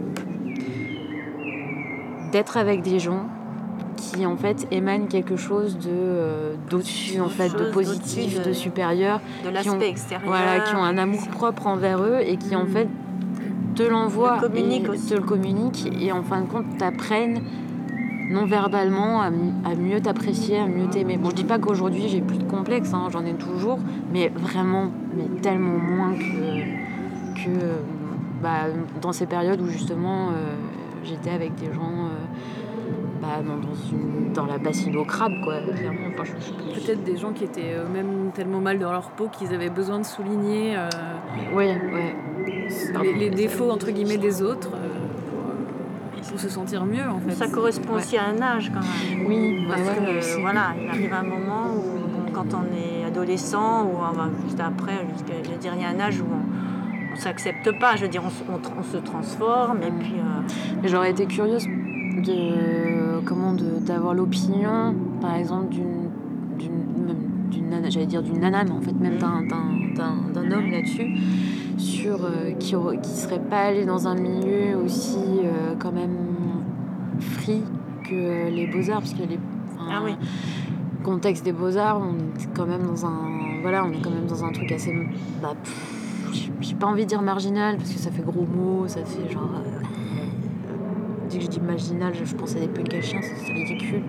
d'être 2.31 2.57
avec 2.57 2.81
des 2.81 2.99
gens 2.99 3.27
qui 4.01 4.25
en 4.25 4.35
fait 4.35 4.67
émanent 4.71 5.05
quelque 5.07 5.35
chose 5.35 5.77
de 5.77 5.89
euh, 5.89 6.53
d'au-dessus 6.69 7.19
en 7.21 7.29
fait 7.29 7.49
de 7.55 7.65
positif 7.71 8.39
de- 8.41 8.49
de 8.49 8.53
supérieur 8.53 9.19
De 9.43 9.49
qui 9.49 9.69
ont- 9.69 9.73
l'aspect 9.73 9.89
extérieur. 9.89 10.27
voilà, 10.27 10.59
qui 10.61 10.75
ont 10.75 10.83
un 10.83 10.97
amour 10.97 11.27
propre 11.27 11.67
envers 11.67 12.01
eux 12.03 12.19
et 12.25 12.37
qui 12.37 12.55
en 12.55 12.65
fait 12.65 12.87
te 13.75 13.83
l'envoient, 13.83 14.39
aussi. 14.89 15.09
te 15.09 15.13
le 15.13 15.21
communiquent 15.21 15.87
et 16.01 16.11
en 16.11 16.23
fin 16.23 16.41
de 16.41 16.47
compte 16.47 16.77
t'apprennent 16.77 17.41
non 18.29 18.45
verbalement 18.45 19.21
à, 19.21 19.29
mieux 19.29 19.99
t'apprécier, 20.01 20.57
à 20.57 20.65
mieux 20.65 20.87
t'aimer. 20.87 21.17
Bon, 21.17 21.29
je 21.31 21.35
dis 21.35 21.43
pas 21.43 21.59
qu'aujourd'hui 21.59 22.07
j'ai 22.07 22.21
plus 22.21 22.37
de 22.37 22.43
complexe, 22.45 22.93
hein, 22.93 23.07
j'en 23.11 23.25
ai 23.25 23.33
toujours, 23.33 23.79
mais 24.13 24.31
vraiment, 24.35 24.89
mais 25.15 25.25
tellement 25.41 25.77
moins 25.77 26.13
que, 26.13 27.43
que 27.43 27.49
euh, 27.49 27.75
bah, 28.41 28.67
dans 29.01 29.11
ces 29.11 29.25
périodes 29.25 29.59
où 29.61 29.67
justement 29.67 30.29
euh, 30.29 30.53
j'étais 31.03 31.29
avec 31.31 31.55
des 31.55 31.73
gens 31.73 31.81
euh, 32.05 32.60
bah, 33.21 33.27
dans, 33.45 33.57
dans 33.57 33.75
une, 33.91 34.33
dans 34.33 34.45
la 34.45 34.57
bassine 34.57 34.95
au 34.97 35.03
crabe, 35.05 35.33
quoi, 35.43 35.55
clairement. 35.75 36.07
Enfin, 36.13 36.23
je- 36.25 36.73
je- 36.73 36.79
Peut-être 36.85 37.03
des 37.03 37.17
gens 37.17 37.31
qui 37.31 37.43
étaient 37.43 37.75
eux-mêmes 37.75 38.31
tellement 38.33 38.59
mal 38.59 38.79
dans 38.79 38.91
leur 38.91 39.11
peau 39.11 39.27
qu'ils 39.27 39.53
avaient 39.53 39.69
besoin 39.69 39.99
de 39.99 40.05
souligner 40.05 40.75
euh, 40.77 40.89
Ouais, 41.53 41.79
ouais. 41.93 42.15
les, 43.03 43.13
les 43.13 43.29
défauts 43.29 43.69
entre 43.69 43.91
guillemets 43.91 44.17
des 44.17 44.41
autres 44.41 44.69
euh, 44.73 44.87
pour, 46.29 46.39
se 46.39 46.49
sentir 46.49 46.85
mieux 46.85 47.03
en 47.07 47.19
fait. 47.19 47.31
Ça 47.33 47.47
correspond 47.47 47.93
Ouais. 47.93 47.99
aussi 48.01 48.17
à 48.17 48.25
un 48.25 48.41
âge 48.41 48.71
quand 48.73 48.79
même. 48.79 49.27
Oui, 49.27 49.65
Parce 49.67 49.81
ouais, 49.81 49.87
que 49.95 50.41
voilà, 50.41 50.67
il 50.81 50.87
arrive 50.89 51.13
un 51.13 51.23
moment 51.23 51.65
où 51.75 51.81
bon, 52.09 52.31
quand 52.33 52.45
on 52.55 52.63
est 52.75 53.03
adolescent 53.05 53.83
ou 53.85 53.97
enfin, 54.01 54.29
juste 54.45 54.59
après, 54.59 55.05
jusqu'à, 55.13 55.33
je 55.43 55.49
veux 55.51 55.57
dire, 55.57 55.73
il 55.75 55.81
y 55.81 55.85
a 55.85 55.89
un 55.89 55.99
âge 55.99 56.21
où 56.21 56.25
on, 56.25 57.13
on 57.13 57.15
s'accepte 57.17 57.77
pas. 57.79 57.95
Je 57.97 58.03
veux 58.03 58.07
dire, 58.07 58.23
on, 58.25 58.29
se- 58.29 58.43
on 58.49 58.57
tra- 58.57 58.71
on 58.79 58.83
se 58.83 58.97
transforme 58.97 59.79
et 59.83 59.91
puis 59.91 60.15
euh, 60.17 60.53
Mais 60.81 60.87
J'aurais 60.87 61.11
été 61.11 61.25
curieuse 61.25 61.67
de 61.67 62.90
comment 63.25 63.53
d'avoir 63.53 64.13
l'opinion, 64.13 64.93
par 65.21 65.35
exemple, 65.35 65.69
d'une 65.73 66.09
d'une 66.59 67.89
j'allais 67.89 68.05
dire 68.05 68.21
d'une 68.21 68.39
nana, 68.39 68.63
mais 68.63 68.71
en 68.71 68.81
fait 68.81 68.93
même 68.93 69.17
d'un 69.17 69.41
d'un- 69.41 70.51
homme 70.51 70.71
là-dessus, 70.71 71.15
sur 71.77 72.25
euh, 72.25 72.51
qui 72.59 72.75
qui 73.01 73.09
serait 73.11 73.39
pas 73.39 73.61
allé 73.61 73.85
dans 73.85 74.07
un 74.07 74.15
milieu 74.15 74.75
aussi 74.83 75.17
euh, 75.43 75.73
quand 75.79 75.91
même 75.91 76.15
free 77.19 77.63
que 78.03 78.49
les 78.49 78.67
beaux 78.67 78.89
arts, 78.91 78.99
parce 78.99 79.13
que 79.13 79.23
les 79.23 79.39
enfin, 79.75 79.89
Ah 79.91 80.01
oui. 80.03 80.11
contexte 81.03 81.43
des 81.45 81.51
beaux 81.53 81.75
arts, 81.77 82.01
on 82.01 82.13
est 82.39 82.47
quand 82.55 82.65
même 82.65 82.83
dans 82.83 83.05
un 83.05 83.19
voilà, 83.61 83.85
on 83.85 83.91
est 83.91 84.01
quand 84.01 84.11
même 84.11 84.25
dans 84.27 84.43
un 84.43 84.51
truc 84.51 84.71
assez 84.71 84.93
bah, 85.41 85.53
j'ai- 86.33 86.51
j'ai 86.61 86.75
pas 86.75 86.87
envie 86.87 87.03
de 87.03 87.09
dire 87.09 87.21
marginal 87.21 87.77
parce 87.77 87.91
que 87.91 87.99
ça 87.99 88.11
fait 88.11 88.23
gros 88.23 88.45
mot, 88.45 88.87
ça 88.87 89.01
fait 89.05 89.29
genre 89.31 89.49
euh, 89.55 89.80
que 91.39 91.43
je 91.45 91.49
dis 91.49 91.59
marginal, 91.59 92.13
je, 92.13 92.25
je 92.25 92.35
pense 92.35 92.55
à 92.55 92.59
des 92.59 92.67
punks 92.67 92.93
à 92.93 93.01
chiens, 93.01 93.21
c'est 93.21 93.53
ridicule. 93.53 94.03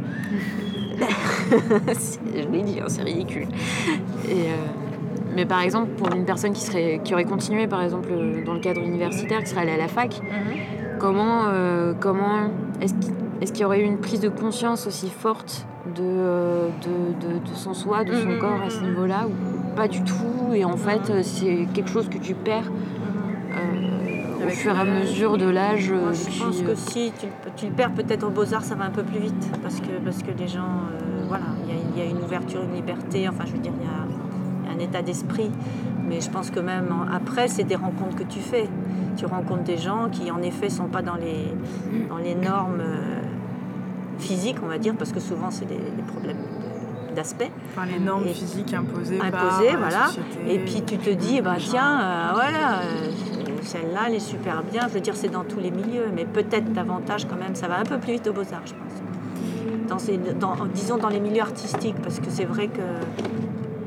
Je 2.35 2.49
l'ai 2.49 2.63
dit, 2.63 2.81
hein, 2.81 2.87
c'est 2.89 3.03
ridicule. 3.03 3.49
Et, 4.29 4.33
euh, 4.33 4.57
mais 5.35 5.47
par 5.47 5.61
exemple, 5.63 5.91
pour 5.97 6.13
une 6.15 6.25
personne 6.25 6.53
qui, 6.53 6.63
serait, 6.63 7.01
qui 7.03 7.15
aurait 7.15 7.25
continué, 7.25 7.67
par 7.67 7.83
exemple, 7.83 8.09
euh, 8.13 8.45
dans 8.45 8.55
le 8.55 8.61
cadre 8.61 8.81
universitaire, 8.83 9.41
qui 9.41 9.47
serait 9.47 9.63
allée 9.63 9.73
à 9.73 9.77
la 9.77 9.89
fac, 9.89 10.21
comment, 10.99 11.45
euh, 11.49 11.95
comment 11.99 12.51
est-ce 12.81 12.95
qu'il 12.95 13.13
est-ce 13.41 13.51
qu'il 13.53 13.63
y 13.63 13.65
aurait 13.65 13.81
eu 13.81 13.85
une 13.85 13.99
prise 13.99 14.21
de 14.21 14.29
conscience 14.29 14.87
aussi 14.87 15.11
forte 15.11 15.67
de, 15.97 16.01
de, 16.01 17.27
de, 17.27 17.39
de 17.41 17.55
son 17.57 17.75
soi, 17.75 18.05
de 18.05 18.13
son 18.15 18.29
Mhm, 18.29 18.39
corps 18.39 18.63
à 18.65 18.71
ce 18.71 18.79
mhm. 18.79 18.91
niveau-là 18.91 19.27
ou 19.27 19.75
Pas 19.75 19.89
du 19.89 20.01
tout. 20.05 20.55
Et 20.55 20.65
en 20.65 20.77
fait, 20.77 21.11
c'est 21.23 21.67
quelque 21.75 21.91
chose 21.91 22.09
que 22.09 22.19
tu 22.19 22.35
perds 22.35 22.71
euh, 24.43 24.45
au 24.45 24.49
Avec 24.49 24.59
fur 24.59 24.77
et 24.77 24.81
à 24.81 24.85
mesure 24.85 25.39
de 25.39 25.49
l'âge. 25.49 25.91
moi, 25.91 26.09
euh, 26.09 26.13
je 26.13 26.25
puis, 26.25 26.39
pense 26.41 26.61
euh, 26.61 26.67
que 26.67 26.75
si 26.75 27.13
tu, 27.19 27.27
le- 27.27 27.51
tu 27.57 27.67
le 27.67 27.73
perds 27.73 27.93
peut-être 27.93 28.25
aux 28.25 28.31
beaux-arts, 28.31 28.65
ça 28.65 28.75
va 28.75 28.85
un 28.85 28.91
peu 28.91 29.03
plus 29.03 29.21
vite 29.21 29.51
parce 29.63 29.81
que, 29.81 29.93
parce 30.05 30.23
que 30.23 30.31
les 30.39 30.49
gens, 30.49 30.61
euh, 30.93 31.25
voilà, 31.29 31.45
il 31.65 31.75
y, 31.75 31.79
a- 31.79 31.81
il 31.97 31.99
y 31.99 32.07
a 32.07 32.11
une 32.11 32.23
ouverture, 32.23 32.63
une 32.63 32.75
liberté, 32.75 33.29
enfin 33.29 33.45
je 33.47 33.53
veux 33.53 33.59
dire, 33.59 33.73
il 33.81 33.85
y 33.85 33.89
a, 33.89 34.05
il 34.65 34.69
y 34.71 34.73
a 34.75 34.77
un 34.77 34.89
état 34.89 35.03
d'esprit. 35.03 35.51
Mais 36.09 36.21
je 36.21 36.29
pense 36.31 36.51
que 36.51 36.61
même 36.61 36.93
après, 37.15 37.49
c'est 37.49 37.65
des 37.65 37.77
rencontres 37.77 38.17
que 38.17 38.25
tu 38.25 38.41
fais. 38.41 38.69
Tu 39.17 39.25
rencontres 39.27 39.63
des 39.65 39.79
gens 39.79 40.09
qui, 40.11 40.31
en 40.31 40.43
effet, 40.43 40.69
sont 40.69 40.87
pas 40.89 41.01
dans 41.03 41.15
les, 41.15 41.55
dans 42.09 42.17
les 42.19 42.35
normes 42.35 42.81
euh, 42.81 43.21
physiques, 44.19 44.57
on 44.63 44.67
va 44.67 44.79
dire, 44.79 44.95
parce 44.99 45.13
que 45.13 45.21
souvent, 45.21 45.51
c'est 45.51 45.65
des, 45.67 45.77
des 45.77 46.03
problèmes 46.07 46.37
d'aspect. 47.15 47.51
Enfin, 47.71 47.87
les 47.87 47.99
normes 47.99 48.27
Et- 48.27 48.33
physiques 48.33 48.73
imposées, 48.75 49.19
par 49.19 49.27
imposées, 49.27 49.73
la 49.73 49.77
voilà. 49.77 50.07
société. 50.07 50.55
Et 50.55 50.59
puis 50.61 50.83
tu 50.87 50.97
te 50.99 51.11
dis, 51.11 51.41
bah 51.43 51.57
tiens, 51.59 52.01
euh, 52.01 52.29
voilà, 52.33 52.81
euh, 52.81 53.11
celle-là, 53.67 54.03
elle 54.09 54.15
est 54.15 54.21
super 54.21 54.63
bien. 54.63 54.89
Je 54.89 54.95
veux 54.95 55.01
dire, 55.01 55.17
c'est 55.17 55.29
dans 55.29 55.45
tous 55.45 55.61
les 55.61 55.71
milieux, 55.71 56.07
mais 56.15 56.25
peut-être 56.25 56.73
davantage 56.73 57.27
quand 57.27 57.37
même, 57.37 57.55
ça 57.55 57.69
va 57.69 57.79
un 57.79 57.85
peu 57.85 57.99
plus 57.99 58.13
vite 58.15 58.27
aux 58.27 58.33
beaux-arts, 58.33 58.67
je 58.67 58.75
pense. 58.75 59.89
Dans 59.89 59.99
ces, 59.99 60.17
dans, 60.17 60.55
disons 60.73 60.97
dans 60.97 61.09
les 61.09 61.21
milieux 61.21 61.43
artistiques, 61.43 62.01
parce 62.03 62.19
que 62.21 62.31
c'est 62.31 62.45
vrai 62.45 62.69
que 62.69 62.83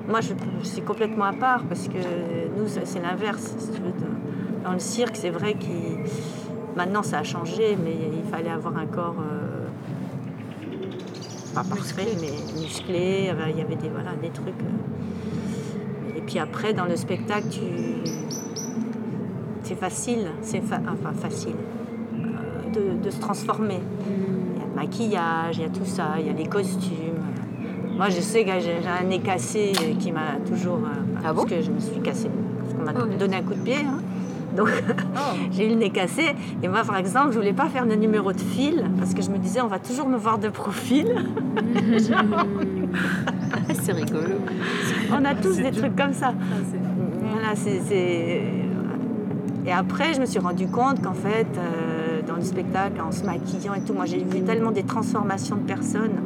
moi, 0.10 0.22
je, 0.22 0.34
je 0.62 0.68
suis 0.68 0.82
complètement 0.82 1.26
à 1.26 1.34
part, 1.34 1.64
parce 1.64 1.88
que 1.88 1.98
nous, 2.58 2.68
c'est 2.68 3.02
l'inverse. 3.02 3.56
Dans 4.64 4.74
le 4.74 4.80
cirque, 4.80 5.16
c'est 5.16 5.30
vrai 5.30 5.54
que 5.54 6.78
maintenant, 6.78 7.04
ça 7.04 7.20
a 7.20 7.24
changé, 7.24 7.78
mais 7.84 7.96
il 8.14 8.30
fallait 8.30 8.52
avoir 8.52 8.78
un 8.78 8.86
corps... 8.86 9.16
euh, 9.20 9.66
pas 11.54 11.64
parfait, 11.64 12.08
mais 12.20 12.62
musclé. 12.62 13.32
Il 13.50 13.58
y 13.58 13.62
avait 13.62 13.76
des, 13.76 13.90
voilà, 13.90 14.12
des 14.22 14.30
trucs. 14.30 14.60
euh. 14.62 16.18
Et 16.18 16.22
puis 16.22 16.38
après, 16.38 16.74
dans 16.74 16.86
le 16.86 16.96
spectacle, 16.96 17.48
tu... 17.50 17.62
c'est 19.66 19.76
facile, 19.80 20.28
c'est 20.42 20.62
fa- 20.62 20.80
enfin 20.88 21.12
facile 21.14 21.56
euh, 22.14 22.98
de, 22.98 23.04
de 23.04 23.10
se 23.10 23.20
transformer. 23.20 23.80
Il 24.56 24.60
y 24.60 24.64
a 24.64 24.68
le 24.68 24.76
maquillage, 24.76 25.58
il 25.58 25.62
y 25.64 25.66
a 25.66 25.70
tout 25.70 25.86
ça, 25.86 26.14
il 26.20 26.28
y 26.28 26.30
a 26.30 26.34
les 26.34 26.46
costumes. 26.46 26.94
Moi, 27.98 28.10
je 28.10 28.20
sais 28.22 28.44
que 28.46 28.52
j'ai 28.60 28.76
un 28.88 29.06
nez 29.08 29.20
cassé 29.20 29.72
qui 30.00 30.12
m'a 30.12 30.38
toujours. 30.48 30.78
euh, 30.84 30.90
Ah 31.18 31.22
parce 31.24 31.36
bon? 31.38 31.44
que 31.46 31.62
je 31.62 31.72
me 31.72 31.80
suis 31.80 32.00
cassé. 32.02 32.30
Parce 32.60 32.74
qu'on 32.74 32.84
m'a 32.84 32.94
Oh, 33.02 33.06
mais- 33.10 33.16
donné 33.18 33.38
un 33.38 33.42
coup 33.42 33.54
de 33.54 33.60
pied. 33.64 33.78
hein. 33.78 34.00
Donc, 34.56 34.70
j'ai 35.52 35.66
eu 35.66 35.70
le 35.70 35.76
nez 35.76 35.90
cassé. 35.90 36.36
Et 36.62 36.68
moi, 36.68 36.82
par 36.86 36.98
exemple, 36.98 37.32
je 37.32 37.38
voulais 37.40 37.54
pas 37.54 37.68
faire 37.68 37.86
de 37.88 37.96
numéro 37.96 38.32
de 38.34 38.40
fil 38.40 38.84
parce 39.00 39.14
que 39.14 39.22
je 39.22 39.30
me 39.32 39.38
disais, 39.38 39.62
on 39.62 39.68
va 39.68 39.80
toujours 39.80 40.08
me 40.08 40.18
voir 40.18 40.38
de 40.38 40.50
profil. 40.50 41.08
c'est 43.82 43.92
rigolo. 43.94 44.36
On 45.12 45.24
a 45.26 45.36
tous 45.36 45.58
des 45.58 45.72
trucs 45.72 45.96
comme 45.96 46.14
ça. 46.14 46.34
Voilà, 47.32 47.56
c'est, 47.56 47.80
c'est- 47.86 48.44
Et 49.68 49.72
après, 49.72 50.14
je 50.14 50.22
me 50.22 50.26
suis 50.26 50.40
rendu 50.40 50.68
compte 50.68 51.02
qu'en 51.02 51.14
fait, 51.14 51.48
euh, 51.58 52.22
dans 52.28 52.36
le 52.36 52.44
spectacle, 52.44 53.02
en 53.02 53.12
se 53.12 53.24
maquillant 53.24 53.74
et 53.74 53.82
tout, 53.82 53.94
moi 53.94 54.06
j'ai 54.06 54.20
vu 54.24 54.42
tellement 54.42 54.72
des 54.72 54.84
transformations 54.84 55.56
de 55.56 55.64
personnes 55.64 56.20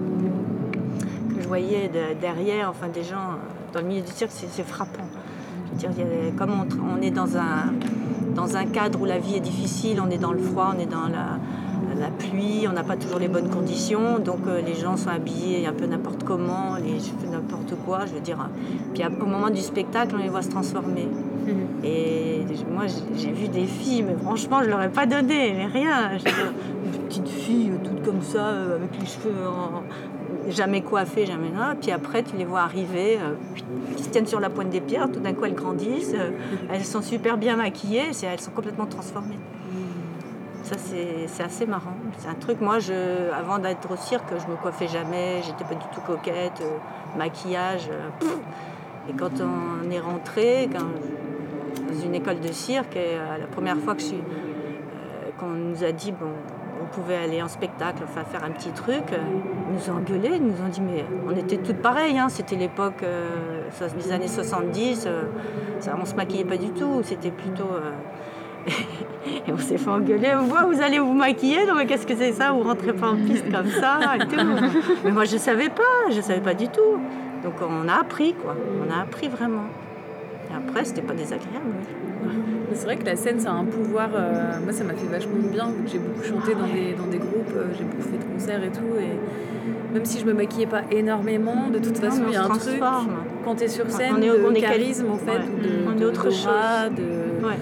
que 1.33 1.41
je 1.41 1.47
voyais 1.47 1.87
de- 1.87 2.19
derrière, 2.19 2.69
enfin 2.69 2.87
des 2.93 3.03
gens 3.03 3.15
euh, 3.15 3.73
dans 3.73 3.79
le 3.79 3.87
milieu 3.87 4.01
du 4.01 4.11
cirque, 4.11 4.31
c'est, 4.33 4.63
frappant. 4.63 5.05
Je 5.79 5.87
veux 5.87 5.93
dire, 5.93 6.05
comme 6.37 6.51
on, 6.51 7.01
est 7.01 7.11
dans 7.11 7.37
un, 7.37 7.71
dans 8.35 8.57
un 8.57 8.65
cadre 8.65 8.99
où 9.01 9.05
la 9.05 9.19
vie 9.19 9.35
est 9.35 9.41
difficile, 9.41 10.01
on 10.05 10.09
est 10.09 10.17
dans 10.17 10.33
le 10.33 10.39
froid, 10.39 10.73
on 10.75 10.79
est 10.79 10.87
dans 10.87 11.07
la, 11.07 11.39
pluie, 12.17 12.65
on 12.67 12.73
n'a 12.73 12.83
pas 12.83 12.95
toujours 12.95 13.19
les 13.19 13.27
bonnes 13.27 13.49
conditions, 13.49 14.19
donc 14.19 14.39
euh, 14.47 14.61
les 14.61 14.73
gens 14.73 14.97
sont 14.97 15.09
habillés 15.09 15.67
un 15.67 15.73
peu 15.73 15.85
n'importe 15.85 16.23
comment, 16.23 16.75
les 16.75 17.29
n'importe 17.29 17.75
quoi, 17.85 18.05
je 18.05 18.13
veux 18.13 18.21
dire. 18.21 18.49
Puis 18.93 19.03
au 19.05 19.25
moment 19.25 19.49
du 19.49 19.61
spectacle, 19.61 20.15
on 20.17 20.21
les 20.21 20.29
voit 20.29 20.41
se 20.41 20.49
transformer. 20.49 21.07
Et 21.83 22.41
moi, 22.71 22.83
j'ai- 23.15 23.31
vu 23.31 23.47
des 23.47 23.65
filles, 23.65 24.03
mais 24.03 24.15
franchement, 24.23 24.61
je 24.63 24.69
leur 24.69 24.81
ai 24.81 24.89
pas 24.89 25.05
donné, 25.05 25.53
mais 25.55 25.65
rien. 25.67 26.11
Une 26.13 26.91
petite 27.07 27.27
fille 27.29 27.71
toute 27.83 28.03
comme 28.03 28.21
ça, 28.21 28.47
euh, 28.47 28.75
avec 28.75 28.99
les 28.99 29.05
cheveux 29.05 29.47
en- 29.47 29.83
jamais 30.51 30.81
coiffés, 30.81 31.25
jamais 31.25 31.51
là. 31.57 31.75
Puis 31.79 31.91
après, 31.91 32.23
tu 32.23 32.35
les 32.37 32.45
vois 32.45 32.61
arriver, 32.61 33.17
euh, 33.17 33.33
qui 33.95 34.03
se 34.03 34.09
tiennent 34.09 34.25
sur 34.27 34.39
la 34.39 34.49
pointe 34.49 34.69
des 34.69 34.81
pierres, 34.81 35.09
tout 35.11 35.19
d'un 35.19 35.33
coup, 35.33 35.45
elles 35.45 35.53
grandissent, 35.55 36.13
euh, 36.15 36.31
elles 36.71 36.83
sont 36.85 37.01
super 37.01 37.37
bien 37.37 37.55
maquillées, 37.55 38.11
elles 38.23 38.39
sont 38.39 38.51
complètement 38.51 38.85
transformées. 38.85 39.37
Ça, 40.63 40.75
c'est 40.77 41.43
assez 41.43 41.65
marrant. 41.65 41.95
C'est 42.19 42.27
un 42.29 42.35
truc, 42.35 42.61
moi, 42.61 42.77
je, 42.79 43.31
avant 43.31 43.57
d'être 43.57 43.91
au 43.91 43.95
cirque, 43.95 44.27
je 44.37 44.51
me 44.51 44.55
coiffais 44.55 44.87
jamais, 44.87 45.41
j'étais 45.43 45.63
pas 45.63 45.73
du 45.73 45.85
tout 45.93 46.01
coquette, 46.05 46.61
euh, 46.61 47.17
maquillage. 47.17 47.89
pff. 48.19 48.37
et 49.09 49.13
quand 49.13 49.31
on 49.41 49.89
est 49.89 49.99
rentré, 49.99 50.69
quand, 50.71 50.85
une 52.05 52.15
école 52.15 52.39
de 52.39 52.51
cirque, 52.51 52.95
et, 52.95 53.17
euh, 53.17 53.37
la 53.37 53.47
première 53.47 53.77
fois 53.77 53.95
que 53.95 54.01
je 54.01 54.15
euh, 54.15 55.31
qu'on 55.37 55.49
nous 55.49 55.83
a 55.83 55.91
dit, 55.91 56.11
bon, 56.11 56.31
on 56.81 56.85
pouvait 56.85 57.15
aller 57.15 57.41
en 57.41 57.47
spectacle, 57.47 58.03
enfin 58.03 58.23
faire 58.23 58.43
un 58.43 58.51
petit 58.51 58.71
truc, 58.71 59.11
euh, 59.11 59.17
ils 59.69 59.75
nous 59.75 59.93
ont 59.93 59.99
engueulés, 59.99 60.35
ils 60.35 60.45
nous 60.45 60.61
ont 60.63 60.69
dit, 60.69 60.81
mais 60.81 61.05
on 61.27 61.35
était 61.35 61.57
toutes 61.57 61.81
pareilles, 61.81 62.17
hein, 62.17 62.29
c'était 62.29 62.55
l'époque 62.55 63.03
euh, 63.03 63.67
des 63.97 64.11
années 64.11 64.27
70, 64.27 65.05
euh, 65.05 65.23
ça, 65.79 65.97
on 65.99 66.05
se 66.05 66.15
maquillait 66.15 66.45
pas 66.45 66.57
du 66.57 66.69
tout, 66.71 67.01
c'était 67.03 67.31
plutôt... 67.31 67.69
et 68.67 69.51
on 69.51 69.57
s'est 69.57 69.77
fait 69.77 69.89
engueuler. 69.89 70.33
Voit, 70.41 70.63
vous 70.63 70.81
allez 70.81 70.99
vous 70.99 71.13
maquiller, 71.13 71.59
mais 71.75 71.85
qu'est-ce 71.85 72.05
que 72.05 72.15
c'est 72.15 72.33
ça 72.33 72.51
Vous 72.51 72.63
rentrez 72.63 72.91
pas 72.91 73.07
en 73.11 73.15
piste 73.15 73.49
comme 73.49 73.69
ça 73.69 73.99
et. 74.17 74.35
Mais 75.05 75.11
moi 75.11 75.23
je 75.23 75.37
savais 75.37 75.69
pas, 75.69 76.11
je 76.11 76.19
savais 76.19 76.41
pas 76.41 76.53
du 76.53 76.67
tout. 76.67 76.99
Donc 77.41 77.53
on 77.61 77.87
a 77.87 77.93
appris 78.01 78.33
quoi, 78.33 78.55
on 78.85 78.93
a 78.93 79.01
appris 79.01 79.29
vraiment. 79.29 79.63
Et 80.51 80.55
après 80.55 80.85
c'était 80.85 81.01
pas 81.01 81.13
désagréable. 81.13 81.65
C'est 82.73 82.85
vrai 82.85 82.97
que 82.97 83.05
la 83.05 83.15
scène, 83.15 83.39
ça 83.39 83.49
a 83.49 83.53
un 83.55 83.65
pouvoir. 83.65 84.09
euh, 84.15 84.59
moi, 84.63 84.71
ça 84.71 84.83
m'a 84.83 84.93
fait 84.93 85.07
vachement 85.07 85.37
bien. 85.51 85.67
vu 85.71 85.83
que 85.85 85.89
J'ai 85.89 85.97
beaucoup 85.99 86.23
chanté 86.23 86.53
dans 86.53 86.67
des, 86.67 86.93
dans 86.93 87.07
des 87.07 87.17
groupes, 87.17 87.51
euh, 87.55 87.65
j'ai 87.77 87.83
beaucoup 87.83 88.03
fait 88.03 88.17
de 88.17 88.23
concerts 88.31 88.63
et 88.63 88.69
tout. 88.69 88.95
Et 88.99 89.93
même 89.93 90.05
si 90.05 90.19
je 90.19 90.25
me 90.25 90.33
maquillais 90.33 90.67
pas 90.67 90.81
énormément, 90.91 91.69
de 91.73 91.79
toute 91.79 92.01
Non, 92.01 92.09
façon, 92.09 92.23
il 92.27 92.33
y 92.33 92.35
a 92.37 92.43
un 92.43 92.49
truc. 92.49 92.79
Quand 93.43 93.55
tu 93.55 93.63
es 93.63 93.67
sur 93.67 93.89
scène, 93.89 94.13
On 94.17 94.21
est- 94.21 94.27
de 94.27 94.45
on 94.47 94.53
est 94.53 94.61
charisme 94.61 95.07
en 95.11 95.17
fait, 95.17 95.31
ouais. 95.31 95.37
ou 95.57 95.63
de, 95.63 95.69
On 95.87 95.97
est 95.97 95.99
de- 96.01 96.05
autre 96.05 96.23
d'aura, 96.29 96.89
de- 96.89 97.45
Ouais. 97.47 97.55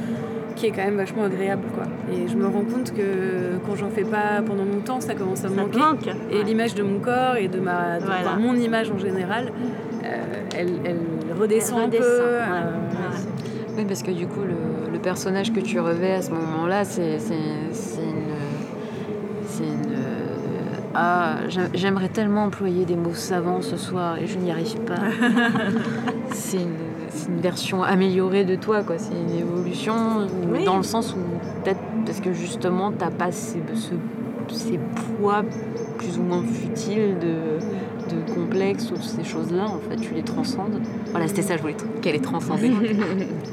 qui 0.55 0.65
est 0.67 0.71
quand 0.71 0.83
même 0.83 0.97
vachement 0.97 1.23
agréable. 1.23 1.63
quoi. 1.73 1.83
Et 2.13 2.27
je 2.27 2.35
me 2.35 2.45
rends 2.45 2.65
compte 2.65 2.93
que 2.93 3.57
quand 3.65 3.75
j'en 3.75 3.89
fais 3.89 4.03
pas 4.03 4.41
pendant 4.45 4.65
longtemps, 4.65 4.99
ça 4.99 5.15
commence 5.15 5.45
à 5.45 5.49
me 5.49 5.55
manquer. 5.55 5.79
manque. 5.79 6.09
Et 6.31 6.43
l'image 6.43 6.75
de 6.75 6.83
mon 6.83 6.99
corps 6.99 7.37
et 7.37 7.47
de 7.47 7.59
ma, 7.61 7.99
de- 7.99 8.05
Voilà. 8.05 8.21
enfin, 8.31 8.39
mon 8.39 8.55
image 8.55 8.91
en 8.91 8.97
général, 8.99 9.51
elle, 10.55 10.69
elle 10.85 11.37
redescend 11.39 11.79
Elle 11.79 11.85
un 11.85 11.89
peu. 12.01 12.03
euh. 12.03 12.61
Oui, 13.77 13.85
parce 13.85 14.01
que 14.03 14.11
du 14.11 14.25
coup, 14.27 14.41
le, 14.41 14.91
le 14.91 14.99
personnage 14.99 15.53
que 15.53 15.59
tu 15.59 15.79
revais 15.79 16.13
à 16.13 16.21
ce 16.21 16.31
moment-là, 16.31 16.83
c'est 16.83 17.15
une. 17.15 17.71
C'est 19.45 19.63
une. 19.63 19.91
euh, 19.91 20.35
Ah, 20.95 21.35
j'a- 21.47 21.69
j'aimerais 21.73 22.09
tellement 22.09 22.45
employer 22.45 22.85
des 22.85 22.95
mots 22.95 23.13
savants 23.13 23.61
ce 23.61 23.77
soir 23.77 24.17
et 24.17 24.25
je 24.25 24.37
n'y 24.39 24.49
arrive 24.51 24.79
pas. 24.81 24.95
c'est 26.31 26.57
une, 26.57 27.39
version 27.41 27.83
améliorée 27.83 28.45
de 28.45 28.55
toi, 28.55 28.83
quoi. 28.83 28.97
C'est 28.97 29.13
une 29.13 29.37
évolution 29.39 29.93
Oui. 30.51 30.63
dans 30.65 30.77
le 30.77 30.83
sens 30.83 31.13
où 31.13 31.17
peut-être 31.63 31.79
parce 32.05 32.19
que 32.19 32.31
justement, 32.33 32.91
t'as 32.91 33.09
pas 33.11 33.31
ces, 33.31 33.59
ce- 33.75 34.53
ces 34.55 34.79
poids 35.19 35.43
plus 35.97 36.17
ou 36.17 36.23
moins 36.23 36.41
futiles 36.43 37.17
de 37.19 37.59
complexes 38.37 38.91
ou 38.91 38.95
ces 39.01 39.23
choses-là. 39.23 39.65
En 39.65 39.79
fait, 39.79 39.95
tu 39.97 40.13
les 40.13 40.23
transcendes. 40.23 40.79
Voilà, 41.11 41.27
c'était 41.27 41.41
ça, 41.41 41.57
je 41.57 41.61
voulais 41.61 41.75
qu'elle 42.01 42.15
est 42.15 42.23
transcendée. 42.23 42.71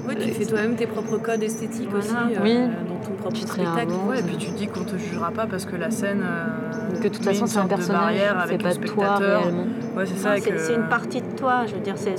Ouais, 0.06 0.16
tu 0.16 0.28
fais 0.32 0.44
toi-même 0.44 0.74
tes 0.76 0.86
propres 0.86 1.16
codes 1.16 1.42
esthétiques 1.42 1.88
Voilà. 1.88 2.04
aussi 2.04 2.36
euh, 2.36 2.42
Oui. 2.42 2.54
dans 2.88 2.96
ton 3.08 3.14
propre 3.14 3.34
Tu 3.36 3.40
spectacle. 3.40 3.92
Ouais, 4.06 4.20
et 4.20 4.22
puis 4.22 4.36
tu 4.36 4.50
dis 4.50 4.66
qu'on 4.66 4.84
te 4.84 4.96
jugera 4.98 5.30
pas 5.30 5.46
parce 5.46 5.64
que 5.64 5.76
la 5.76 5.90
scène. 5.90 6.22
euh, 6.22 6.98
Que 7.00 7.04
de 7.04 7.14
toute 7.14 7.24
façon, 7.24 7.46
c'est 7.46 7.58
un 7.58 7.64
personnage, 7.66 8.00
barrière 8.02 8.36
c'est 8.46 8.48
avec 8.54 8.62
pas 8.62 8.68
le 8.68 8.74
toi 8.74 8.84
spectateur. 9.16 9.42
réellement. 9.44 9.66
Ouais, 9.96 10.04
c'est 10.04 10.18
ça. 10.18 10.34
C'est 10.58 10.74
une 10.74 10.88
partie 10.90 11.22
de 11.22 11.36
toi, 11.36 11.64
je 11.66 11.74
veux 11.74 11.80
dire, 11.80 11.94
c'est- 11.96 12.16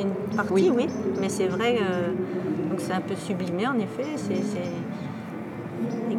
une 0.00 0.34
partie, 0.36 0.52
Oui. 0.54 0.72
oui, 0.74 0.86
mais 1.20 1.28
c'est 1.28 1.48
vrai, 1.48 1.76
euh, 1.78 2.08
donc 2.70 2.80
c'est 2.80 2.92
un 2.94 3.00
peu 3.00 3.14
sublimé 3.16 3.66
en 3.66 3.74
effet. 3.78 4.04
c'est- 4.16 4.32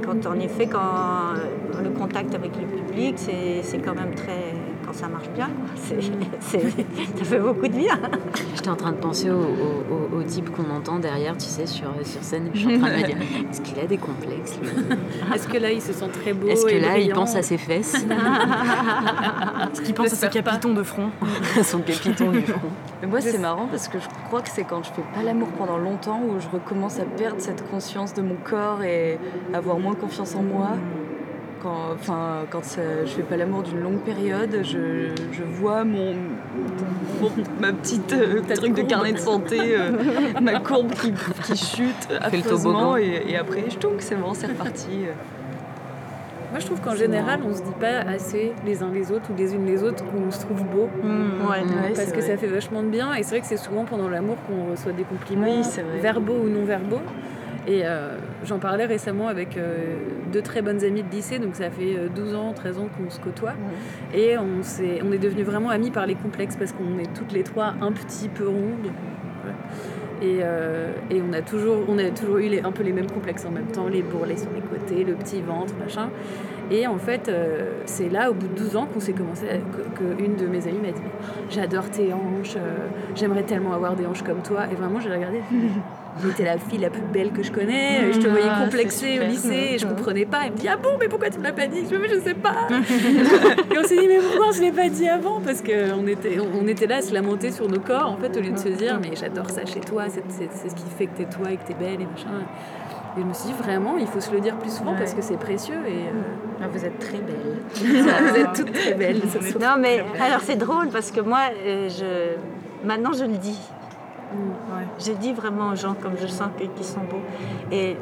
quand 0.06 0.26
en 0.28 0.40
effet, 0.40 0.68
quand 0.68 0.80
le 1.84 1.90
contact 1.90 2.34
avec 2.36 2.52
le 2.56 2.66
public, 2.68 3.16
c'est 3.18 3.78
quand 3.80 3.96
même 3.96 4.14
très. 4.16 4.54
Quand 4.88 4.94
ça 4.94 5.08
marche 5.10 5.28
bien, 5.36 5.50
c'est- 5.76 6.02
ça 7.20 7.26
fait 7.26 7.40
beaucoup 7.40 7.68
de 7.68 7.76
bien. 7.76 8.00
J'étais 8.56 8.70
en 8.70 8.76
train 8.78 8.92
de 8.94 8.98
penser 8.98 9.30
au, 9.30 9.34
au- 9.36 10.16
au- 10.16 10.20
au 10.20 10.24
type 10.24 10.50
qu'on 10.52 10.70
entend 10.74 10.98
derrière, 10.98 11.36
tu 11.38 11.46
sais, 11.46 11.66
sur, 11.66 11.90
sur 12.04 12.24
scène. 12.24 12.50
Je 12.54 12.60
suis 12.60 12.76
en 12.78 12.80
train 12.80 12.92
de 12.92 13.02
me 13.02 13.06
dire, 13.06 13.18
est-ce 13.52 13.60
qu'il 13.62 13.78
a 13.80 13.86
des 13.86 13.98
complexes 13.98 14.58
Est-ce 15.36 15.48
que 15.50 15.58
là, 15.58 15.72
il 15.74 15.82
se 15.82 15.92
sent 15.92 16.08
très 16.22 16.32
beau 16.32 16.48
Est-ce 16.48 16.66
que 16.66 16.72
et 16.72 16.80
là, 16.80 16.98
il 16.98 17.12
pense 17.12 17.36
à 17.36 17.42
ses 17.42 17.58
fesses, 17.58 17.98
Ce 19.74 19.82
qui 19.82 19.92
pense 19.94 20.14
à 20.14 20.16
ses 20.16 20.30
capitons 20.30 20.74
de 20.74 20.84
front. 20.84 21.10
son 21.64 21.80
capiton 21.80 22.32
du 22.32 22.42
front 22.44 22.70
Mais 23.02 23.08
moi, 23.08 23.20
c'est 23.22 23.38
marrant 23.40 23.68
parce 23.70 23.90
que 23.90 24.00
je 24.00 24.08
crois 24.28 24.42
que 24.42 24.50
c'est 24.50 24.64
quand 24.64 24.84
je 24.84 24.90
fais 24.92 25.04
pas 25.14 25.22
l'amour 25.24 25.50
pendant 25.58 25.78
longtemps 25.78 26.22
où 26.26 26.40
je 26.40 26.48
recommence 26.48 27.00
à 27.00 27.04
perdre 27.04 27.40
cette 27.40 27.70
conscience 27.70 28.14
de 28.14 28.22
mon 28.22 28.36
corps 28.44 28.84
et 28.84 29.20
avoir 29.54 29.80
moins 29.80 29.96
confiance 29.96 30.34
en 30.36 30.44
moi. 30.44 30.70
Quand, 31.62 31.94
enfin, 31.96 32.46
quand 32.52 32.64
ça- 32.64 33.04
je 33.06 33.10
fais 33.12 33.24
pas 33.24 33.36
l'amour 33.38 33.64
d'une 33.64 33.80
longue 33.82 34.00
période, 34.02 34.60
je, 34.64 35.10
je 35.32 35.44
vois 35.44 35.84
mon, 35.84 36.14
mon- 37.22 37.32
ma 37.60 37.72
petite 37.74 38.14
euh, 38.14 38.42
truc 38.56 38.74
de 38.76 38.84
carnet 38.84 39.14
de 39.14 39.18
santé, 39.18 39.58
euh, 39.62 39.92
ma 40.42 40.60
courbe 40.60 40.92
qui, 40.94 41.12
qui 41.44 41.58
chute 41.58 42.08
affreusement 42.22 42.74
toboggan. 42.74 42.98
et, 42.98 43.24
et 43.32 43.38
après, 43.38 43.64
je 43.70 43.78
tombe, 43.78 43.96
c'est 44.00 44.16
bon, 44.16 44.34
c'est 44.34 44.48
reparti. 44.48 45.06
Moi, 46.52 46.60
je 46.60 46.66
trouve 46.66 46.80
qu'en 46.80 46.96
général, 46.96 47.42
on 47.46 47.54
se 47.54 47.62
dit 47.62 47.74
pas 47.80 48.00
assez 48.10 48.54
les 48.66 48.82
uns 48.82 48.90
les 48.94 49.12
autres 49.12 49.30
ou 49.32 49.38
les 49.38 49.54
unes 49.54 49.66
les 49.66 49.84
autres 49.84 50.04
qu'on 50.06 50.32
se 50.32 50.40
trouve 50.40 50.64
beau. 50.64 50.88
Ouais. 51.04 51.60
Ouais, 51.60 51.94
parce 51.94 52.12
que 52.12 52.20
vrai. 52.20 52.22
ça 52.22 52.38
fait 52.38 52.48
vachement 52.48 52.84
de 52.84 52.88
bien. 52.88 53.14
Et 53.16 53.24
c'est 53.24 53.32
vrai 53.32 53.42
que 53.42 53.48
c'est 53.48 53.58
souvent 53.58 53.84
pendant 53.84 54.08
l'amour 54.08 54.38
qu'on 54.48 54.72
reçoit 54.72 54.94
des 54.94 55.04
compliments, 55.04 55.60
Oui, 55.62 56.02
verbaux 56.02 56.38
ou 56.46 56.48
non 56.50 56.64
verbaux. 56.64 57.02
Et 57.68 57.82
euh, 57.84 58.16
j'en 58.46 58.60
parlais 58.60 58.86
récemment 58.86 59.28
avec 59.28 59.58
euh, 59.58 59.98
deux 60.28 60.42
très 60.42 60.62
bonnes 60.62 60.84
amies 60.84 61.04
de 61.04 61.10
lycée, 61.10 61.40
donc 61.40 61.56
ça 61.56 61.70
fait 61.70 61.96
euh, 61.98 62.08
12 62.14 62.36
ans, 62.36 62.54
13 62.54 62.78
ans 62.80 62.88
qu'on 62.98 63.10
se 63.10 63.20
côtoie. 63.20 63.54
Et 64.14 64.38
on, 64.38 64.62
s'est- 64.64 65.02
on 65.08 65.12
est 65.12 65.18
devenus 65.18 65.46
vraiment 65.46 65.70
amis 65.70 65.92
par 65.92 66.06
les 66.06 66.16
complexes 66.16 66.56
parce 66.56 66.72
qu'on 66.74 66.98
est 67.00 67.12
toutes 67.14 67.32
les 67.34 67.44
trois 67.44 67.74
un 67.82 67.92
petit 67.92 68.30
peu 68.30 68.48
rondes. 68.48 68.92
Et, 70.22 70.40
euh, 70.42 70.92
et 71.12 71.22
on 71.22 71.32
a 71.32 71.42
toujours, 71.42 71.86
on 71.88 71.98
a 72.00 72.10
toujours 72.10 72.38
eu 72.40 72.50
les- 72.50 72.62
un 72.62 72.72
peu 72.72 72.82
les 72.82 72.92
mêmes 72.92 73.10
complexes 73.10 73.46
en 73.46 73.52
même 73.52 73.68
temps, 73.68 73.88
les 73.88 74.02
bourrelets 74.02 74.38
sur 74.38 74.50
les 74.52 74.62
côtés, 74.62 75.04
le 75.04 75.14
petit 75.14 75.42
ventre, 75.42 75.74
machin. 75.80 76.10
Et 76.72 76.88
en 76.88 76.98
fait, 76.98 77.30
euh, 77.30 77.74
c'est 77.86 78.10
là, 78.10 78.32
au 78.32 78.34
bout 78.34 78.48
de 78.48 78.56
12 78.56 78.76
ans, 78.76 78.88
qu'on 78.92 79.00
s'est 79.00 79.14
commencé, 79.14 79.46
à- 79.48 79.58
que, 79.58 80.42
de 80.42 80.48
mes 80.48 80.68
amies 80.68 80.80
m'a 80.80 80.92
dit 80.92 81.02
J'adore 81.52 81.90
tes 81.92 82.12
hanches, 82.14 82.56
euh, 82.58 82.88
j'aimerais 83.16 83.44
tellement 83.44 83.74
avoir 83.74 83.96
des 83.96 84.06
hanches 84.08 84.24
comme 84.24 84.42
toi. 84.42 84.66
Et 84.72 84.76
vraiment, 84.76 85.00
j'ai 85.00 85.10
regardé. 85.12 85.40
J'étais 86.24 86.44
la 86.44 86.58
fille 86.58 86.80
la 86.80 86.90
plus 86.90 87.02
belle 87.02 87.32
que 87.32 87.44
je 87.44 87.52
connais, 87.52 88.12
je 88.12 88.20
te 88.20 88.28
voyais 88.28 88.48
Ah, 88.50 88.64
complexée 88.64 89.18
c'est 89.20 89.26
au 89.26 89.30
lycée, 89.30 89.74
et 89.74 89.78
je 89.78 89.86
comprenais 89.86 90.26
pas. 90.26 90.42
Elle 90.46 90.54
me 90.54 90.58
dit 90.58 90.68
Ah 90.68 90.78
bon, 90.78 90.98
mais 91.00 91.08
pourquoi 91.08 91.30
tu 91.30 91.40
me 91.40 91.44
l'as 91.44 91.54
pas 91.54 91.68
dit? 91.68 91.84
Je 91.90 91.96
me 91.96 92.08
Je 92.08 92.20
sais 92.20 92.34
pas. 92.34 92.56
et 92.70 93.78
on 93.78 93.84
s'est 93.84 93.98
dit 93.98 94.08
Mais 94.08 94.20
pourquoi 94.20 94.48
on 94.50 94.52
se 94.52 94.62
l'est 94.62 94.72
pas 94.72 94.90
dit 94.90 95.08
avant? 95.08 95.42
Parce 95.42 95.62
qu'on 95.62 96.08
était, 96.08 96.38
on, 96.40 96.68
était 96.68 96.88
là 96.88 96.98
à 96.98 97.02
se 97.02 97.14
lamenter 97.14 97.52
sur 97.52 97.68
nos 97.68 97.80
corps, 97.80 98.12
en 98.12 98.18
fait, 98.18 98.36
au 98.38 98.42
lieu 98.42 98.52
de 98.52 98.58
se 98.58 98.70
dire 98.70 99.00
Mais 99.02 99.16
j'adore 99.16 99.50
ça 99.50 99.66
chez 99.66 99.80
toi, 99.80 100.06
c'est 100.10 100.70
ce 100.70 100.76
qui 100.76 100.90
fait 100.98 101.08
que 101.08 101.18
t'es 101.18 101.26
toi 101.26 101.52
et 101.52 101.58
que 101.58 101.68
t'es 101.68 101.74
belle 101.74 102.02
et 102.02 102.06
machin. 102.06 102.30
Et 103.18 103.22
je 103.22 103.26
me 103.26 103.34
suis 103.34 103.50
dit 103.50 103.56
Vraiment, 103.62 103.98
il 103.98 104.08
faut 104.08 104.20
se 104.22 104.32
le 104.32 104.40
dire 104.40 104.56
plus 104.58 104.76
souvent 104.76 104.96
parce 104.96 105.14
que 105.14 105.22
c'est 105.22 105.38
précieux 105.38 105.80
et 105.88 106.08
euh, 106.08 106.62
Ah, 106.62 106.68
vous 106.72 106.84
êtes 106.84 107.00
très 107.00 107.20
belle. 107.20 107.58
vous 107.76 108.36
êtes 108.40 108.54
toutes 108.56 108.74
très 108.74 108.94
belles. 108.94 109.22
Non, 109.60 109.76
mais 109.80 110.04
alors 110.20 110.42
c'est 110.42 110.56
drôle 110.58 110.90
parce 110.90 111.12
que 111.12 111.22
moi, 111.22 111.42
euh, 111.66 111.90
je... 111.90 112.88
maintenant 112.88 113.14
je 113.14 113.26
le 113.26 113.38
dis. 113.38 113.60
Je 115.00 115.12
dis 115.14 115.34
vraiment 115.34 115.70
aux 115.72 115.76
gens 115.76 115.96
comme 116.02 116.14
je 116.22 116.28
sens 116.28 116.50
que- 116.58 116.66
qu'ils 116.66 116.86
sont 116.86 117.02
beaux. 117.02 117.22
Et, 117.72 117.98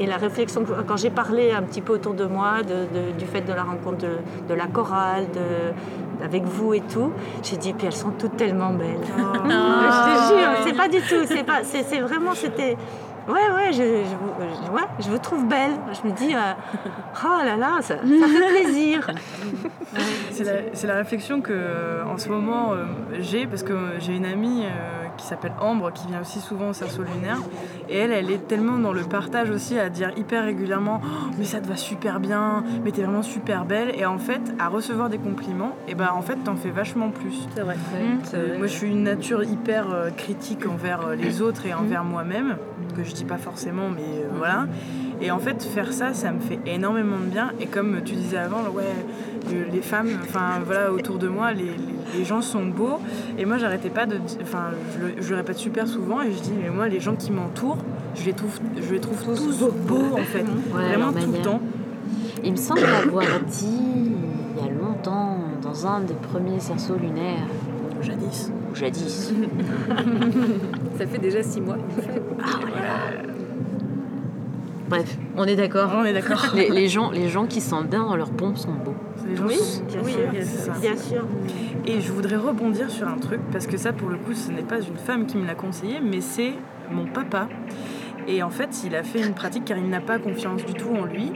et 0.00 0.06
la 0.06 0.16
réflexion, 0.16 0.64
quand 0.86 0.96
j'ai 0.96 1.10
parlé 1.10 1.52
un 1.52 1.62
petit 1.62 1.80
peu 1.80 1.94
autour 1.94 2.14
de 2.14 2.24
moi, 2.24 2.62
de- 2.62 2.86
de- 2.96 3.18
du 3.18 3.26
fait 3.26 3.40
de 3.42 3.52
la 3.52 3.62
rencontre 3.64 3.98
de, 3.98 4.10
de 4.48 4.54
la 4.54 4.66
chorale, 4.66 5.26
de, 5.34 6.24
avec 6.24 6.44
vous 6.44 6.74
et 6.74 6.80
tout, 6.80 7.12
j'ai 7.42 7.56
dit, 7.56 7.72
puis 7.72 7.86
elles 7.86 7.92
sont 7.92 8.10
toutes 8.10 8.36
tellement 8.36 8.70
belles. 8.72 8.98
je 9.06 9.12
te 9.12 10.38
jure, 10.38 10.50
c'est 10.66 10.76
pas 10.76 10.88
du 10.88 10.98
tout, 11.00 11.24
c'est 11.26 11.44
pas, 11.44 11.62
c'est, 11.64 11.82
c'est 11.84 12.00
vraiment, 12.00 12.34
c'était. 12.34 12.76
Ouais, 13.28 13.34
ouais, 13.34 13.72
je, 13.72 13.82
je, 13.82 14.14
vous- 14.16 14.64
je- 14.66 14.72
ouais, 14.72 14.86
je 15.00 15.10
vous 15.10 15.18
trouve 15.18 15.46
belle. 15.46 15.72
Je 16.02 16.08
me 16.08 16.14
dis, 16.14 16.34
euh, 16.34 16.38
oh 17.24 17.44
là 17.44 17.56
là, 17.56 17.76
ça, 17.82 17.96
ça 17.96 18.02
fait 18.02 18.62
plaisir. 18.62 19.10
C'est 20.30 20.44
la, 20.44 20.52
c'est 20.74 20.86
la 20.86 20.94
réflexion 20.96 21.40
que 21.40 21.52
euh, 21.52 22.04
en 22.04 22.18
ce 22.18 22.28
moment 22.28 22.72
euh, 22.74 22.84
j'ai 23.20 23.46
parce 23.46 23.62
que 23.62 23.72
j'ai 23.98 24.14
une 24.14 24.26
amie 24.26 24.64
euh, 24.66 25.06
qui 25.18 25.26
s'appelle 25.26 25.52
Ambre, 25.60 25.92
qui 25.92 26.06
vient 26.06 26.20
aussi 26.22 26.40
souvent 26.40 26.70
au 26.70 26.72
cerceau 26.72 27.02
lunaire. 27.02 27.36
Et 27.90 27.98
elle, 27.98 28.12
elle 28.12 28.30
est 28.30 28.46
tellement 28.48 28.78
dans 28.78 28.92
le 28.92 29.02
partage 29.02 29.50
aussi 29.50 29.78
à 29.78 29.90
dire 29.90 30.12
hyper 30.16 30.44
régulièrement 30.44 31.00
Oh, 31.04 31.30
Mais 31.38 31.44
ça 31.44 31.60
te 31.60 31.66
va 31.68 31.76
super 31.76 32.20
bien, 32.20 32.64
mais 32.84 32.90
t'es 32.92 33.02
vraiment 33.02 33.22
super 33.22 33.64
belle. 33.64 33.92
Et 33.98 34.06
en 34.06 34.18
fait, 34.18 34.40
à 34.58 34.68
recevoir 34.68 35.10
des 35.10 35.18
compliments, 35.18 35.76
et 35.88 35.94
ben 35.94 36.08
en 36.14 36.22
fait, 36.22 36.36
t'en 36.44 36.56
fais 36.56 36.70
vachement 36.70 37.10
plus. 37.10 37.46
C'est 37.54 37.60
vrai. 37.62 37.76
Euh, 38.34 38.56
Moi, 38.58 38.66
je 38.66 38.72
suis 38.72 38.88
une 38.88 39.02
nature 39.02 39.42
hyper 39.42 39.90
euh, 39.92 40.10
critique 40.10 40.66
envers 40.66 41.06
euh, 41.06 41.14
les 41.14 41.42
autres 41.42 41.66
et 41.66 41.74
envers 41.74 42.04
moi-même, 42.04 42.56
que 42.96 43.04
je 43.04 43.12
dis 43.12 43.24
pas 43.24 43.38
forcément, 43.38 43.88
mais 43.90 44.02
euh, 44.22 44.28
voilà. 44.36 44.66
Et 45.20 45.30
en 45.32 45.38
fait, 45.40 45.62
faire 45.64 45.92
ça, 45.92 46.14
ça 46.14 46.30
me 46.30 46.38
fait 46.38 46.60
énormément 46.66 47.18
de 47.18 47.24
bien. 47.24 47.50
Et 47.60 47.66
comme 47.66 48.02
tu 48.04 48.14
disais 48.14 48.36
avant, 48.38 48.62
ouais, 48.72 48.84
les 49.72 49.80
femmes, 49.82 50.08
enfin 50.22 50.60
voilà, 50.64 50.92
autour 50.92 51.18
de 51.18 51.28
moi, 51.28 51.52
les, 51.52 51.64
les- 51.64 52.18
les 52.18 52.24
gens 52.24 52.40
sont 52.42 52.64
beaux. 52.66 52.98
Et 53.38 53.44
moi, 53.44 53.58
j'arrêtais 53.58 53.90
pas 53.90 54.06
de, 54.06 54.16
enfin, 54.42 54.70
je 54.94 55.06
le, 55.06 55.12
je 55.22 55.30
le 55.30 55.36
répète 55.36 55.58
super 55.58 55.86
souvent. 55.86 56.22
Et 56.22 56.32
je 56.32 56.40
dis, 56.40 56.52
mais 56.62 56.70
moi, 56.70 56.88
les 56.88 57.00
gens 57.00 57.14
qui 57.16 57.30
m'entourent, 57.32 57.78
je 58.14 58.24
les 58.24 58.32
trouve, 58.32 58.58
je 58.80 58.92
les 58.92 59.00
trouve 59.00 59.22
tous 59.24 59.58
beaux 59.86 60.12
en 60.14 60.16
fait, 60.18 60.40
Ouais, 60.74 60.88
vraiment 60.88 61.12
tout 61.12 61.30
le 61.32 61.38
temps. 61.42 61.60
Il 62.44 62.52
me 62.52 62.56
semble 62.56 62.80
l'avoir 62.80 63.24
dit 63.46 63.66
il 63.66 64.64
y 64.64 64.68
a 64.68 64.72
longtemps, 64.72 65.36
dans 65.62 65.86
un 65.86 66.00
des 66.00 66.14
premiers 66.14 66.60
cerceaux 66.60 66.96
lunaires, 66.96 67.46
Jadis. 68.00 68.50
ou 68.72 68.74
jadis. 68.76 69.32
Ça 70.98 71.06
fait 71.06 71.18
déjà 71.18 71.42
six 71.42 71.60
mois. 71.60 71.76
Bref, 74.88 75.18
on 75.36 75.44
est 75.44 75.56
d'accord. 75.56 75.90
On 75.94 76.04
est 76.04 76.12
d'accord. 76.14 76.46
Les, 76.54 76.70
les 76.70 76.88
gens, 76.88 77.10
les 77.10 77.28
gens 77.28 77.46
qui 77.46 77.60
sentent 77.60 77.88
bien 77.90 78.04
dans 78.04 78.16
leur 78.16 78.30
pompe 78.30 78.56
sont 78.56 78.72
beaux. 78.72 78.94
Les 79.28 79.36
gens 79.36 79.46
Oui, 79.46 79.56
bien 79.88 80.00
oui, 80.04 80.12
sûr. 80.12 80.72
Bien 80.80 80.96
sûr. 80.96 81.24
Et 81.86 82.00
je 82.00 82.12
voudrais 82.12 82.36
rebondir 82.36 82.90
sur 82.90 83.08
un 83.08 83.18
truc, 83.18 83.40
parce 83.52 83.66
que 83.66 83.76
ça, 83.76 83.92
pour 83.92 84.08
le 84.08 84.16
coup, 84.16 84.34
ce 84.34 84.50
n'est 84.50 84.62
pas 84.62 84.80
une 84.80 84.96
femme 84.96 85.26
qui 85.26 85.36
me 85.36 85.46
l'a 85.46 85.54
conseillé, 85.54 86.00
mais 86.00 86.20
c'est 86.20 86.52
mon 86.90 87.06
papa. 87.06 87.48
Et 88.26 88.42
en 88.42 88.50
fait, 88.50 88.82
il 88.84 88.94
a 88.94 89.02
fait 89.02 89.26
une 89.26 89.32
pratique 89.32 89.64
car 89.64 89.78
il 89.78 89.88
n'a 89.88 90.00
pas 90.00 90.18
confiance 90.18 90.62
du 90.62 90.74
tout 90.74 90.90
en 90.90 91.06
lui. 91.06 91.32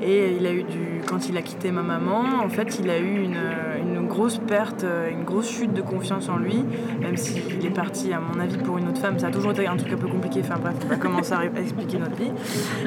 Et 0.00 0.36
il 0.38 0.46
a 0.46 0.52
eu 0.52 0.62
du. 0.62 1.00
Quand 1.04 1.28
il 1.28 1.36
a 1.36 1.42
quitté 1.42 1.72
ma 1.72 1.82
maman, 1.82 2.22
en 2.44 2.48
fait, 2.48 2.78
il 2.78 2.88
a 2.90 2.98
eu 3.00 3.24
une, 3.24 3.40
une 3.80 4.06
grosse 4.06 4.38
perte, 4.38 4.86
une 5.10 5.24
grosse 5.24 5.50
chute 5.50 5.72
de 5.72 5.82
confiance 5.82 6.28
en 6.28 6.36
lui. 6.36 6.64
Même 7.00 7.16
s'il 7.16 7.66
est 7.66 7.74
parti, 7.74 8.12
à 8.12 8.20
mon 8.20 8.38
avis, 8.38 8.56
pour 8.58 8.78
une 8.78 8.86
autre 8.86 9.00
femme. 9.00 9.18
Ça 9.18 9.26
a 9.26 9.30
toujours 9.32 9.50
été 9.50 9.66
un 9.66 9.76
truc 9.76 9.92
un 9.92 9.96
peu 9.96 10.06
compliqué. 10.06 10.40
Enfin 10.44 10.60
bref, 10.60 10.76
on 10.84 10.88
va 10.88 10.96
commencer 10.96 11.32
à, 11.32 11.38
à 11.38 11.44
expliquer 11.60 11.98
notre 11.98 12.14
vie. 12.14 12.30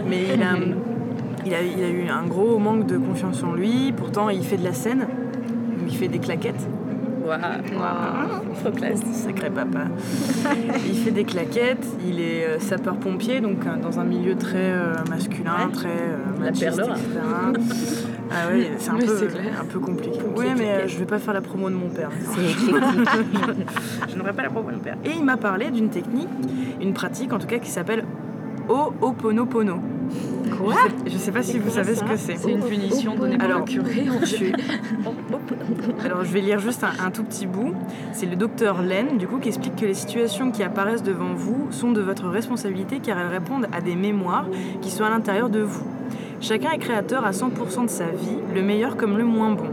Mais 0.07 0.27
il 0.33 0.41
a, 0.41 0.53
il, 1.45 1.53
a, 1.53 1.61
il 1.61 1.83
a 1.83 1.89
eu 1.89 2.07
un 2.09 2.25
gros 2.25 2.57
manque 2.59 2.85
de 2.85 2.97
confiance 2.97 3.43
en 3.43 3.53
lui. 3.53 3.93
Pourtant, 3.95 4.29
il 4.29 4.43
fait 4.43 4.57
de 4.57 4.63
la 4.63 4.73
scène. 4.73 5.07
Il 5.87 5.95
fait 5.95 6.07
des 6.07 6.19
claquettes. 6.19 6.67
Waouh. 7.25 7.39
Trop 8.63 8.71
classe. 8.71 9.01
Sacré 9.13 9.49
papa. 9.49 9.85
il 10.87 10.95
fait 10.95 11.11
des 11.11 11.23
claquettes, 11.23 11.85
il 12.05 12.19
est 12.19 12.45
euh, 12.45 12.59
sapeur-pompier, 12.59 13.41
donc 13.41 13.65
euh, 13.65 13.77
dans 13.81 13.99
un 13.99 14.03
milieu 14.03 14.35
très 14.35 14.57
euh, 14.71 14.95
masculin, 15.09 15.69
très 15.71 15.89
euh, 15.89 16.17
La 16.39 16.45
machiste, 16.51 16.75
perle 16.77 16.89
rare. 16.89 16.97
etc. 17.51 17.69
Ah 18.31 18.47
ouais, 18.51 18.71
c'est 18.79 18.89
un, 18.89 18.95
Oui, 18.95 19.05
peu, 19.05 19.15
c'est 19.17 19.27
clair. 19.27 19.43
un 19.61 19.65
peu 19.65 19.79
compliqué. 19.79 20.19
Oui, 20.35 20.45
mais 20.57 20.69
euh, 20.71 20.87
je 20.87 20.97
vais 20.97 21.05
pas 21.05 21.19
faire 21.19 21.33
la 21.35 21.41
promo 21.41 21.69
de 21.69 21.75
mon 21.75 21.89
père. 21.89 22.09
Je 24.09 24.15
n'aurais 24.17 24.33
pas 24.33 24.41
la 24.43 24.49
promo 24.49 24.69
de 24.71 24.75
mon 24.75 24.81
père. 24.81 24.97
Et 25.05 25.11
il 25.17 25.23
m'a 25.23 25.37
parlé 25.37 25.69
d'une 25.69 25.89
technique, 25.89 26.29
une 26.81 26.93
pratique 26.93 27.33
en 27.33 27.39
tout 27.39 27.47
cas, 27.47 27.59
qui 27.59 27.69
s'appelle 27.69 28.03
Ho'oponopono. 28.67 29.75
Quoi 30.63 30.75
Je 31.05 31.17
sais 31.17 31.31
pas 31.31 31.43
si 31.43 31.59
vous 31.59 31.69
savez 31.69 31.95
ce 31.95 32.03
que 32.03 32.15
c'est. 32.17 32.37
C'est 32.37 32.51
une 32.51 32.63
punition 32.63 33.15
donnée 33.15 33.37
par 33.37 33.47
Alors, 33.47 33.59
le 33.59 33.65
curé. 33.65 34.05
Alors 36.03 36.23
je 36.23 36.31
vais 36.31 36.41
lire 36.41 36.59
juste 36.59 36.83
un, 36.83 37.05
un 37.05 37.11
tout 37.11 37.23
petit 37.23 37.47
bout. 37.47 37.73
C'est 38.13 38.25
le 38.25 38.35
docteur 38.35 38.81
Len, 38.81 39.17
du 39.17 39.27
coup, 39.27 39.39
qui 39.39 39.49
explique 39.49 39.75
que 39.75 39.85
les 39.85 39.93
situations 39.93 40.51
qui 40.51 40.63
apparaissent 40.63 41.03
devant 41.03 41.33
vous 41.33 41.67
sont 41.71 41.91
de 41.91 42.01
votre 42.01 42.27
responsabilité 42.27 42.99
car 42.99 43.19
elles 43.19 43.27
répondent 43.27 43.67
à 43.71 43.81
des 43.81 43.95
mémoires 43.95 44.45
qui 44.81 44.91
sont 44.91 45.03
à 45.03 45.09
l'intérieur 45.09 45.49
de 45.49 45.61
vous. 45.61 45.85
Chacun 46.39 46.71
est 46.71 46.79
créateur 46.79 47.25
à 47.25 47.31
100% 47.31 47.85
de 47.85 47.89
sa 47.89 48.05
vie, 48.05 48.37
le 48.55 48.61
meilleur 48.61 48.97
comme 48.97 49.17
le 49.17 49.23
moins 49.23 49.51
bon. 49.51 49.69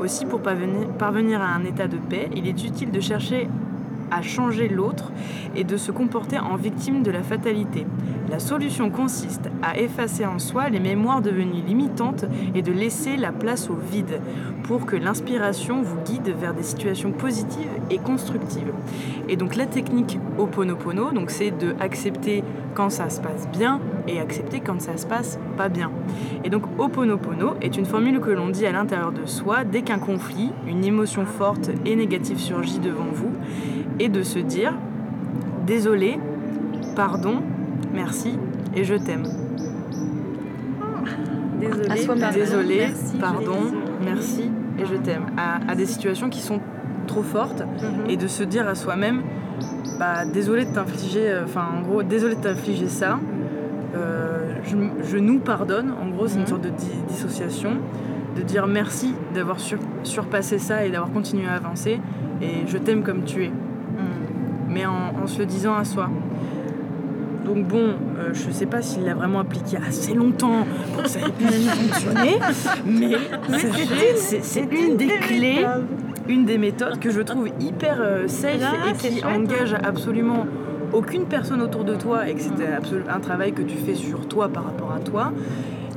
Aussi, 0.00 0.26
pour 0.26 0.40
parvenir 0.40 1.40
à 1.40 1.46
un 1.46 1.64
état 1.64 1.88
de 1.88 1.96
paix, 1.96 2.28
il 2.34 2.46
est 2.46 2.64
utile 2.64 2.90
de 2.90 3.00
chercher 3.00 3.48
à 4.10 4.22
changer 4.22 4.68
l'autre 4.68 5.12
et 5.54 5.64
de 5.64 5.76
se 5.76 5.92
comporter 5.92 6.38
en 6.38 6.56
victime 6.56 7.02
de 7.02 7.10
la 7.10 7.22
fatalité. 7.22 7.86
La 8.30 8.38
solution 8.38 8.90
consiste 8.90 9.50
à 9.62 9.78
effacer 9.78 10.24
en 10.24 10.38
soi 10.38 10.68
les 10.68 10.80
mémoires 10.80 11.22
devenues 11.22 11.62
limitantes 11.66 12.24
et 12.54 12.62
de 12.62 12.72
laisser 12.72 13.16
la 13.16 13.32
place 13.32 13.68
au 13.70 13.74
vide 13.74 14.20
pour 14.62 14.86
que 14.86 14.96
l'inspiration 14.96 15.82
vous 15.82 15.96
guide 16.04 16.34
vers 16.38 16.54
des 16.54 16.62
situations 16.62 17.12
positives 17.12 17.68
et 17.90 17.98
constructives. 17.98 18.72
Et 19.28 19.36
donc 19.36 19.56
la 19.56 19.66
technique 19.66 20.18
Oponopono, 20.38 21.10
donc 21.12 21.30
c'est 21.30 21.50
de 21.50 21.74
accepter 21.80 22.44
quand 22.74 22.90
ça 22.90 23.10
se 23.10 23.20
passe 23.20 23.48
bien 23.48 23.80
et 24.06 24.20
accepter 24.20 24.60
quand 24.60 24.80
ça 24.80 24.96
se 24.96 25.06
passe 25.06 25.38
pas 25.56 25.68
bien. 25.68 25.90
Et 26.44 26.50
donc 26.50 26.62
Oponopono 26.78 27.54
est 27.60 27.76
une 27.76 27.86
formule 27.86 28.20
que 28.20 28.30
l'on 28.30 28.48
dit 28.48 28.66
à 28.66 28.72
l'intérieur 28.72 29.12
de 29.12 29.26
soi 29.26 29.64
dès 29.64 29.82
qu'un 29.82 29.98
conflit, 29.98 30.50
une 30.66 30.84
émotion 30.84 31.24
forte 31.26 31.70
et 31.84 31.96
négative 31.96 32.38
surgit 32.38 32.78
devant 32.78 33.08
vous 33.12 33.32
et 33.98 34.08
de 34.08 34.22
se 34.22 34.38
dire 34.38 34.74
désolé, 35.66 36.18
pardon, 36.96 37.42
merci 37.92 38.38
et 38.74 38.84
je 38.84 38.94
t'aime. 38.94 39.24
Pardon, 41.60 42.30
Désolé, 42.32 42.88
pardon, 43.20 43.58
merci 44.04 44.50
et 44.78 44.84
je 44.86 44.94
t'aime. 44.96 45.26
À, 45.36 45.60
à 45.70 45.74
des 45.74 45.86
situations 45.86 46.28
qui 46.28 46.40
sont 46.40 46.60
trop 47.06 47.22
fortes 47.22 47.62
et 48.08 48.16
de 48.16 48.26
se 48.26 48.42
dire 48.42 48.68
à 48.68 48.74
soi-même 48.74 49.22
bah 49.98 50.24
désolé 50.24 50.64
de 50.64 50.72
t'infliger, 50.72 51.28
euh, 51.30 51.44
enfin 51.44 51.64
en 51.78 51.82
gros 51.82 52.02
désolé 52.02 52.34
de 52.36 52.40
t'infliger 52.40 52.88
ça. 52.88 53.18
Euh, 53.94 54.54
je, 54.64 54.76
je 55.02 55.18
nous 55.18 55.40
pardonne, 55.40 55.92
en 56.00 56.08
gros 56.10 56.28
c'est 56.28 56.38
une 56.38 56.46
sorte 56.46 56.62
de 56.62 56.68
di- 56.70 57.02
dissociation, 57.08 57.72
de 58.36 58.42
dire 58.42 58.66
merci 58.66 59.14
d'avoir 59.34 59.58
sur- 59.58 59.80
surpassé 60.04 60.58
ça 60.58 60.84
et 60.86 60.90
d'avoir 60.90 61.10
continué 61.10 61.46
à 61.48 61.54
avancer 61.54 62.00
et 62.40 62.66
je 62.66 62.78
t'aime 62.78 63.02
comme 63.02 63.24
tu 63.24 63.44
es. 63.44 63.50
Mais 64.68 64.86
en, 64.86 65.22
en 65.22 65.26
se 65.26 65.40
le 65.40 65.46
disant 65.46 65.74
à 65.74 65.84
soi. 65.84 66.08
Donc 67.44 67.66
bon, 67.66 67.94
euh, 68.18 68.30
je 68.32 68.50
sais 68.50 68.66
pas 68.66 68.82
s'il 68.82 69.04
l'a 69.04 69.14
vraiment 69.14 69.40
appliqué 69.40 69.76
assez 69.76 70.14
longtemps 70.14 70.66
pour 70.92 71.02
que 71.04 71.08
ça 71.08 71.20
ait 71.20 71.30
pu 71.32 71.44
fonctionner, 71.44 72.38
mais 72.86 73.16
c'est 74.16 74.68
une 74.70 74.96
des 74.96 75.06
clés, 75.08 75.64
une 76.28 76.44
des 76.44 76.58
méthodes 76.58 76.98
que 77.00 77.10
je 77.10 77.20
trouve 77.20 77.48
hyper 77.60 77.96
euh, 78.00 78.28
safe 78.28 78.60
et 78.88 79.08
qui 79.08 79.24
engage 79.24 79.74
absolument 79.74 80.46
aucune 80.92 81.24
personne 81.26 81.62
autour 81.62 81.84
de 81.84 81.94
toi 81.94 82.28
et 82.28 82.34
que 82.34 82.40
c'est 82.40 82.50
un 83.08 83.20
travail 83.20 83.52
que 83.52 83.62
tu 83.62 83.76
fais 83.76 83.94
sur 83.94 84.26
toi 84.28 84.48
par 84.48 84.64
rapport 84.64 84.92
à 84.92 85.00
toi. 85.00 85.32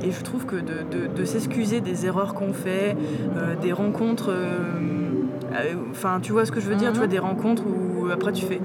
Et 0.02 0.10
je 0.10 0.22
trouve 0.22 0.44
que 0.46 0.56
de, 0.56 0.60
de- 0.90 1.06
de 1.14 1.24
s'excuser 1.24 1.80
des 1.80 2.04
erreurs 2.06 2.34
qu'on 2.34 2.52
fait, 2.52 2.96
euh, 3.36 3.54
des 3.60 3.72
rencontres, 3.72 4.30
euh, 4.30 5.74
enfin 5.90 6.18
tu 6.20 6.32
vois 6.32 6.44
ce 6.46 6.52
que 6.52 6.60
je 6.60 6.68
veux 6.68 6.74
dire, 6.76 6.92
tu 6.92 6.98
vois 6.98 7.06
des 7.06 7.18
rencontres 7.18 7.62
où 7.66 8.08
après 8.10 8.32
tu 8.32 8.44
fais 8.44 8.60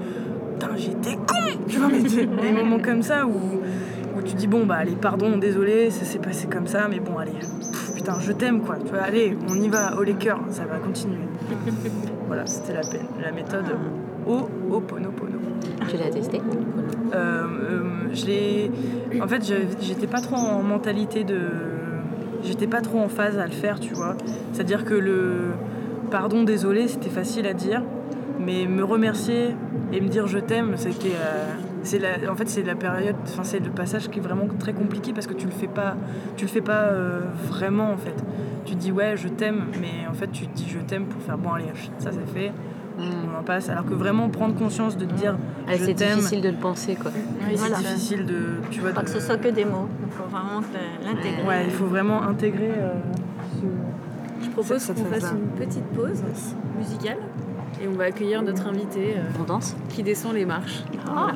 putain 0.60 0.76
j'étais 0.76 1.16
con, 1.16 1.60
tu 1.68 1.78
vois 1.78 1.88
mais 1.88 2.02
des, 2.02 2.26
des 2.26 2.52
moments 2.52 2.78
comme 2.80 3.02
ça 3.02 3.26
où, 3.26 3.30
où 4.18 4.22
tu 4.22 4.34
dis 4.34 4.46
bon 4.46 4.66
bah 4.66 4.76
allez 4.76 4.96
pardon 4.96 5.38
désolé 5.38 5.90
ça 5.90 6.04
s'est 6.04 6.18
passé 6.18 6.46
comme 6.48 6.66
ça 6.66 6.86
mais 6.88 7.00
bon 7.00 7.16
allez 7.18 7.32
pff, 7.32 7.94
putain 7.94 8.14
je 8.20 8.32
t'aime 8.32 8.60
quoi, 8.60 8.76
tu 8.84 8.90
vois 8.92 9.00
allez 9.02 9.36
on 9.48 9.54
y 9.54 9.68
va 9.68 9.96
au 9.96 10.02
les 10.02 10.14
cœurs 10.14 10.40
ça 10.50 10.64
va 10.64 10.76
continuer. 10.78 11.18
voilà 12.26 12.46
c'était 12.46 12.74
la, 12.74 12.80
peine- 12.82 13.06
la 13.22 13.32
méthode 13.32 13.64
Ho'oponopono. 14.26 15.38
Tu 15.88 15.96
l'as 15.96 16.10
testé 16.10 16.40
Euh, 17.14 17.16
euh, 17.16 17.82
je 18.12 18.26
l'ai. 18.26 18.70
En 19.20 19.26
fait, 19.26 19.42
j'étais 19.80 20.06
pas 20.06 20.20
trop 20.20 20.36
en 20.36 20.62
mentalité 20.62 21.24
de. 21.24 21.38
J'étais 22.44 22.66
pas 22.66 22.82
trop 22.82 22.98
en 23.00 23.08
phase 23.08 23.38
à 23.38 23.46
le 23.46 23.52
faire, 23.52 23.80
tu 23.80 23.94
vois. 23.94 24.14
C'est-à-dire 24.52 24.84
que 24.84 24.92
le 24.94 25.52
pardon, 26.10 26.42
désolé, 26.44 26.86
c'était 26.86 27.08
facile 27.08 27.46
à 27.46 27.54
dire, 27.54 27.82
mais 28.44 28.66
me 28.66 28.82
remercier 28.84 29.54
et 29.92 30.00
me 30.00 30.08
dire 30.08 30.26
je 30.26 30.38
t'aime, 30.38 30.72
c'était. 30.76 31.08
euh, 31.14 31.54
c'est 31.82 31.98
la, 31.98 32.30
en 32.30 32.34
fait, 32.36 32.46
c'est 32.48 32.62
la 32.62 32.74
période, 32.74 33.16
enfin, 33.24 33.42
c'est 33.42 33.58
le 33.58 33.70
passage 33.70 34.10
qui 34.10 34.18
est 34.18 34.22
vraiment 34.22 34.46
très 34.58 34.74
compliqué 34.74 35.12
parce 35.14 35.26
que 35.26 35.32
tu 35.32 35.46
le 35.46 35.52
fais 35.52 35.66
pas, 35.66 35.96
tu 36.36 36.44
le 36.44 36.50
fais 36.50 36.60
pas 36.60 36.82
euh, 36.88 37.20
vraiment 37.48 37.90
en 37.92 37.96
fait. 37.96 38.14
Tu 38.66 38.74
dis 38.74 38.92
ouais, 38.92 39.14
je 39.16 39.28
t'aime, 39.28 39.64
mais 39.80 40.06
en 40.08 40.12
fait, 40.12 40.30
tu 40.30 40.46
te 40.46 40.54
dis 40.54 40.66
je 40.68 40.78
t'aime 40.80 41.04
pour 41.06 41.22
faire 41.22 41.38
bon 41.38 41.52
allez, 41.52 41.64
ça 41.98 42.10
c'est 42.12 42.38
fait, 42.38 42.52
on 42.98 43.38
en 43.38 43.42
passe. 43.42 43.70
Alors 43.70 43.86
que 43.86 43.94
vraiment 43.94 44.28
prendre 44.28 44.54
conscience 44.54 44.98
de 44.98 45.06
te 45.06 45.14
dire 45.14 45.36
Ah, 45.66 45.72
je 45.76 45.84
C'est 45.86 45.94
t'aime, 45.94 46.16
difficile 46.16 46.42
de 46.42 46.50
le 46.50 46.56
penser, 46.56 46.96
quoi. 46.96 47.10
oui, 47.14 47.54
Voilà. 47.56 47.76
c'est 47.76 47.82
difficile 47.82 48.26
de, 48.26 48.36
tu 48.70 48.80
vois, 48.80 48.90
Pas 48.90 49.00
de- 49.00 49.06
que 49.06 49.12
ce 49.12 49.20
soit 49.20 49.38
que 49.38 49.48
des 49.48 49.64
mots. 49.64 49.88
Il 50.06 50.12
faut 50.12 50.24
vraiment 50.28 50.60
l'intégrer. 51.02 51.46
Ouais, 51.48 51.64
il 51.64 51.70
faut 51.70 51.86
vraiment 51.86 52.22
intégrer. 52.22 52.72
euh, 52.76 52.92
Je 54.42 54.48
propose 54.50 54.86
qu'on 54.86 55.04
fasse 55.06 55.32
une 55.32 55.48
petite 55.66 55.84
pause 55.94 56.22
musicale 56.78 57.16
et 57.80 57.88
on 57.88 57.92
va 57.92 58.04
accueillir 58.04 58.42
notre 58.42 58.66
invité 58.66 59.14
euh, 59.16 59.22
On 59.40 59.44
danse 59.44 59.76
qui 59.88 60.02
descend 60.02 60.34
les 60.34 60.44
marches. 60.44 60.82
Ah. 61.08 61.32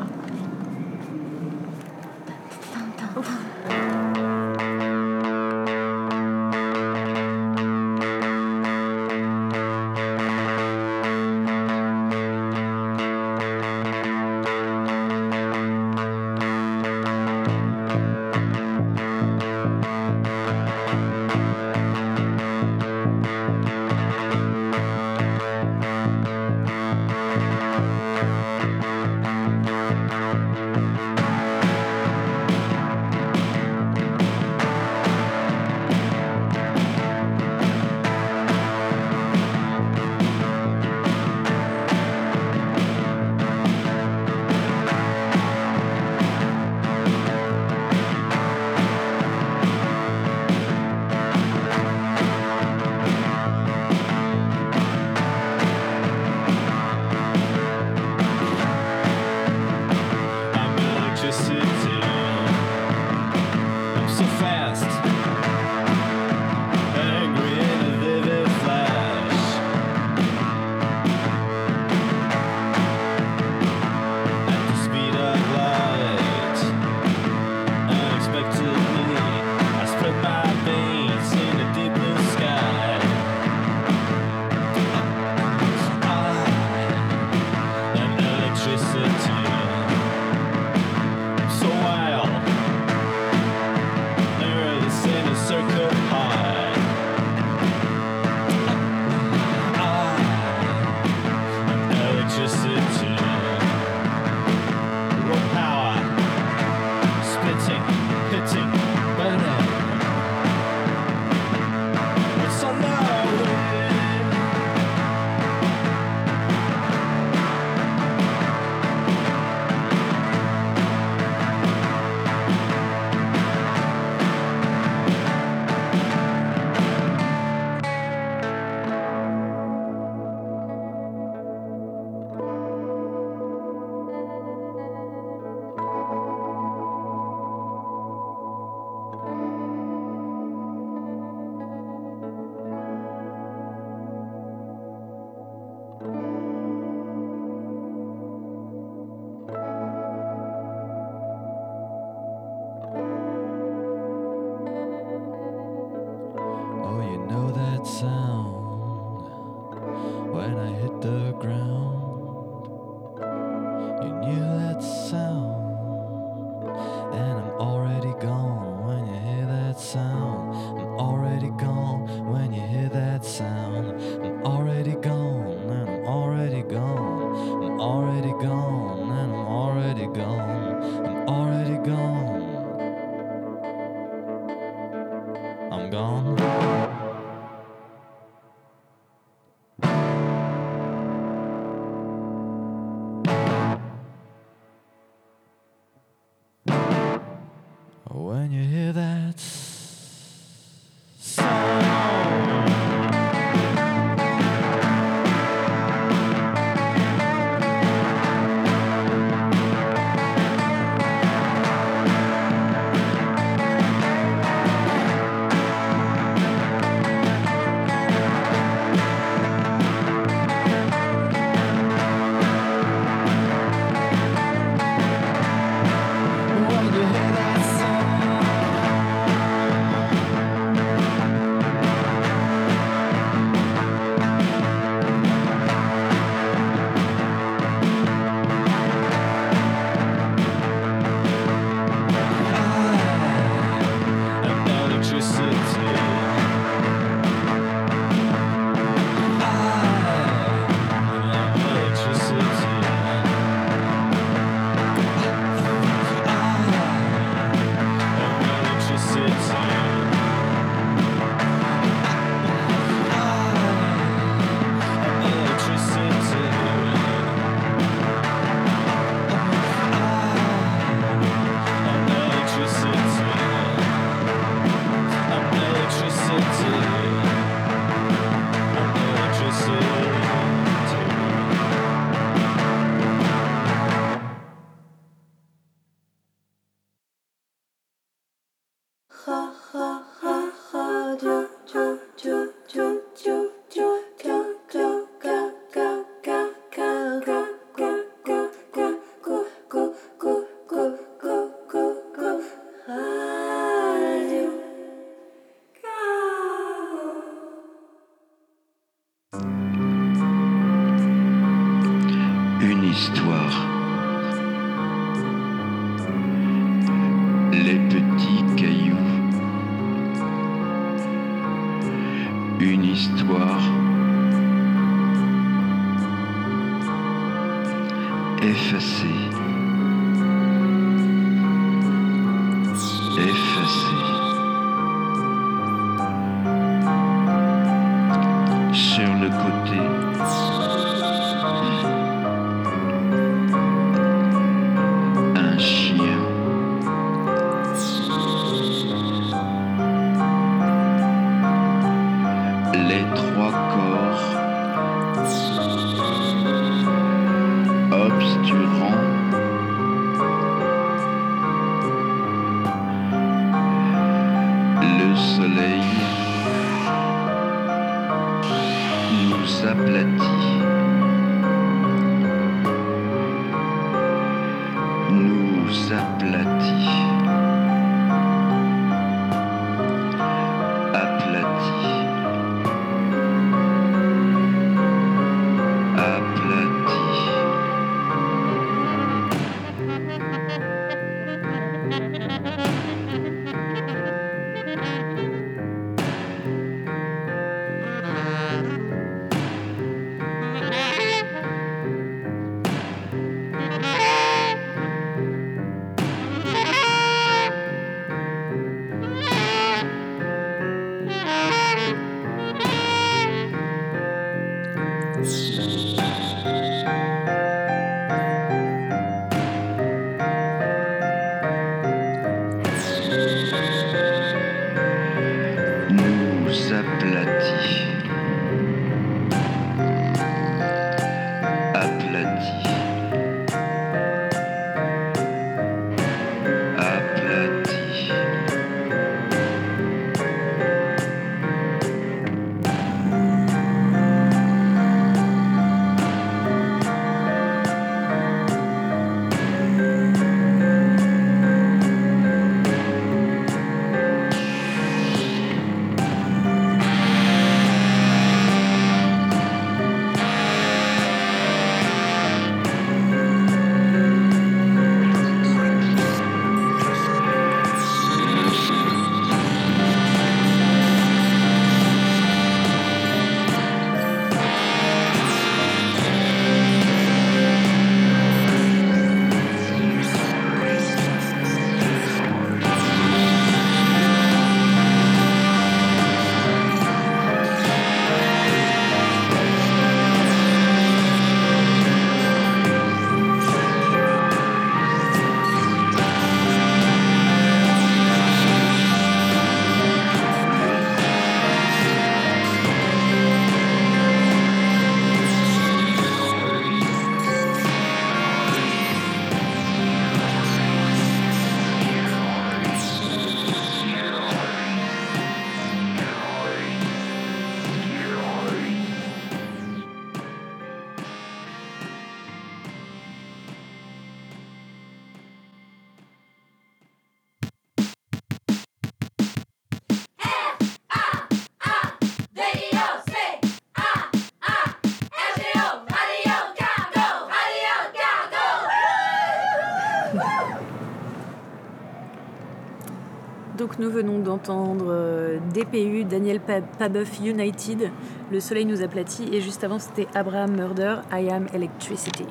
Venons 543.94 544.18
d'entendre 544.18 544.86
euh, 544.88 545.38
DPU, 545.54 546.04
Daniel 546.04 546.40
Pa- 546.40 546.60
Pabeuf 546.78 547.20
United, 547.24 547.90
Le 548.32 548.40
Soleil 548.40 548.64
nous 548.64 548.82
aplatit, 548.82 549.28
et 549.32 549.40
juste 549.40 549.62
avant 549.62 549.78
c'était 549.78 550.08
Abraham 550.14 550.56
Murder, 550.56 550.96
I 551.12 551.30
Am 551.30 551.46
Electricity. 551.54 552.24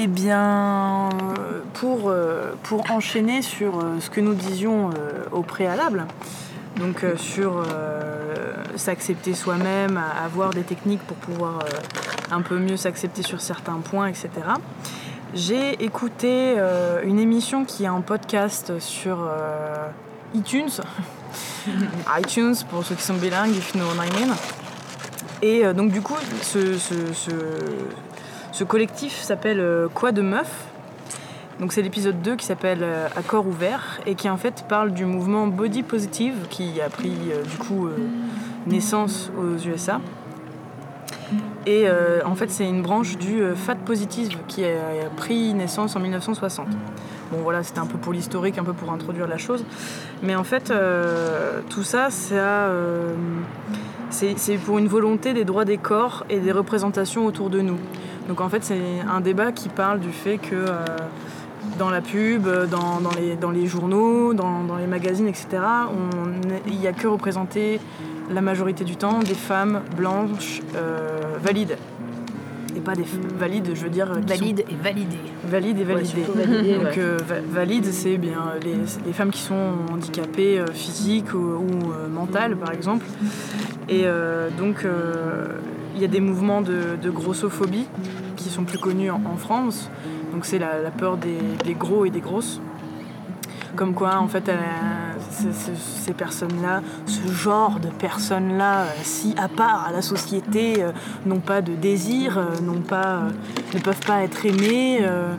Eh 0.00 0.06
bien, 0.06 1.08
pour, 1.74 2.02
euh, 2.08 2.52
pour 2.62 2.88
enchaîner 2.92 3.42
sur 3.42 3.78
euh, 3.80 3.98
ce 3.98 4.10
que 4.10 4.20
nous 4.20 4.34
disions 4.34 4.90
au 5.32 5.42
préalable, 5.42 6.06
donc 6.78 7.04
sur 7.16 7.64
s'accepter 8.76 9.34
soi-même, 9.34 10.00
avoir 10.24 10.50
des 10.50 10.62
techniques 10.62 11.02
pour 11.02 11.16
pouvoir 11.16 11.58
un 12.30 12.40
peu 12.42 12.58
mieux 12.60 12.76
s'accepter 12.76 13.22
sur 13.24 13.40
certains 13.40 13.80
points, 13.82 14.06
etc. 14.06 14.28
J'ai 15.34 15.82
écouté 15.84 16.54
euh, 16.56 17.02
une 17.04 17.18
émission 17.18 17.64
qui 17.64 17.84
est 17.84 17.88
en 17.88 18.00
podcast 18.00 18.78
sur 18.78 19.18
euh, 19.20 19.88
iTunes, 20.34 20.70
iTunes 22.18 22.54
pour 22.70 22.84
ceux 22.84 22.94
qui 22.94 23.02
sont 23.02 23.14
bilingues, 23.14 23.54
if 23.54 23.74
you 23.74 23.80
know 23.80 23.86
what 23.88 24.04
I 24.04 24.10
mean. 24.26 24.34
Et 25.42 25.64
euh, 25.66 25.72
donc 25.74 25.92
du 25.92 26.00
coup, 26.00 26.16
ce, 26.42 26.78
ce- 26.78 27.12
ce- 27.12 27.30
ce 28.52 28.64
collectif 28.64 29.20
s'appelle 29.20 29.62
Quoi 29.94 30.12
de 30.12 30.22
meuf? 30.22 30.50
Donc 31.60 31.72
c'est 31.72 31.82
l'épisode 31.82 32.22
2 32.22 32.36
qui 32.36 32.46
s'appelle 32.46 32.84
corps 33.26 33.46
ouvert 33.46 34.00
et 34.06 34.14
qui 34.14 34.30
en 34.30 34.36
fait 34.36 34.64
parle 34.68 34.92
du 34.92 35.04
mouvement 35.04 35.46
Body 35.48 35.82
Positive 35.82 36.34
qui 36.50 36.80
a 36.80 36.88
pris 36.88 37.10
du 37.50 37.56
coup 37.58 37.88
naissance 38.66 39.30
aux 39.36 39.56
USA. 39.68 40.00
Et 41.68 41.86
euh, 41.86 42.20
en 42.24 42.34
fait 42.34 42.50
c'est 42.50 42.66
une 42.66 42.80
branche 42.80 43.18
du 43.18 43.42
euh, 43.42 43.54
Fat 43.54 43.74
Positive 43.74 44.38
qui 44.48 44.64
a, 44.64 45.10
pris 45.18 45.52
naissance 45.52 45.96
en 45.96 46.00
1960. 46.00 46.66
Bon 47.30 47.40
voilà, 47.42 47.62
c'était 47.62 47.80
un 47.80 47.84
peu 47.84 47.98
pour 47.98 48.14
l'historique, 48.14 48.56
un 48.56 48.64
peu 48.64 48.72
pour 48.72 48.90
introduire 48.90 49.28
la 49.28 49.36
chose. 49.36 49.66
Mais 50.22 50.34
en 50.34 50.44
fait 50.44 50.70
euh, 50.70 51.60
tout 51.68 51.82
ça, 51.82 52.08
c'est 54.10 54.56
pour 54.64 54.78
une 54.78 54.88
volonté 54.88 55.34
des 55.34 55.44
droits 55.44 55.66
des 55.66 55.76
corps 55.76 56.24
et 56.30 56.38
des 56.38 56.52
représentations 56.52 57.26
autour 57.26 57.50
de 57.50 57.60
nous. 57.60 57.76
Donc 58.28 58.40
en 58.40 58.48
fait 58.48 58.64
c'est 58.64 59.00
un 59.06 59.20
débat 59.20 59.52
qui 59.52 59.68
parle 59.68 60.00
du 60.00 60.12
fait 60.12 60.38
que 60.38 60.64
dans 61.78 61.90
la 61.90 62.00
pub, 62.00 62.48
dans, 62.70 63.50
les, 63.52 63.66
journaux, 63.66 64.32
dans, 64.32 64.64
dans 64.64 64.76
les 64.76 64.86
magazines, 64.86 65.28
etc., 65.28 65.58
il 66.66 66.78
n'y 66.78 66.86
a 66.86 66.94
que 66.94 67.06
représenté 67.06 67.78
la 68.30 68.40
majorité 68.40 68.84
du 68.84 68.96
temps 68.96 69.18
des 69.20 69.34
femmes 69.34 69.80
blanches 69.96 70.60
euh, 70.76 71.18
valides. 71.42 71.76
Et 72.76 72.80
pas 72.80 72.94
des 72.94 73.04
valides, 73.38 73.70
je 73.74 73.82
veux 73.82 73.90
dire. 73.90 74.08
qui 74.26 74.36
sont- 74.36 74.40
Valide 74.44 74.60
et 74.70 74.74
validé. 74.82 75.16
Valide 75.44 75.78
et 75.80 75.84
Ouais, 75.84 75.94
validé. 75.94 76.08
surtout 76.24 76.32
validé, 76.38 76.74
Donc 76.74 76.82
ouais. 76.84 76.94
euh, 76.98 77.16
va- 77.26 77.40
valide, 77.50 77.86
c'est 77.86 78.18
bien 78.18 78.52
les, 78.62 78.76
les 79.06 79.12
femmes 79.12 79.30
qui 79.30 79.40
sont 79.40 79.72
handicapées 79.92 80.60
euh, 80.60 80.66
physiques 80.72 81.32
ou, 81.34 81.38
ou, 81.38 81.92
euh, 81.92 82.08
mentales, 82.08 82.56
par 82.56 82.72
exemple. 82.72 83.04
Et 83.88 84.02
euh, 84.04 84.48
donc 84.58 84.84
euh, 84.84 85.46
il 85.96 86.02
y 86.02 86.04
a 86.04 86.08
des 86.08 86.20
mouvements 86.20 86.60
de, 86.60 86.96
de 87.02 87.10
grossophobie 87.10 87.86
qui 88.36 88.48
sont 88.50 88.62
plus 88.64 88.78
connus 88.78 89.10
en, 89.10 89.20
en 89.24 89.36
France. 89.36 89.90
Donc 90.32 90.44
c'est 90.44 90.58
la, 90.58 90.78
la 90.80 90.90
peur 90.90 91.16
des, 91.16 91.38
des 91.64 91.74
gros 91.74 92.04
et 92.04 92.10
des 92.10 92.20
grosses. 92.20 92.60
Comme 93.76 93.94
quoi, 93.94 94.16
en 94.18 94.28
fait, 94.28 94.50
ces 95.30 96.12
personnes-là, 96.14 96.82
ce 97.06 97.30
genre 97.32 97.78
de 97.80 97.88
personnes-là, 97.88 98.80
euh, 98.82 98.86
si 99.02 99.34
à 99.38 99.48
part 99.48 99.84
à 99.86 99.92
la 99.92 100.02
société, 100.02 100.82
euh, 100.82 100.92
n'ont 101.26 101.40
pas 101.40 101.60
de 101.60 101.74
désir, 101.74 102.38
euh, 102.38 102.58
n'ont 102.60 102.80
pas, 102.80 103.16
euh, 103.16 103.30
ne 103.74 103.78
peuvent 103.78 104.04
pas 104.06 104.22
être 104.22 104.46
aimées, 104.46 104.98
euh, 105.02 105.34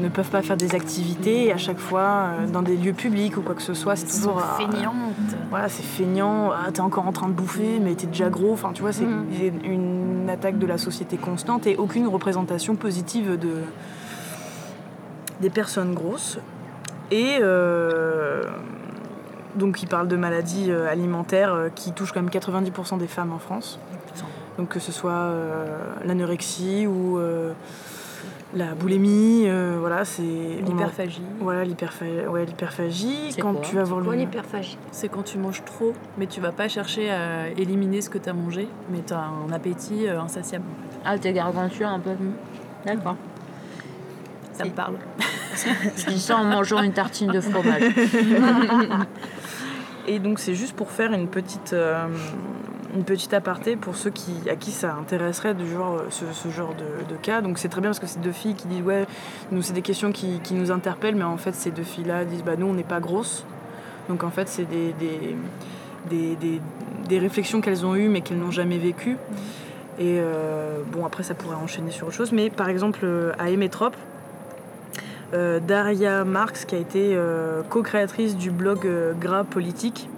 ne 0.00 0.08
peuvent 0.08 0.30
pas 0.30 0.42
faire 0.42 0.56
des 0.56 0.74
activités, 0.74 1.52
à 1.52 1.56
chaque 1.56 1.78
fois, 1.78 2.00
euh, 2.40 2.46
dans 2.46 2.62
des 2.62 2.76
lieux 2.76 2.92
publics 2.92 3.36
ou 3.36 3.42
quoi 3.42 3.54
que 3.54 3.62
ce 3.62 3.74
soit, 3.74 3.96
c'est 3.96 4.06
toujours... 4.06 4.40
ah, 4.42 4.56
voilà, 5.50 5.68
c'est 5.68 5.82
feignant, 5.84 6.50
ah, 6.52 6.70
t'es 6.72 6.80
encore 6.80 7.06
en 7.06 7.12
train 7.12 7.28
de 7.28 7.32
bouffer, 7.34 7.80
mais 7.82 7.94
t'es 7.94 8.06
déjà 8.06 8.28
gros. 8.30 8.52
Enfin, 8.52 8.70
tu 8.72 8.82
vois, 8.82 8.92
c'est 8.92 9.04
Mhm. 9.04 9.24
une 9.64 10.30
attaque 10.30 10.58
de 10.58 10.66
la 10.66 10.78
société 10.78 11.16
constante 11.16 11.66
et 11.66 11.76
aucune 11.76 12.06
représentation 12.06 12.74
positive 12.76 13.38
de, 13.38 13.62
des 15.40 15.50
personnes 15.50 15.94
grosses. 15.94 16.38
Et 17.10 17.38
euh, 17.40 18.42
donc, 19.54 19.82
il 19.82 19.86
parle 19.88 20.08
de 20.08 20.16
maladies 20.16 20.70
euh, 20.70 20.90
alimentaires 20.90 21.54
euh, 21.54 21.68
qui 21.74 21.92
touchent 21.92 22.12
quand 22.12 22.20
même 22.22 22.30
90% 22.30 22.98
des 22.98 23.06
femmes 23.06 23.32
en 23.32 23.38
France. 23.38 23.78
Donc, 24.58 24.68
que 24.70 24.80
ce 24.80 24.90
soit 24.90 25.12
euh, 25.12 25.78
l'anorexie 26.04 26.86
ou 26.86 27.18
euh, 27.18 27.52
la 28.54 28.74
boulimie, 28.74 29.44
euh, 29.46 29.76
voilà, 29.78 30.04
c'est. 30.06 30.22
on 30.22 30.70
L'hyperphagie. 30.70 31.22
Voilà, 31.40 31.60
ouais, 31.60 32.46
l'hyperphagie. 32.46 33.32
C'est 33.32 33.40
Quand 33.40 33.52
quoi 33.52 33.60
tu 33.62 33.76
vas 33.76 33.82
voir 33.84 34.00
le. 34.00 34.12
l'hyperphagie? 34.12 34.78
C'est 34.92 35.08
quand 35.08 35.22
tu 35.22 35.36
manges 35.36 35.62
trop, 35.64 35.92
mais 36.16 36.26
tu 36.26 36.40
vas 36.40 36.52
pas 36.52 36.68
chercher 36.68 37.10
à 37.10 37.48
éliminer 37.50 38.00
ce 38.00 38.08
que 38.08 38.18
tu 38.18 38.28
as 38.30 38.32
mangé, 38.32 38.66
mais 38.90 39.02
tu 39.06 39.12
as 39.12 39.20
un 39.20 39.52
appétit 39.52 40.08
insatiable. 40.08 40.64
Ah, 41.04 41.18
t'es 41.18 41.32
garganture 41.34 41.88
un 41.88 42.00
peu. 42.00 42.12
D'accord. 42.86 43.16
Ça 44.56 44.64
me 44.64 44.70
parle. 44.70 44.94
Je 45.96 46.06
dis 46.06 46.20
ça 46.20 46.36
en 46.36 46.44
mangeant 46.44 46.82
une 46.82 46.92
tartine 46.92 47.30
de 47.30 47.40
fromage. 47.40 47.82
Et 50.08 50.18
donc 50.18 50.38
c'est 50.38 50.54
juste 50.54 50.76
pour 50.76 50.90
faire 50.92 51.12
une 51.12 51.26
petite, 51.26 51.72
euh, 51.72 52.06
une 52.94 53.02
petite 53.04 53.34
aparté 53.34 53.74
pour 53.74 53.96
ceux 53.96 54.10
qui, 54.10 54.32
à 54.48 54.54
qui 54.54 54.70
ça 54.70 54.94
intéresserait 54.94 55.54
du 55.54 55.68
genre, 55.68 56.02
ce, 56.10 56.24
ce 56.32 56.48
genre 56.48 56.74
de, 56.74 57.12
de 57.12 57.16
cas. 57.20 57.40
Donc 57.40 57.58
c'est 57.58 57.68
très 57.68 57.80
bien 57.80 57.90
parce 57.90 57.98
que 57.98 58.06
c'est 58.06 58.20
deux 58.20 58.30
filles 58.32 58.54
qui 58.54 58.68
disent 58.68 58.82
ouais, 58.82 59.06
nous 59.50 59.62
c'est 59.62 59.72
des 59.72 59.82
questions 59.82 60.12
qui, 60.12 60.38
qui 60.40 60.54
nous 60.54 60.70
interpellent, 60.70 61.16
mais 61.16 61.24
en 61.24 61.36
fait 61.38 61.54
ces 61.54 61.70
deux 61.72 61.82
filles-là 61.82 62.24
disent 62.24 62.44
bah 62.44 62.54
nous 62.56 62.66
on 62.66 62.74
n'est 62.74 62.84
pas 62.84 63.00
grosses. 63.00 63.44
Donc 64.08 64.22
en 64.22 64.30
fait 64.30 64.48
c'est 64.48 64.64
des, 64.64 64.92
des, 65.00 65.36
des, 66.08 66.36
des- 66.36 66.60
des 67.08 67.18
réflexions 67.20 67.60
qu'elles 67.60 67.86
ont 67.86 67.94
eues 67.94 68.08
mais 68.08 68.20
qu'elles 68.20 68.38
n'ont 68.38 68.50
jamais 68.52 68.78
vécues. 68.78 69.16
Et 69.98 70.18
euh, 70.20 70.78
bon 70.92 71.04
après 71.06 71.22
ça 71.24 71.34
pourrait 71.34 71.56
enchaîner 71.56 71.90
sur 71.90 72.06
autre 72.06 72.16
chose, 72.16 72.30
mais 72.30 72.50
par 72.50 72.68
exemple 72.68 73.00
euh, 73.02 73.32
à 73.40 73.50
Emetrop, 73.50 73.94
euh, 73.94 73.96
Daria 75.32 76.24
Marx, 76.24 76.64
qui 76.64 76.74
a 76.74 76.78
été 76.78 77.12
euh, 77.14 77.62
co-créatrice 77.68 78.36
du 78.36 78.50
blog 78.50 78.86
euh, 78.86 79.12
Gras 79.12 79.44
Politique, 79.44 80.08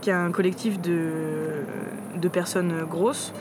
qui 0.00 0.10
est 0.10 0.14
un 0.14 0.30
collectif 0.30 0.80
de, 0.80 1.10
de 2.20 2.28
personnes 2.28 2.72
grosses. 2.88 3.32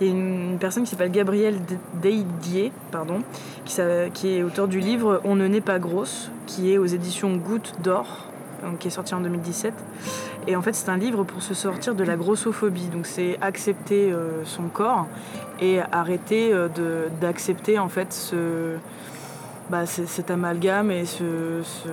Il 0.00 0.06
y 0.06 0.10
a 0.10 0.12
une, 0.12 0.58
personne 0.58 0.84
qui 0.84 0.90
s'appelle 0.90 1.10
Gabrielle 1.10 1.58
Deidier, 2.02 2.72
pardon, 2.90 3.22
qui, 3.64 3.80
qui 4.12 4.36
est 4.36 4.42
auteur 4.42 4.68
du 4.68 4.80
livre 4.80 5.20
On 5.24 5.36
ne 5.36 5.46
naît 5.46 5.60
pas 5.60 5.78
grosse, 5.78 6.30
qui 6.46 6.72
est 6.72 6.78
aux 6.78 6.86
éditions 6.86 7.36
Goutte 7.36 7.74
d'Or, 7.82 8.26
qui 8.78 8.88
est 8.88 8.90
sorti 8.90 9.14
en 9.14 9.20
2017. 9.20 9.72
Et 10.46 10.56
en 10.56 10.62
fait, 10.62 10.74
c'est 10.74 10.88
un 10.88 10.96
livre 10.96 11.24
pour 11.24 11.42
se 11.42 11.54
sortir 11.54 11.94
de 11.94 12.04
la 12.04 12.16
grossophobie. 12.16 12.88
Donc, 12.88 13.06
c'est 13.06 13.38
accepter 13.40 14.12
euh, 14.12 14.44
son 14.44 14.64
corps 14.64 15.06
et 15.60 15.80
arrêter 15.92 16.52
euh, 16.52 16.68
d'accepter 17.20 17.78
en 17.78 17.88
fait 17.88 18.12
ce, 18.12 18.76
bah, 19.70 19.86
c'est- 19.86 20.06
cet 20.06 20.30
amalgame 20.30 20.90
et 20.90 21.04
ce, 21.04 21.62
ce, 21.62 21.88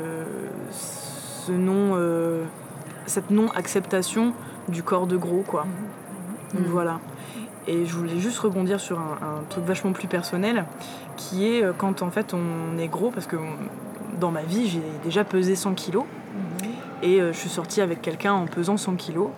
ce 0.71 1.51
non, 1.51 1.93
euh, 1.95 2.43
cette 3.05 3.29
non-acceptation 3.31 4.33
du 4.67 4.83
corps 4.83 5.07
de 5.07 5.17
gros, 5.17 5.43
quoi. 5.47 5.65
Donc 6.53 6.65
voilà. 6.67 6.99
Et 7.67 7.85
je 7.85 7.95
voulais 7.95 8.17
juste 8.19 8.39
rebondir 8.39 8.79
sur 8.79 8.99
un, 8.99 9.17
un 9.21 9.43
truc 9.49 9.63
vachement 9.65 9.91
plus 9.91 10.07
personnel, 10.07 10.65
qui 11.17 11.47
est 11.47 11.63
euh, 11.63 11.73
quand 11.77 12.01
en 12.01 12.09
fait 12.11 12.33
on 12.33 12.77
est 12.79 12.87
gros, 12.87 13.11
parce 13.11 13.27
que 13.27 13.35
on- 13.35 14.19
dans 14.19 14.31
ma 14.31 14.43
vie 14.43 14.67
j'ai 14.67 14.81
déjà 15.03 15.23
pesé 15.23 15.55
100 15.55 15.73
kilos, 15.73 16.03
et 17.01 17.21
euh, 17.21 17.31
je 17.33 17.37
suis 17.37 17.49
sortie 17.49 17.81
avec 17.81 18.01
quelqu'un 18.01 18.33
en 18.33 18.45
pesant 18.45 18.77
100 18.77 18.95
kilos. 18.95 19.29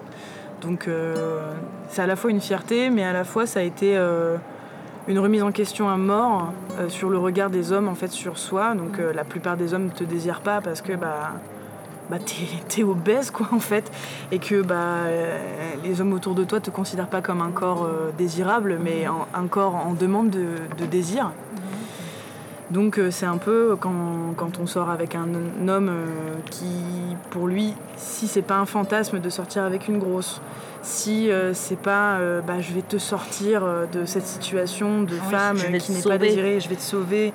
Donc 0.62 0.88
euh, 0.88 1.54
c'est 1.90 2.02
à 2.02 2.08
la 2.08 2.16
fois 2.16 2.32
une 2.32 2.42
fierté, 2.42 2.90
mais 2.90 3.04
à 3.04 3.14
la 3.14 3.24
fois 3.26 3.46
ça 3.46 3.60
a 3.60 3.64
été 3.64 3.96
une 5.08 5.20
remise 5.20 5.44
en 5.44 5.52
question 5.52 5.90
à 5.90 5.98
mort 5.98 6.54
euh, 6.80 6.90
sur 6.90 7.10
le 7.10 7.18
regard 7.18 7.50
des 7.50 7.72
hommes 7.72 7.88
en 7.88 7.96
fait 7.96 8.12
sur 8.12 8.38
soi. 8.38 8.74
Donc 8.76 9.00
euh, 9.00 9.14
la 9.14 9.24
plupart 9.24 9.58
des 9.58 9.74
hommes 9.74 9.86
ne 9.86 9.92
te 9.92 10.04
désirent 10.04 10.42
pas 10.42 10.62
parce 10.62 10.82
que 10.82 10.94
bah, 10.94 11.32
bah 12.10 12.18
t'es, 12.70 12.84
obèse 12.84 13.32
quoi 13.32 13.48
en 13.52 13.60
fait 13.60 13.92
et 14.32 14.40
que 14.40 14.62
bah 14.62 14.76
euh, 14.76 15.38
les 15.84 16.00
hommes 16.00 16.14
autour 16.14 16.36
de 16.36 16.44
toi 16.44 16.60
te 16.60 16.70
considèrent 16.70 17.10
pas 17.10 17.22
comme 17.22 17.42
un 17.42 17.52
corps 17.52 17.88
désirable 18.18 18.80
mais 18.82 19.06
un 19.06 19.48
corps 19.48 19.76
en 19.76 19.94
demande 19.94 20.30
de, 20.30 20.46
de 20.78 20.86
désir. 20.86 21.32
Donc 22.74 22.98
euh, 22.98 23.12
c'est 23.12 23.28
un 23.28 23.38
peu 23.38 23.78
quand, 23.80 24.34
quand 24.36 24.60
on 24.60 24.66
sort 24.66 24.90
avec 24.90 25.16
un 25.16 25.28
homme 25.68 25.90
euh, 25.90 26.06
qui, 26.50 26.66
pour 27.30 27.48
lui, 27.48 27.74
si 27.98 28.28
c'est 28.28 28.42
pas 28.42 28.58
un 28.58 28.66
fantasme 28.66 29.20
de 29.20 29.30
sortir 29.30 29.64
avec 29.64 29.88
une 29.88 30.00
grosse, 30.00 30.42
si 30.84 31.32
euh, 31.32 31.54
c'est 31.54 31.80
pas 31.80 32.18
euh, 32.18 32.42
bah, 32.42 32.60
je 32.60 32.74
vais 32.74 32.82
te 32.82 32.98
sortir 32.98 33.64
euh, 33.64 33.86
de 33.86 34.06
cette 34.06 34.28
situation 34.28 35.04
de 35.04 35.16
femme 35.16 35.58
qui 35.80 35.92
n'est 35.94 36.02
pas 36.02 36.18
désirée, 36.18 36.60
je 36.60 36.68
vais 36.68 36.76
te 36.76 36.82
sauver, 36.82 37.34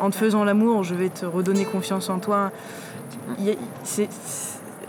en 0.00 0.10
te 0.10 0.16
faisant 0.16 0.44
l'amour, 0.44 0.82
je 0.82 0.94
vais 0.94 1.08
te 1.08 1.24
redonner 1.24 1.64
confiance 1.64 2.10
en 2.10 2.18
toi. 2.18 2.50
Il 3.38 3.56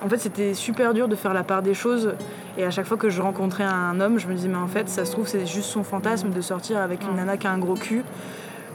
en 0.04 0.10
fait, 0.10 0.18
c'était 0.18 0.54
super 0.54 0.94
dur 0.94 1.08
de 1.08 1.16
faire 1.16 1.34
la 1.34 1.44
part 1.44 1.62
des 1.62 1.74
choses. 1.74 2.14
Et 2.58 2.64
à 2.66 2.70
chaque 2.70 2.86
fois 2.86 2.98
que 2.98 3.10
je 3.10 3.22
rencontrais 3.22 3.64
un 3.64 4.00
homme, 4.02 4.20
je 4.20 4.28
me 4.28 4.34
disais, 4.34 4.50
mais 4.50 4.58
en 4.58 4.68
fait, 4.68 4.90
ça 4.90 5.06
se 5.06 5.12
trouve, 5.12 5.28
c'est 5.28 5.48
juste 5.48 5.70
son 5.70 5.84
fantasme 5.84 6.32
de 6.32 6.42
sortir 6.42 6.80
avec 6.80 7.02
une 7.04 7.16
nana 7.16 7.38
qui 7.38 7.48
a 7.48 7.52
un 7.52 7.58
gros 7.58 7.76
cul. 7.76 8.04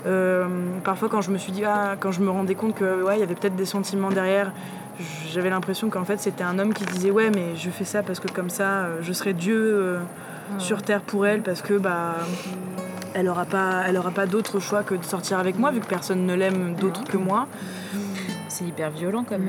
Euh, 0.06 0.46
parfois, 0.84 1.08
quand 1.08 1.20
je 1.20 1.30
me 1.30 1.38
suis 1.38 1.52
dit, 1.52 1.64
ah, 1.64 1.96
quand 2.00 2.10
je 2.12 2.20
me 2.20 2.30
rendais 2.30 2.54
compte 2.54 2.74
que 2.74 3.02
ouais, 3.02 3.16
il 3.16 3.20
y 3.20 3.22
avait 3.22 3.34
peut-être 3.34 3.56
des 3.56 3.66
sentiments 3.66 4.10
derrière, 4.10 4.52
j'avais 5.32 5.50
l'impression 5.50 5.88
qu'en 5.88 6.04
fait 6.04 6.20
c'était 6.20 6.44
un 6.44 6.58
homme 6.58 6.74
qui 6.74 6.84
disait 6.84 7.10
ouais, 7.10 7.30
mais 7.30 7.56
je 7.56 7.70
fais 7.70 7.84
ça 7.84 8.02
parce 8.02 8.20
que 8.20 8.28
comme 8.30 8.50
ça, 8.50 8.64
euh, 8.84 8.98
je 9.02 9.12
serai 9.12 9.32
Dieu 9.32 9.56
euh, 9.56 9.98
sur 10.58 10.82
terre 10.82 11.00
pour 11.00 11.26
elle 11.26 11.42
parce 11.42 11.62
que 11.62 11.74
bah 11.74 12.16
elle 13.14 13.28
aura 13.28 13.44
pas, 13.44 13.82
elle 13.86 13.96
aura 13.96 14.10
pas 14.10 14.26
d'autre 14.26 14.58
choix 14.60 14.82
que 14.82 14.94
de 14.94 15.04
sortir 15.04 15.38
avec 15.38 15.58
moi 15.58 15.70
vu 15.70 15.80
que 15.80 15.86
personne 15.86 16.26
ne 16.26 16.34
l'aime 16.34 16.74
d'autre 16.74 17.04
que 17.04 17.16
moi. 17.16 17.46
C'est 18.48 18.64
hyper 18.64 18.90
violent 18.90 19.24
comme. 19.24 19.46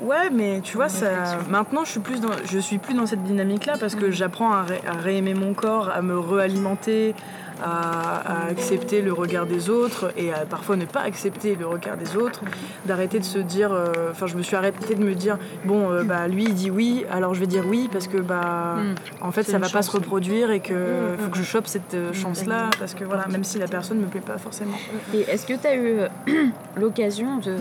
Ouais, 0.00 0.30
mais 0.32 0.60
tu 0.62 0.76
vois, 0.76 0.88
ça, 0.88 1.06
maintenant 1.50 1.84
je 1.84 1.90
suis, 1.90 2.00
plus 2.00 2.20
dans, 2.20 2.28
je 2.44 2.58
suis 2.58 2.78
plus 2.78 2.94
dans 2.94 3.04
cette 3.06 3.24
dynamique-là 3.24 3.74
parce 3.80 3.96
que 3.96 4.10
j'apprends 4.12 4.52
à, 4.52 4.62
ré- 4.62 4.80
à 4.86 4.92
réaimer 4.92 5.34
mon 5.34 5.54
corps, 5.54 5.90
à 5.90 6.02
me 6.02 6.16
réalimenter, 6.18 7.16
à, 7.62 8.44
à 8.44 8.46
accepter 8.48 9.02
le 9.02 9.12
regard 9.12 9.46
des 9.46 9.70
autres 9.70 10.12
et 10.16 10.32
à 10.32 10.46
parfois 10.46 10.76
ne 10.76 10.84
pas 10.84 11.00
accepter 11.00 11.54
le 11.54 11.66
regard 11.66 11.96
des 11.96 12.16
autres, 12.16 12.40
d'arrêter 12.86 13.18
de 13.18 13.24
se 13.24 13.38
dire. 13.38 13.72
euh, 13.72 14.10
Enfin, 14.10 14.26
je 14.26 14.36
me 14.36 14.42
suis 14.42 14.56
arrêtée 14.56 14.94
de 14.94 15.02
me 15.04 15.14
dire, 15.14 15.38
bon, 15.64 15.90
euh, 15.90 16.02
bah 16.04 16.28
lui 16.28 16.44
il 16.44 16.54
dit 16.54 16.70
oui, 16.70 17.04
alors 17.10 17.34
je 17.34 17.40
vais 17.40 17.46
dire 17.46 17.64
oui 17.66 17.88
parce 17.92 18.08
que 18.08 18.18
bah 18.18 18.76
en 19.20 19.32
fait 19.32 19.42
ça 19.44 19.58
va 19.58 19.68
pas 19.68 19.82
se 19.82 19.90
chance. 19.90 20.00
reproduire 20.00 20.50
et 20.50 20.60
que 20.60 20.74
Mm, 20.74 21.18
faut 21.18 21.30
que 21.30 21.38
je 21.38 21.42
chope 21.42 21.66
cette 21.66 21.94
euh, 21.94 22.12
chance-là 22.12 22.70
parce 22.78 22.94
que 22.94 23.04
voilà, 23.04 23.26
même 23.28 23.44
si 23.44 23.58
la 23.58 23.66
personne 23.68 23.98
me 23.98 24.06
plaît 24.06 24.20
pas 24.20 24.38
forcément. 24.38 24.76
Et 25.14 25.20
est-ce 25.22 25.46
que 25.46 25.54
tu 25.54 25.66
as 25.66 25.76
eu 25.76 25.98
l'occasion 26.76 27.38
de, 27.38 27.56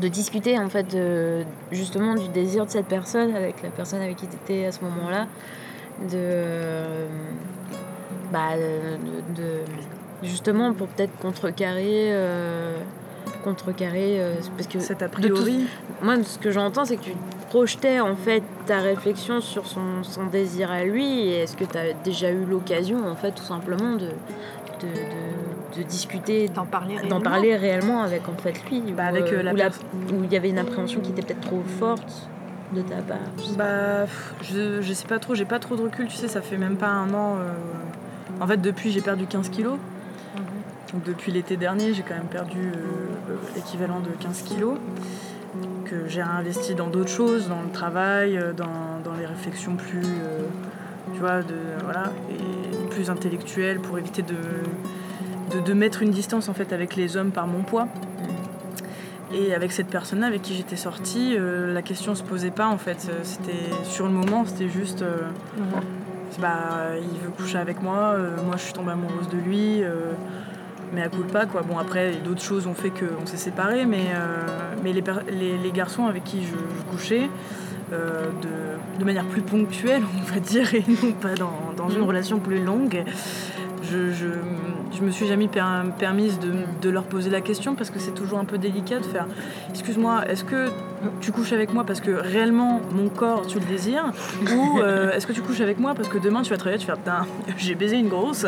de 0.00 0.08
discuter 0.08 0.58
en 0.58 0.68
fait 0.68 0.94
de, 0.94 1.44
justement 1.72 2.14
du 2.14 2.28
désir 2.28 2.64
de 2.66 2.70
cette 2.70 2.86
personne 2.86 3.34
avec 3.34 3.62
la 3.62 3.70
personne 3.70 4.00
avec 4.02 4.16
qui 4.16 4.26
tu 4.28 4.36
étais 4.36 4.66
à 4.66 4.72
ce 4.72 4.80
moment-là 4.84 5.26
de, 6.10 6.84
bah, 8.32 8.56
de, 8.56 9.40
de- 9.40 10.26
justement 10.26 10.72
pour 10.74 10.88
peut-être 10.88 11.16
contrecarrer 11.18 12.08
euh, 12.12 12.76
contrecarrer 13.44 14.20
euh, 14.20 14.34
parce 14.56 14.66
que 14.66 14.80
Cet 14.80 15.02
a 15.02 15.08
tout- 15.08 15.20
priori. 15.20 15.66
moi 16.02 16.16
ce 16.24 16.38
que 16.38 16.50
j'entends 16.50 16.84
c'est 16.84 16.96
que 16.96 17.04
tu 17.04 17.12
projetais 17.50 18.00
en 18.00 18.16
fait 18.16 18.42
ta 18.66 18.78
réflexion 18.80 19.40
sur 19.40 19.66
son, 19.66 20.02
son 20.02 20.26
désir 20.26 20.70
à 20.70 20.84
lui 20.84 21.20
et 21.28 21.38
est-ce 21.42 21.56
que 21.56 21.64
tu 21.64 21.78
as 21.78 21.92
déjà 22.04 22.30
eu 22.30 22.44
l'occasion 22.44 23.06
en 23.08 23.14
fait 23.14 23.32
tout 23.32 23.44
simplement 23.44 23.92
de, 23.92 23.98
de, 24.80 24.88
de- 24.88 25.78
de 25.78 25.82
discuter 25.84 26.48
D'en 26.48 26.66
parler 26.66 26.94
d'en 26.96 27.00
réellement. 27.02 27.20
parler 27.20 27.56
réellement 27.56 28.02
avec 28.02 28.28
en 28.28 28.36
fait 28.36 28.54
lui 28.70 28.80
Bah, 28.92 29.04
ou, 29.04 29.08
avec, 29.08 29.32
euh, 29.32 29.38
euh, 29.38 29.42
la 29.42 29.68
où 30.12 30.24
il 30.24 30.32
y 30.32 30.36
avait 30.36 30.50
une 30.50 30.58
appréhension 30.58 31.00
qui 31.00 31.10
était 31.12 31.22
peut-être 31.22 31.42
trop 31.42 31.62
forte 31.78 32.28
de 32.74 32.82
ta 32.82 32.96
part 32.96 33.16
je 33.38 33.42
sais 33.44 33.56
pas. 33.56 33.64
Bah, 33.64 34.06
je, 34.42 34.82
je 34.82 34.92
sais 34.92 35.06
pas 35.06 35.18
trop, 35.18 35.34
j'ai 35.34 35.44
pas 35.44 35.58
trop 35.58 35.76
de 35.76 35.82
recul, 35.82 36.06
tu 36.08 36.16
sais, 36.16 36.28
ça 36.28 36.42
fait 36.42 36.56
même 36.58 36.76
pas 36.76 36.88
un 36.88 37.14
an. 37.14 37.36
euh, 37.36 37.52
En 38.40 38.46
fait, 38.46 38.58
depuis, 38.58 38.90
j'ai 38.92 39.00
perdu 39.00 39.26
15 39.26 39.48
kilos. 39.50 39.78
Donc, 40.92 41.04
depuis 41.04 41.32
l'été 41.32 41.56
dernier, 41.56 41.92
j'ai 41.94 42.02
quand 42.02 42.14
même 42.14 42.24
perdu 42.30 42.58
euh, 42.58 43.34
l'équivalent 43.54 44.00
de 44.00 44.10
15 44.22 44.42
kilos. 44.42 44.78
Que 45.84 46.06
j'ai 46.08 46.22
réinvesti 46.22 46.74
dans 46.74 46.88
d'autres 46.88 47.10
choses, 47.10 47.48
dans 47.48 47.62
le 47.62 47.70
travail, 47.70 48.36
euh, 48.38 48.52
dans, 48.52 49.00
dans 49.04 49.14
les 49.18 49.26
réflexions 49.26 49.76
plus. 49.76 50.02
euh, 50.04 50.42
tu 51.14 51.20
vois, 51.20 51.40
de, 51.42 51.54
voilà, 51.84 52.12
plus 52.90 53.08
intellectuelles 53.08 53.80
pour 53.80 53.98
éviter 53.98 54.22
de, 54.22 55.58
de, 55.58 55.72
mettre 55.72 56.02
une 56.02 56.10
distance 56.10 56.50
en 56.50 56.54
fait 56.54 56.72
avec 56.74 56.96
les 56.96 57.16
hommes 57.16 57.30
par 57.30 57.46
mon 57.46 57.62
poids. 57.62 57.88
Et 59.32 59.54
avec 59.54 59.72
cette 59.72 59.88
personne 59.88 60.22
avec 60.22 60.42
qui 60.42 60.54
j'étais 60.54 60.76
sortie, 60.76 61.34
euh, 61.38 61.72
la 61.72 61.80
question 61.80 62.14
se 62.14 62.22
posait 62.22 62.50
pas 62.50 62.66
en 62.68 62.76
fait. 62.78 63.08
Euh, 63.08 63.20
C'était 63.22 63.70
sur 63.84 64.06
le 64.06 64.12
moment, 64.12 64.44
c'était 64.44 64.68
juste. 64.68 65.00
euh, 65.02 65.22
bah, 66.40 66.90
il 67.00 67.18
veut 67.20 67.30
coucher 67.30 67.58
avec 67.58 67.82
moi, 67.82 68.14
euh, 68.16 68.36
moi 68.44 68.56
je 68.56 68.62
suis 68.62 68.72
tombée 68.72 68.92
amoureuse 68.92 69.28
de 69.28 69.38
lui, 69.38 69.82
euh, 69.82 70.12
mais 70.92 71.02
à 71.02 71.08
coup 71.08 71.22
de 71.22 71.30
pas 71.30 71.46
quoi. 71.46 71.62
Bon 71.62 71.78
après 71.78 72.12
d'autres 72.24 72.42
choses 72.42 72.66
ont 72.66 72.74
fait 72.74 72.90
qu'on 72.90 73.26
s'est 73.26 73.36
séparés, 73.36 73.84
mais, 73.86 74.06
euh, 74.14 74.46
mais 74.82 74.92
les, 74.92 75.02
per- 75.02 75.24
les, 75.30 75.58
les 75.58 75.72
garçons 75.72 76.06
avec 76.06 76.24
qui 76.24 76.42
je, 76.42 76.48
je 76.56 76.82
couchais, 76.90 77.28
euh, 77.92 78.24
de, 78.42 78.98
de 79.00 79.04
manière 79.04 79.24
plus 79.24 79.42
ponctuelle 79.42 80.02
on 80.18 80.32
va 80.32 80.40
dire, 80.40 80.74
et 80.74 80.84
non 81.02 81.12
pas 81.12 81.34
dans, 81.34 81.72
dans 81.76 81.88
une 81.88 82.02
relation 82.02 82.38
plus 82.38 82.62
longue, 82.62 83.02
je, 83.82 84.12
je, 84.12 84.26
je 84.96 85.02
me 85.02 85.10
suis 85.10 85.26
jamais 85.26 85.48
per- 85.48 85.62
permise 85.98 86.38
de, 86.40 86.52
de 86.82 86.90
leur 86.90 87.04
poser 87.04 87.30
la 87.30 87.40
question 87.40 87.74
parce 87.74 87.90
que 87.90 87.98
c'est 87.98 88.12
toujours 88.14 88.38
un 88.38 88.44
peu 88.44 88.58
délicat 88.58 88.98
de 88.98 89.04
faire 89.04 89.26
excuse-moi, 89.70 90.24
est-ce 90.28 90.44
que 90.44 90.68
tu 91.20 91.30
couches 91.32 91.52
avec 91.52 91.72
moi 91.72 91.84
parce 91.84 92.00
que 92.00 92.10
réellement 92.10 92.80
mon 92.92 93.08
corps 93.08 93.46
tu 93.46 93.58
le 93.60 93.64
désires 93.66 94.12
ou 94.54 94.80
euh, 94.80 95.12
est-ce 95.12 95.26
que 95.26 95.32
tu 95.32 95.42
couches 95.42 95.60
avec 95.60 95.78
moi 95.78 95.94
parce 95.94 96.08
que 96.08 96.18
demain 96.18 96.42
tu 96.42 96.50
vas 96.50 96.56
te 96.56 96.64
réveiller 96.64 96.80
tu 96.84 96.88
vas 96.90 96.96
faire 96.96 97.24
putain 97.24 97.54
j'ai 97.58 97.74
baisé 97.74 97.96
une 97.96 98.08
grosse 98.08 98.44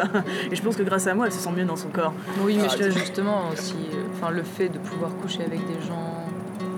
et 0.50 0.56
je 0.56 0.62
pense 0.62 0.76
que 0.76 0.82
grâce 0.82 1.06
à 1.06 1.14
moi 1.14 1.26
elle 1.26 1.32
se 1.32 1.38
sent 1.40 1.50
mieux 1.56 1.64
dans 1.64 1.76
son 1.76 1.88
corps. 1.88 2.12
Oui, 2.42 2.58
mais 2.60 2.68
Ah, 2.70 2.90
justement 2.90 3.50
aussi, 3.52 3.74
euh, 3.94 4.02
enfin 4.14 4.30
le 4.30 4.42
fait 4.42 4.68
de 4.68 4.78
pouvoir 4.78 5.10
coucher 5.22 5.42
avec 5.44 5.60
des 5.66 5.86
gens 5.86 6.26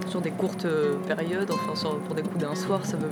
sur 0.09 0.21
des 0.21 0.31
courtes 0.31 0.67
euh, 0.67 0.95
périodes, 1.09 1.51
enfin 1.51 1.75
sur- 1.75 1.97
pour 2.01 2.15
des 2.15 2.23
coups 2.23 2.39
d'un 2.39 2.55
soir, 2.55 2.81
ça 2.85 2.97
veut. 2.99 3.09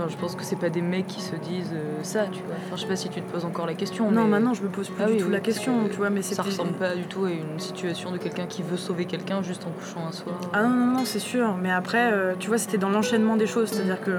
Enfin, 0.00 0.08
je 0.08 0.16
pense 0.16 0.34
que 0.34 0.44
c'est 0.44 0.56
pas 0.56 0.70
des 0.70 0.80
mecs 0.80 1.06
qui 1.08 1.20
se 1.20 1.36
disent 1.36 1.74
euh, 1.74 1.98
ça, 2.02 2.24
tu 2.32 2.40
vois. 2.44 2.54
Enfin, 2.66 2.76
je 2.76 2.80
sais 2.80 2.86
pas 2.86 2.96
si 2.96 3.10
tu 3.10 3.20
te 3.20 3.30
poses 3.30 3.44
encore 3.44 3.66
la 3.66 3.74
question. 3.74 4.10
Non 4.10 4.22
mais- 4.24 4.30
maintenant 4.30 4.54
je 4.54 4.62
me 4.62 4.68
pose 4.68 4.88
plus 4.88 5.02
Ah 5.02 5.06
du 5.08 5.12
oui, 5.12 5.18
tout 5.18 5.26
oui, 5.26 5.32
la 5.32 5.40
question 5.40 5.84
que 5.84 5.90
tu 5.90 5.96
vois 5.98 6.08
mais 6.08 6.22
Ça 6.22 6.42
ressemble 6.42 6.72
pas 6.72 6.94
du 6.94 7.02
tout 7.02 7.26
à 7.26 7.30
une 7.30 7.58
situation 7.58 8.10
de 8.10 8.16
quelqu'un 8.16 8.46
qui 8.46 8.62
veut 8.62 8.78
sauver 8.78 9.04
quelqu'un 9.04 9.42
juste 9.42 9.66
en 9.66 9.70
couchant 9.70 10.06
un 10.08 10.12
soir. 10.12 10.40
Ah 10.54 10.62
non, 10.62 10.70
non, 10.70 10.86
non, 10.86 11.04
c'est 11.04 11.18
sûr. 11.18 11.54
Mais 11.60 11.70
après, 11.70 12.12
euh, 12.12 12.34
tu 12.38 12.48
vois, 12.48 12.56
c'était 12.56 12.78
dans 12.78 12.88
l'enchaînement 12.88 13.36
des 13.36 13.46
choses. 13.46 13.68
C'est-à-dire 13.68 14.00
que 14.00 14.12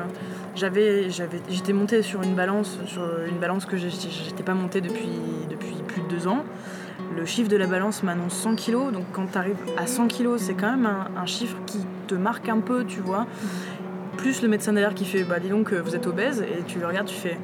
j'avais, 0.55 1.09
j'avais, 1.09 1.41
j'étais 1.49 1.73
montée 1.73 2.03
sur 2.03 2.21
une 2.21 2.35
balance, 2.35 2.77
sur 2.85 3.01
une 3.27 3.39
balance 3.39 3.65
que 3.65 3.75
j'étais 3.77 4.43
pas 4.43 4.53
montée 4.53 4.81
depuis, 4.81 5.09
depuis 5.49 5.73
plus 5.87 6.03
de 6.03 6.07
deux 6.09 6.27
ans. 6.27 6.43
Le 7.17 7.25
chiffre 7.25 7.49
de 7.49 7.57
la 7.57 7.65
balance 7.65 8.03
m'annonce 8.03 8.33
100 8.35 8.53
kilos. 8.55 8.93
Donc 8.93 9.05
quand 9.13 9.25
tu 9.31 9.37
arrives 9.37 9.57
à 9.77 9.87
100 9.87 10.07
kilos, 10.07 10.41
c'est 10.41 10.53
quand 10.53 10.69
même 10.69 10.85
un, 10.85 11.07
un 11.19 11.25
chiffre 11.25 11.57
qui 11.65 11.79
te 12.05 12.13
marque 12.13 12.49
un 12.49 12.59
peu, 12.59 12.85
tu 12.85 12.99
vois. 12.99 13.25
Plus 14.21 14.41
le 14.43 14.47
médecin 14.47 14.73
derrière 14.73 14.93
qui 14.93 15.05
fait, 15.05 15.23
bah 15.23 15.39
dis 15.39 15.49
donc, 15.49 15.73
euh, 15.73 15.81
vous 15.83 15.95
êtes 15.95 16.05
obèse. 16.05 16.41
Et 16.41 16.61
tu 16.67 16.77
le 16.79 16.85
regardes, 16.85 17.07
tu 17.07 17.15
fais, 17.15 17.37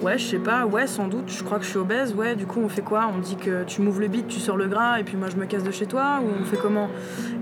ouais, 0.00 0.16
je 0.16 0.24
sais 0.24 0.38
pas, 0.38 0.64
ouais, 0.64 0.86
sans 0.86 1.08
doute, 1.08 1.24
je 1.26 1.42
crois 1.42 1.58
que 1.58 1.64
je 1.64 1.70
suis 1.70 1.78
obèse. 1.78 2.14
Ouais, 2.14 2.36
du 2.36 2.46
coup, 2.46 2.60
on 2.64 2.68
fait 2.68 2.82
quoi? 2.82 3.10
On 3.12 3.18
dit 3.18 3.34
que 3.34 3.64
tu 3.64 3.82
m'ouvres 3.82 4.00
le 4.00 4.06
bide, 4.06 4.28
tu 4.28 4.38
sors 4.38 4.56
le 4.56 4.68
gras, 4.68 5.00
et 5.00 5.02
puis 5.04 5.16
moi 5.16 5.28
je 5.28 5.36
me 5.36 5.44
casse 5.44 5.64
de 5.64 5.72
chez 5.72 5.86
toi, 5.86 6.20
ou 6.22 6.28
on 6.40 6.44
fait 6.44 6.56
comment? 6.56 6.88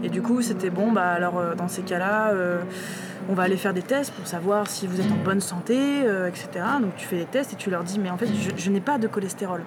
Et 0.03 0.09
du 0.09 0.23
coup, 0.23 0.41
c'était 0.41 0.71
bon, 0.71 0.91
bah 0.91 1.09
alors 1.11 1.39
euh, 1.39 1.55
dans 1.55 1.69
ces 1.69 1.83
cas-là, 1.83 2.31
euh, 2.31 2.63
on 3.29 3.35
va 3.35 3.43
aller 3.43 3.59
faire 3.59 3.75
des 3.75 3.83
tests 3.83 4.13
pour 4.15 4.27
savoir 4.27 4.69
si 4.71 4.87
vous 4.87 5.01
êtes 5.03 5.13
en 5.13 5.23
bonne 5.23 5.43
santé, 5.43 6.01
etc. 6.29 6.49
Donc 6.81 6.97
tu 6.97 7.07
fais 7.07 7.17
des 7.19 7.25
tests 7.27 7.53
et 7.53 7.57
tu 7.57 7.69
leur 7.69 7.83
dis, 7.85 7.99
mais 7.99 8.09
en 8.09 8.17
fait, 8.17 8.29
je, 8.57 8.71
n'ai 8.71 8.81
pas 8.81 8.97
de 8.97 9.07
cholestérol. 9.07 9.61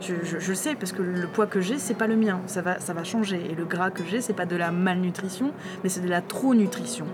Je, 0.00 0.14
je- 0.24 0.38
je 0.40 0.48
le 0.48 0.54
sais 0.54 0.74
parce 0.74 0.92
que 0.92 1.00
le 1.02 1.26
poids 1.28 1.46
que 1.46 1.60
j'ai, 1.60 1.78
c'est 1.78 1.94
pas 1.94 2.06
le 2.06 2.16
mien. 2.16 2.40
Ça 2.46 2.60
va, 2.60 2.80
ça 2.80 2.92
va 2.92 3.04
changer. 3.04 3.40
Et 3.50 3.54
le 3.54 3.64
gras 3.66 3.90
que 3.90 4.02
j'ai, 4.10 4.20
c'est 4.20 4.32
pas 4.34 4.46
de 4.46 4.56
la 4.56 4.70
malnutrition, 4.72 5.52
mais 5.84 5.88
c'est 5.90 6.00
de 6.02 6.08
la 6.08 6.20
trop 6.22 6.54
nutrition. 6.54 7.06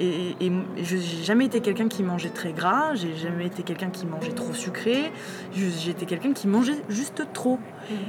Et, 0.00 0.34
je 0.82 0.96
j'ai 0.96 1.22
jamais 1.24 1.46
été 1.46 1.60
quelqu'un 1.60 1.88
qui 1.88 2.02
mangeait 2.02 2.28
très 2.28 2.52
gras, 2.52 2.94
j'ai 2.94 3.16
jamais 3.16 3.46
été 3.46 3.62
quelqu'un 3.62 3.90
qui 3.90 4.06
mangeait 4.06 4.32
trop 4.32 4.52
sucré, 4.52 5.12
été 5.56 6.06
quelqu'un 6.06 6.32
qui 6.32 6.48
mangeait 6.48 6.82
juste 6.88 7.22
trop. 7.32 7.58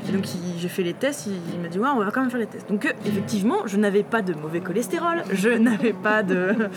Et 0.07 0.11
donc 0.11 0.25
j'ai 0.57 0.67
fait 0.67 0.83
les 0.83 0.93
tests, 0.93 1.27
il, 1.27 1.59
m'a 1.59 1.67
dit 1.67 1.79
ouais 1.79 1.89
on 1.89 1.99
va 1.99 2.11
quand 2.11 2.21
même 2.21 2.29
faire 2.29 2.39
les 2.39 2.47
tests. 2.47 2.69
Donc 2.69 2.85
euh, 2.85 2.93
effectivement 3.05 3.65
je 3.65 3.77
n'avais 3.77 4.03
pas 4.03 4.21
de 4.21 4.33
mauvais 4.33 4.61
cholestérol, 4.61 5.23
je 5.31 5.49
n'avais 5.57 5.93
pas 5.93 6.23
de... 6.23 6.69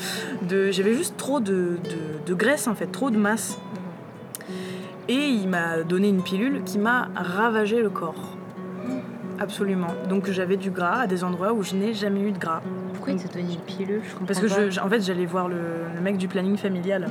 j'avais 0.51 0.95
juste 0.95 1.17
trop 1.17 1.41
de 1.41 1.79
graisse 2.29 2.67
en 2.67 2.75
fait, 2.75 2.87
trop 2.87 3.11
de 3.11 3.19
masse. 3.19 3.59
Et 5.09 5.15
il 5.15 5.49
m'a 5.49 5.83
donné 5.85 6.09
une 6.09 6.23
pilule 6.23 6.63
qui 6.65 6.79
m'a 6.79 7.09
ravagé 7.17 7.81
le 7.81 7.89
corps. 7.89 8.38
Absolument. 9.41 9.89
Donc 10.09 10.31
j'avais 10.31 10.57
du 10.57 10.71
gras 10.71 11.01
à 11.03 11.07
des 11.07 11.23
endroits 11.25 11.53
où 11.53 11.63
je 11.63 11.75
n'ai 11.75 11.95
jamais 11.95 12.21
eu 12.21 12.33
de 12.33 12.39
gras. 12.39 12.61
pourquoi 12.95 13.13
il 13.13 13.23
t'a 13.23 13.29
donné 13.29 13.53
une 13.55 13.61
pilule 13.61 14.01
je 14.05 14.25
Parce 14.27 14.41
que 14.41 14.47
pas. 14.47 14.71
je, 14.71 14.81
en 14.81 14.89
fait, 14.89 15.01
j'allais 15.01 15.27
voir 15.27 15.49
le, 15.49 15.57
le 15.95 16.01
mec 16.01 16.17
du 16.19 16.29
planning 16.29 16.57
familial 16.57 17.07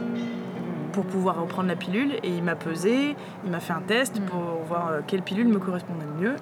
pour 0.92 1.06
pouvoir 1.06 1.40
reprendre 1.40 1.68
la 1.68 1.76
pilule 1.76 2.14
et 2.24 2.30
il 2.30 2.42
m'a 2.44 2.56
pesé, 2.56 3.16
il 3.46 3.52
m'a 3.52 3.60
fait 3.60 3.74
un 3.74 3.82
test 3.86 4.20
pour 4.22 4.40
voir 4.68 4.88
euh, 4.88 5.00
quelle 5.06 5.22
pilule 5.22 5.48
me 5.48 5.60
correspondait 5.60 6.06
le 6.16 6.22
mieux. 6.30 6.36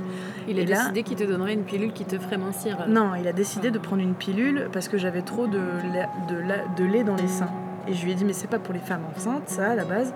Il 0.47 0.57
a 0.57 0.61
Et 0.61 0.65
là- 0.65 0.77
décidé 0.77 1.03
qu'il 1.03 1.17
te 1.17 1.23
donnerait 1.25 1.53
une 1.53 1.63
pilule 1.65 1.91
qui 1.91 2.05
te 2.05 2.17
ferait 2.17 2.37
mincir. 2.37 2.77
Non, 2.87 3.15
il 3.19 3.27
a 3.27 3.33
décidé 3.33 3.69
de 3.69 3.77
prendre 3.79 4.01
une 4.01 4.13
pilule 4.13 4.69
parce 4.71 4.87
que 4.87 4.97
j'avais 4.97 5.23
trop 5.23 5.47
de, 5.47 5.59
la- 5.93 6.09
de, 6.33 6.39
la- 6.41 6.65
de 6.77 6.83
lait 6.85 7.03
dans 7.03 7.15
les 7.17 7.27
seins. 7.27 7.49
Et 7.87 7.93
je 7.93 8.05
lui 8.05 8.13
ai 8.13 8.15
dit, 8.15 8.23
mais 8.25 8.33
c'est 8.33 8.47
pas 8.49 8.57
pour 8.59 8.73
les 8.73 8.79
femmes 8.79 9.03
enceintes, 9.15 9.47
ça, 9.49 9.71
à 9.71 9.75
la 9.75 9.83
base. 9.83 10.13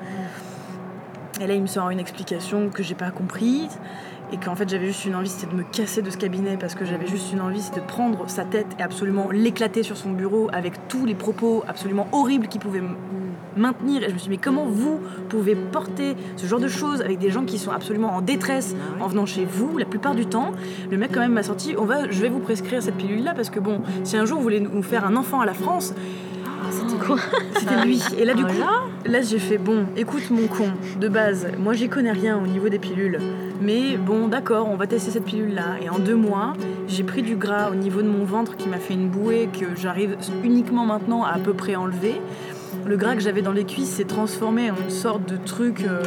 Et 1.42 1.46
là, 1.48 1.54
il 1.54 1.62
me 1.62 1.68
sort 1.68 1.90
une 1.90 2.00
explication 2.00 2.70
que 2.70 2.82
j'ai 2.82 2.96
pas 2.96 3.12
comprise. 3.12 3.78
Et 4.32 4.38
qu'en 4.38 4.56
fait, 4.56 4.70
j'avais 4.70 4.88
juste 4.88 5.06
une 5.06 5.16
envie, 5.16 5.30
c'était 5.30 5.52
de 5.52 5.58
me 5.58 5.64
casser 5.64 6.02
de 6.02 6.10
ce 6.10 6.18
cabinet 6.18 6.58
parce 6.60 6.76
que 6.76 6.86
j'avais 6.86 7.08
juste 7.08 7.34
une 7.34 7.42
envie, 7.42 7.62
c'était 7.62 7.82
de 7.82 7.86
prendre 7.86 8.30
sa 8.30 8.44
tête 8.44 8.68
et 8.80 8.84
absolument 8.84 9.30
l'éclater 9.32 9.82
sur 9.82 9.98
son 9.98 10.12
bureau 10.12 10.50
avec 10.54 10.88
tous 10.88 11.06
les 11.06 11.16
propos 11.16 11.64
absolument 11.68 12.08
horribles 12.12 12.48
qu'il 12.48 12.62
pouvait 12.62 12.84
maintenir. 13.58 14.04
Et 14.04 14.10
je 14.10 14.14
me 14.14 14.18
suis 14.18 14.30
dit, 14.30 14.36
mais 14.36 14.38
comment 14.38 14.66
vous 14.66 15.00
pouvez 15.30 15.56
porter 15.56 16.16
ce 16.36 16.46
genre 16.46 16.60
de 16.60 16.68
choses 16.68 17.02
avec 17.02 17.18
des 17.18 17.32
gens 17.32 17.44
qui 17.44 17.58
sont 17.58 17.72
absolument 17.72 18.16
en 18.16 18.22
détresse 18.22 18.76
en 19.00 19.08
venant 19.08 19.26
chez 19.26 19.46
vous 19.46 19.78
la 19.78 19.86
plupart 19.86 20.14
du 20.14 20.26
temps? 20.26 20.52
Le 20.92 20.98
mec, 20.98 21.12
quand 21.12 21.22
même, 21.22 21.34
m'a 21.34 21.44
sorti, 21.44 21.76
on 21.78 21.86
va, 21.86 22.10
je 22.10 22.22
vais 22.22 22.30
vous 22.30 22.40
prescrire 22.40 22.84
cette 22.84 22.96
pilule-là 22.96 23.34
parce 23.34 23.50
que 23.50 23.60
bon, 23.60 23.82
si 24.04 24.16
un 24.16 24.26
jour 24.26 24.38
vous 24.38 24.44
voulez 24.44 24.60
nous 24.60 24.84
faire 24.84 25.06
un 25.06 25.16
enfant 25.16 25.42
à 25.42 25.46
la 25.46 25.54
France, 25.54 25.94
c'était 26.72 27.04
quoi? 27.04 27.18
C'était 27.58 27.84
lui. 27.84 28.02
Et 28.18 28.26
là, 28.26 28.34
du 28.34 28.44
coup, 28.44 28.52
là, 29.06 29.22
j'ai 29.22 29.40
fait 29.40 29.58
bon, 29.58 29.86
écoute 29.96 30.30
mon 30.30 30.48
con, 30.48 30.70
de 31.00 31.08
base, 31.08 31.48
moi 31.58 31.74
j'y 31.74 31.90
connais 31.90 32.12
rien 32.12 32.38
au 32.38 32.46
niveau 32.46 32.70
des 32.70 32.80
pilules. 32.80 33.20
Mais 33.62 33.98
bon, 33.98 34.28
d'accord, 34.30 34.70
on 34.70 34.76
va 34.76 34.88
tester 34.88 35.12
cette 35.12 35.26
pilule-là. 35.26 35.82
Et 35.82 35.90
en 35.90 36.00
deux 36.00 36.16
mois, 36.16 36.54
j'ai 36.88 37.04
pris 37.04 37.22
du 37.22 37.36
gras 37.36 37.70
au 37.70 37.76
niveau 37.76 38.02
de 38.02 38.08
mon 38.08 38.24
ventre 38.24 38.56
qui 38.56 38.70
m'a 38.70 38.78
fait 38.78 38.94
une 38.94 39.10
bouée 39.10 39.50
que 39.52 39.76
j'arrive 39.76 40.18
uniquement 40.44 40.86
maintenant 40.86 41.24
à 41.24 41.32
à 41.32 41.40
peu 41.40 41.54
près 41.54 41.76
enlever. 41.76 42.22
Le 42.86 42.98
gras 42.98 43.16
que 43.16 43.22
j'avais 43.22 43.42
dans 43.42 43.52
les 43.52 43.66
cuisses 43.66 43.90
s'est 43.90 44.06
transformé 44.06 44.72
en 44.72 44.76
une 44.76 44.90
sorte 44.90 45.26
de 45.30 45.38
truc 45.38 45.84
euh, 45.84 46.02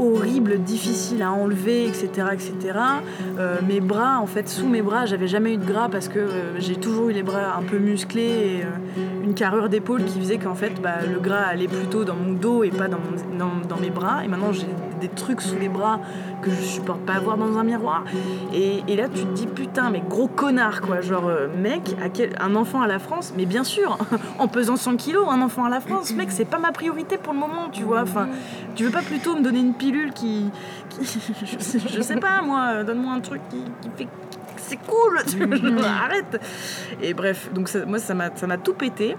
horrible, 0.00 0.62
difficile 0.62 1.22
à 1.22 1.30
enlever, 1.30 1.86
etc. 1.86 2.08
etc. 2.32 2.78
Euh, 3.38 3.58
mes 3.66 3.80
bras, 3.80 4.18
en 4.20 4.26
fait, 4.26 4.48
sous 4.48 4.66
mes 4.66 4.82
bras, 4.82 5.06
j'avais 5.06 5.28
jamais 5.28 5.54
eu 5.54 5.56
de 5.58 5.64
gras 5.64 5.88
parce 5.88 6.08
que 6.08 6.18
euh, 6.18 6.58
j'ai 6.58 6.76
toujours 6.76 7.10
eu 7.10 7.12
les 7.12 7.22
bras 7.22 7.56
un 7.58 7.62
peu 7.62 7.78
musclés 7.78 8.22
et 8.22 8.62
euh, 8.62 9.24
une 9.24 9.34
carrure 9.34 9.68
d'épaule 9.68 10.04
qui 10.04 10.18
faisait 10.18 10.38
qu'en 10.38 10.54
fait, 10.54 10.80
bah, 10.80 10.96
le 11.10 11.20
gras 11.20 11.42
allait 11.42 11.68
plutôt 11.68 12.04
dans 12.04 12.16
mon 12.16 12.32
dos 12.32 12.64
et 12.64 12.70
pas 12.70 12.88
dans, 12.88 12.98
mes 13.80 13.90
bras. 13.90 14.24
Et 14.24 14.28
maintenant, 14.28 14.52
j'ai 14.52 14.66
des 15.00 15.08
trucs 15.08 15.40
sous 15.40 15.58
les 15.58 15.68
bras 15.68 16.00
que 16.42 16.50
je 16.50 16.60
supporte 16.60 17.00
pas 17.00 17.18
voir 17.18 17.36
dans 17.36 17.58
un 17.58 17.64
miroir. 17.64 18.04
Et, 18.54 18.96
là, 18.96 19.08
tu 19.08 19.24
te 19.24 19.32
dis, 19.32 19.46
putain, 19.46 19.90
mais 19.90 20.02
gros 20.06 20.28
connard, 20.28 20.80
quoi. 20.80 21.00
Genre, 21.00 21.30
mec, 21.56 21.96
un 22.40 22.54
enfant 22.54 22.82
à 22.82 22.86
la 22.86 22.98
France, 22.98 23.32
mais 23.36 23.46
bien 23.46 23.64
sûr, 23.64 23.98
en 24.38 24.48
pesant 24.48 24.76
100 24.76 24.96
kilos, 24.96 25.26
un 25.30 25.40
enfant 25.40 25.64
à 25.64 25.70
la 25.70 25.80
France, 25.80 26.14
mec, 26.14 26.30
c'est 26.30 26.44
pas 26.44 26.58
ma 26.58 26.72
priorité 26.72 27.16
pour 27.16 27.32
le 27.32 27.38
moment, 27.38 27.68
tu 27.70 27.84
vois. 27.84 28.02
Enfin, 28.02 28.28
tu 28.74 28.84
veux 28.84 28.90
pas 28.90 29.02
plutôt 29.02 29.36
me 29.36 29.42
donner 29.42 29.60
une 29.60 29.74
pilule 29.90 30.12
qui. 30.12 30.50
qui- 30.90 31.04
je, 31.46 31.58
sais, 31.58 31.78
je 31.78 32.00
sais 32.00 32.16
pas, 32.16 32.42
moi, 32.42 32.84
donne-moi 32.84 33.12
un 33.12 33.20
truc 33.20 33.40
qui, 33.50 33.62
qui 33.82 33.90
fait. 33.96 34.08
C'est 34.56 34.76
cool, 34.76 35.18
genre, 35.26 35.84
arrête. 36.04 36.40
Et 37.02 37.14
bref, 37.14 37.50
donc 37.52 37.68
ça- 37.68 37.84
moi, 37.86 37.98
ça 37.98 38.14
m'a 38.14 38.30
ça 38.34 38.46
m'a 38.46 38.58
tout 38.58 38.74
pété. 38.74 39.16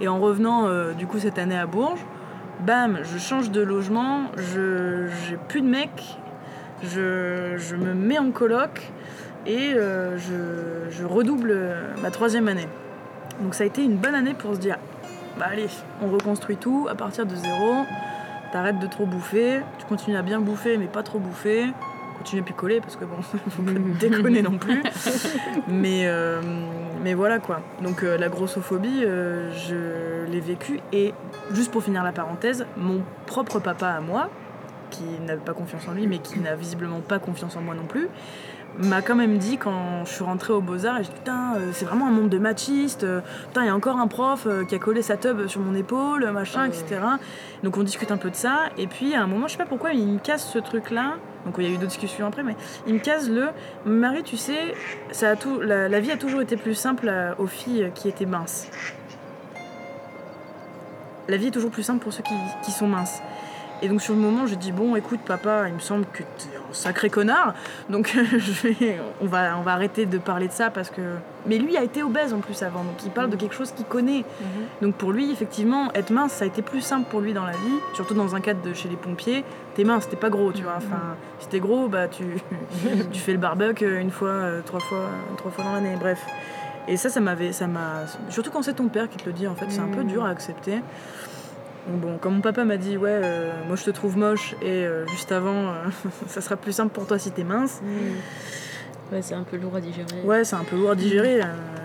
Et 0.00 0.08
en 0.08 0.18
revenant, 0.20 0.66
euh, 0.66 0.92
du 0.92 1.06
coup, 1.06 1.18
cette 1.18 1.38
année 1.38 1.58
à 1.58 1.66
Bourges, 1.66 2.04
bam, 2.66 2.98
je 3.02 3.18
change 3.18 3.50
de 3.50 3.60
logement, 3.60 4.22
je 4.36 5.06
j'ai 5.28 5.36
plus 5.48 5.60
de 5.62 5.68
mec, 5.68 6.18
je, 6.82 7.54
je 7.56 7.76
me 7.76 7.94
mets 7.94 8.18
en 8.18 8.30
coloc 8.30 8.90
et 9.46 9.72
euh, 9.74 10.16
je, 10.18 10.90
je 10.90 11.04
redouble 11.04 11.50
euh, 11.52 11.94
ma 12.02 12.10
troisième 12.10 12.48
année. 12.48 12.68
Donc 13.40 13.54
ça 13.54 13.64
a 13.64 13.66
été 13.66 13.82
une 13.84 13.96
bonne 13.96 14.14
année 14.14 14.34
pour 14.34 14.54
se 14.54 14.60
dire, 14.60 14.76
bah 15.38 15.46
allez, 15.50 15.66
on 16.02 16.08
reconstruit 16.08 16.56
tout 16.56 16.86
à 16.90 16.94
partir 16.94 17.24
de 17.26 17.34
zéro, 17.34 17.84
t'arrêtes 18.54 18.78
de 18.78 18.86
trop 18.86 19.04
bouffer, 19.04 19.62
tu 19.80 19.84
continues 19.86 20.16
à 20.16 20.22
bien 20.22 20.40
bouffer 20.40 20.78
mais 20.78 20.86
pas 20.86 21.02
trop 21.02 21.18
bouffer, 21.18 21.66
continue 22.18 22.40
à 22.40 22.44
picoler 22.44 22.80
parce 22.80 22.94
que 22.94 23.04
bon, 23.04 23.20
faut 23.22 23.62
pas 23.62 23.72
déconner 24.00 24.42
non 24.42 24.58
plus. 24.58 24.80
Mais, 25.66 26.06
euh, 26.06 26.40
mais 27.02 27.14
voilà 27.14 27.40
quoi. 27.40 27.62
Donc 27.82 28.04
euh, 28.04 28.16
la 28.16 28.28
grossophobie, 28.28 29.02
euh, 29.02 29.52
je 29.52 30.30
l'ai 30.30 30.38
vécue 30.38 30.78
et 30.92 31.14
juste 31.50 31.72
pour 31.72 31.82
finir 31.82 32.04
la 32.04 32.12
parenthèse, 32.12 32.64
mon 32.76 33.02
propre 33.26 33.58
papa 33.58 33.88
à 33.88 34.00
moi, 34.00 34.30
qui 34.90 35.02
n'avait 35.26 35.40
pas 35.40 35.54
confiance 35.54 35.88
en 35.88 35.92
lui 35.92 36.06
mais 36.06 36.18
qui 36.18 36.38
n'a 36.38 36.54
visiblement 36.54 37.00
pas 37.00 37.18
confiance 37.18 37.56
en 37.56 37.60
moi 37.60 37.74
non 37.74 37.86
plus, 37.86 38.08
m'a 38.78 39.02
quand 39.02 39.14
même 39.14 39.38
dit 39.38 39.56
quand 39.56 40.04
je 40.04 40.12
suis 40.12 40.24
rentrée 40.24 40.52
au 40.52 40.60
Beaux-Arts, 40.60 41.00
dis 41.00 41.10
putain, 41.10 41.54
euh, 41.56 41.70
c'est 41.72 41.84
vraiment 41.84 42.06
un 42.08 42.10
monde 42.10 42.28
de 42.28 42.38
machistes, 42.38 43.04
euh, 43.04 43.20
putain, 43.48 43.62
il 43.62 43.66
y 43.66 43.70
a 43.70 43.74
encore 43.74 43.98
un 43.98 44.06
prof 44.06 44.46
euh, 44.46 44.64
qui 44.64 44.74
a 44.74 44.78
collé 44.78 45.02
sa 45.02 45.16
tub 45.16 45.46
sur 45.46 45.60
mon 45.60 45.74
épaule, 45.74 46.28
machin, 46.32 46.66
etc. 46.66 47.00
Donc 47.62 47.76
on 47.76 47.82
discute 47.82 48.10
un 48.10 48.16
peu 48.16 48.30
de 48.30 48.36
ça, 48.36 48.70
et 48.76 48.86
puis 48.86 49.14
à 49.14 49.22
un 49.22 49.26
moment, 49.26 49.46
je 49.46 49.52
sais 49.52 49.58
pas 49.58 49.66
pourquoi, 49.66 49.92
il 49.92 50.06
me 50.06 50.18
casse 50.18 50.50
ce 50.50 50.58
truc-là. 50.58 51.14
Donc 51.46 51.54
il 51.58 51.64
y 51.64 51.66
a 51.66 51.70
eu 51.70 51.74
d'autres 51.74 51.88
discussions 51.88 52.26
après, 52.26 52.42
mais 52.42 52.56
il 52.86 52.94
me 52.94 52.98
casse 52.98 53.28
le 53.28 53.48
Marie, 53.84 54.22
tu 54.22 54.36
sais, 54.36 54.74
ça 55.10 55.30
a 55.30 55.36
tout, 55.36 55.60
la, 55.60 55.88
la 55.88 56.00
vie 56.00 56.10
a 56.10 56.16
toujours 56.16 56.40
été 56.40 56.56
plus 56.56 56.74
simple 56.74 57.12
aux 57.38 57.46
filles 57.46 57.90
qui 57.94 58.08
étaient 58.08 58.26
minces. 58.26 58.68
La 61.28 61.36
vie 61.36 61.46
est 61.46 61.52
toujours 61.52 61.70
plus 61.70 61.82
simple 61.82 62.02
pour 62.02 62.12
ceux 62.12 62.22
qui, 62.22 62.34
qui 62.64 62.70
sont 62.70 62.86
minces. 62.86 63.20
Et 63.82 63.88
donc 63.88 64.00
sur 64.00 64.14
le 64.14 64.20
moment, 64.20 64.46
j'ai 64.46 64.56
dit 64.56 64.72
bon, 64.72 64.96
écoute 64.96 65.20
papa, 65.26 65.68
il 65.68 65.74
me 65.74 65.80
semble 65.80 66.06
que 66.12 66.22
t'es 66.22 66.56
un 66.56 66.72
sacré 66.72 67.10
connard, 67.10 67.54
donc 67.88 68.16
je 68.38 68.68
vais, 68.68 69.00
on 69.20 69.26
va, 69.26 69.58
on 69.58 69.62
va 69.62 69.72
arrêter 69.72 70.06
de 70.06 70.18
parler 70.18 70.48
de 70.48 70.52
ça 70.52 70.70
parce 70.70 70.90
que. 70.90 71.00
Mais 71.46 71.58
lui 71.58 71.76
a 71.76 71.82
été 71.82 72.02
obèse 72.02 72.32
en 72.32 72.38
plus 72.38 72.62
avant, 72.62 72.84
donc 72.84 73.04
il 73.04 73.10
parle 73.10 73.28
de 73.28 73.36
quelque 73.36 73.54
chose 73.54 73.72
qu'il 73.72 73.84
connaît. 73.84 74.24
Donc 74.80 74.94
pour 74.94 75.12
lui, 75.12 75.30
effectivement, 75.30 75.92
être 75.92 76.10
mince, 76.10 76.32
ça 76.32 76.44
a 76.44 76.48
été 76.48 76.62
plus 76.62 76.80
simple 76.80 77.08
pour 77.10 77.20
lui 77.20 77.34
dans 77.34 77.44
la 77.44 77.52
vie, 77.52 77.78
surtout 77.94 78.14
dans 78.14 78.34
un 78.34 78.40
cadre 78.40 78.62
de 78.62 78.72
chez 78.72 78.88
les 78.88 78.96
pompiers. 78.96 79.44
T'es 79.74 79.84
mince, 79.84 80.08
t'es 80.08 80.16
pas 80.16 80.30
gros, 80.30 80.52
tu 80.52 80.62
vois. 80.62 80.76
Enfin, 80.78 81.16
si 81.40 81.48
t'es 81.48 81.60
gros, 81.60 81.88
bah 81.88 82.08
tu, 82.08 82.24
tu 83.12 83.20
fais 83.20 83.32
le 83.32 83.38
barbecue 83.38 84.00
une 84.00 84.10
fois, 84.10 84.28
euh, 84.30 84.60
trois 84.64 84.80
fois, 84.80 85.10
trois 85.36 85.50
fois 85.50 85.64
dans 85.64 85.72
l'année. 85.72 85.96
Bref. 86.00 86.24
Et 86.86 86.96
ça, 86.96 87.08
ça 87.08 87.20
m'avait, 87.20 87.52
ça 87.52 87.66
m'a, 87.66 88.04
surtout 88.28 88.50
quand 88.50 88.62
c'est 88.62 88.74
ton 88.74 88.88
père 88.88 89.08
qui 89.08 89.16
te 89.16 89.26
le 89.26 89.32
dit, 89.32 89.46
en 89.46 89.54
fait, 89.54 89.66
c'est 89.70 89.80
un 89.80 89.88
peu 89.88 90.04
dur 90.04 90.24
à 90.24 90.28
accepter. 90.28 90.82
Donc 91.86 92.00
bon, 92.00 92.18
comme 92.18 92.34
mon 92.36 92.40
papa 92.40 92.64
m'a 92.64 92.76
dit, 92.76 92.96
ouais, 92.96 93.20
euh, 93.22 93.50
moi 93.66 93.76
je 93.76 93.84
te 93.84 93.90
trouve 93.90 94.16
moche 94.16 94.54
et 94.62 94.86
euh, 94.86 95.06
juste 95.08 95.32
avant, 95.32 95.68
euh, 95.68 95.72
ça 96.26 96.40
sera 96.40 96.56
plus 96.56 96.72
simple 96.72 96.92
pour 96.92 97.06
toi 97.06 97.18
si 97.18 97.30
t'es 97.30 97.44
mince. 97.44 97.82
Ouais, 99.12 99.20
c'est 99.20 99.34
un 99.34 99.42
peu 99.42 99.58
lourd 99.58 99.76
à 99.76 99.80
digérer. 99.80 100.22
Ouais, 100.24 100.44
c'est 100.44 100.56
un 100.56 100.64
peu 100.64 100.76
lourd 100.76 100.92
à 100.92 100.94
digérer, 100.94 101.40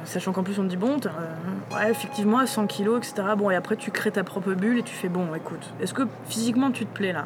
sachant 0.05 0.31
qu'en 0.31 0.43
plus 0.43 0.57
on 0.57 0.63
te 0.63 0.69
dit, 0.69 0.77
bon, 0.77 0.95
ouais, 0.95 1.91
effectivement, 1.91 2.45
100 2.45 2.67
kilos, 2.67 2.97
etc. 2.97 3.27
Bon, 3.37 3.49
et 3.49 3.55
après 3.55 3.75
tu 3.75 3.91
crées 3.91 4.11
ta 4.11 4.23
propre 4.23 4.53
bulle 4.53 4.79
et 4.79 4.83
tu 4.83 4.95
fais, 4.95 5.09
bon, 5.09 5.27
écoute, 5.35 5.73
est-ce 5.81 5.93
que 5.93 6.03
physiquement 6.27 6.71
tu 6.71 6.85
te 6.85 6.93
plais 6.93 7.11
là? 7.11 7.25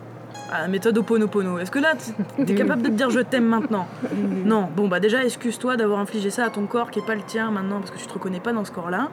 Ah, 0.52 0.68
méthode 0.68 0.98
Oponopono. 0.98 1.58
Est-ce 1.58 1.72
que 1.72 1.80
là, 1.80 1.94
t'es 2.46 2.54
capable 2.54 2.82
de 2.82 2.90
te 2.90 2.94
dire 2.94 3.10
je 3.10 3.20
t'aime 3.20 3.46
maintenant? 3.46 3.88
Non. 4.46 4.70
Bon, 4.76 4.88
bah 4.88 5.00
déjà, 5.00 5.24
excuse-toi 5.24 5.78
d'avoir 5.78 6.00
infligé 6.00 6.30
ça 6.30 6.46
à 6.46 6.50
ton 6.50 6.66
corps 6.66 6.92
qui 6.92 7.00
est 7.00 7.06
pas 7.06 7.16
le 7.16 7.22
tien 7.22 7.50
maintenant 7.50 7.80
parce 7.80 7.92
que 7.92 7.98
tu 7.98 8.06
te 8.06 8.14
reconnais 8.14 8.40
pas 8.40 8.54
dans 8.54 8.66
ce 8.66 8.72
corps-là. 8.72 9.10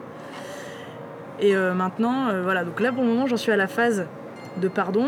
Et 1.41 1.57
euh, 1.57 1.73
maintenant, 1.75 2.29
euh, 2.29 2.43
voilà. 2.43 2.65
Donc 2.65 2.81
là, 2.81 2.93
pour 2.93 3.03
le 3.03 3.09
moment, 3.09 3.27
j'en 3.27 3.37
suis 3.37 3.53
à 3.53 3.57
la 3.57 3.67
phase 3.67 4.07
de 4.59 4.69
pardon. 4.69 5.07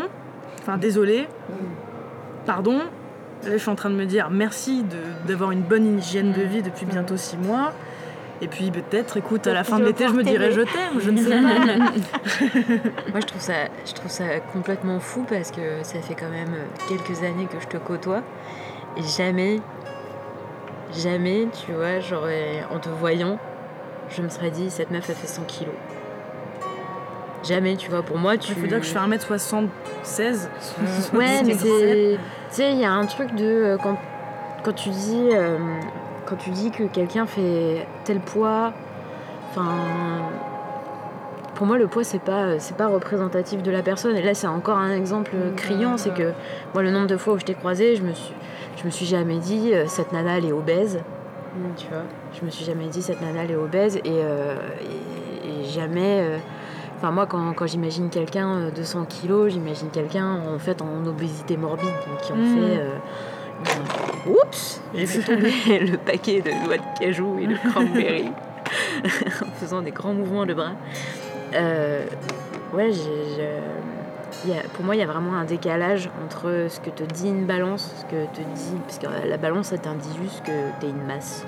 Enfin, 0.61 0.77
désolé. 0.77 1.27
Pardon. 2.45 2.77
Là, 3.43 3.51
je 3.53 3.57
suis 3.57 3.69
en 3.69 3.75
train 3.75 3.89
de 3.89 3.95
me 3.95 4.05
dire 4.05 4.29
merci 4.31 4.83
de- 4.83 5.27
d'avoir 5.27 5.51
une 5.51 5.61
bonne 5.61 5.97
hygiène 5.97 6.31
de 6.31 6.41
vie 6.41 6.61
depuis 6.61 6.85
bientôt 6.85 7.17
six 7.17 7.37
mois. 7.37 7.71
Et 8.41 8.47
puis 8.47 8.71
peut-être, 8.71 9.15
écoute, 9.17 9.47
à 9.47 9.53
la 9.53 9.63
fin 9.63 9.79
de 9.79 9.85
l'été, 9.85 10.07
je 10.07 10.13
me 10.13 10.23
dirai 10.23 10.51
je 10.51 10.61
t'aime, 10.61 10.99
je 10.99 11.09
ne 11.11 11.17
sais 11.17 11.29
pas. 11.29 11.37
Moi, 13.11 13.19
je 13.21 13.25
trouve, 13.25 13.41
ça, 13.41 13.53
je 13.85 13.93
trouve 13.93 14.11
ça 14.11 14.39
complètement 14.51 14.99
fou 14.99 15.25
parce 15.29 15.51
que 15.51 15.81
ça 15.83 15.99
fait 16.01 16.15
quand 16.15 16.29
même 16.29 16.53
quelques 16.89 17.19
années 17.23 17.45
que 17.45 17.59
je 17.61 17.67
te 17.67 17.77
côtoie. 17.77 18.21
Et 18.97 19.03
jamais, 19.03 19.61
jamais, 20.93 21.47
tu 21.65 21.71
vois, 21.73 21.99
j'aurais, 21.99 22.65
en 22.71 22.79
te 22.79 22.89
voyant, 22.89 23.37
je 24.09 24.21
me 24.21 24.29
serais 24.29 24.51
dit, 24.51 24.69
cette 24.69 24.91
meuf, 24.91 25.09
elle 25.09 25.15
fait 25.15 25.27
100 25.27 25.43
kilos. 25.43 25.73
Jamais, 27.43 27.75
tu 27.75 27.89
vois, 27.89 28.01
pour 28.03 28.17
moi, 28.17 28.37
tu. 28.37 28.53
Il 28.53 28.55
faut 28.61 28.67
dire 28.67 28.79
que 28.79 28.85
je 28.85 28.91
fais 28.91 28.99
1m76. 28.99 29.67
Ouais, 31.13 31.43
mais 31.45 31.53
c'est. 31.53 32.17
Tu 32.49 32.55
sais, 32.55 32.71
il 32.71 32.79
y 32.79 32.85
a 32.85 32.91
un 32.91 33.05
truc 33.05 33.33
de. 33.35 33.43
euh, 33.45 33.77
Quand, 33.81 33.97
quand 34.63 34.73
tu 34.73 34.89
dis. 34.89 35.29
euh, 35.33 35.57
quand 36.25 36.37
tu 36.37 36.51
dis 36.51 36.71
que 36.71 36.83
quelqu'un 36.83 37.25
fait 37.25 37.85
tel 38.05 38.19
poids. 38.19 38.71
Enfin. 39.51 39.69
Pour 41.55 41.67
moi, 41.67 41.77
le 41.77 41.87
poids, 41.87 42.03
c'est 42.03 42.21
pas, 42.21 42.45
euh, 42.45 42.55
c'est 42.59 42.75
pas 42.75 42.87
représentatif 42.87 43.61
de 43.61 43.69
la 43.71 43.83
personne. 43.83 44.15
Et 44.15 44.21
là, 44.23 44.33
c'est 44.33 44.47
encore 44.47 44.77
un 44.77 44.91
exemple 44.95 45.31
criant. 45.55 45.97
C'est 45.97 46.13
que, 46.13 46.31
moi, 46.73 46.81
le 46.81 46.89
nombre 46.91 47.07
de 47.07 47.17
fois 47.17 47.33
où 47.33 47.39
je 47.39 47.45
t'ai 47.45 47.53
croisé, 47.53 47.95
je 47.95 48.01
me 48.03 48.13
suis, 48.13 48.33
je 48.77 48.85
me 48.85 48.89
suis 48.89 49.05
jamais 49.05 49.37
dit, 49.37 49.71
cette 49.87 50.11
nana, 50.13 50.37
elle 50.39 50.45
est 50.45 50.51
obèse. 50.51 50.99
Tu 51.77 51.85
vois 51.89 52.01
Je 52.39 52.43
me 52.45 52.49
suis 52.49 52.65
jamais 52.65 52.87
dit, 52.87 53.01
cette 53.03 53.21
nana, 53.21 53.43
elle 53.43 53.51
est 53.51 53.55
obèse. 53.55 53.97
Et, 53.97 54.01
euh, 54.07 54.55
et, 55.45 55.61
et 55.61 55.65
jamais. 55.65 56.21
euh, 56.21 56.37
Enfin, 57.03 57.11
moi, 57.11 57.25
quand, 57.25 57.51
quand 57.53 57.67
j'imagine 57.67 58.09
quelqu'un 58.09 58.47
euh, 58.59 58.71
de 58.71 58.81
100 58.81 59.03
kilos, 59.07 59.51
j'imagine 59.51 59.89
quelqu'un 59.89 60.39
en 60.47 60.57
fait 60.57 60.81
en 60.81 61.05
obésité 61.05 61.57
morbide, 61.57 61.89
donc 62.07 62.21
qui 62.21 62.31
en 62.31 62.37
Mm. 62.37 62.45
fait. 62.55 62.77
euh, 62.79 62.95
une- 64.25 64.31
Oups 64.31 64.81
J'ai 64.95 65.05
fait 65.05 65.35
tomber 65.35 65.79
le 65.79 65.97
paquet 65.97 66.39
de 66.39 66.51
noix 66.65 66.77
de 66.77 66.99
cajou 67.01 67.37
et 67.41 67.47
de 67.47 67.55
cranberry 67.57 68.31
en 69.41 69.51
faisant 69.59 69.81
des 69.81 69.91
grands 69.91 70.13
mouvements 70.13 70.45
de 70.45 70.53
bras. 70.53 70.71
Euh, 71.53 72.05
ouais, 72.73 72.93
j'ai- 72.93 73.35
je- 73.35 74.45
il 74.45 74.51
y 74.51 74.57
a- 74.57 74.63
pour 74.73 74.85
moi, 74.85 74.95
il 74.95 74.99
y 74.99 75.03
a 75.03 75.07
vraiment 75.07 75.33
un 75.35 75.43
décalage 75.43 76.09
entre 76.23 76.67
ce 76.69 76.79
que 76.79 76.89
te 76.89 77.03
dit 77.03 77.27
une 77.27 77.45
balance, 77.45 77.93
ce 77.99 78.05
que 78.05 78.25
te 78.33 78.39
dit. 78.55 78.77
Parce 78.87 78.99
que 78.99 79.27
la 79.27 79.35
balance, 79.37 79.73
elle 79.73 79.81
t'indique 79.81 80.17
juste 80.23 80.41
que 80.45 80.51
t'es 80.79 80.87
une 80.87 81.05
masse. 81.05 81.45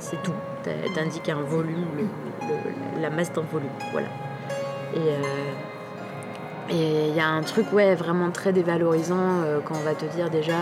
C'est 0.00 0.22
tout. 0.22 0.32
T'in- 0.64 0.92
T'indique 0.94 1.28
un 1.30 1.40
volume, 1.40 1.86
le- 1.96 2.04
le- 2.48 3.00
la 3.02 3.10
masse 3.10 3.32
d'un 3.32 3.42
volume. 3.42 3.68
Voilà. 3.92 4.08
Et. 4.94 4.98
euh, 4.98 5.52
et 6.70 7.08
il 7.08 7.14
y 7.14 7.20
a 7.20 7.26
un 7.26 7.42
truc, 7.42 7.70
ouais, 7.72 7.94
vraiment 7.96 8.30
très 8.30 8.52
dévalorisant 8.52 9.40
euh, 9.42 9.58
quand 9.64 9.74
on 9.74 9.82
va 9.84 9.94
te 9.94 10.04
dire 10.06 10.30
déjà, 10.30 10.54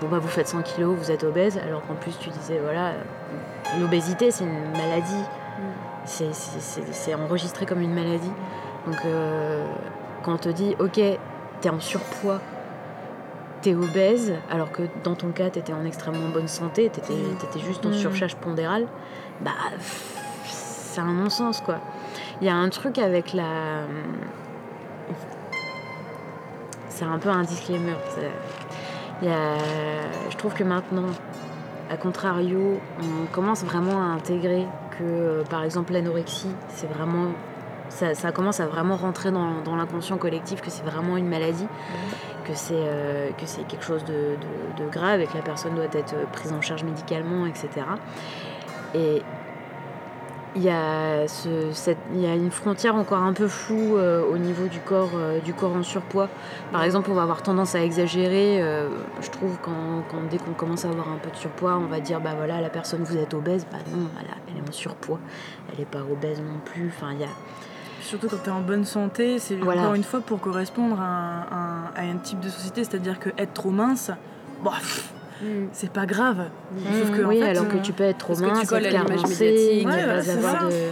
bon 0.00 0.08
bah 0.08 0.18
vous 0.18 0.28
faites 0.28 0.48
100 0.48 0.62
kilos, 0.62 0.94
vous 0.98 1.10
êtes 1.12 1.22
obèse, 1.22 1.58
alors 1.58 1.80
qu'en 1.86 1.94
plus 1.94 2.18
tu 2.18 2.28
disais, 2.28 2.58
voilà, 2.62 2.88
euh, 2.88 2.92
l'obésité 3.80 4.30
c'est 4.32 4.44
une 4.44 4.72
maladie, 4.72 5.22
c'est- 6.04 6.34
c'est 6.34 7.14
enregistré 7.14 7.66
comme 7.66 7.80
une 7.80 7.94
maladie. 7.94 8.32
Donc 8.86 8.96
euh, 9.06 9.64
quand 10.24 10.32
on 10.34 10.38
te 10.38 10.48
dit, 10.50 10.74
ok, 10.80 11.00
t'es 11.60 11.70
en 11.70 11.80
surpoids, 11.80 12.40
t'es 13.62 13.74
obèse, 13.74 14.34
alors 14.50 14.70
que 14.72 14.82
dans 15.04 15.14
ton 15.14 15.28
cas 15.30 15.50
t'étais 15.50 15.72
en 15.72 15.84
extrêmement 15.86 16.28
bonne 16.28 16.48
santé, 16.48 16.90
t'étais 16.90 17.14
étais 17.42 17.60
juste 17.60 17.86
en 17.86 17.90
Mm. 17.90 17.94
surcharge 17.94 18.34
pondérale, 18.34 18.86
bah 19.40 19.52
c'est 20.94 21.00
un 21.00 21.12
non-sens 21.12 21.60
quoi. 21.60 21.78
Il 22.40 22.46
y 22.46 22.50
a 22.50 22.54
un 22.54 22.68
truc 22.68 22.98
avec 22.98 23.32
la 23.32 23.82
c'est 26.88 27.04
un 27.04 27.18
peu 27.18 27.28
un 27.28 27.42
disclaimer. 27.42 27.96
je 29.20 30.36
trouve 30.36 30.54
que 30.54 30.62
maintenant, 30.62 31.08
à 31.90 31.96
contrario, 31.96 32.80
on 33.00 33.26
commence 33.32 33.64
vraiment 33.64 34.00
à 34.00 34.14
intégrer 34.14 34.66
que, 34.92 35.02
euh, 35.02 35.44
par 35.44 35.64
exemple, 35.64 35.92
l'anorexie, 35.92 36.54
c'est 36.68 36.86
vraiment. 36.86 37.32
Ça, 37.88 38.32
commence 38.32 38.58
à 38.58 38.66
vraiment 38.66 38.96
rentrer 38.96 39.30
dans, 39.30 39.76
l'inconscient 39.76 40.16
collectif, 40.16 40.60
que 40.60 40.70
c'est 40.70 40.82
vraiment 40.82 41.16
une 41.16 41.28
maladie, 41.28 41.68
que 42.44 42.52
c'est 42.54 42.74
euh, 42.74 43.30
que 43.30 43.62
quelque 43.68 43.84
chose 43.84 44.04
de, 44.04 44.12
de- 44.12 44.84
de 44.84 44.90
grave 44.90 45.20
et 45.20 45.26
que 45.26 45.36
la 45.36 45.42
personne 45.42 45.76
doit 45.76 45.84
être 45.84 46.14
prise 46.32 46.52
en 46.52 46.60
charge 46.60 46.82
médicalement, 46.82 47.46
etc. 47.46 47.68
Et 48.96 49.22
il 50.56 50.62
y, 50.62 50.70
a 50.70 51.26
ce- 51.26 51.72
cette- 51.72 51.98
il 52.14 52.20
y 52.20 52.26
a 52.26 52.34
une 52.34 52.50
frontière 52.50 52.94
encore 52.94 53.18
un 53.22 53.32
peu 53.32 53.48
floue 53.48 53.96
euh, 53.96 54.22
au 54.32 54.38
niveau 54.38 54.66
du 54.68 54.78
corps, 54.80 55.10
euh, 55.16 55.40
du 55.40 55.52
corps 55.52 55.74
en 55.74 55.82
surpoids. 55.82 56.28
Par 56.72 56.82
exemple, 56.84 57.10
on 57.10 57.14
va 57.14 57.22
avoir 57.22 57.42
tendance 57.42 57.74
à 57.74 57.82
exagérer. 57.82 58.62
euh, 58.62 58.88
je 59.20 59.30
trouve 59.30 59.58
quand, 59.62 60.04
quand- 60.10 60.22
dès 60.30 60.38
qu'on 60.38 60.52
commence 60.52 60.84
à 60.84 60.88
avoir 60.90 61.08
un 61.08 61.16
peu 61.16 61.30
de 61.30 61.36
surpoids, 61.36 61.76
on 61.76 61.86
va 61.86 62.00
dire 62.00 62.20
bah 62.20 62.34
voilà 62.36 62.60
la 62.60 62.70
personne 62.70 63.02
vous 63.02 63.16
êtes 63.16 63.34
obèse. 63.34 63.66
Bah 63.72 63.78
non, 63.92 64.06
elle, 64.20 64.26
a- 64.30 64.36
elle 64.48 64.64
est 64.64 64.68
en 64.68 64.72
surpoids. 64.72 65.18
Elle 65.72 65.80
n'est 65.80 65.84
pas 65.86 66.00
obèse 66.02 66.38
non 66.40 66.60
plus. 66.64 66.92
Enfin 66.96 67.12
il 67.12 67.20
y 67.20 67.24
a 67.24 67.28
Surtout 68.00 68.28
quand 68.28 68.36
tu 68.44 68.50
es 68.50 68.52
en 68.52 68.60
bonne 68.60 68.84
santé, 68.84 69.38
c'est 69.38 69.54
Voilà. 69.56 69.80
encore 69.80 69.94
une 69.94 70.04
fois 70.04 70.20
pour 70.20 70.38
correspondre 70.38 71.00
à 71.00 71.04
un, 71.04 71.40
un- 71.40 71.90
à 71.96 72.02
un 72.02 72.16
type 72.22 72.38
de 72.38 72.50
société, 72.50 72.84
c'est-à-dire 72.84 73.18
que 73.18 73.30
être 73.38 73.54
trop 73.54 73.70
mince, 73.70 74.10
bah, 74.62 74.72
pff, 74.78 75.10
c'est 75.72 75.90
pas 75.92 76.06
grave. 76.06 76.44
Sauf 76.98 77.10
que, 77.10 77.22
en 77.24 77.28
oui, 77.28 77.40
fait, 77.40 77.48
alors 77.48 77.68
que 77.68 77.76
euh, 77.76 77.80
tu 77.82 77.92
peux 77.92 78.04
être 78.04 78.18
trop 78.18 78.34
tu 78.34 78.42
mince, 78.42 78.66
colles 78.68 78.86
être 78.86 78.92
carencé, 78.92 79.82
ne 79.84 79.90
Ouais, 79.90 80.06
pas 80.06 80.30
avoir 80.30 80.60
ça. 80.60 80.68
de- 80.68 80.90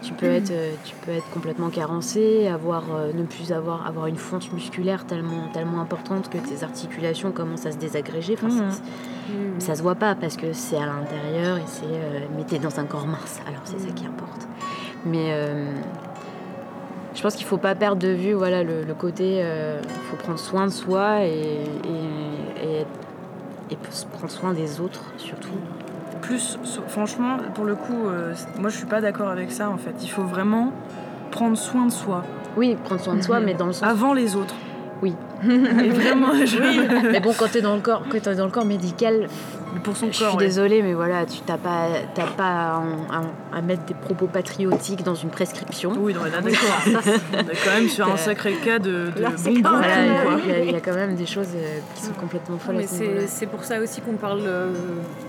Tu 0.00 0.12
peux, 0.14 0.26
être, 0.26 0.52
euh, 0.52 0.70
tu 0.84 0.94
peux 1.04 1.10
être 1.10 1.28
complètement 1.30 1.70
carencé, 1.70 2.46
avoir, 2.46 2.84
euh, 2.94 3.10
ne 3.12 3.24
plus 3.24 3.50
avoir, 3.50 3.84
avoir 3.84 4.06
une 4.06 4.14
fonte 4.16 4.52
musculaire 4.52 5.04
tellement, 5.06 5.48
tellement 5.52 5.80
importante 5.80 6.28
que 6.30 6.38
tes 6.38 6.62
articulations 6.62 7.32
commencent 7.32 7.66
à 7.66 7.72
se 7.72 7.78
désagréger. 7.78 8.34
Enfin, 8.40 8.70
c'est- 8.70 8.82
Ça 9.58 9.74
se 9.74 9.82
voit 9.82 9.96
pas 9.96 10.14
parce 10.14 10.36
que 10.36 10.52
c'est 10.52 10.76
à 10.76 10.86
l'intérieur 10.86 11.56
et 11.58 11.62
c'est. 11.66 11.82
euh, 11.86 12.20
mais 12.36 12.44
t'es 12.44 12.58
dans 12.60 12.78
un 12.78 12.84
corps 12.84 13.06
mince, 13.08 13.40
alors 13.46 13.60
c'est 13.64 13.78
ça 13.80 13.90
qui 13.92 14.06
importe. 14.06 14.46
Mais 15.04 15.32
euh, 15.32 15.72
je 17.14 17.20
pense 17.22 17.34
qu'il 17.34 17.44
faut 17.46 17.58
pas 17.58 17.74
perdre 17.74 18.00
de 18.00 18.08
vue 18.08 18.32
voilà, 18.34 18.62
le, 18.62 18.84
le 18.84 18.94
côté. 18.94 19.38
Il 19.82 20.00
faut 20.10 20.16
prendre 20.16 20.38
soin 20.38 20.66
de 20.66 20.72
soi 20.72 21.24
et, 21.24 21.30
et, 21.32 22.64
et, 22.80 22.86
et 23.70 23.76
prendre 24.12 24.30
soin 24.30 24.52
des 24.52 24.80
autres 24.80 25.04
surtout. 25.18 25.48
plus, 26.22 26.58
franchement, 26.88 27.36
pour 27.54 27.64
le 27.64 27.74
coup, 27.74 28.06
euh, 28.06 28.34
moi 28.58 28.70
je 28.70 28.76
suis 28.76 28.86
pas 28.86 29.00
d'accord 29.00 29.28
avec 29.28 29.50
ça 29.52 29.70
en 29.70 29.76
fait. 29.78 29.94
Il 30.02 30.08
faut 30.10 30.24
vraiment 30.24 30.72
prendre 31.30 31.56
soin 31.56 31.86
de 31.86 31.92
soi. 31.92 32.24
Oui, 32.56 32.76
prendre 32.84 33.00
soin 33.00 33.14
de 33.14 33.22
soi, 33.22 33.40
mais 33.40 33.54
dans 33.54 33.66
le 33.66 33.72
sens. 33.72 33.88
Avant 33.88 34.12
les 34.14 34.34
autres. 34.36 34.54
Oui. 35.02 35.14
Et 35.44 35.88
vraiment, 35.90 36.32
je- 36.44 37.10
mais 37.12 37.20
bon, 37.20 37.32
quand 37.38 37.50
t'es 37.52 37.60
dans 37.60 37.74
le 37.76 37.80
corps, 37.80 38.02
quand 38.10 38.20
t'es 38.20 38.34
dans 38.34 38.46
le 38.46 38.50
corps 38.50 38.64
médical, 38.64 39.28
pour 39.84 39.96
son 39.96 40.10
je 40.10 40.18
corps, 40.18 40.30
suis 40.30 40.38
ouais. 40.38 40.44
désolée, 40.46 40.82
mais 40.82 40.94
voilà, 40.94 41.24
tu 41.26 41.40
t'as 41.40 41.56
pas, 41.58 41.86
t'as 42.14 42.26
pas 42.26 42.44
à, 42.44 42.82
à- 43.12 43.56
à 43.58 43.62
mettre 43.62 43.84
des 43.84 43.94
propos 43.94 44.26
patriotiques 44.26 45.02
dans 45.02 45.14
une 45.14 45.30
prescription. 45.30 45.92
Oui, 45.98 46.14
non, 46.14 46.20
mais 46.24 46.30
là, 46.30 46.40
d'accord. 46.40 46.58
On 47.34 47.38
est 47.50 47.64
quand 47.64 47.70
même 47.74 47.88
sur 47.88 48.10
un 48.12 48.16
sacré 48.28 48.54
cas 48.54 48.78
de, 48.78 49.10
Là, 49.18 49.30
bon. 49.30 49.36
Il 49.46 50.48
y, 50.50 50.52
a- 50.52 50.64
il 50.64 50.70
y 50.72 50.74
a 50.76 50.80
quand 50.80 50.94
même 50.94 51.14
des 51.14 51.26
choses 51.26 51.48
euh, 51.54 51.78
qui 51.94 52.02
sont 52.02 52.12
complètement 52.12 52.58
folles. 52.58 52.76
Mais 52.76 52.86
c'est 52.86 53.26
c'est 53.26 53.46
pour 53.46 53.64
ça 53.64 53.80
aussi 53.80 54.00
qu'on 54.00 54.14
parle, 54.16 54.40
euh, 54.44 54.72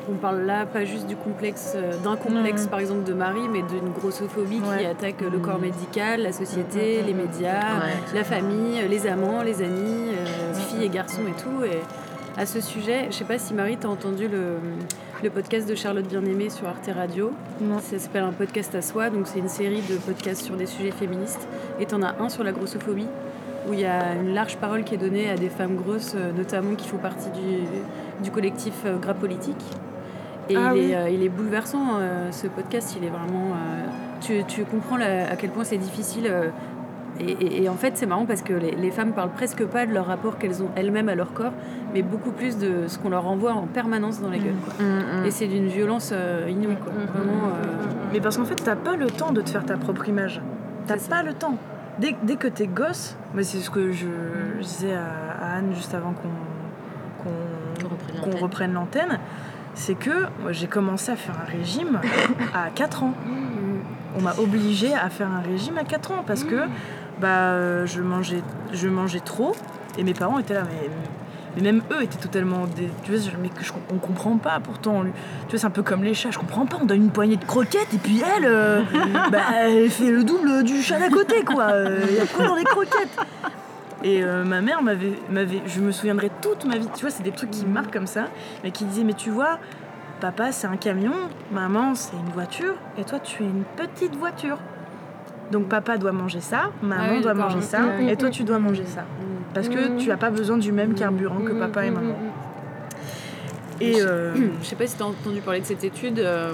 qu'on 0.05 0.15
parle 0.15 0.41
là, 0.41 0.65
pas 0.65 0.85
juste 0.85 1.07
du 1.07 1.15
complexe, 1.15 1.73
euh, 1.75 1.93
d'un 2.03 2.15
complexe 2.15 2.67
par 2.67 2.79
exemple 2.79 3.03
de 3.03 3.13
Marie, 3.13 3.47
mais 3.51 3.61
d'une 3.61 3.91
grossophobie 3.91 4.61
qui 4.61 4.85
attaque 4.85 5.21
le 5.21 5.37
corps 5.39 5.59
médical, 5.59 6.21
la 6.23 6.31
société, 6.33 7.01
les 7.05 7.13
médias, 7.13 7.59
Ouais. 7.79 7.93
la 8.15 8.23
famille, 8.23 8.81
les 8.89 9.07
amants, 9.07 9.41
les 9.43 9.61
amis, 9.61 10.09
euh, 10.11 10.53
filles 10.53 10.85
et 10.85 10.89
garçons 10.89 11.21
et 11.27 11.41
tout. 11.41 11.63
Et 11.63 11.79
à 12.39 12.45
ce 12.45 12.61
sujet, 12.61 13.07
je 13.09 13.15
sais 13.15 13.25
pas 13.25 13.37
si 13.37 13.53
Marie, 13.53 13.75
t'as 13.77 13.89
entendu 13.89 14.27
le, 14.29 14.55
le 15.21 15.29
podcast 15.29 15.67
de 15.67 15.75
Charlotte 15.75 16.07
Bien-Aimée 16.07 16.49
sur 16.49 16.67
Arte 16.67 16.89
Radio. 16.95 17.31
Ça 17.81 17.99
s'appelle 17.99 18.23
Un 18.23 18.31
podcast 18.31 18.73
à 18.75 18.81
soi, 18.81 19.09
donc 19.09 19.27
c'est 19.27 19.39
une 19.39 19.49
série 19.49 19.81
de 19.81 19.95
podcasts 19.97 20.43
sur 20.45 20.55
des 20.55 20.65
sujets 20.65 20.91
féministes. 20.91 21.47
Et 21.81 21.85
t'en 21.85 22.01
as 22.01 22.15
un 22.21 22.29
sur 22.29 22.45
la 22.45 22.53
grossophobie 22.53 23.07
où 23.67 23.73
il 23.73 23.81
y 23.81 23.85
a 23.85 24.15
une 24.15 24.33
large 24.33 24.55
parole 24.55 24.83
qui 24.85 24.95
est 24.95 24.97
donnée 24.97 25.29
à 25.29 25.35
des 25.35 25.49
femmes 25.49 25.75
grosses, 25.75 26.13
euh, 26.15 26.31
notamment 26.31 26.75
qui 26.75 26.87
font 26.87 26.97
partie 26.97 27.29
du, 27.31 28.23
du 28.23 28.31
collectif 28.31 28.73
euh, 28.85 28.97
Gras 28.97 29.13
Politique. 29.15 29.61
Et 30.49 30.55
Ah 30.55 30.71
il, 30.73 30.79
oui. 30.79 30.91
est, 30.91 30.95
euh, 30.95 31.09
il 31.09 31.21
est 31.21 31.29
bouleversant, 31.29 31.97
euh, 31.99 32.31
ce 32.31 32.47
podcast, 32.47 32.95
il 32.97 33.05
est 33.05 33.09
vraiment... 33.11 33.51
euh, 33.51 33.85
tu, 34.21 34.43
tu 34.47 34.63
comprends 34.63 34.97
la- 34.97 35.29
à 35.29 35.35
quel 35.35 35.49
point 35.49 35.63
c'est 35.65 35.77
difficile. 35.77 36.25
Et, 37.19 37.31
et- 37.31 37.63
et 37.63 37.69
en 37.69 37.75
fait, 37.75 37.97
c'est 37.97 38.05
marrant 38.05 38.25
parce 38.25 38.41
que 38.41 38.53
les, 38.53 38.71
les 38.71 38.91
femmes 38.91 39.11
parlent 39.13 39.31
presque 39.31 39.63
pas 39.65 39.85
de 39.85 39.93
leur 39.93 40.05
rapport 40.07 40.37
qu'elles 40.37 40.61
ont 40.63 40.69
elles-mêmes 40.75 41.09
à 41.09 41.15
leur 41.15 41.33
corps, 41.33 41.53
mais 41.93 42.01
beaucoup 42.01 42.31
plus 42.31 42.57
de 42.57 42.87
ce 42.87 42.97
qu'on 42.97 43.09
leur 43.09 43.27
envoie 43.27 43.53
en 43.53 43.67
permanence 43.67 44.21
dans 44.21 44.29
la 44.29 44.37
gueule. 44.37 44.55
quoi. 44.63 44.73
Mm, 44.85 45.21
mm. 45.21 45.25
Et 45.25 45.31
c'est 45.31 45.47
d'une 45.47 45.67
violence 45.67 46.11
euh, 46.13 46.47
inouïe. 46.49 46.75
Quoi. 46.83 46.93
Vraiment, 47.13 47.47
euh, 47.47 47.65
Mais 48.13 48.19
parce 48.21 48.37
qu'en 48.37 48.45
fait, 48.45 48.55
t'as 48.55 48.75
pas 48.75 48.95
le 48.95 49.07
temps 49.07 49.31
de 49.31 49.41
te 49.41 49.49
faire 49.49 49.65
ta 49.65 49.77
propre 49.77 50.07
image. 50.09 50.41
T'as 50.87 50.97
ça. 50.97 51.09
pas 51.09 51.23
le 51.23 51.33
temps. 51.33 51.55
Dès, 51.99 52.15
dès 52.23 52.35
que 52.37 52.47
t'es 52.47 52.67
gosse, 52.67 53.17
mais 53.33 53.43
c'est 53.43 53.57
ce 53.59 53.69
que 53.69 53.91
je, 53.91 54.05
je 54.59 54.63
disais 54.63 54.93
à, 54.93 55.45
à 55.45 55.57
Anne 55.57 55.73
juste 55.75 55.93
avant 55.93 56.13
qu'on 56.13 56.29
qu'on- 57.23 58.31
Qu'on 58.31 58.37
reprenne 58.37 58.73
l'antenne. 58.73 59.19
c'est 59.73 59.95
que 59.95 60.09
moi, 60.41 60.51
j'ai 60.51 60.67
commencé 60.67 61.11
à 61.11 61.15
faire 61.15 61.35
un 61.35 61.49
régime 61.51 61.99
à 62.53 62.69
4 62.73 63.03
ans. 63.03 63.13
On 64.17 64.21
m'a 64.21 64.33
obligé 64.39 64.93
à 64.93 65.09
faire 65.09 65.29
un 65.31 65.41
régime 65.41 65.77
à 65.77 65.83
4 65.83 66.11
ans 66.11 66.23
parce 66.25 66.43
que 66.43 66.55
bah, 67.19 67.53
euh, 67.53 67.85
je, 67.85 68.01
mangeais, 68.01 68.41
je 68.73 68.87
mangeais 68.87 69.19
trop 69.19 69.55
et 69.97 70.03
mes 70.03 70.13
parents 70.13 70.39
étaient 70.39 70.53
là. 70.53 70.63
Mais, 70.63 70.89
mais 71.55 71.61
même 71.61 71.81
eux 71.91 72.03
étaient 72.03 72.19
totalement. 72.19 72.65
Dé... 72.67 72.89
Tu 73.03 73.11
vois, 73.11 73.31
mais 73.41 73.49
je, 73.61 73.71
on 73.91 73.97
comprend 73.97 74.37
pas 74.37 74.59
pourtant. 74.59 75.03
Tu 75.03 75.51
vois, 75.51 75.59
c'est 75.59 75.65
un 75.65 75.71
peu 75.71 75.83
comme 75.83 76.03
les 76.03 76.13
chats, 76.13 76.31
je 76.31 76.39
comprends 76.39 76.65
pas. 76.65 76.77
On 76.81 76.85
donne 76.85 77.03
une 77.03 77.11
poignée 77.11 77.37
de 77.37 77.45
croquettes 77.45 77.93
et 77.93 77.97
puis 77.97 78.21
elle, 78.21 78.45
euh, 78.45 78.81
bah, 79.31 79.39
elle 79.61 79.89
fait 79.89 80.11
le 80.11 80.23
double 80.23 80.63
du 80.63 80.81
chat 80.81 80.99
d'à 80.99 81.09
côté 81.09 81.43
quoi. 81.43 81.71
Il 82.09 82.15
y 82.15 82.19
a 82.19 82.25
quoi 82.25 82.47
dans 82.47 82.55
les 82.55 82.63
croquettes? 82.63 83.17
Et 84.03 84.23
euh, 84.23 84.45
ma 84.45 84.61
mère 84.61 84.81
m'avait, 84.81 85.19
m'avait, 85.29 85.61
je 85.65 85.81
me 85.81 85.91
souviendrai 85.91 86.31
toute 86.41 86.63
ma 86.63 86.77
vie, 86.77 86.87
tu 86.95 87.01
vois, 87.01 87.09
c'est 87.09 87.23
des 87.23 87.31
trucs 87.31 87.51
qui 87.51 87.65
me 87.65 87.73
marquent 87.73 87.91
comme 87.91 88.07
ça, 88.07 88.27
mais 88.63 88.71
qui 88.71 88.85
disait, 88.85 89.03
mais 89.03 89.13
tu 89.13 89.29
vois, 89.29 89.59
papa 90.21 90.53
c'est 90.53 90.67
un 90.67 90.77
camion, 90.77 91.13
maman 91.51 91.95
c'est 91.95 92.15
une 92.15 92.31
voiture, 92.31 92.75
et 92.97 93.03
toi 93.03 93.19
tu 93.19 93.43
es 93.43 93.45
une 93.45 93.65
petite 93.75 94.15
voiture. 94.15 94.57
Donc 95.51 95.67
papa 95.67 95.97
doit 95.97 96.11
manger 96.11 96.41
ça, 96.41 96.69
maman 96.81 97.03
Ah 97.07 97.11
oui, 97.13 97.21
doit 97.21 97.33
manger 97.33 97.61
ça, 97.61 97.79
Mm, 97.79 98.09
et 98.09 98.15
toi 98.15 98.29
tu 98.29 98.43
dois 98.43 98.59
manger 98.59 98.85
ça. 98.85 99.03
Parce 99.53 99.67
que 99.69 99.97
tu 99.97 100.09
n'as 100.09 100.17
pas 100.17 100.29
besoin 100.29 100.57
du 100.57 100.71
même 100.71 100.93
carburant 100.93 101.39
que 101.39 101.51
papa 101.53 101.85
et 101.85 101.91
maman. 101.91 102.13
Et 103.81 104.01
euh, 104.01 104.33
Je 104.61 104.65
sais 104.67 104.75
pas 104.75 104.85
si 104.87 104.95
tu 104.97 105.03
as 105.03 105.07
entendu 105.07 105.41
parler 105.41 105.61
de 105.61 105.65
cette 105.65 105.83
étude 105.83 106.19
euh, 106.19 106.51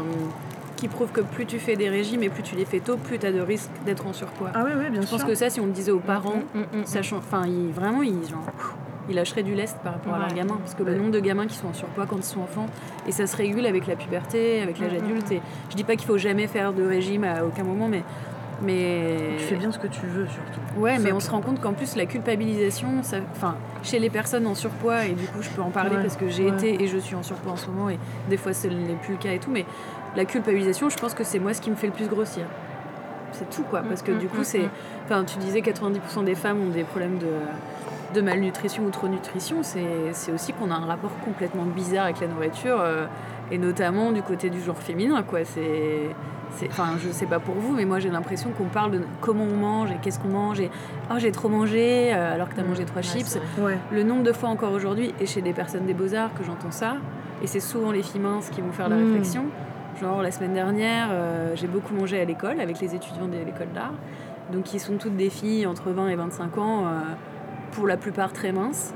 qui 0.78 0.88
prouve 0.88 1.12
que 1.12 1.22
plus 1.22 1.46
tu 1.46 1.60
fais 1.60 1.76
des 1.76 1.90
régimes 1.90 2.24
et 2.24 2.30
plus 2.30 2.44
tu 2.44 2.56
les 2.56 2.66
fais 2.66 2.80
tôt, 2.80 2.98
plus 2.98 3.18
tu 3.20 3.26
as 3.26 3.32
de 3.32 3.42
risques 3.42 3.70
d'être 3.86 4.06
en 4.08 4.14
surpoids. 4.14 4.52
ah 4.54 4.64
oui, 4.66 4.72
oui, 4.78 4.90
bien 4.90 5.02
Je 5.02 5.08
sûr. 5.08 5.18
pense 5.18 5.26
que 5.28 5.36
ça, 5.36 5.50
si 5.50 5.60
on 5.60 5.66
le 5.66 5.72
disait 5.72 5.92
aux 5.92 6.00
parents, 6.00 6.44
sachant, 6.86 7.18
enfin, 7.18 7.44
ils, 7.48 7.72
vraiment, 7.72 8.02
ils, 8.04 8.14
genre, 8.30 8.46
ils 9.10 9.16
lâcheraient 9.16 9.44
du 9.44 9.56
lest 9.56 9.78
par 9.84 9.94
rapport 9.94 10.14
à 10.14 10.20
leurs 10.20 10.34
gamins. 10.34 10.58
Parce 10.60 10.76
que 10.76 10.84
le 10.84 10.96
nombre 10.96 11.12
de 11.12 11.20
gamins 11.20 11.48
qui 11.48 11.56
sont 11.58 11.68
en 11.68 11.74
surpoids 11.74 12.06
quand 12.06 12.18
ils 12.18 12.24
sont 12.24 12.42
enfants, 12.42 12.68
et 13.08 13.12
ça 13.12 13.26
se 13.28 13.36
régule 13.36 13.66
avec 13.66 13.88
la 13.88 13.96
puberté, 13.96 14.62
avec 14.62 14.80
l'âge 14.80 14.94
adulte. 14.94 15.32
Et 15.32 15.42
je 15.70 15.76
dis 15.76 15.84
pas 15.84 15.96
qu'il 15.96 16.06
faut 16.08 16.18
jamais 16.18 16.48
faire 16.48 16.74
de 16.74 16.84
régime 16.86 17.24
à 17.24 17.44
aucun 17.44 17.64
moment, 17.64 17.88
mais. 17.88 18.04
Mais... 18.62 19.36
Tu 19.38 19.44
fais 19.46 19.56
bien 19.56 19.72
ce 19.72 19.80
que 19.80 19.88
tu 19.88 20.06
veux 20.06 20.28
surtout. 20.28 20.60
Ouais, 20.80 20.98
mais 21.00 21.12
on 21.12 21.20
se 21.20 21.30
rend 21.30 21.42
compte 21.42 21.60
qu'en 21.62 21.74
plus 21.74 21.96
la 21.96 22.06
culpabilisation, 22.06 22.88
ça, 23.04 23.18
enfin, 23.32 23.56
chez 23.84 24.00
les 24.00 24.10
personnes 24.10 24.48
en 24.48 24.56
surpoids, 24.56 25.06
et 25.06 25.14
du 25.14 25.26
coup 25.28 25.42
je 25.42 25.50
peux 25.50 25.62
en 25.62 25.70
parler 25.72 25.96
Ouais, 25.98 26.02
parce 26.02 26.16
que 26.18 26.28
j'ai 26.30 26.46
ouais. 26.46 26.52
été 26.52 26.84
et 26.84 26.88
je 26.88 26.98
suis 26.98 27.16
en 27.16 27.24
surpoids 27.24 27.54
en 27.54 27.58
ce 27.58 27.68
moment, 27.68 27.90
et 27.90 28.00
des 28.30 28.38
fois 28.38 28.54
ce 28.54 28.68
n'est 28.68 28.94
plus 28.96 29.14
le 29.14 29.20
cas 29.20 29.32
et 29.32 29.40
tout, 29.40 29.52
mais 29.52 29.66
la 30.16 30.26
culpabilisation, 30.26 30.90
je 30.90 30.98
pense 30.98 31.14
que 31.14 31.24
c'est 31.24 31.40
moi 31.40 31.54
ce 31.54 31.62
qui 31.62 31.70
me 31.70 31.76
fait 31.76 31.88
le 31.88 31.94
plus 31.94 32.08
grossir. 32.08 32.46
C'est 33.34 33.50
tout 33.50 33.64
quoi, 33.64 33.82
parce 33.82 34.02
que 34.02 34.14
Mm, 34.14 34.18
du 34.20 34.28
coup 34.30 34.44
c'est, 34.44 34.70
enfin 35.06 35.26
tu 35.26 35.38
disais 35.40 35.60
90% 35.62 36.24
des 36.24 36.36
femmes 36.36 36.62
ont 36.68 36.72
des 36.72 36.84
problèmes 36.86 37.18
de, 37.18 37.28
de 38.14 38.22
malnutrition 38.22 38.84
ou 38.86 38.90
trop 38.92 39.10
nutrition, 39.10 39.58
c'est 39.62 40.32
aussi 40.34 40.54
qu'on 40.54 40.72
a 40.72 40.76
un 40.76 40.86
rapport 40.86 41.12
complètement 41.26 41.64
bizarre 41.66 42.06
avec 42.06 42.22
la 42.22 42.28
nourriture, 42.28 42.78
euh, 42.80 43.06
et 43.52 43.58
notamment 43.58 44.12
du 44.14 44.22
côté 44.22 44.50
du 44.50 44.62
genre 44.62 44.78
féminin 44.78 45.22
quoi, 45.24 45.44
c'est- 45.44 46.10
Enfin, 46.68 46.90
je 47.04 47.10
sais 47.12 47.26
pas 47.26 47.40
pour 47.40 47.56
vous, 47.56 47.74
mais 47.74 47.86
moi 47.86 48.00
j'ai 48.00 48.10
l'impression 48.10 48.50
qu'on 48.52 48.66
parle 48.66 48.92
de 48.92 49.02
comment 49.22 49.44
on 49.44 49.56
mange 49.58 49.92
et 49.92 49.98
qu'est-ce 50.02 50.20
qu'on 50.20 50.30
mange 50.30 50.60
et 50.60 50.70
oh 51.12 51.16
j'ai 51.18 51.32
trop 51.32 51.50
mangé 51.50 52.14
euh, 52.14 52.34
alors 52.34 52.50
que 52.50 52.56
t'as 52.56 52.64
mangé 52.64 52.86
trois 52.86 53.02
chips. 53.02 53.38
Ouais. 53.60 53.78
Le 53.92 54.04
nombre 54.04 54.24
de 54.24 54.32
fois 54.34 54.50
encore 54.50 54.72
aujourd'hui, 54.74 55.14
et 55.20 55.26
chez 55.26 55.42
des 55.42 55.54
personnes 55.54 55.86
des 55.86 55.94
beaux-arts 55.94 56.34
que 56.34 56.44
j'entends 56.44 56.72
ça, 56.72 56.96
et 57.44 57.48
c'est 57.48 57.60
souvent 57.60 57.92
les 57.92 58.02
filles 58.04 58.22
minces 58.22 58.50
qui 58.50 58.62
vont 58.62 58.72
faire 58.72 58.90
la 58.90 58.96
Mm. 58.96 59.06
réflexion. 59.08 59.44
Genre 60.02 60.22
la 60.22 60.32
semaine 60.32 60.54
dernière, 60.54 61.08
euh, 61.12 61.54
j'ai 61.56 61.68
beaucoup 61.68 61.94
mangé 61.94 62.20
à 62.20 62.26
l'école 62.26 62.60
avec 62.60 62.80
les 62.80 62.96
étudiants 62.96 63.28
de 63.28 63.38
l'école 63.46 63.70
d'art, 63.74 63.94
donc 64.52 64.64
qui 64.64 64.80
sont 64.80 64.98
toutes 64.98 65.16
des 65.16 65.30
filles 65.30 65.66
entre 65.66 65.90
20 65.92 66.10
et 66.10 66.16
25 66.16 66.58
ans, 66.58 66.86
euh, 66.86 66.90
pour 67.76 67.88
la 67.88 67.98
plupart 67.98 68.32
très 68.32 68.54
minces, 68.54 68.94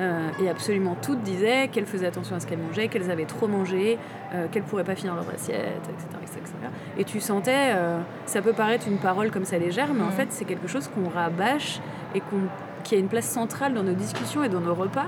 euh, 0.00 0.28
et 0.42 0.50
absolument 0.50 0.96
toutes 1.00 1.22
disaient 1.22 1.68
qu'elles 1.68 1.86
faisaient 1.86 2.06
attention 2.06 2.36
à 2.36 2.40
ce 2.40 2.46
qu'elles 2.46 2.58
mangeaient, 2.58 2.88
qu'elles 2.88 3.10
avaient 3.10 3.24
trop 3.24 3.48
mangé, 3.48 3.98
euh, 4.34 4.46
qu'elles 4.52 4.64
pourraient 4.64 4.84
pas 4.84 4.94
finir 4.94 5.14
leur 5.14 5.28
assiette, 5.30 5.80
etc. 5.88 6.06
etc., 6.22 6.38
etc. 6.40 6.54
Et 6.98 7.04
tu 7.04 7.20
sentais, 7.20 7.72
euh, 7.74 7.98
ça 8.26 8.42
peut 8.42 8.52
paraître 8.52 8.86
une 8.86 8.98
parole 8.98 9.30
comme 9.30 9.46
ça 9.46 9.56
légère, 9.58 9.94
mais 9.94 10.02
en 10.02 10.10
fait 10.10 10.26
c'est 10.28 10.44
quelque 10.44 10.68
chose 10.68 10.88
qu'on 10.88 11.08
rabâche 11.08 11.80
et 12.14 12.20
qu'on, 12.20 12.40
qui 12.84 12.96
a 12.96 12.98
une 12.98 13.08
place 13.08 13.26
centrale 13.28 13.72
dans 13.72 13.82
nos 13.82 13.94
discussions 13.94 14.44
et 14.44 14.50
dans 14.50 14.60
nos 14.60 14.74
repas, 14.74 15.06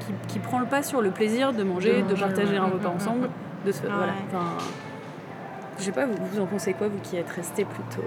qui, 0.00 0.12
qui 0.28 0.38
prend 0.38 0.58
le 0.58 0.66
pas 0.66 0.82
sur 0.82 1.02
le 1.02 1.10
plaisir 1.10 1.52
de 1.52 1.62
manger, 1.62 2.02
De 2.08 2.14
partager 2.14 2.56
un 2.56 2.64
repas 2.64 2.88
ensemble, 2.88 3.28
de 3.66 3.70
se, 3.70 3.82
Ouais. 3.82 3.88
voilà. 3.94 4.14
Enfin, 4.28 4.46
je 5.78 5.84
sais 5.84 5.92
pas, 5.92 6.06
vous, 6.06 6.16
vous 6.32 6.40
en 6.40 6.46
pensez 6.46 6.72
quoi, 6.72 6.88
vous 6.88 7.00
qui 7.02 7.16
êtes 7.16 7.30
resté 7.30 7.66
plutôt 7.66 8.02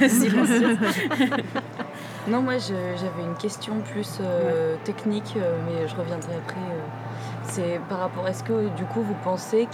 silencieux? 0.08 0.76
Non, 2.28 2.40
moi 2.40 2.54
j'avais 2.58 3.22
une 3.24 3.34
question 3.34 3.80
plus 3.80 4.18
euh, 4.20 4.76
technique, 4.84 5.34
euh, 5.36 5.58
mais 5.66 5.88
je 5.88 5.96
reviendrai 5.96 6.34
après. 6.36 6.60
euh. 6.60 6.80
C'est 7.44 7.80
par 7.88 7.98
rapport, 7.98 8.26
est-ce 8.28 8.44
que 8.44 8.68
du 8.76 8.84
coup 8.84 9.02
vous 9.02 9.16
pensez 9.24 9.66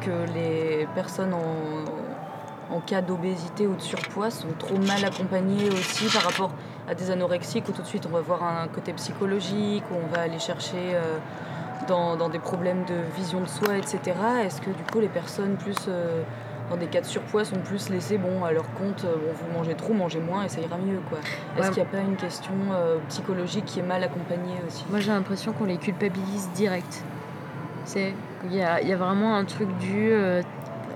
que 0.00 0.32
les 0.32 0.86
personnes 0.94 1.34
en, 1.34 2.74
en 2.74 2.80
cas 2.80 3.02
d'obésité 3.02 3.66
ou 3.66 3.74
de 3.74 3.80
surpoids 3.82 4.30
sont 4.30 4.46
trop 4.58 4.78
mal 4.78 5.04
accompagnées 5.04 5.68
aussi 5.70 6.06
par 6.06 6.22
rapport 6.22 6.52
à 6.88 6.94
des 6.94 7.10
anorexiques 7.10 7.68
où 7.68 7.72
tout 7.72 7.82
de 7.82 7.86
suite 7.86 8.06
on 8.06 8.14
va 8.14 8.20
voir 8.20 8.44
un 8.44 8.68
côté 8.68 8.92
psychologique, 8.92 9.82
où 9.90 9.96
on 9.96 10.14
va 10.14 10.22
aller 10.22 10.38
chercher 10.38 10.94
euh, 10.94 11.18
dans, 11.88 12.16
dans 12.16 12.28
des 12.28 12.38
problèmes 12.38 12.84
de 12.84 12.94
vision 13.16 13.40
de 13.40 13.48
soi, 13.48 13.76
etc. 13.76 13.98
Est-ce 14.44 14.60
que 14.60 14.70
du 14.70 14.84
coup 14.84 15.00
les 15.00 15.08
personnes 15.08 15.56
plus 15.56 15.76
euh, 15.88 16.22
dans 16.70 16.76
des 16.76 16.86
cas 16.86 17.00
de 17.00 17.06
surpoids 17.06 17.44
sont 17.44 17.58
plus 17.58 17.88
laissées 17.90 18.18
bon, 18.18 18.44
à 18.44 18.52
leur 18.52 18.72
compte, 18.74 19.04
euh, 19.04 19.14
bon, 19.16 19.32
vous 19.32 19.58
mangez 19.58 19.74
trop, 19.74 19.92
mangez 19.92 20.20
moins 20.20 20.44
et 20.44 20.48
ça 20.48 20.60
ira 20.60 20.76
mieux 20.78 21.00
quoi. 21.08 21.18
Est-ce 21.58 21.70
qu'il 21.70 21.82
n'y 21.82 21.88
a 21.88 21.92
pas 21.92 22.00
une 22.00 22.16
question 22.16 22.54
euh, 22.72 22.98
psychologique 23.08 23.64
qui 23.64 23.80
est 23.80 23.84
mal 23.84 24.02
accompagnée 24.02 24.56
aussi? 24.66 24.84
Moi 24.90 25.00
j'ai 25.00 25.12
l'impression 25.12 25.52
qu'on 25.52 25.64
les 25.64 25.76
culpabilise 25.76 26.48
direct. 26.54 27.04
C'est 27.84 28.14
il 28.44 28.54
y 28.54 28.62
a, 28.62 28.80
il 28.80 28.88
y 28.88 28.92
a 28.92 28.96
vraiment 28.96 29.36
un 29.36 29.44
truc 29.44 29.68
du 29.78 30.10
euh, 30.10 30.42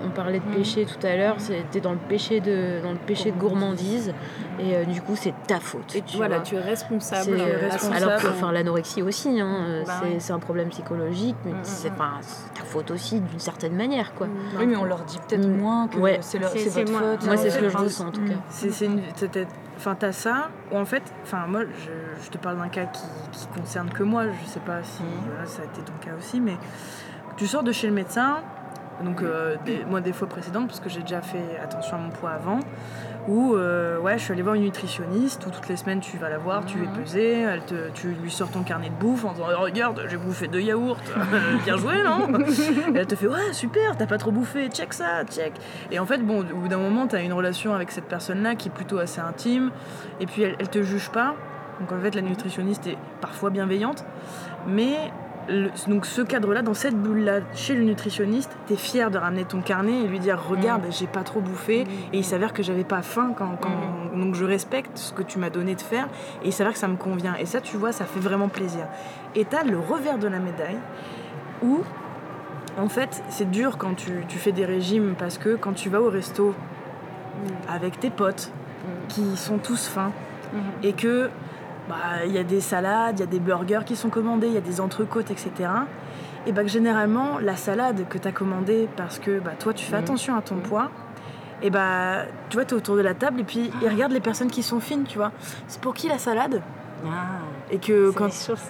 on 0.05 0.09
parlait 0.09 0.39
de 0.39 0.55
péché 0.55 0.85
tout 0.85 1.05
à 1.05 1.15
l'heure, 1.15 1.35
c'était 1.39 1.79
dans 1.81 1.91
le 1.93 1.97
péché 1.97 2.39
de 2.39 2.81
dans 2.83 2.91
le 2.91 2.97
péché 2.97 3.31
de 3.31 3.37
gourmandise 3.37 4.13
et 4.59 4.75
euh, 4.75 4.83
du 4.85 5.01
coup 5.01 5.15
c'est 5.15 5.33
ta 5.47 5.59
faute. 5.59 5.95
Et 5.95 6.01
tu 6.01 6.17
voilà, 6.17 6.37
vois. 6.37 6.43
tu 6.45 6.55
es 6.55 6.59
responsable. 6.61 7.31
Euh, 7.39 7.57
responsable. 7.69 7.95
alors 8.09 8.21
que 8.21 8.27
enfin, 8.27 8.51
l'anorexie 8.51 9.01
aussi, 9.01 9.39
hein, 9.39 9.65
euh, 9.67 9.83
Bah 9.85 9.93
c'est, 10.19 10.31
ouais. 10.31 10.35
un 10.35 10.39
problème 10.39 10.69
psychologique, 10.69 11.35
mais 11.45 11.51
Mm, 11.51 11.55
c'est, 11.63 11.89
mm, 11.89 11.93
c'est 12.21 12.53
ta 12.59 12.63
faute 12.65 12.91
aussi 12.91 13.19
d'une 13.19 13.39
certaine 13.39 13.75
manière. 13.75 14.13
Quoi. 14.15 14.27
Oui, 14.57 14.65
mais 14.65 14.75
on 14.75 14.85
leur 14.85 15.01
dit 15.03 15.17
peut-être 15.27 15.47
Mm. 15.47 15.57
moins 15.57 15.87
que 15.87 15.97
Ouais. 15.97 16.17
c'est, 16.21 16.39
leur- 16.39 16.49
C'est- 16.51 16.69
votre 16.69 16.91
moi. 16.91 17.01
faute. 17.01 17.25
Moi, 17.25 17.37
c'est 17.37 17.49
ce 17.49 17.59
que 17.59 17.69
je 17.69 17.77
ressens 17.77 18.07
en 18.07 18.11
tout 18.11 18.25
cas. 18.25 18.33
C'est, 18.49 18.85
une, 18.85 19.01
enfin, 19.77 19.95
t'as 19.97 20.11
ça, 20.11 20.49
ou 20.71 20.77
en 20.77 20.85
fait, 20.85 21.03
enfin, 21.23 21.45
moi, 21.47 21.61
je, 21.63 22.23
je 22.23 22.29
te 22.29 22.37
parle 22.37 22.57
d'un 22.57 22.67
cas 22.69 22.85
qui, 22.85 23.01
qui 23.31 23.47
concerne 23.47 23.89
que 23.89 24.03
moi, 24.03 24.23
je 24.27 24.47
sais 24.49 24.59
pas 24.59 24.83
si 24.83 25.01
voilà, 25.27 25.45
ça 25.45 25.61
a 25.63 25.65
été 25.65 25.81
ton 25.81 25.93
cas 26.03 26.11
aussi, 26.17 26.39
mais 26.39 26.55
tu 27.37 27.47
sors 27.47 27.63
de 27.63 27.71
chez 27.71 27.87
le 27.87 27.93
médecin, 27.93 28.37
donc 29.01 29.21
euh, 29.21 29.55
des, 29.65 29.83
moi 29.85 30.01
des 30.01 30.13
fois 30.13 30.27
précédentes, 30.27 30.67
parce 30.67 30.79
que 30.79 30.89
j'ai 30.89 31.01
déjà 31.01 31.21
fait 31.21 31.59
attention 31.61 31.97
à 31.97 31.99
mon 31.99 32.09
poids 32.09 32.31
avant, 32.31 32.59
où 33.27 33.55
euh, 33.55 33.99
ouais, 33.99 34.17
je 34.17 34.23
suis 34.23 34.33
allée 34.33 34.41
voir 34.41 34.55
une 34.55 34.63
nutritionniste, 34.63 35.45
où 35.45 35.49
toutes 35.49 35.67
les 35.67 35.77
semaines 35.77 35.99
tu 35.99 36.17
vas 36.17 36.29
la 36.29 36.37
voir, 36.37 36.65
tu 36.65 36.83
es 36.83 36.87
pesé, 36.87 37.41
elle 37.41 37.61
te, 37.61 37.89
tu 37.93 38.09
lui 38.21 38.31
sors 38.31 38.49
ton 38.49 38.63
carnet 38.63 38.89
de 38.89 38.95
bouffe 38.95 39.25
en 39.25 39.33
disant 39.33 39.45
Regarde, 39.59 40.01
j'ai 40.09 40.17
bouffé 40.17 40.47
deux 40.47 40.61
yaourts, 40.61 40.97
bien 41.65 41.77
joué, 41.77 42.03
non? 42.03 42.27
Et 42.39 42.95
Elle 42.95 43.07
te 43.07 43.15
fait 43.15 43.27
Ouais, 43.27 43.53
super, 43.53 43.95
t'as 43.97 44.07
pas 44.07 44.17
trop 44.17 44.31
bouffé, 44.31 44.69
check 44.69 44.93
ça, 44.93 45.23
check. 45.25 45.53
Et 45.91 45.99
en 45.99 46.05
fait, 46.05 46.19
bon, 46.19 46.41
au 46.41 46.57
bout 46.57 46.67
d'un 46.67 46.77
moment, 46.77 47.07
tu 47.07 47.15
as 47.15 47.21
une 47.21 47.33
relation 47.33 47.73
avec 47.73 47.91
cette 47.91 48.05
personne-là 48.05 48.55
qui 48.55 48.69
est 48.69 48.71
plutôt 48.71 48.97
assez 48.97 49.21
intime, 49.21 49.71
et 50.19 50.25
puis 50.25 50.43
elle, 50.43 50.55
elle 50.59 50.69
te 50.69 50.81
juge 50.81 51.09
pas. 51.09 51.35
Donc 51.79 51.91
en 51.91 51.99
fait, 51.99 52.13
la 52.13 52.21
nutritionniste 52.21 52.87
est 52.87 52.97
parfois 53.21 53.49
bienveillante, 53.49 54.05
mais 54.67 55.11
le- 55.51 55.69
donc 55.87 56.05
ce 56.05 56.21
cadre-là, 56.21 56.61
dans 56.61 56.73
cette 56.73 56.95
bulle-là, 56.95 57.41
chez 57.53 57.75
le 57.75 57.83
nutritionniste, 57.83 58.55
t'es 58.67 58.75
fier 58.77 59.11
de 59.11 59.17
ramener 59.17 59.43
ton 59.45 59.61
carnet 59.61 60.01
et 60.03 60.07
lui 60.07 60.19
dire 60.19 60.39
Regarde, 60.49 60.83
j'ai 60.89 61.07
pas 61.07 61.23
trop 61.23 61.41
bouffé, 61.41 61.81
et 61.81 62.17
il 62.17 62.23
s'avère 62.25 62.53
que 62.53 62.63
j'avais 62.63 62.83
pas 62.85 63.01
faim 63.01 63.33
quand, 63.37 63.57
quand- 63.61 64.17
donc 64.17 64.35
je 64.35 64.45
respecte 64.45 64.97
ce 64.97 65.13
que 65.13 65.21
tu 65.23 65.37
m'as 65.39 65.49
donné 65.49 65.75
de 65.75 65.81
faire, 65.81 66.05
et 66.43 66.47
il 66.47 66.53
s'avère 66.53 66.73
que 66.73 66.79
ça 66.79 66.87
me 66.87 66.95
convient. 66.97 67.35
Et 67.39 67.45
ça, 67.45 67.61
tu 67.61 67.77
vois, 67.77 67.91
ça 67.91 68.05
fait 68.05 68.19
vraiment 68.19 68.47
plaisir. 68.47 68.85
Et 69.35 69.45
t'as 69.45 69.63
le 69.63 69.77
revers 69.77 70.17
de 70.17 70.27
la 70.27 70.39
médaille 70.39 70.77
où 71.61 71.81
en 72.79 72.87
fait, 72.87 73.21
c'est 73.29 73.51
dur 73.51 73.77
quand 73.77 73.93
tu, 73.95 74.23
tu 74.29 74.37
fais 74.37 74.53
des 74.53 74.65
régimes 74.65 75.15
parce 75.19 75.37
que 75.37 75.55
quand 75.55 75.73
tu 75.73 75.89
vas 75.89 76.01
au 76.01 76.09
resto 76.09 76.55
avec 77.69 77.99
tes 77.99 78.09
potes 78.09 78.51
qui 79.09 79.35
sont 79.35 79.57
tous 79.57 79.87
fins 79.87 80.11
et 80.83 80.93
que 80.93 81.29
bah, 81.89 82.25
il 82.25 82.31
y 82.31 82.37
a 82.37 82.43
des 82.43 82.61
salades, 82.61 83.19
il 83.19 83.21
y 83.21 83.23
a 83.23 83.27
des 83.27 83.39
burgers 83.39 83.81
qui 83.85 83.95
sont 83.95 84.09
commandés, 84.09 84.47
il 84.47 84.53
y 84.53 84.57
a 84.57 84.61
des 84.61 84.81
entrecôtes, 84.81 85.31
etc. 85.31 85.51
Et 86.45 86.51
bah 86.51 86.63
que 86.63 86.69
généralement, 86.69 87.37
la 87.39 87.55
salade 87.55 88.07
que 88.09 88.17
tu 88.17 88.27
as 88.27 88.31
commandée 88.31 88.89
parce 88.97 89.19
que 89.19 89.39
bah, 89.39 89.51
toi 89.59 89.73
tu 89.73 89.85
fais 89.85 89.97
attention 89.97 90.35
à 90.35 90.41
ton 90.41 90.55
poids, 90.55 90.89
et 91.61 91.69
bah 91.69 92.25
tu 92.49 92.57
vois, 92.57 92.65
tu 92.65 92.73
es 92.73 92.77
autour 92.77 92.95
de 92.95 93.01
la 93.01 93.13
table 93.13 93.41
et 93.41 93.43
puis 93.43 93.71
ils 93.81 93.89
regardent 93.89 94.13
les 94.13 94.19
personnes 94.19 94.49
qui 94.49 94.63
sont 94.63 94.79
fines, 94.79 95.03
tu 95.03 95.17
vois. 95.17 95.31
C'est 95.67 95.79
pour 95.81 95.93
qui 95.93 96.07
la 96.07 96.17
salade? 96.17 96.61
Ah, 97.05 97.41
Et 97.73 97.77
que 97.79 98.11
quand 98.11 98.27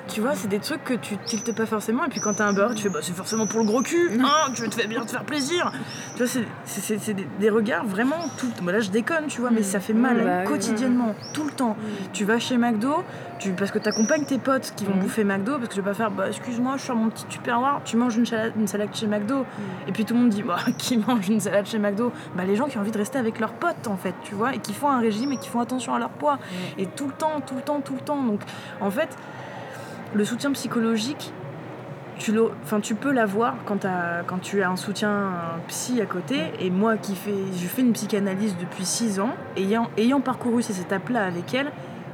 tu 0.08 0.22
vois, 0.22 0.36
c'est 0.36 0.48
des 0.48 0.60
trucs 0.60 0.84
que 0.84 0.94
tu 0.94 1.18
tiltes 1.26 1.56
pas 1.56 1.66
forcément. 1.66 2.06
Et 2.06 2.10
puis 2.10 2.20
quand 2.20 2.36
t'as 2.36 2.46
un 2.46 2.54
burger, 2.54 2.76
tu 2.76 2.84
fais 2.84 2.90
bah, 2.90 3.00
c'est 3.02 3.16
forcément 3.16 3.48
pour 3.48 3.60
le 3.60 3.66
gros 3.66 3.82
cul. 3.82 4.12
Ah, 4.24 4.48
tu 4.54 4.62
veux 4.62 4.68
te 4.70 4.76
faire 4.76 4.88
bien 4.88 5.04
te 5.04 5.10
faire 5.12 5.24
plaisir. 5.24 5.72
Tu 6.14 6.20
vois, 6.20 6.28
c'est- 6.28 6.46
c'est 6.66 6.82
c'est- 6.82 7.00
c'est 7.00 7.14
des, 7.16 7.28
des 7.40 7.50
regards 7.50 7.86
vraiment 7.86 8.30
tout. 8.38 8.48
Moi 8.62 8.72
là, 8.74 8.80
je 8.80 8.92
déconne, 8.92 9.26
tu 9.28 9.42
vois, 9.42 9.50
mais 9.50 9.64
ça 9.64 9.80
fait 9.80 9.94
mal 9.94 10.24
Bah 10.24 10.44
quotidiennement, 10.46 11.16
tout 11.34 11.44
le 11.46 11.52
temps. 11.52 11.76
Tu 12.14 12.26
vas 12.26 12.38
chez 12.38 12.58
McDo, 12.58 13.04
tu, 13.42 13.52
parce 13.54 13.72
que 13.72 13.80
t'accompagnes 13.80 14.24
tes 14.24 14.38
potes 14.38 14.74
qui 14.76 14.86
vont 14.86 14.96
bouffer 14.96 15.24
McDo, 15.24 15.58
parce 15.58 15.70
que 15.70 15.76
je 15.76 15.82
vais 15.82 15.90
pas 15.90 15.96
faire 15.96 16.12
bah 16.12 16.28
excuse-moi, 16.28 16.74
je 16.74 16.78
suis 16.78 16.86
sur 16.86 16.96
mon 16.96 17.10
petit 17.10 17.26
tupperware, 17.26 17.82
tu 17.84 17.98
manges 17.98 18.16
une 18.16 18.26
salade, 18.26 18.54
une 18.56 18.68
salade 18.68 18.90
chez 18.94 19.08
McDo. 19.08 19.46
Et 19.88 19.92
puis 19.92 20.06
tout 20.06 20.14
le 20.14 20.20
monde 20.20 20.30
dit 20.30 20.44
bah 20.44 20.60
qui 20.78 20.98
mange 20.98 21.28
une 21.28 21.40
salade 21.40 21.66
chez 21.66 21.80
McDo? 21.80 22.12
Bah 22.36 22.46
les 22.46 22.56
gens 22.56 22.66
qui 22.66 22.78
ont 22.78 22.82
envie 22.82 22.92
de 22.92 22.98
rester 22.98 23.18
avec 23.18 23.40
leurs 23.40 23.54
potes 23.54 23.88
en 23.88 23.98
fait, 23.98 24.14
tu 24.24 24.36
vois, 24.36 24.54
et 24.54 24.60
qui 24.60 24.74
font 24.74 24.90
un 24.90 25.00
régime 25.00 25.32
et 25.32 25.38
qui 25.38 25.50
font 25.50 25.60
attention 25.60 25.96
à 25.96 26.00
leur 26.00 26.12
poids. 26.12 26.38
Et 26.78 26.86
tout 26.86 27.08
le 27.08 27.14
temps, 27.14 27.42
tout 27.46 27.56
le 27.56 27.62
temps, 27.62 27.82
tout 27.82 27.96
le 27.96 28.02
temps. 28.02 28.22
Donc 28.22 28.42
en 28.80 28.92
fait, 28.92 29.10
le 30.14 30.24
soutien 30.24 30.52
psychologique, 30.52 31.34
tu, 32.20 32.34
enfin, 32.64 32.80
tu 32.80 32.94
peux 32.94 33.12
l'avoir 33.12 33.56
quand, 33.66 33.88
quand 34.28 34.38
tu 34.38 34.62
as 34.62 34.70
un 34.70 34.76
soutien 34.76 35.10
un 35.10 35.60
psy 35.68 36.00
à 36.00 36.06
côté. 36.06 36.40
Et 36.60 36.70
moi 36.70 36.98
qui 36.98 37.16
fais, 37.16 37.34
je 37.56 37.68
fais 37.68 37.82
une 37.82 37.94
psychanalyse 37.94 38.56
depuis 38.60 38.86
6 38.86 39.20
ans, 39.20 39.32
ayant, 39.58 39.90
ayant 39.98 40.22
parcouru 40.22 40.62
ces 40.62 40.80
étapes-là 40.80 41.26
avec 41.26 41.56
elle, 41.56 41.72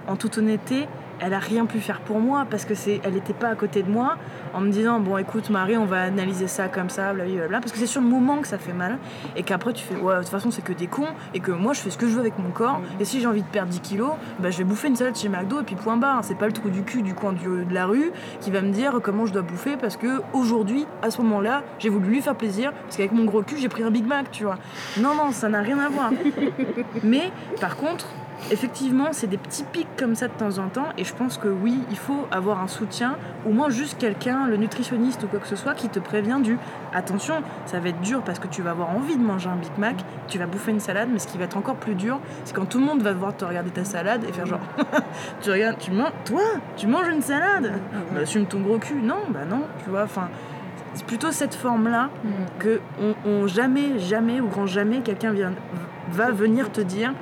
en 0.08 0.16
toute 0.16 0.38
honnêteté, 0.38 0.88
elle 1.20 1.34
a 1.34 1.40
rien 1.40 1.66
pu 1.66 1.80
faire 1.80 2.00
pour 2.02 2.20
moi 2.20 2.46
parce 2.50 2.66
que 2.66 2.76
c'est, 2.76 3.02
elle 3.04 3.14
n'était 3.14 3.34
pas 3.34 3.50
à 3.50 3.56
côté 3.56 3.84
de 3.84 3.90
moi 3.90 4.16
en 4.54 4.62
me 4.62 4.70
disant 4.72 5.00
bon 5.00 5.18
écoute 5.18 5.50
Marie 5.50 5.78
on 5.78 5.86
va 5.86 6.02
analyser 6.04 6.48
ça 6.48 6.68
comme 6.68 6.90
ça 6.90 7.14
blablabla 7.14 7.60
parce 7.60 7.72
que 7.72 7.78
c'est 7.78 7.86
sur 7.88 8.02
le 8.02 8.08
moment 8.08 8.38
que 8.38 8.48
ça 8.48 8.58
fait 8.58 8.74
mal 8.74 8.98
et 9.36 9.44
qu'après 9.44 9.74
tu 9.74 9.84
fais 9.84 9.96
ouais 9.96 10.16
de 10.16 10.20
toute 10.22 10.30
façon 10.30 10.52
c'est 10.52 10.64
que 10.64 10.74
des 10.74 10.88
cons 10.88 11.08
et 11.34 11.40
que 11.40 11.52
moi 11.52 11.74
je 11.74 11.80
fais 11.82 11.90
ce 11.90 11.98
que 11.98 12.08
je 12.08 12.14
veux 12.14 12.20
avec 12.22 12.38
mon 12.40 12.50
corps 12.52 12.82
et 13.00 13.06
si 13.06 13.20
j'ai 13.20 13.28
envie 13.28 13.42
de 13.42 13.48
perdre 13.48 13.70
10 13.72 13.80
kilos 13.82 14.12
bah, 14.40 14.50
je 14.52 14.58
vais 14.60 14.64
bouffer 14.64 14.88
une 14.88 14.96
salade 14.96 15.16
chez 15.16 15.30
McDo 15.30 15.60
et 15.62 15.64
puis 15.64 15.76
point 15.76 15.98
barre. 15.98 16.20
C'est 16.24 16.36
pas 16.38 16.48
le 16.48 16.54
trou 16.54 16.70
du 16.70 16.84
cul 16.84 17.02
du 17.02 17.14
coin 17.14 17.34
du- 17.34 17.66
de 17.66 17.74
la 17.74 17.86
rue 17.86 18.12
qui 18.42 18.52
va 18.52 18.62
me 18.62 18.72
dire 18.72 19.00
comment 19.04 19.26
je 19.26 19.34
dois 19.34 19.42
bouffer 19.42 19.78
parce 19.78 19.98
que 19.98 20.22
aujourd'hui 20.34 20.86
à 21.02 21.10
ce 21.12 21.22
moment 21.22 21.42
là 21.42 21.64
j'ai 21.80 21.90
voulu 21.90 22.08
lui 22.10 22.22
faire 22.22 22.36
plaisir 22.36 22.72
parce 22.74 22.98
qu'avec 22.98 23.12
mon 23.12 23.26
gros 23.26 23.42
cul 23.42 23.58
j'ai 23.58 23.70
pris 23.70 23.84
un 23.84 23.92
Big 23.92 24.06
Mac 24.06 24.32
tu 24.32 24.44
vois. 24.44 24.58
Non 25.00 25.14
non 25.16 25.32
ça 25.32 25.50
n'a 25.50 25.62
rien 25.62 25.80
à 25.80 25.90
voir. 25.90 26.12
Mais 27.04 27.32
par 27.60 27.76
contre 27.78 28.08
Effectivement, 28.52 29.08
c'est 29.12 29.28
des 29.28 29.38
petits 29.38 29.64
pics 29.64 29.88
comme 29.98 30.16
ça 30.16 30.28
de 30.28 30.34
temps 30.34 30.60
en 30.60 30.70
temps, 30.70 30.88
et 30.98 31.04
je 31.04 31.14
pense 31.14 31.38
que 31.38 31.48
oui, 31.48 31.80
il 31.90 31.98
faut 31.98 32.28
avoir 32.32 32.62
un 32.62 32.68
soutien, 32.68 33.16
au 33.46 33.52
moins 33.52 33.70
juste 33.70 33.98
quelqu'un, 33.98 34.48
le 34.48 34.58
nutritionniste 34.58 35.24
ou 35.24 35.28
quoi 35.28 35.40
que 35.40 35.48
ce 35.48 35.56
soit, 35.56 35.74
qui 35.74 35.90
te 35.90 36.00
prévient 36.00 36.38
du 36.42 36.58
attention, 36.94 37.36
ça 37.66 37.80
va 37.80 37.90
être 37.90 38.00
dur 38.02 38.22
parce 38.22 38.40
que 38.40 38.48
tu 38.48 38.62
vas 38.62 38.72
avoir 38.72 38.92
envie 38.92 39.18
de 39.18 39.24
manger 39.24 39.50
un 39.50 39.56
Big 39.56 39.72
Mac, 39.78 39.96
tu 40.28 40.38
vas 40.38 40.46
bouffer 40.46 40.72
une 40.72 40.80
salade, 40.80 41.10
mais 41.12 41.20
ce 41.20 41.28
qui 41.28 41.38
va 41.38 41.44
être 41.46 41.58
encore 41.58 41.76
plus 41.76 41.96
dur, 41.96 42.20
c'est 42.46 42.56
quand 42.56 42.66
tout 42.66 42.80
le 42.80 42.86
monde 42.86 43.02
va 43.02 43.14
devoir 43.14 43.36
te 43.36 43.44
regarder 43.44 43.72
ta 43.72 43.84
salade 43.84 44.24
et 44.24 44.32
faire 44.32 44.46
genre, 44.46 44.62
tu 45.42 45.52
regardes, 45.52 45.78
tu 45.80 45.92
manges, 45.92 46.12
toi, 46.24 46.42
tu 46.78 46.88
manges 46.88 47.08
une 47.08 47.22
salade, 47.22 47.74
bah, 48.14 48.22
assume 48.22 48.46
ton 48.46 48.60
gros 48.62 48.78
cul, 48.78 49.02
non, 49.02 49.18
bah 49.30 49.46
non, 49.50 49.64
tu 49.84 49.90
vois, 49.90 50.04
enfin. 50.04 50.30
C'est 50.94 51.06
plutôt 51.06 51.32
cette 51.32 51.54
forme-là 51.54 52.10
que 52.58 52.80
on, 53.00 53.14
on 53.30 53.46
jamais, 53.46 54.00
jamais 54.00 54.42
ou 54.42 54.48
grand 54.48 54.66
jamais 54.66 55.02
quelqu'un 55.02 55.32
vient- 55.32 55.52
va 56.10 56.32
venir 56.32 56.72
te 56.72 56.82
dire 56.82 57.14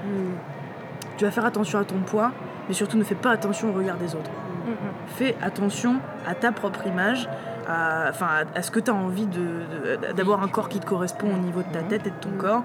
tu 1.17 1.25
vas 1.25 1.31
faire 1.31 1.45
attention 1.45 1.79
à 1.79 1.83
ton 1.85 1.99
poids, 1.99 2.31
mais 2.67 2.73
surtout 2.73 2.97
ne 2.97 3.03
fais 3.03 3.15
pas 3.15 3.31
attention 3.31 3.69
au 3.69 3.73
regard 3.73 3.97
des 3.97 4.15
autres. 4.15 4.31
Fais 5.07 5.35
attention 5.41 5.97
à 6.27 6.33
ta 6.35 6.51
propre 6.51 6.87
image, 6.87 7.29
à, 7.67 8.07
enfin, 8.09 8.27
à, 8.53 8.57
à 8.57 8.61
ce 8.61 8.71
que 8.71 8.79
tu 8.79 8.89
as 8.91 8.95
envie 8.95 9.27
de- 9.27 9.37
de- 10.07 10.13
d'avoir 10.13 10.41
un 10.43 10.47
corps 10.47 10.69
qui 10.69 10.79
te 10.79 10.85
correspond 10.85 11.27
au 11.33 11.37
niveau 11.37 11.61
de 11.61 11.71
ta 11.71 11.81
tête 11.83 12.05
et 12.07 12.11
de 12.11 12.15
ton 12.19 12.31
corps. 12.37 12.63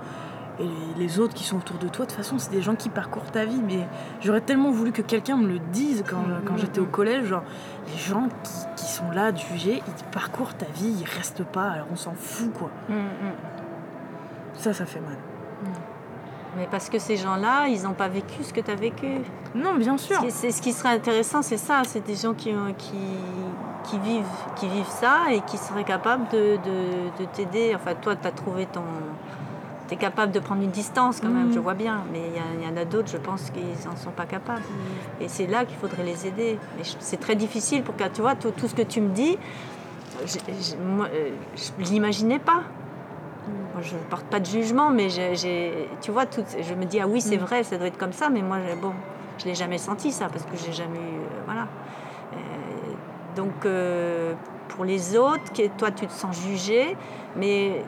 Et 0.58 0.68
les 0.98 1.18
autres 1.20 1.32
qui 1.32 1.44
sont 1.44 1.56
autour 1.56 1.78
de 1.78 1.88
toi, 1.88 2.04
de 2.04 2.10
toute 2.10 2.16
façon, 2.18 2.38
c'est 2.38 2.50
des 2.50 2.60
gens 2.60 2.74
qui 2.74 2.90
parcourent 2.90 3.30
ta 3.30 3.46
vie. 3.46 3.62
Mais 3.66 3.86
j'aurais 4.20 4.42
tellement 4.42 4.70
voulu 4.70 4.92
que 4.92 5.00
quelqu'un 5.00 5.36
me 5.38 5.46
le 5.48 5.58
dise 5.72 6.04
quand, 6.08 6.22
quand 6.44 6.56
j'étais 6.58 6.80
au 6.80 6.86
collège. 6.86 7.24
Genre, 7.26 7.42
les 7.90 7.98
gens 7.98 8.28
qui, 8.42 8.52
qui 8.76 8.90
sont 8.92 9.10
là, 9.10 9.32
de 9.32 9.38
juger, 9.38 9.82
ils 9.86 10.04
parcourent 10.12 10.52
ta 10.54 10.66
vie, 10.74 10.94
ils 11.00 11.06
restent 11.16 11.44
pas, 11.44 11.70
alors 11.70 11.86
on 11.92 11.96
s'en 11.96 12.12
fout, 12.12 12.52
quoi. 12.52 12.70
Ça, 14.54 14.74
ça 14.74 14.84
fait 14.84 15.00
mal. 15.00 15.16
Mais 16.56 16.66
parce 16.70 16.88
que 16.90 16.98
ces 16.98 17.16
gens-là, 17.16 17.68
ils 17.68 17.82
n'ont 17.82 17.92
pas 17.94 18.08
vécu 18.08 18.42
ce 18.42 18.52
que 18.52 18.60
tu 18.60 18.70
as 18.70 18.74
vécu. 18.74 19.06
Non, 19.54 19.74
bien 19.76 19.96
sûr. 19.96 20.16
Ce 20.16 20.20
qui, 20.22 20.30
c'est- 20.30 20.50
ce 20.50 20.60
qui 20.62 20.72
serait 20.72 20.90
intéressant, 20.94 21.42
c'est 21.42 21.56
ça. 21.56 21.82
C'est 21.84 22.04
des 22.04 22.16
gens 22.16 22.34
qui, 22.34 22.50
ont- 22.50 22.74
qui, 22.76 22.96
qui, 23.84 23.98
vivent, 24.00 24.24
qui 24.56 24.68
vivent 24.68 24.84
ça 24.88 25.30
et 25.32 25.40
qui 25.42 25.56
seraient 25.56 25.84
capables 25.84 26.28
de, 26.32 26.56
de- 26.56 27.22
de 27.22 27.24
t'aider. 27.32 27.72
Enfin, 27.74 27.94
toi, 27.94 28.16
tu 28.16 28.26
as 28.26 28.32
trouvé 28.32 28.66
ton, 28.66 28.82
tu 29.88 29.94
es 29.94 29.96
capable 29.96 30.32
de 30.32 30.40
prendre 30.40 30.62
une 30.62 30.70
distance 30.70 31.20
quand 31.20 31.28
même, 31.28 31.46
Mhm. 31.48 31.54
je 31.54 31.58
vois 31.60 31.74
bien. 31.74 32.02
Mais 32.12 32.22
il 32.58 32.64
y 32.64 32.68
en 32.68 32.76
a 32.76 32.84
d'autres, 32.84 33.08
je 33.10 33.16
pense 33.16 33.50
qu'ils 33.50 33.88
n'en 33.88 33.96
sont 33.96 34.10
pas 34.10 34.26
capables. 34.26 34.62
Et 35.20 35.28
c'est 35.28 35.46
là 35.46 35.64
qu'il 35.64 35.76
faudrait 35.76 36.04
les 36.04 36.26
aider. 36.26 36.58
Mais 36.76 36.82
c'est 36.98 37.18
très 37.20 37.36
difficile 37.36 37.82
pour 37.84 37.94
que, 37.96 38.04
tu 38.08 38.20
vois, 38.22 38.34
tout, 38.34 38.50
tout 38.50 38.66
ce 38.68 38.74
que 38.74 38.82
tu 38.82 39.00
me 39.00 39.10
dis, 39.10 39.38
je- 40.26 40.32
je- 40.36 40.76
moi, 40.76 41.06
euh, 41.12 41.30
je 41.56 41.70
ne 41.82 41.88
l'imaginais 41.88 42.38
pas. 42.40 42.62
Je 43.82 43.94
ne 43.94 44.00
porte 44.10 44.26
pas 44.26 44.40
de 44.40 44.46
jugement, 44.46 44.90
mais 44.90 45.08
j'ai- 45.10 45.88
tu 46.00 46.10
vois, 46.10 46.26
tout, 46.26 46.44
je 46.60 46.74
me 46.74 46.84
dis, 46.84 47.00
ah 47.00 47.06
oui, 47.08 47.20
c'est 47.20 47.36
Mm. 47.36 47.40
vrai, 47.40 47.62
ça 47.64 47.78
doit 47.78 47.86
être 47.86 47.98
comme 47.98 48.12
ça, 48.12 48.28
mais 48.30 48.42
moi, 48.42 48.58
bon, 48.80 48.92
je 49.38 49.44
ne 49.44 49.50
l'ai 49.50 49.54
jamais 49.54 49.78
senti 49.78 50.12
ça, 50.12 50.28
parce 50.28 50.44
que 50.44 50.56
j'ai 50.56 50.72
jamais 50.72 50.98
eu. 50.98 51.18
euh, 51.20 51.42
voilà. 51.46 51.62
Euh, 52.32 52.36
donc, 53.36 53.52
euh, 53.64 54.34
pour 54.68 54.84
les 54.84 55.16
autres, 55.16 55.52
toi, 55.78 55.90
tu 55.90 56.06
te 56.06 56.12
sens 56.12 56.38
jugé, 56.46 56.96
mais 57.36 57.82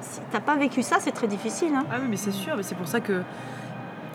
si 0.00 0.20
tu 0.20 0.26
n'as 0.34 0.40
pas 0.40 0.56
vécu 0.56 0.82
ça, 0.82 0.96
c'est 1.00 1.12
très 1.12 1.26
difficile. 1.26 1.72
hein. 1.74 1.84
Ah 1.90 1.96
oui, 2.00 2.06
mais 2.10 2.16
c'est 2.16 2.30
sûr, 2.32 2.54
mais 2.56 2.62
c'est 2.62 2.74
pour 2.76 2.88
ça 2.88 3.00
que 3.00 3.22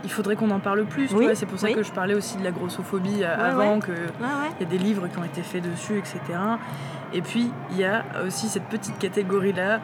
il 0.03 0.11
faudrait 0.11 0.35
qu'on 0.35 0.49
en 0.49 0.59
parle 0.59 0.85
plus. 0.85 1.07
tu 1.09 1.15
Oui, 1.15 1.25
vois, 1.25 1.35
C'est 1.35 1.45
pour 1.45 1.59
ça 1.59 1.67
oui. 1.67 1.75
que 1.75 1.83
je 1.83 1.91
parlais 1.91 2.15
aussi 2.15 2.35
de 2.37 2.43
la 2.43 2.49
grossophobie 2.51 3.17
Ouais, 3.19 3.25
avant, 3.25 3.75
ouais. 3.75 3.79
que 3.81 3.91
Ouais, 3.91 3.97
ouais. 4.21 4.49
il 4.59 4.63
y 4.63 4.65
a 4.65 4.69
des 4.69 4.79
livres 4.79 5.07
qui 5.07 5.17
ont 5.19 5.23
été 5.23 5.43
faits 5.43 5.61
dessus, 5.63 5.99
etc. 5.99 6.19
Et 7.13 7.21
puis 7.21 7.51
il 7.71 7.77
y 7.77 7.83
a 7.83 8.03
aussi 8.25 8.47
cette 8.47 8.63
petite 8.63 8.97
catégorie 8.97 9.53
là 9.53 9.79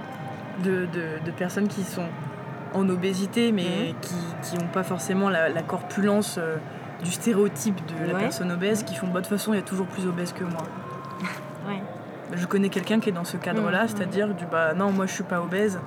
de, 0.64 0.86
de- 0.94 1.26
de 1.26 1.32
personnes 1.32 1.68
qui 1.68 1.84
sont 1.84 2.06
en 2.74 2.88
obésité, 2.90 3.52
mais 3.52 3.64
Mhm. 3.64 3.96
qui 4.42 4.56
n'ont 4.58 4.68
pas 4.72 4.84
forcément 4.84 5.30
la, 5.30 5.50
la 5.50 5.62
corpulence 5.62 6.38
euh, 6.38 6.58
du 7.04 7.12
stéréotype 7.12 7.80
de 7.86 8.12
la 8.12 8.18
personne 8.20 8.52
obèse, 8.52 8.84
qui 8.84 8.96
font 8.96 9.08
bah, 9.08 9.20
de 9.22 9.28
toute 9.28 9.38
façon 9.38 9.54
il 9.54 9.58
y 9.58 9.60
a 9.60 9.64
toujours 9.64 9.88
plus 9.88 10.06
obèse 10.08 10.34
que 10.34 10.44
moi. 10.44 10.64
Ouais. 11.68 11.82
Je 12.34 12.46
connais 12.46 12.70
quelqu'un 12.70 13.00
qui 13.00 13.10
est 13.10 13.14
dans 13.14 13.24
ce 13.24 13.38
cadre-là, 13.38 13.84
Mhm. 13.84 13.88
c'est-à-dire 13.90 14.28
du 14.34 14.46
bah 14.46 14.74
non, 14.74 14.92
moi 14.92 15.06
je 15.06 15.14
suis 15.14 15.24
pas 15.24 15.42
obèse. 15.42 15.80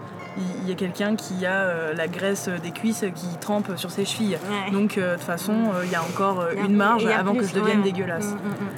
Il 0.63 0.69
y 0.69 0.73
a 0.73 0.75
quelqu'un 0.75 1.17
qui 1.17 1.45
a 1.45 1.53
euh, 1.65 1.93
la 1.95 2.07
graisse 2.07 2.49
des 2.63 2.71
cuisses 2.71 3.05
qui 3.15 3.27
trempe 3.41 3.77
sur 3.77 3.91
ses 3.91 4.05
chevilles. 4.05 4.39
Ouais. 4.49 4.71
Donc 4.71 4.97
euh, 4.97 5.13
de 5.13 5.17
toute 5.17 5.25
façon, 5.27 5.55
il 5.85 5.91
y 5.91 5.95
a 5.97 6.03
encore 6.03 6.47
Il 6.53 6.59
y 6.59 6.63
a- 6.63 6.65
une 6.67 6.77
marge 6.77 7.05
avant 7.07 7.35
que 7.35 7.45
je 7.45 7.53
devienne 7.55 7.83
dégueulasse. 7.83 8.27
Mm, 8.33 8.35
mm, 8.35 8.37
mm. 8.37 8.69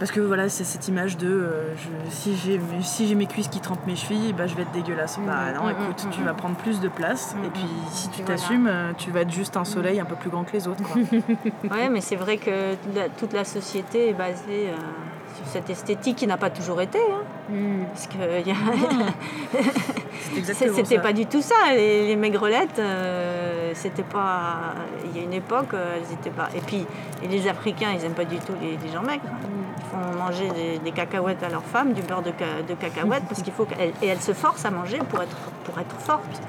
Parce 0.00 0.10
que 0.10 0.20
voilà, 0.20 0.48
c'est 0.48 0.64
cette 0.64 0.88
image 0.88 1.16
de 1.18 1.28
euh, 1.28 1.76
je- 1.76 2.10
si 2.10 2.34
j'ai 2.36 2.58
si 2.82 3.06
j'ai 3.06 3.14
mes 3.14 3.26
cuisses 3.26 3.48
qui 3.48 3.60
trempent 3.60 3.86
mes 3.86 3.94
chevilles, 3.94 4.32
bah, 4.32 4.46
je 4.48 4.54
vais 4.56 4.62
être 4.62 4.72
dégueulasse. 4.72 5.18
Bah 5.24 5.52
non, 5.54 5.66
Mm, 5.66 5.70
écoute, 5.70 6.06
mm, 6.06 6.10
tu 6.10 6.20
mm. 6.22 6.24
vas 6.24 6.32
prendre 6.34 6.56
plus 6.56 6.80
de 6.80 6.88
place 6.88 7.36
Mm, 7.38 7.44
et 7.44 7.50
puis 7.50 7.62
mm. 7.62 7.88
si 7.92 8.08
tu 8.08 8.22
voilà. 8.22 8.36
t'assumes, 8.36 8.66
euh, 8.66 8.92
tu 8.96 9.10
vas 9.12 9.20
être 9.20 9.30
juste 9.30 9.56
un 9.58 9.64
soleil 9.64 10.00
un 10.00 10.04
peu 10.06 10.16
plus 10.16 10.30
grand 10.30 10.42
que 10.44 10.52
les 10.54 10.66
autres. 10.66 10.82
Quoi. 10.82 10.96
Ouais, 11.70 11.88
mais 11.90 12.00
c'est 12.00 12.16
vrai 12.16 12.38
que 12.38 12.74
toute 12.76 12.94
la, 12.96 13.08
toute 13.10 13.32
la 13.34 13.44
société 13.44 14.08
est 14.08 14.14
basée 14.14 14.68
euh, 14.70 14.76
sur 15.36 15.46
cette 15.46 15.68
esthétique 15.70 16.16
qui 16.16 16.26
n'a 16.26 16.36
pas 16.38 16.50
toujours 16.50 16.80
été. 16.80 16.98
hein. 16.98 17.22
Parce 17.92 18.06
que 18.06 18.16
a- 18.16 18.40
exactement 20.36 20.76
c'était 20.76 20.98
pas 20.98 21.12
du 21.12 21.26
tout 21.26 21.42
ça. 21.42 21.54
Les, 21.74 22.06
les 22.06 22.16
maigrelettes, 22.16 22.78
euh, 22.78 23.72
c'était 23.74 24.02
pas. 24.02 24.74
Il 25.04 25.16
y 25.16 25.20
a 25.20 25.24
une 25.24 25.32
époque, 25.34 25.74
euh, 25.74 25.96
elles 25.96 26.12
étaient 26.14 26.30
pas. 26.30 26.48
Et 26.56 26.60
puis, 26.60 26.86
et 27.22 27.28
les 27.28 27.48
Africains, 27.48 27.88
ils 27.94 28.04
aiment 28.04 28.14
pas 28.14 28.24
du 28.24 28.36
tout 28.38 28.52
les, 28.60 28.76
les 28.82 28.92
gens 28.92 29.02
maigres. 29.02 29.22
Ils 29.24 29.59
font 29.90 30.18
manger 30.18 30.48
des, 30.50 30.78
des 30.78 30.92
cacahuètes 30.92 31.42
à 31.42 31.48
leurs 31.48 31.64
femmes, 31.64 31.92
du 31.92 32.02
beurre 32.02 32.22
de, 32.22 32.32
ca- 32.38 32.62
de 32.66 32.74
cacahuètes, 32.74 33.24
parce 33.28 33.42
qu'il 33.42 33.52
faut 33.52 33.64
qu'elles 33.64 33.92
et 34.02 34.06
elles 34.06 34.20
se 34.20 34.32
forcent 34.32 34.64
à 34.64 34.70
manger 34.70 34.98
pour 35.08 35.20
être 35.22 35.36
pour 35.64 35.78
être 35.78 35.96
fortes. 36.00 36.40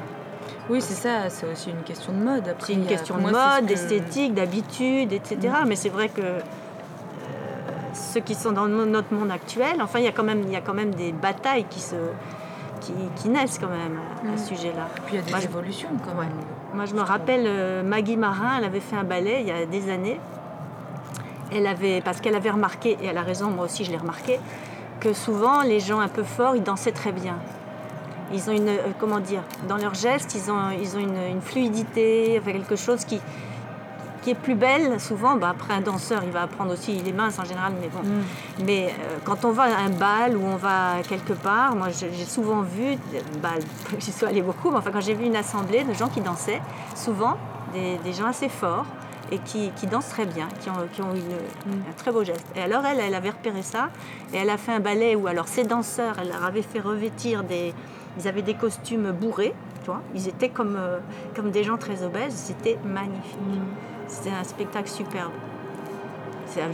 Oui, 0.70 0.80
c'est 0.82 0.94
ça, 0.94 1.30
c'est 1.30 1.46
aussi 1.52 1.70
une 1.72 1.84
question 1.84 2.14
de 2.14 2.20
mode. 2.20 2.56
C'est 2.60 2.74
une 2.74 2.86
question 2.86 3.16
de 3.18 3.22
moi, 3.22 3.32
mode, 3.32 3.62
que- 3.62 3.66
d'esthétique, 3.70 4.34
d'habitude, 4.34 5.12
etc. 5.12 5.38
Mais 5.68 5.76
c'est 5.76 5.90
vrai 5.90 6.08
que 6.10 6.22
euh, 6.22 6.40
ceux 7.94 8.22
qui 8.22 8.36
sont 8.36 8.52
dans 8.52 8.68
notre 8.68 9.14
monde 9.14 9.32
actuel, 9.32 9.82
enfin, 9.82 10.00
il 10.00 10.06
y 10.06 10.08
a 10.08 10.12
quand 10.12 10.24
même, 10.24 10.44
il 10.44 10.52
y 10.52 10.56
a 10.56 10.62
quand 10.62 10.74
même 10.74 10.94
des 10.96 11.12
batailles 11.12 11.66
qui 11.70 11.80
se 11.80 11.96
qui, 12.80 12.94
qui 13.16 13.30
naissent 13.30 13.60
quand 13.60 13.68
même 13.70 14.00
à, 14.28 14.34
à 14.34 14.38
ce 14.38 14.56
sujet-là. 14.56 14.88
Puis 15.06 15.16
il 15.16 15.18
y 15.18 15.20
a 15.20 15.22
des 15.22 15.32
Moi, 15.32 15.44
évolutions 15.44 15.90
quand 16.04 16.20
même. 16.20 16.32
Moi, 16.74 16.86
je 16.86 16.96
me 16.96 17.02
rappelle 17.02 17.44
euh, 17.46 17.84
Maggie 17.84 18.18
Marin, 18.18 18.58
elle 18.58 18.64
avait 18.66 18.80
fait 18.80 18.96
un 18.96 19.04
ballet 19.04 19.42
il 19.42 19.48
y 19.48 19.52
a 19.52 19.66
des 19.68 19.92
années. 19.92 20.20
Elle 21.54 21.68
avait, 21.68 22.02
parce 22.02 22.22
qu'elle 22.22 22.36
avait 22.36 22.52
remarqué, 22.52 22.98
et 23.02 23.08
elle 23.08 23.18
a 23.18 23.24
raison, 23.24 23.50
moi 23.50 23.66
aussi 23.66 23.84
je 23.84 23.92
l'ai 23.92 23.98
remarqué, 23.98 24.40
que 25.00 25.14
souvent 25.14 25.62
les 25.62 25.80
gens 25.80 26.00
un 26.00 26.08
peu 26.08 26.24
forts, 26.24 26.56
ils 26.56 26.64
dansaient 26.64 26.92
très 26.92 27.12
bien. 27.12 27.36
Ils 28.34 28.50
ont 28.50 28.54
une, 28.54 28.70
euh, 28.70 28.78
comment 29.00 29.20
dire, 29.20 29.44
dans 29.68 29.78
leurs 29.78 29.96
gestes, 29.96 30.36
ils 30.36 30.50
ont, 30.52 30.72
ils 30.72 30.96
ont 30.96 31.00
une, 31.00 31.18
une 31.30 31.42
fluidité, 31.42 32.40
enfin, 32.40 32.54
quelque 32.54 32.78
chose 32.78 33.04
qui, 33.04 33.20
qui 34.22 34.30
est 34.30 34.36
plus 34.36 34.56
belle. 34.56 35.00
Souvent, 35.00 35.36
bah, 35.36 35.50
après 35.50 35.74
un 35.74 35.82
danseur, 35.82 36.22
il 36.24 36.32
va 36.32 36.44
apprendre 36.44 36.72
aussi, 36.72 36.96
il 36.96 37.08
est 37.08 37.14
mince 37.14 37.40
en 37.40 37.44
général, 37.44 37.74
mais 37.82 37.90
bon. 37.90 38.00
Mais 38.66 38.88
euh, 38.88 39.18
quand 39.26 39.44
on 39.44 39.52
va 39.52 39.64
à 39.64 39.82
un 39.82 39.90
bal 39.90 40.38
ou 40.38 40.44
on 40.46 40.56
va 40.56 41.02
quelque 41.08 41.34
part, 41.34 41.76
moi 41.76 41.88
j'ai 41.90 42.26
souvent 42.26 42.62
vu, 42.62 42.98
bal, 43.42 43.60
j'y 44.00 44.12
suis 44.12 44.26
allée 44.26 44.42
beaucoup, 44.42 44.70
mais 44.72 44.78
enfin 44.78 44.92
quand 44.92 45.02
j'ai 45.02 45.16
vu 45.16 45.26
une 45.26 45.36
assemblée 45.36 45.84
de 45.84 45.94
gens 45.94 46.08
qui 46.08 46.22
dansaient, 46.22 46.62
souvent 46.96 47.38
des, 47.74 47.98
des 48.04 48.14
gens 48.14 48.28
assez 48.28 48.50
forts 48.50 48.86
et 49.32 49.38
qui, 49.40 49.72
qui 49.78 49.88
dansent 49.88 50.10
très 50.10 50.26
bien, 50.26 50.48
qui 50.60 50.70
ont, 50.70 50.74
qui 50.92 51.02
ont 51.02 51.14
une- 51.14 51.72
un 51.90 51.94
très 51.98 52.12
beau 52.12 52.24
geste. 52.24 52.46
Et 52.56 52.62
alors 52.62 52.86
elle, 52.86 53.00
elle 53.00 53.16
avait 53.16 53.30
repéré 53.30 53.62
ça 53.62 53.90
et 54.34 54.38
elle 54.38 54.50
a 54.50 54.58
fait 54.58 54.74
un 54.74 54.80
ballet 54.80 55.16
où 55.16 55.28
alors 55.28 55.48
ces 55.48 55.64
danseurs, 55.64 56.16
elle 56.22 56.30
leur 56.30 56.44
avait 56.44 56.62
fait 56.62 56.80
revêtir 56.80 57.44
des... 57.44 57.74
Ils 58.20 58.28
avaient 58.28 58.42
des 58.42 58.56
costumes 58.56 59.12
bourrés, 59.12 59.54
tu 59.82 59.86
vois, 59.86 60.02
ils 60.14 60.28
étaient 60.28 60.50
comme, 60.50 60.76
euh, 60.78 61.00
comme 61.36 61.50
des 61.50 61.64
gens 61.64 61.78
très 61.78 62.04
obèses, 62.04 62.34
c'était 62.36 62.78
magnifique. 62.84 63.38
C'était 64.08 64.32
un 64.32 64.44
spectacle 64.44 64.90
superbe. 64.90 65.32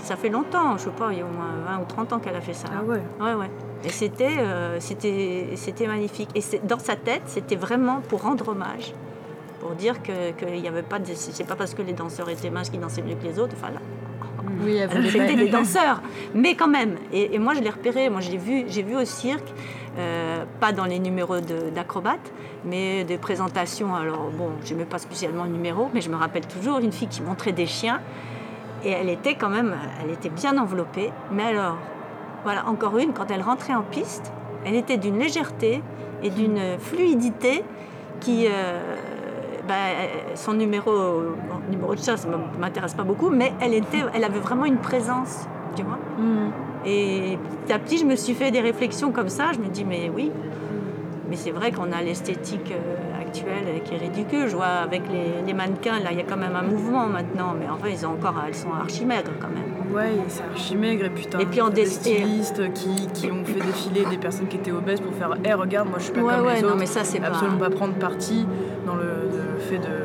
Ça, 0.04 0.16
fait 0.16 0.30
longtemps, 0.30 0.76
je 0.80 0.86
sais 0.86 0.90
pas, 0.90 1.10
il 1.12 1.20
y 1.20 1.22
a 1.22 1.26
au 1.26 1.28
moins 1.30 1.52
20 1.68 1.78
ou 1.82 1.86
30 1.86 2.14
ans 2.14 2.20
qu'elle 2.20 2.36
a 2.36 2.42
fait 2.42 2.54
ça. 2.56 2.68
Ah 2.76 2.82
ouais. 2.84 3.04
Ouais, 3.22 3.36
ouais. 3.36 3.52
Et 3.84 3.90
c'était, 3.90 4.38
euh, 4.40 4.80
c'était, 4.80 5.50
c'était 5.56 5.86
magnifique. 5.86 6.30
Et 6.34 6.42
dans 6.64 6.80
sa 6.80 6.96
tête, 6.96 7.22
c'était 7.28 7.56
vraiment 7.56 8.02
pour 8.02 8.24
rendre 8.24 8.48
hommage, 8.50 8.96
pour 9.60 9.72
dire 9.72 10.02
que 10.04 10.32
qu'il 10.32 10.62
n'y 10.62 10.68
avait 10.68 10.84
pas 10.84 11.00
de, 11.00 11.06
c'est 11.14 11.48
pas 11.48 11.56
parce 11.56 11.74
que 11.74 11.82
les 11.82 11.94
danseurs 11.94 12.30
étaient 12.30 12.50
minces 12.50 12.70
qu'ils 12.70 12.80
dansaient 12.80 13.02
mieux 13.02 13.16
que 13.16 13.24
les 13.26 13.40
autres. 13.40 13.54
Enfin 13.60 13.72
là, 13.74 13.80
Oui, 14.64 14.80
pas- 14.88 15.34
des 15.36 15.50
danseurs, 15.50 16.02
mais 16.34 16.56
quand 16.56 16.68
même. 16.68 16.96
Et, 17.12 17.36
et 17.36 17.40
moi, 17.40 17.54
je 17.54 17.62
l'ai 17.62 17.70
repéré. 17.70 18.10
Moi, 18.10 18.22
j'ai 18.22 18.38
vu, 18.38 18.66
j'ai 18.68 18.84
vu 18.84 18.96
au 18.96 19.06
cirque, 19.06 19.48
euh, 19.98 20.44
pas 20.60 20.72
dans 20.72 20.86
les 20.86 21.00
numéros 21.00 21.40
d'acrobates, 21.74 22.32
mais 22.66 23.04
des 23.04 23.18
présentations. 23.18 23.96
Alors 23.96 24.30
bon, 24.38 24.50
j'aimais 24.64 24.86
pas 24.86 25.00
spécialement 25.00 25.44
le 25.44 25.52
numéro, 25.52 25.90
mais 25.94 26.02
je 26.02 26.10
me 26.10 26.16
rappelle 26.16 26.46
toujours 26.48 26.80
une 26.80 26.92
fille 26.92 27.08
qui 27.08 27.22
montrait 27.22 27.52
des 27.52 27.66
chiens, 27.66 28.00
et 28.86 28.92
elle 28.92 29.10
était 29.10 29.36
quand 29.36 29.50
même, 29.50 29.76
elle 30.04 30.12
était 30.12 30.30
bien 30.30 30.58
enveloppée. 30.58 31.12
Mais 31.32 31.44
alors, 31.44 31.78
voilà, 32.44 32.68
encore 32.68 32.98
une, 33.00 33.12
quand 33.14 33.30
elle 33.32 33.42
rentrait 33.42 33.74
en 33.74 33.82
piste, 33.82 34.32
elle 34.66 34.76
était 34.76 34.98
d'une 34.98 35.18
légèreté 35.20 35.82
et 36.24 36.30
d'une 36.30 36.60
fluidité 36.80 37.64
qui, 38.20 38.46
euh, 38.48 38.96
bah, 39.68 39.74
son 40.36 40.54
numéro, 40.54 40.92
bon, 40.92 41.60
numéro 41.70 41.94
de 41.96 42.00
chat, 42.00 42.18
ça 42.18 42.28
ne 42.30 42.60
m'intéresse 42.60 42.94
pas 42.94 43.04
beaucoup, 43.04 43.30
mais 43.30 43.54
elle, 43.62 43.74
était, 43.74 44.04
elle 44.14 44.24
avait 44.24 44.40
vraiment 44.40 44.66
une 44.66 44.78
présence, 44.78 45.48
tu 45.76 45.84
vois. 45.84 45.98
Et 46.86 47.38
petit 47.66 47.74
à 47.74 47.80
petit, 47.80 47.98
je 47.98 48.06
me 48.06 48.16
suis 48.16 48.34
fait 48.34 48.52
des 48.52 48.62
réflexions 48.62 49.12
comme 49.12 49.30
ça. 49.30 49.52
Je 49.54 49.60
me 49.60 49.68
dis, 49.68 49.84
mais 49.84 50.10
oui, 50.16 50.32
mais 51.30 51.36
c'est 51.36 51.52
vrai 51.52 51.72
qu'on 51.72 51.92
a 51.92 52.02
l'esthétique 52.02 52.72
euh, 52.72 53.22
actuelle 53.22 53.82
qui 53.84 53.96
est 53.96 53.98
ridicule. 53.98 54.48
Je 54.48 54.56
vois 54.56 54.66
avec 54.84 55.02
les, 55.12 55.46
les 55.46 55.54
mannequins, 55.54 56.00
là, 56.00 56.12
il 56.12 56.18
y 56.18 56.22
a 56.22 56.24
quand 56.24 56.38
même 56.38 56.56
un 56.56 56.62
mouvement 56.62 57.08
maintenant, 57.08 57.54
mais 57.60 57.66
enfin, 57.70 57.88
ils 57.92 58.06
ont 58.06 58.12
encore, 58.12 58.36
elles 58.48 58.56
sont 58.56 58.72
archi 58.80 59.06
maigres 59.06 59.32
quand 59.42 59.50
même. 59.50 59.64
Ouais, 59.94 60.12
c'est 60.28 60.44
archi 60.44 60.76
maigre 60.76 61.06
et 61.06 61.10
puis 61.10 61.28
t'as 61.30 61.40
Et 61.40 61.46
puis 61.46 61.62
en 61.62 61.70
des 61.70 61.86
stylistes 61.86 62.74
qui, 62.74 63.08
qui 63.14 63.32
ont 63.32 63.44
fait 63.46 63.60
défiler 63.66 64.06
des 64.06 64.18
personnes 64.18 64.48
qui 64.48 64.58
étaient 64.58 64.72
obèses 64.72 65.00
pour 65.02 65.14
faire 65.14 65.36
Eh 65.46 65.54
regarde, 65.54 65.90
moi 65.90 65.98
je 66.00 66.04
suis 66.06 66.14
pas 66.14 66.22
Ouais, 66.22 66.36
comme 66.36 66.46
ouais, 66.46 66.56
les 66.56 66.62
non, 66.62 66.76
mais 66.78 66.86
ça, 66.86 67.04
c'est 67.04 67.20
pas- 67.20 67.28
Absolument 67.28 67.58
pas 67.58 67.70
prendre 67.70 67.94
parti 67.96 68.46
dans 68.88 68.96
le, 68.96 69.04
le 69.04 69.60
fait 69.60 69.78
de 69.78 69.96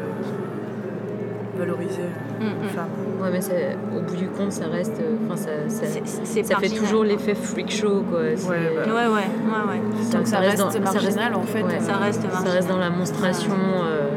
valoriser 1.59 2.02
Mm, 2.40 2.44
les 2.64 2.68
femmes. 2.70 2.86
Ouais, 3.22 3.28
mais 3.32 3.40
c'est- 3.40 3.76
au 3.96 4.00
bout 4.00 4.16
du 4.16 4.26
compte, 4.26 4.50
ça 4.50 4.64
reste. 4.66 4.98
euh, 5.00 5.14
Enfin, 5.26 5.36
ça, 5.36 5.50
ça, 5.68 5.86
C'est- 5.86 6.02
c'est 6.24 6.42
ça 6.42 6.56
fait 6.56 6.68
toujours 6.70 7.04
l'effet 7.04 7.34
freak 7.36 7.70
show, 7.70 8.02
quoi. 8.10 8.20
C'est- 8.34 8.48
Ouais, 8.48 8.56
bah, 8.74 8.82
Ouais, 8.92 8.92
ouais, 8.92 9.06
ouais, 9.06 9.12
ouais. 9.14 10.02
ça, 10.02 10.18
Donc 10.18 10.26
ça 10.26 10.38
reste 10.38 10.80
marginal, 10.82 11.34
en 11.36 11.42
fait. 11.42 11.62
ouais, 11.62 11.78
Ça 11.80 11.96
reste 11.98 12.22
Ça 12.22 12.50
reste 12.50 12.68
dans 12.68 12.78
la 12.78 12.90
monstration. 12.90 13.52
euh, 13.52 14.09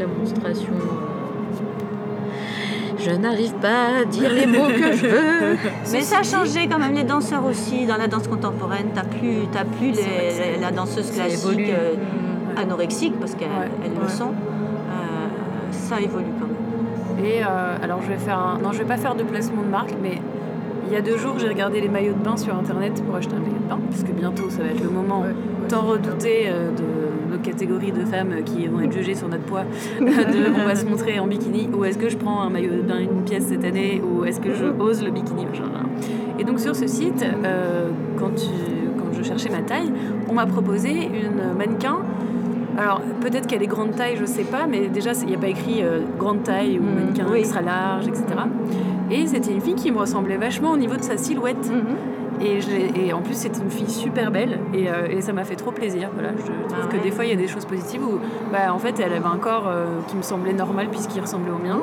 la 0.00 0.06
monstration. 0.08 0.72
euh, 0.72 1.08
Je 2.98 3.10
n'arrive 3.10 3.52
pas 3.54 4.00
à 4.00 4.04
dire 4.04 4.30
les 4.32 4.46
mots 4.46 4.68
que 4.68 4.92
je 4.96 5.06
veux. 5.06 5.56
Mais 5.92 6.02
ça 6.02 6.18
a 6.18 6.22
changé 6.22 6.68
quand 6.70 6.78
même 6.78 6.94
les 6.94 7.02
danseurs 7.04 7.44
aussi. 7.44 7.84
Dans 7.86 7.96
la 7.96 8.06
danse 8.06 8.28
contemporaine, 8.28 8.88
t'as 8.94 9.02
plus, 9.04 9.46
t'as 9.52 9.64
plus 9.64 9.90
les- 9.92 10.60
la 10.60 10.70
danseuse 10.70 11.06
ça 11.06 11.24
classique 11.24 11.48
évolue. 11.50 11.66
euh, 11.70 11.94
anorexique 12.56 13.14
parce 13.20 13.34
qu'elles 13.34 13.48
Ouais, 13.48 13.68
elles 13.84 13.92
ouais. 13.92 13.98
le 14.02 14.08
sont. 14.08 14.30
Euh, 14.30 15.26
ça 15.70 16.00
évolue 16.00 16.24
quand 16.40 16.46
même. 16.46 17.24
Et 17.24 17.42
euh, 17.42 17.76
alors 17.82 18.00
je 18.02 18.08
vais 18.08 18.16
faire 18.18 18.38
un... 18.38 18.58
Non, 18.62 18.72
je 18.72 18.78
vais 18.78 18.84
pas 18.84 18.96
faire 18.96 19.14
de 19.14 19.22
placement 19.22 19.62
de 19.62 19.68
marque, 19.68 19.94
mais 20.02 20.18
il 20.88 20.92
y 20.92 20.96
a 20.96 21.00
deux 21.02 21.16
jours, 21.16 21.38
j'ai 21.38 21.48
regardé 21.48 21.80
les 21.80 21.88
maillots 21.88 22.14
de 22.14 22.22
bain 22.24 22.36
sur 22.36 22.54
internet 22.56 23.02
pour 23.06 23.14
acheter 23.16 23.34
un 23.34 23.38
maillot 23.40 23.52
de 23.62 23.68
bain, 23.68 23.78
parce 23.90 24.02
que 24.02 24.12
bientôt 24.12 24.50
ça 24.50 24.62
va 24.62 24.68
être 24.70 24.82
le 24.82 24.90
moment 24.90 25.24
tant 25.68 25.82
redouté 25.82 26.44
euh, 26.46 26.70
de 26.70 27.32
nos 27.32 27.38
catégories 27.38 27.92
de 27.92 28.04
femmes 28.04 28.34
qui 28.44 28.66
vont 28.66 28.80
être 28.80 28.92
jugées 28.92 29.14
sur 29.14 29.28
notre 29.28 29.44
poids. 29.44 29.64
de, 30.00 30.60
on 30.60 30.66
va 30.66 30.74
se 30.74 30.84
montrer 30.84 31.18
en 31.20 31.26
bikini, 31.26 31.68
ou 31.72 31.84
est-ce 31.84 31.96
que 31.98 32.08
je 32.08 32.16
prends 32.16 32.42
un 32.42 32.50
maillot 32.50 32.74
de 32.74 32.82
bain 32.82 32.98
une 32.98 33.22
pièce 33.24 33.44
cette 33.46 33.64
année, 33.64 34.02
ou 34.02 34.24
est-ce 34.24 34.40
que 34.40 34.52
je 34.54 34.64
ose 34.66 35.02
le 35.04 35.10
bikini 35.10 35.46
machin, 35.46 35.64
machin. 35.64 35.86
Et 36.38 36.44
donc 36.44 36.58
sur 36.60 36.74
ce 36.76 36.86
site, 36.86 37.24
euh, 37.44 37.88
quand, 38.18 38.34
tu- 38.34 38.48
quand 38.98 39.16
je 39.16 39.22
cherchais 39.22 39.48
ma 39.50 39.62
taille, 39.62 39.92
on 40.28 40.34
m'a 40.34 40.46
proposé 40.46 40.90
une 40.90 41.56
mannequin 41.56 41.98
Alors 42.78 43.00
peut-être 43.20 43.46
qu'elle 43.46 43.62
est 43.62 43.66
grande 43.66 43.94
taille, 43.94 44.16
je 44.18 44.24
sais 44.24 44.44
pas, 44.44 44.66
mais 44.68 44.88
déjà 44.88 45.12
il 45.12 45.26
n'y 45.26 45.34
a 45.34 45.38
pas 45.38 45.48
écrit 45.48 45.82
euh, 45.82 46.00
grande 46.18 46.42
taille 46.42 46.78
ou 46.78 46.82
mannequin 46.82 47.26
oui. 47.30 47.40
extra 47.40 47.60
large, 47.60 48.06
etc. 48.08 48.24
Et 49.10 49.26
c'était 49.26 49.52
une 49.52 49.60
fille 49.60 49.74
qui 49.74 49.90
me 49.92 49.98
ressemblait 49.98 50.36
vachement 50.38 50.70
au 50.72 50.76
niveau 50.76 50.96
de 50.96 51.02
sa 51.02 51.16
silhouette. 51.16 51.70
Et, 52.40 52.60
je 52.60 52.68
l'ai- 52.70 53.06
et 53.06 53.12
en 53.12 53.20
plus 53.20 53.34
c'était 53.34 53.60
une 53.60 53.70
fille 53.70 53.90
super 53.90 54.30
belle 54.32 54.58
et, 54.74 54.88
euh, 54.90 55.06
et 55.10 55.20
ça 55.20 55.32
m'a 55.32 55.44
fait 55.44 55.54
trop 55.54 55.70
plaisir. 55.70 56.08
Voilà, 56.14 56.30
je 56.36 56.74
trouve 56.74 56.88
que 56.88 56.96
des 57.02 57.10
fois 57.10 57.24
il 57.24 57.30
y 57.30 57.34
a 57.34 57.36
des 57.36 57.46
choses 57.46 57.66
positives 57.66 58.02
où 58.02 58.18
bah, 58.50 58.72
en 58.72 58.78
fait 58.78 58.98
elle 58.98 59.12
avait 59.12 59.26
un 59.26 59.36
corps 59.36 59.68
euh, 59.68 59.84
qui 60.08 60.16
me 60.16 60.22
semblait 60.22 60.54
normal 60.54 60.88
puisqu'il 60.90 61.20
ressemblait 61.20 61.52
au 61.52 61.58
mien. 61.62 61.80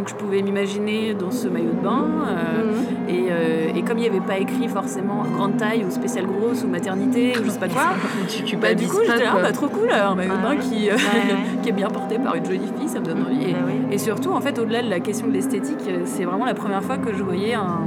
Donc 0.00 0.08
je 0.08 0.14
pouvais 0.14 0.40
m'imaginer 0.40 1.12
dans 1.12 1.30
ce 1.30 1.46
maillot 1.46 1.72
de 1.72 1.84
bain. 1.84 2.06
euh, 2.26 2.72
et, 3.06 3.26
euh, 3.30 3.76
et 3.76 3.82
comme 3.82 3.98
il 3.98 4.00
n'y 4.00 4.06
avait 4.06 4.26
pas 4.26 4.38
écrit 4.38 4.66
forcément 4.66 5.24
grande 5.36 5.58
taille 5.58 5.84
ou 5.84 5.90
spéciale 5.90 6.24
grosse 6.24 6.64
ou 6.64 6.68
maternité 6.68 7.34
ou 7.38 7.44
je 7.44 7.50
sais 7.50 7.58
pas 7.58 7.68
quoi, 7.68 7.82
Tu 8.46 8.56
bah, 8.56 8.72
du 8.72 8.86
coup 8.86 8.96
j'étais 9.06 9.24
là, 9.24 9.34
bah, 9.42 9.52
trop 9.52 9.68
cool, 9.68 9.90
un 9.90 10.14
maillot 10.14 10.38
de 10.38 10.42
bain 10.42 10.56
qui, 10.56 10.88
euh, 10.88 10.94
Ouais, 10.94 11.34
qui 11.62 11.68
est 11.68 11.72
bien 11.72 11.88
porté 11.88 12.18
par 12.18 12.34
une 12.34 12.46
jolie 12.46 12.72
fille, 12.78 12.88
ça 12.88 12.98
me 13.00 13.04
donne 13.04 13.26
envie. 13.26 13.50
Et, 13.50 13.52
Bah 13.52 13.58
et 13.92 13.98
surtout, 13.98 14.30
en 14.32 14.40
fait, 14.40 14.58
au-delà 14.58 14.80
de 14.82 14.88
la 14.88 15.00
question 15.00 15.26
de 15.26 15.32
l'esthétique, 15.34 15.76
c'est 16.06 16.24
vraiment 16.24 16.46
la 16.46 16.54
première 16.54 16.82
fois 16.82 16.96
que 16.96 17.12
je 17.14 17.22
voyais 17.22 17.52
un, 17.52 17.80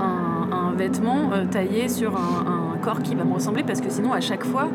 un, 0.00 0.48
un 0.56 0.72
vêtement 0.78 1.28
taillé 1.50 1.90
sur 1.90 2.16
un, 2.16 2.74
un 2.74 2.78
corps 2.78 3.02
qui 3.02 3.14
va 3.14 3.24
me 3.24 3.34
ressembler 3.34 3.64
parce 3.64 3.82
que 3.82 3.90
sinon, 3.90 4.14
à 4.14 4.20
chaque 4.20 4.44
fois, 4.46 4.68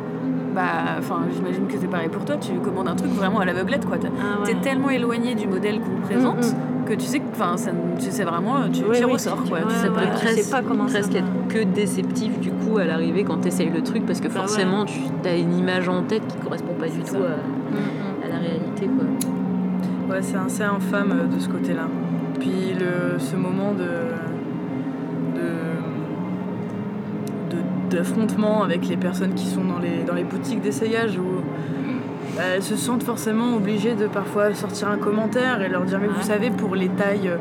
bah, 0.53 0.95
enfin, 0.99 1.21
j'imagine 1.33 1.67
que 1.67 1.77
c'est 1.79 1.87
pareil 1.87 2.09
pour 2.09 2.25
toi, 2.25 2.35
tu 2.37 2.51
commandes 2.53 2.87
un 2.89 2.95
truc 2.95 3.11
vraiment 3.11 3.39
à 3.39 3.45
l'aveuglette, 3.45 3.85
quoi. 3.85 3.97
T'es 3.97 4.09
Ah 4.19 4.43
t'es 4.45 4.55
tellement 4.55 4.89
éloigné 4.89 5.35
du 5.35 5.47
modèle 5.47 5.79
qu'on 5.79 5.95
te 6.01 6.07
présente 6.13 6.55
que 6.85 6.93
tu 6.93 7.05
sais 7.05 7.19
que, 7.19 7.25
enfin, 7.31 7.55
ça, 7.57 7.71
tu 7.99 8.11
sais 8.11 8.23
vraiment, 8.23 8.55
tu, 8.71 8.83
Oui, 8.83 8.97
tu 8.97 9.05
oui, 9.05 9.13
ressors, 9.13 9.43
tu- 9.43 9.49
quoi. 9.49 9.59
ouais, 9.59 9.65
tu 9.69 9.75
sais 9.75 9.89
ouais, 9.89 9.95
pas. 9.95 10.01
tu 10.19 10.27
sais 10.27 10.41
sais 10.41 10.51
pas 10.51 10.61
comment 10.67 10.87
ça 10.87 10.95
presque 10.99 11.13
va. 11.13 11.19
être 11.19 11.47
que 11.47 11.63
déceptif 11.63 12.39
du 12.39 12.51
coup 12.51 12.77
à 12.79 12.85
l'arrivée 12.85 13.23
quand 13.23 13.37
tu 13.37 13.47
essayes 13.49 13.69
le 13.69 13.81
truc 13.83 14.05
parce 14.05 14.19
que 14.19 14.27
Bah 14.27 14.33
ouais. 14.33 14.39
forcément 14.39 14.85
tu 14.85 14.99
as 15.25 15.35
une 15.37 15.53
image 15.57 15.87
en 15.87 16.01
tête 16.03 16.25
qui 16.27 16.37
correspond 16.37 16.73
pas 16.79 16.87
du 16.87 16.99
tout 16.99 17.05
ça. 17.13 17.17
à, 17.17 18.25
à 18.25 18.29
la 18.29 18.37
réalité 18.39 18.87
quoi. 18.87 19.05
Ouais, 20.15 20.21
c'est 20.21 20.35
assez 20.37 20.63
infâme 20.63 21.13
euh, 21.13 21.33
de 21.33 21.39
ce 21.39 21.47
côté-là. 21.47 21.83
Puis 22.39 22.73
le, 22.77 23.19
ce 23.19 23.35
moment 23.35 23.71
de, 23.73 23.85
de, 27.91 27.97
de- 27.97 28.01
d'affrontement 28.01 28.63
avec 28.63 28.87
les 28.87 28.97
personnes 28.97 29.33
qui 29.33 29.45
sont 29.45 29.63
dans 29.63 29.79
les, 29.79 30.03
dans 30.05 30.13
les 30.13 30.23
boutiques 30.23 30.61
d'essayage 30.61 31.17
où 31.17 31.41
bah, 32.35 32.43
elles 32.55 32.63
se 32.63 32.75
sentent 32.75 33.03
forcément 33.03 33.55
obligées 33.55 33.93
de 33.95 34.07
parfois 34.07 34.53
sortir 34.53 34.89
un 34.89 34.97
commentaire 34.97 35.61
et 35.61 35.69
leur 35.69 35.83
dire 35.83 35.99
mais 35.99 36.07
vous 36.07 36.21
savez 36.23 36.49
pour 36.49 36.75
les 36.75 36.89
tailles 36.89 37.27
euh, 37.29 37.37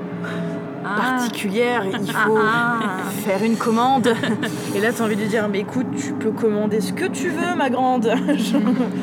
particulières 0.97 1.85
il 1.87 2.11
faut 2.11 2.37
faire 3.25 3.43
une 3.45 3.57
commande. 3.57 4.09
Et 4.75 4.81
là 4.81 4.93
tu 4.93 5.03
as 5.03 5.05
envie 5.05 5.17
de 5.17 5.25
dire 5.25 5.49
mais 5.51 5.61
écoute 5.61 5.87
tu 5.97 6.13
peux 6.13 6.31
commander 6.33 6.81
ce 6.81 6.93
que 6.93 7.07
tu 7.07 7.29
veux 7.29 7.55
ma 7.57 7.71
grande. 7.71 8.11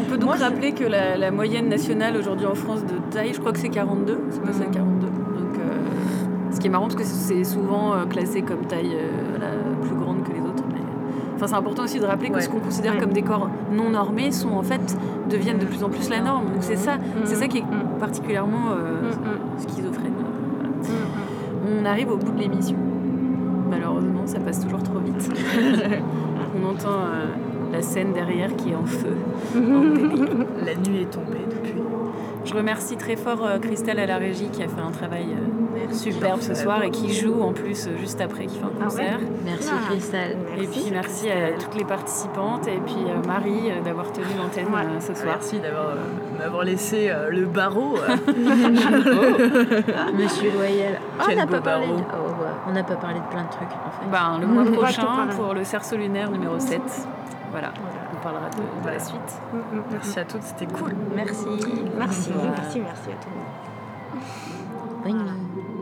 On 0.05 0.09
peut 0.09 0.17
donc 0.17 0.35
rappeler 0.37 0.73
que 0.73 0.83
la, 0.83 1.17
la 1.17 1.31
moyenne 1.31 1.69
nationale 1.69 2.17
aujourd'hui 2.17 2.45
en 2.45 2.55
France 2.55 2.83
de 2.83 2.95
taille, 3.11 3.31
je 3.33 3.39
crois 3.39 3.51
que 3.53 3.59
c'est 3.59 3.69
42, 3.69 4.19
c'est 4.31 4.41
passé 4.41 4.61
à 4.63 4.65
42. 4.73 5.07
Donc, 5.07 5.13
euh, 5.59 6.51
ce 6.53 6.59
qui 6.59 6.67
est 6.67 6.69
marrant 6.69 6.87
parce 6.87 6.95
que 6.95 7.03
c'est 7.05 7.43
souvent 7.43 7.93
euh, 7.93 8.05
classé 8.05 8.41
comme 8.41 8.65
taille 8.65 8.95
euh, 8.95 9.37
la 9.39 9.85
plus 9.87 9.95
grande 9.95 10.23
que 10.23 10.31
les 10.31 10.39
autres. 10.41 10.63
Mais... 10.73 10.81
Enfin, 11.37 11.47
c'est 11.47 11.55
important 11.55 11.83
aussi 11.83 11.99
de 11.99 12.05
rappeler 12.05 12.29
que 12.29 12.35
Ouais. 12.35 12.41
ce 12.41 12.49
qu'on 12.49 12.59
considère 12.59 12.93
Ouais. 12.95 12.99
comme 12.99 13.13
des 13.13 13.21
corps 13.21 13.47
non 13.71 13.91
normés 13.91 14.31
sont 14.31 14.49
en 14.51 14.63
fait 14.63 14.97
deviennent 15.29 15.59
de 15.59 15.65
plus 15.65 15.83
en 15.83 15.89
plus 15.89 16.09
la 16.09 16.19
norme. 16.19 16.45
Donc 16.45 16.61
c'est 16.61 16.75
ça, 16.75 16.97
c'est 17.23 17.35
ça 17.35 17.47
qui 17.47 17.59
est 17.59 17.63
particulièrement 17.99 18.71
euh, 18.71 19.11
schizophrène. 19.59 20.13
Voilà. 20.17 21.79
On 21.81 21.85
arrive 21.85 22.11
au 22.11 22.17
bout 22.17 22.31
de 22.31 22.39
l'émission. 22.39 22.77
Malheureusement, 23.69 24.25
ça 24.25 24.39
passe 24.39 24.61
toujours 24.61 24.81
trop 24.83 24.99
vite. 24.99 25.29
On 26.59 26.69
entend 26.69 26.89
euh, 26.89 27.25
la 27.71 27.81
scène 27.81 28.13
derrière 28.13 28.55
qui 28.55 28.71
est 28.71 28.75
en 28.75 28.85
feu. 28.85 29.15
en 29.55 30.65
la 30.65 30.73
nuit 30.75 31.01
est 31.01 31.11
tombée 31.11 31.45
depuis 31.49 31.76
Je 32.47 32.53
remercie 32.53 32.95
très 32.95 33.17
fort 33.17 33.45
euh, 33.45 33.59
Christelle 33.59 33.99
à 33.99 34.05
la 34.05 34.17
régie 34.17 34.49
qui 34.49 34.63
a 34.63 34.67
fait 34.67 34.79
un 34.81 34.91
travail 34.91 35.27
euh, 35.35 35.93
superbe 35.93 36.39
ce 36.41 36.53
soir 36.55 36.81
et 36.81 36.89
qui 36.91 37.13
joue 37.13 37.41
en 37.41 37.51
plus 37.51 37.87
euh, 37.87 37.97
juste 37.99 38.21
après, 38.21 38.45
qui 38.45 38.57
fait 38.57 38.63
un 38.63 38.69
Ah 38.79 38.83
ouais 38.85 38.89
concert. 38.89 39.19
Merci 39.45 39.69
Ah. 39.73 39.89
Cristal. 39.91 40.31
Et 40.57 40.65
puis 40.67 40.85
merci 40.91 41.29
à 41.29 41.51
toutes 41.59 41.75
les 41.75 41.83
participantes 41.83 42.67
et 42.69 42.79
puis 42.85 42.95
Marie 43.27 43.69
d'avoir 43.83 44.11
tenu 44.13 44.25
l'antenne 44.37 44.67
Ouais. 44.73 44.99
ce 45.01 45.13
soir. 45.13 45.35
Merci 45.37 45.59
d'avoir 45.59 45.87
m'avoir 46.39 46.63
laissé 46.63 47.11
le 47.31 47.45
barreau. 47.45 47.95
euh. 47.97 48.15
Monsieur 50.17 50.51
Loyal. 50.51 50.99
Ah, 51.19 51.23
Quel 51.27 51.35
on 51.35 51.39
n'a 51.41 51.45
beau 51.45 51.51
pas 51.55 51.61
parlé. 51.61 51.87
barreau. 51.87 52.01
oh, 52.13 52.41
ouais, 52.43 52.49
On 52.67 52.71
n'a 52.71 52.83
pas 52.83 52.95
parlé 52.95 53.19
de 53.19 53.25
plein 53.25 53.43
de 53.43 53.49
trucs 53.49 53.63
en 53.63 53.91
fait. 53.91 54.09
Ben, 54.09 54.37
le 54.39 54.47
mois 54.47 54.63
prochain 54.71 55.27
pour 55.35 55.53
le 55.53 55.63
cerceau 55.65 55.97
lunaire 55.97 56.31
numéro 56.31 56.57
7. 56.59 56.81
Voilà, 57.51 57.71
parlera 58.27 58.49
de, 58.49 58.85
de 58.85 58.89
la 58.89 58.99
suite. 58.99 59.41
Merci 59.91 60.19
à 60.19 60.25
toutes, 60.25 60.43
c'était 60.43 60.65
cool. 60.65 60.93
Merci. 61.15 61.45
Merci, 61.97 62.31
merci, 62.33 62.79
merci 62.81 63.09
à 63.09 63.15
tout 63.23 63.29
le 63.29 63.37
monde. 63.39 64.23
Bonne 65.03 65.23
nuit. 65.23 65.76